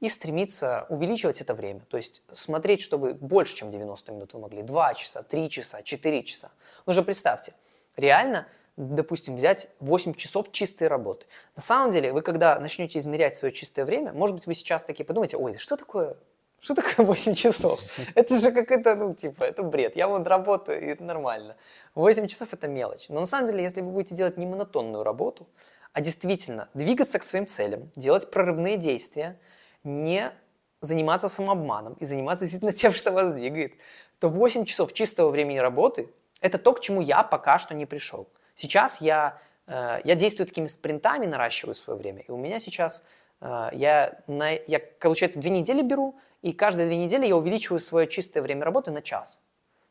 и 0.00 0.08
стремиться 0.08 0.86
увеличивать 0.90 1.40
это 1.40 1.54
время. 1.54 1.80
То 1.88 1.96
есть 1.96 2.22
смотреть, 2.32 2.80
чтобы 2.80 3.14
больше, 3.14 3.56
чем 3.56 3.70
90 3.70 4.12
минут 4.12 4.34
вы 4.34 4.40
могли. 4.40 4.62
2 4.62 4.94
часа, 4.94 5.22
3 5.22 5.50
часа, 5.50 5.82
4 5.82 6.22
часа. 6.22 6.50
Ну 6.86 6.92
же 6.92 7.02
представьте, 7.02 7.52
реально, 7.96 8.46
допустим, 8.76 9.34
взять 9.34 9.70
8 9.80 10.14
часов 10.14 10.52
чистой 10.52 10.86
работы. 10.86 11.26
На 11.56 11.62
самом 11.62 11.90
деле, 11.90 12.12
вы 12.12 12.22
когда 12.22 12.60
начнете 12.60 13.00
измерять 13.00 13.34
свое 13.34 13.52
чистое 13.52 13.84
время, 13.84 14.12
может 14.12 14.36
быть, 14.36 14.46
вы 14.46 14.54
сейчас 14.54 14.84
такие 14.84 15.04
подумаете, 15.04 15.36
ой, 15.36 15.56
что 15.56 15.76
такое 15.76 16.16
что 16.60 16.74
такое 16.74 17.06
8 17.06 17.34
часов? 17.34 17.80
Это 18.14 18.38
же 18.38 18.50
какой-то, 18.50 18.96
ну, 18.96 19.14
типа, 19.14 19.44
это 19.44 19.62
бред. 19.62 19.96
Я 19.96 20.08
вот 20.08 20.26
работаю, 20.26 20.82
и 20.82 20.86
это 20.86 21.04
нормально. 21.04 21.56
8 21.94 22.26
часов– 22.26 22.48
это 22.52 22.68
мелочь. 22.68 23.08
Но 23.08 23.20
на 23.20 23.26
самом 23.26 23.46
деле, 23.46 23.62
если 23.62 23.80
вы 23.80 23.90
будете 23.90 24.14
делать 24.14 24.36
не 24.38 24.46
монотонную 24.46 25.04
работу, 25.04 25.46
а 25.92 26.00
действительно 26.00 26.68
двигаться 26.74 27.18
к 27.18 27.22
своим 27.22 27.46
целям, 27.46 27.90
делать 27.96 28.30
прорывные 28.30 28.76
действия, 28.76 29.38
не 29.84 30.32
заниматься 30.80 31.28
самообманом 31.28 31.94
и 31.94 32.04
заниматься 32.04 32.44
действительно 32.44 32.72
тем, 32.72 32.92
что 32.92 33.12
вас 33.12 33.32
двигает, 33.32 33.74
то 34.18 34.28
8 34.28 34.64
часов 34.64 34.92
чистого 34.92 35.30
времени 35.30 35.58
работы– 35.58 36.08
это 36.40 36.58
то, 36.58 36.72
к 36.72 36.80
чему 36.80 37.00
я 37.00 37.22
пока 37.22 37.58
что 37.58 37.74
не 37.74 37.86
пришел. 37.86 38.28
Сейчас 38.54 39.00
я, 39.00 39.40
э, 39.66 40.00
я 40.04 40.14
действую 40.14 40.46
такими 40.46 40.66
спринтами, 40.66 41.26
наращиваю 41.26 41.74
свое 41.74 41.98
время, 41.98 42.22
и 42.22 42.30
у 42.30 42.36
меня 42.36 42.58
сейчас 42.58 43.06
я, 43.40 44.20
на, 44.26 44.50
я, 44.52 44.80
получается, 45.00 45.38
две 45.38 45.50
недели 45.50 45.82
беру– 45.82 46.16
и 46.42 46.52
каждые 46.52 46.86
две 46.86 46.96
недели 46.96 47.26
я 47.26 47.36
увеличиваю 47.36 47.80
свое 47.80 48.06
чистое 48.06 48.42
время 48.42 48.64
работы 48.64 48.90
на 48.90 49.02
час. 49.02 49.42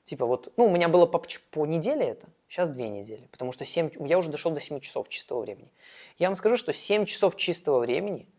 Типа 0.06 0.26
вот, 0.26 0.54
ну, 0.56 0.66
у 0.66 0.72
меня 0.72 0.88
было 0.88 1.06
по, 1.06 1.22
по 1.52 1.66
неделе 1.66 2.06
это, 2.06 2.28
сейчас 2.48 2.70
две 2.70 2.88
недели, 2.88 3.28
потому 3.28 3.52
что 3.52 3.66
7, 3.66 3.92
я 4.08 4.18
уже 4.18 4.30
дошел 4.30 4.52
до 4.52 4.62
7 4.62 4.80
часов 4.80 5.10
чистого 5.10 5.42
времени. 5.42 5.70
Я 6.18 6.30
вам 6.30 6.36
скажу, 6.36 6.56
что 6.56 6.72
7 6.72 7.06
часов 7.06 7.36
чистого 7.36 7.80
времени 7.80 8.30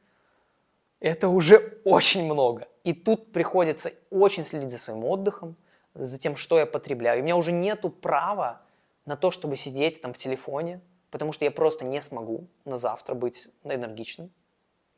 –это 1.00 1.28
уже 1.28 1.78
очень 1.84 2.24
много. 2.24 2.66
И 2.84 2.94
тут 2.94 3.32
приходится 3.32 3.92
очень 4.10 4.44
следить 4.44 4.70
за 4.70 4.78
своим 4.78 5.04
отдыхом, 5.04 5.56
за 5.92 6.18
тем, 6.18 6.36
что 6.36 6.58
я 6.58 6.64
потребляю. 6.64 7.18
И 7.18 7.20
у 7.20 7.24
меня 7.24 7.36
уже 7.36 7.52
нету 7.52 7.90
права 7.90 8.62
на 9.04 9.16
то, 9.16 9.30
чтобы 9.30 9.56
сидеть 9.56 10.00
там 10.00 10.14
в 10.14 10.16
телефоне, 10.16 10.80
потому 11.10 11.32
что 11.32 11.44
я 11.44 11.50
просто 11.50 11.84
не 11.84 12.00
смогу 12.00 12.46
на 12.64 12.78
завтра 12.78 13.14
быть 13.14 13.48
энергичным, 13.62 14.30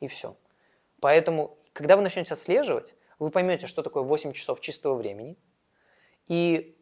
и 0.01 0.07
все. 0.07 0.35
Поэтому, 0.99 1.57
когда 1.71 1.95
вы 1.95 2.01
начнете 2.01 2.33
отслеживать, 2.33 2.95
вы 3.19 3.29
поймете, 3.29 3.67
что 3.67 3.81
такое 3.81 4.03
8 4.03 4.33
часов 4.33 4.59
чистого 4.59 4.95
времени. 4.95 5.37
И 6.27 6.77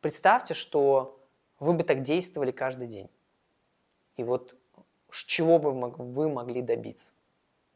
представьте, 0.00 0.54
что 0.54 1.20
вы 1.58 1.72
бы 1.72 1.84
так 1.84 2.02
действовали 2.02 2.50
каждый 2.50 2.88
день. 2.88 3.08
И 4.16 4.22
вот 4.22 4.56
с 5.10 5.24
чего 5.24 5.58
бы 5.58 5.72
вы 5.72 6.28
могли 6.28 6.60
добиться? 6.60 7.14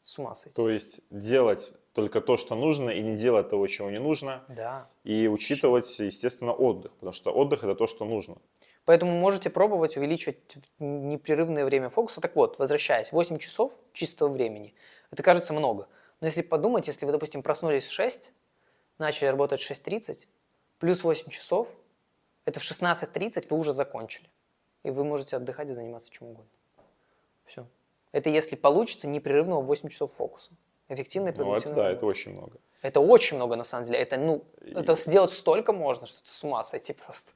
С 0.03 0.19
ума 0.19 0.35
сойти. 0.35 0.57
То 0.57 0.69
есть 0.69 1.01
делать 1.11 1.75
только 1.93 2.21
то, 2.21 2.37
что 2.37 2.55
нужно, 2.57 2.91
и 2.91 3.01
не 3.03 3.17
делать 3.17 3.49
того, 3.51 3.67
чего 3.69 3.91
не 3.91 4.01
нужно. 4.01 4.45
Да. 4.49 4.89
И 5.05 5.29
учитывать, 5.29 5.99
естественно, 6.01 6.53
отдых, 6.53 6.93
потому 6.95 7.13
что 7.13 7.31
отдых 7.33 7.63
это 7.63 7.75
то, 7.75 7.87
что 7.87 8.05
нужно. 8.05 8.37
Поэтому 8.85 9.13
можете 9.13 9.49
пробовать 9.49 9.97
увеличивать 9.97 10.39
непрерывное 10.79 11.65
время 11.65 11.89
фокуса. 11.89 12.21
Так 12.21 12.35
вот, 12.35 12.59
возвращаясь, 12.59 13.13
8 13.13 13.39
часов 13.39 13.73
чистого 13.93 14.29
времени, 14.29 14.75
это 15.11 15.23
кажется 15.23 15.53
много. 15.53 15.89
Но 16.21 16.27
если 16.27 16.43
подумать, 16.43 16.87
если 16.89 17.07
вы, 17.07 17.13
допустим, 17.13 17.43
проснулись 17.43 17.87
в 17.87 17.93
6, 17.93 18.33
начали 18.99 19.27
работать 19.29 19.61
в 19.61 19.71
6.30, 19.71 20.27
плюс 20.79 21.05
8 21.05 21.31
часов, 21.31 21.69
это 22.45 22.59
в 22.59 22.63
16.30 22.65 23.47
вы 23.51 23.57
уже 23.59 23.73
закончили. 23.73 24.29
И 24.83 24.91
вы 24.91 25.05
можете 25.05 25.37
отдыхать 25.37 25.71
и 25.71 25.75
заниматься 25.75 26.11
чем 26.11 26.29
угодно. 26.29 26.51
Все. 27.45 27.67
Это 28.11 28.31
если 28.31 28.57
получится 28.57 29.07
непрерывного 29.07 29.63
8 29.63 29.89
часов 29.89 30.13
фокуса. 30.13 30.51
Эффективная 30.89 31.33
Ну, 31.37 31.55
это 31.55 31.69
да, 31.69 31.71
работа. 31.77 31.97
это 31.97 32.07
очень 32.07 32.33
много. 32.33 32.59
Это 32.83 33.01
очень 33.01 33.37
много 33.37 33.55
на 33.55 33.63
самом 33.65 33.85
деле. 33.87 33.99
Это, 34.01 34.17
ну, 34.17 34.45
это 34.61 34.93
И- 34.93 34.97
сделать 34.97 35.31
столько 35.31 35.73
можно, 35.73 36.05
что 36.05 36.21
ты 36.23 36.29
с 36.31 36.43
ума 36.45 36.63
сойти 36.65 36.93
просто. 36.93 37.33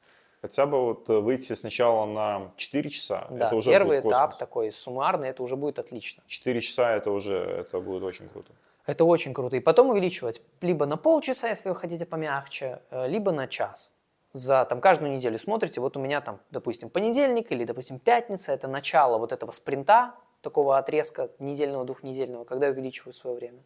Хотя 0.46 0.64
бы 0.66 0.84
вот 0.84 1.08
э, 1.08 1.18
выйти 1.18 1.54
сначала 1.54 2.06
на 2.06 2.52
4 2.56 2.90
часа, 2.90 3.26
Да, 3.30 3.46
это 3.48 3.56
уже 3.56 3.70
первый 3.70 4.00
будет 4.00 4.12
этап 4.12 4.26
космос. 4.30 4.38
такой 4.38 4.70
суммарный, 4.70 5.30
это 5.30 5.42
уже 5.42 5.56
будет 5.56 5.80
отлично. 5.80 6.22
4 6.28 6.60
часа 6.60 6.92
это 6.92 7.10
уже, 7.10 7.34
это 7.34 7.80
будет 7.80 8.04
очень 8.04 8.28
круто. 8.28 8.52
Это 8.86 9.04
очень 9.04 9.34
круто. 9.34 9.56
И 9.56 9.60
потом 9.60 9.90
увеличивать 9.90 10.40
либо 10.60 10.86
на 10.86 10.96
полчаса, 10.96 11.48
если 11.48 11.68
вы 11.68 11.74
хотите 11.74 12.06
помягче, 12.06 12.80
э, 12.90 13.08
либо 13.08 13.32
на 13.32 13.48
час. 13.48 13.92
За 14.34 14.64
там 14.64 14.80
каждую 14.80 15.10
неделю 15.10 15.36
смотрите, 15.40 15.80
вот 15.80 15.96
у 15.96 16.00
меня 16.00 16.20
там, 16.20 16.38
допустим, 16.52 16.90
понедельник 16.90 17.50
или, 17.50 17.64
допустим, 17.64 17.98
пятница, 17.98 18.52
это 18.52 18.68
начало 18.68 19.18
вот 19.18 19.32
этого 19.32 19.50
спринта, 19.50 20.14
такого 20.42 20.78
отрезка 20.78 21.30
недельного, 21.40 21.84
двухнедельного, 21.84 22.44
когда 22.44 22.66
я 22.66 22.72
увеличиваю 22.72 23.12
свое 23.12 23.34
время. 23.34 23.58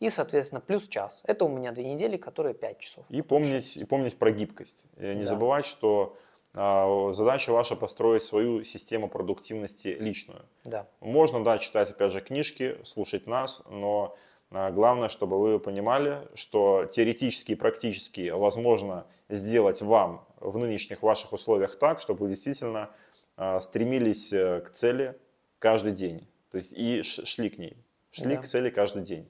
И, 0.00 0.10
соответственно, 0.10 0.60
плюс 0.60 0.88
час. 0.88 1.22
Это 1.26 1.44
у 1.44 1.48
меня 1.48 1.72
две 1.72 1.84
недели, 1.84 2.16
которые 2.16 2.54
5 2.54 2.78
часов. 2.78 3.04
И 3.08 3.22
помнить, 3.22 3.76
и 3.76 3.84
помнить 3.84 4.18
про 4.18 4.30
гибкость. 4.30 4.86
И 4.98 5.06
не 5.14 5.22
Да. 5.22 5.24
забывать, 5.30 5.64
что 5.66 6.16
а, 6.58 7.12
задача 7.12 7.50
ваша 7.52 7.76
построить 7.76 8.22
свою 8.22 8.64
систему 8.64 9.08
продуктивности 9.08 9.88
личную. 9.88 10.42
Да. 10.64 10.86
Можно, 11.00 11.44
да, 11.44 11.58
читать, 11.58 11.90
опять 11.90 12.12
же, 12.12 12.22
книжки, 12.22 12.78
слушать 12.84 13.26
нас, 13.26 13.62
но 13.68 14.16
а, 14.50 14.70
главное, 14.70 15.08
чтобы 15.08 15.38
вы 15.38 15.58
понимали, 15.60 16.26
что 16.34 16.86
теоретически 16.86 17.52
и 17.52 17.54
практически 17.56 18.30
возможно 18.30 19.06
сделать 19.28 19.82
вам 19.82 20.26
в 20.40 20.56
нынешних 20.56 21.02
ваших 21.02 21.32
условиях 21.34 21.78
так, 21.78 22.00
чтобы 22.00 22.20
вы 22.24 22.28
действительно 22.30 22.90
а, 23.36 23.60
стремились 23.60 24.32
э, 24.32 24.60
к 24.60 24.70
цели 24.70 25.14
каждый 25.58 25.92
день. 25.92 26.26
То 26.50 26.56
есть 26.56 26.72
и 26.72 27.02
шли 27.02 27.50
к 27.50 27.58
ней. 27.58 27.76
Шли 28.12 28.36
Да. 28.36 28.40
к 28.42 28.46
цели 28.46 28.70
каждый 28.70 29.02
день. 29.02 29.28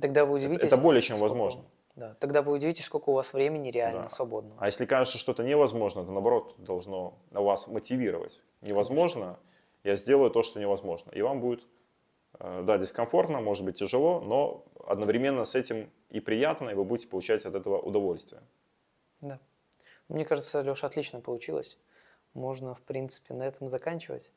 Тогда 0.00 0.24
вы 0.24 0.36
удивитесь. 0.36 0.64
это 0.64 0.76
более 0.76 1.02
чем 1.02 1.16
сколько- 1.16 1.30
возможно. 1.30 1.64
Да. 1.96 2.14
Тогда 2.20 2.42
вы 2.42 2.52
удивитесь, 2.52 2.84
сколько 2.84 3.10
у 3.10 3.14
вас 3.14 3.32
времени 3.32 3.70
реально 3.70 4.04
Да. 4.04 4.08
свободного. 4.08 4.56
А 4.60 4.66
если 4.66 4.86
кажется, 4.86 5.18
что 5.18 5.32
что-то 5.32 5.42
невозможно, 5.42 6.04
то 6.04 6.12
наоборот 6.12 6.54
должно 6.58 7.14
вас 7.32 7.66
мотивировать. 7.66 8.44
Невозможно, 8.60 9.38
я 9.82 9.96
сделаю 9.96 10.30
то, 10.30 10.42
что 10.44 10.60
невозможно. 10.60 11.10
И 11.10 11.22
вам 11.22 11.40
будет, 11.40 11.66
э, 12.38 12.62
да, 12.64 12.78
дискомфортно, 12.78 13.40
может 13.40 13.64
быть 13.64 13.78
тяжело, 13.78 14.20
но 14.20 14.64
одновременно 14.86 15.44
с 15.44 15.56
этим 15.56 15.90
и 16.10 16.20
приятно, 16.20 16.70
и 16.70 16.74
вы 16.74 16.84
будете 16.84 17.08
получать 17.08 17.44
от 17.46 17.54
этого 17.56 17.78
удовольствие. 17.80 18.42
Да. 19.20 19.40
Мне 20.08 20.24
кажется, 20.24 20.60
Леша, 20.62 20.86
отлично 20.86 21.20
получилось. 21.20 21.78
Можно, 22.34 22.74
в 22.76 22.82
принципе, 22.82 23.34
на 23.34 23.42
этом 23.42 23.68
заканчивать. 23.68 24.32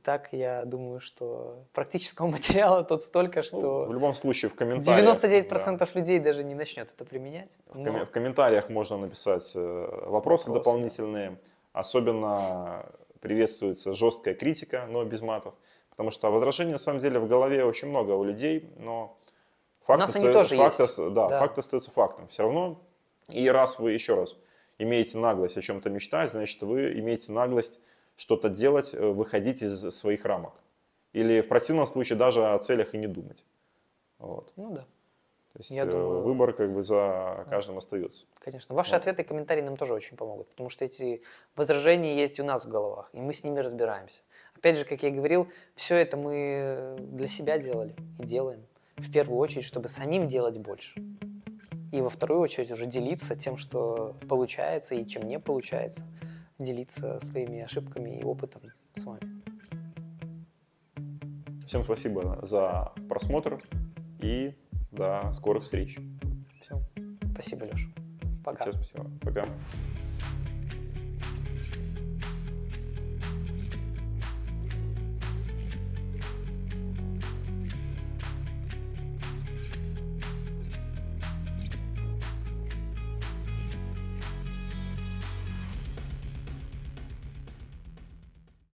Итак, 0.00 0.28
я 0.32 0.64
думаю, 0.64 1.00
что 1.00 1.64
практического 1.72 2.26
материала 2.28 2.84
тут 2.84 3.02
столько, 3.02 3.40
Ну, 3.40 3.42
что 3.44 3.84
в 3.84 3.92
любом 3.92 4.14
случае 4.14 4.48
в 4.50 4.54
комментариях. 4.54 5.18
99% 5.20 5.88
людей 5.94 6.18
даже 6.20 6.44
не 6.44 6.54
начнет 6.54 6.90
это 6.92 7.04
применять. 7.04 7.58
да, 7.74 7.90
в, 7.90 7.94
Но 7.98 8.06
в 8.06 8.10
комментариях 8.10 8.68
можно 8.68 8.96
написать 8.96 9.52
э, 9.56 9.58
вопросы, 9.58 10.10
Вопросы, 10.10 10.52
дополнительные. 10.52 11.38
Особенно 11.72 12.86
приветствуется 13.20 13.92
жесткая 13.92 14.34
критика, 14.34 14.86
но 14.88 15.04
без 15.04 15.20
матов. 15.20 15.54
Потому 15.90 16.10
что 16.12 16.30
возражений 16.30 16.72
на 16.72 16.78
самом 16.78 17.00
деле 17.00 17.18
в 17.18 17.26
голове 17.26 17.64
очень 17.64 17.88
много 17.88 18.12
у 18.12 18.22
людей, 18.22 18.72
но 18.76 19.18
факт, 19.80 19.98
нас 20.00 20.14
они 20.14 20.32
тоже 20.32 20.56
факт 20.56 20.78
есть. 20.78 20.96
да, 20.96 21.28
Да. 21.28 21.40
факт 21.40 21.58
остается 21.58 21.90
фактом. 21.90 22.28
Все 22.28 22.44
равно, 22.44 22.80
и 23.28 23.48
раз 23.48 23.80
вы 23.80 23.92
еще 23.92 24.14
раз 24.14 24.36
имеете 24.78 25.18
наглость 25.18 25.56
о 25.56 25.60
чем-то 25.60 25.90
мечтать, 25.90 26.30
значит 26.30 26.62
вы 26.62 26.92
имеете 27.00 27.32
наглость 27.32 27.80
что-то 28.18 28.48
делать, 28.50 28.92
э, 28.94 28.98
выходить 29.12 29.62
из 29.62 29.80
своих 29.96 30.24
рамок. 30.26 30.52
Или 31.14 31.40
в 31.40 31.48
противном 31.48 31.86
случае 31.86 32.18
даже 32.18 32.44
о 32.46 32.58
целях 32.58 32.94
и 32.94 32.98
не 32.98 33.06
думать. 33.06 33.44
Вот. 34.18 34.52
Ну 34.56 34.70
да, 34.72 34.80
То 35.52 35.58
есть 35.60 35.70
Я 35.70 35.84
э, 35.84 35.86
думаю- 35.90 36.20
выбор 36.22 36.52
как 36.52 36.72
бы 36.74 36.82
за 36.82 37.46
каждым 37.48 37.78
остается. 37.78 38.26
конечно. 38.40 38.74
Ваши 38.74 38.90
Вот. 38.92 38.98
ответы 38.98 39.22
и 39.22 39.24
комментарии 39.24 39.62
нам 39.62 39.76
тоже 39.76 39.94
очень 39.94 40.16
помогут, 40.16 40.48
потому 40.48 40.68
что 40.68 40.84
эти 40.84 41.22
возражения 41.56 42.16
есть 42.20 42.40
у 42.40 42.44
нас 42.44 42.66
в 42.66 42.68
головах, 42.68 43.08
и 43.12 43.20
мы 43.20 43.32
с 43.32 43.44
ними 43.44 43.60
разбираемся. 43.60 44.22
Опять 44.56 44.76
же, 44.76 44.84
как 44.84 45.02
я 45.04 45.10
говорил, 45.10 45.46
все 45.76 45.96
это 45.96 46.16
мы 46.16 46.96
для 46.98 47.28
себя 47.28 47.58
делали 47.58 47.94
и 48.18 48.24
делаем. 48.24 48.66
В 48.96 49.12
первую 49.12 49.38
очередь, 49.38 49.64
чтобы 49.64 49.86
самим 49.86 50.26
делать 50.26 50.58
больше. 50.58 51.00
И 51.92 52.00
во 52.02 52.10
вторую 52.10 52.40
очередь 52.40 52.70
уже 52.72 52.84
делиться 52.86 53.36
тем, 53.36 53.56
что 53.56 54.16
получается 54.28 54.96
и 54.96 55.06
чем 55.06 55.22
не 55.22 55.38
получается. 55.38 56.02
Делиться 56.58 57.20
своими 57.20 57.60
ошибками 57.60 58.18
и 58.18 58.24
опытом 58.24 58.62
с 58.94 59.04
вами. 59.04 59.20
Всем 61.66 61.84
спасибо 61.84 62.38
за 62.42 62.92
просмотр 63.08 63.62
и 64.20 64.54
до 64.90 65.32
скорых 65.32 65.62
встреч. 65.62 65.98
Все. 66.60 66.82
Спасибо, 67.32 67.66
Леша. 67.66 67.88
Пока. 68.44 68.58
Всем 68.62 68.72
спасибо. 68.72 69.10
Пока. 69.20 69.46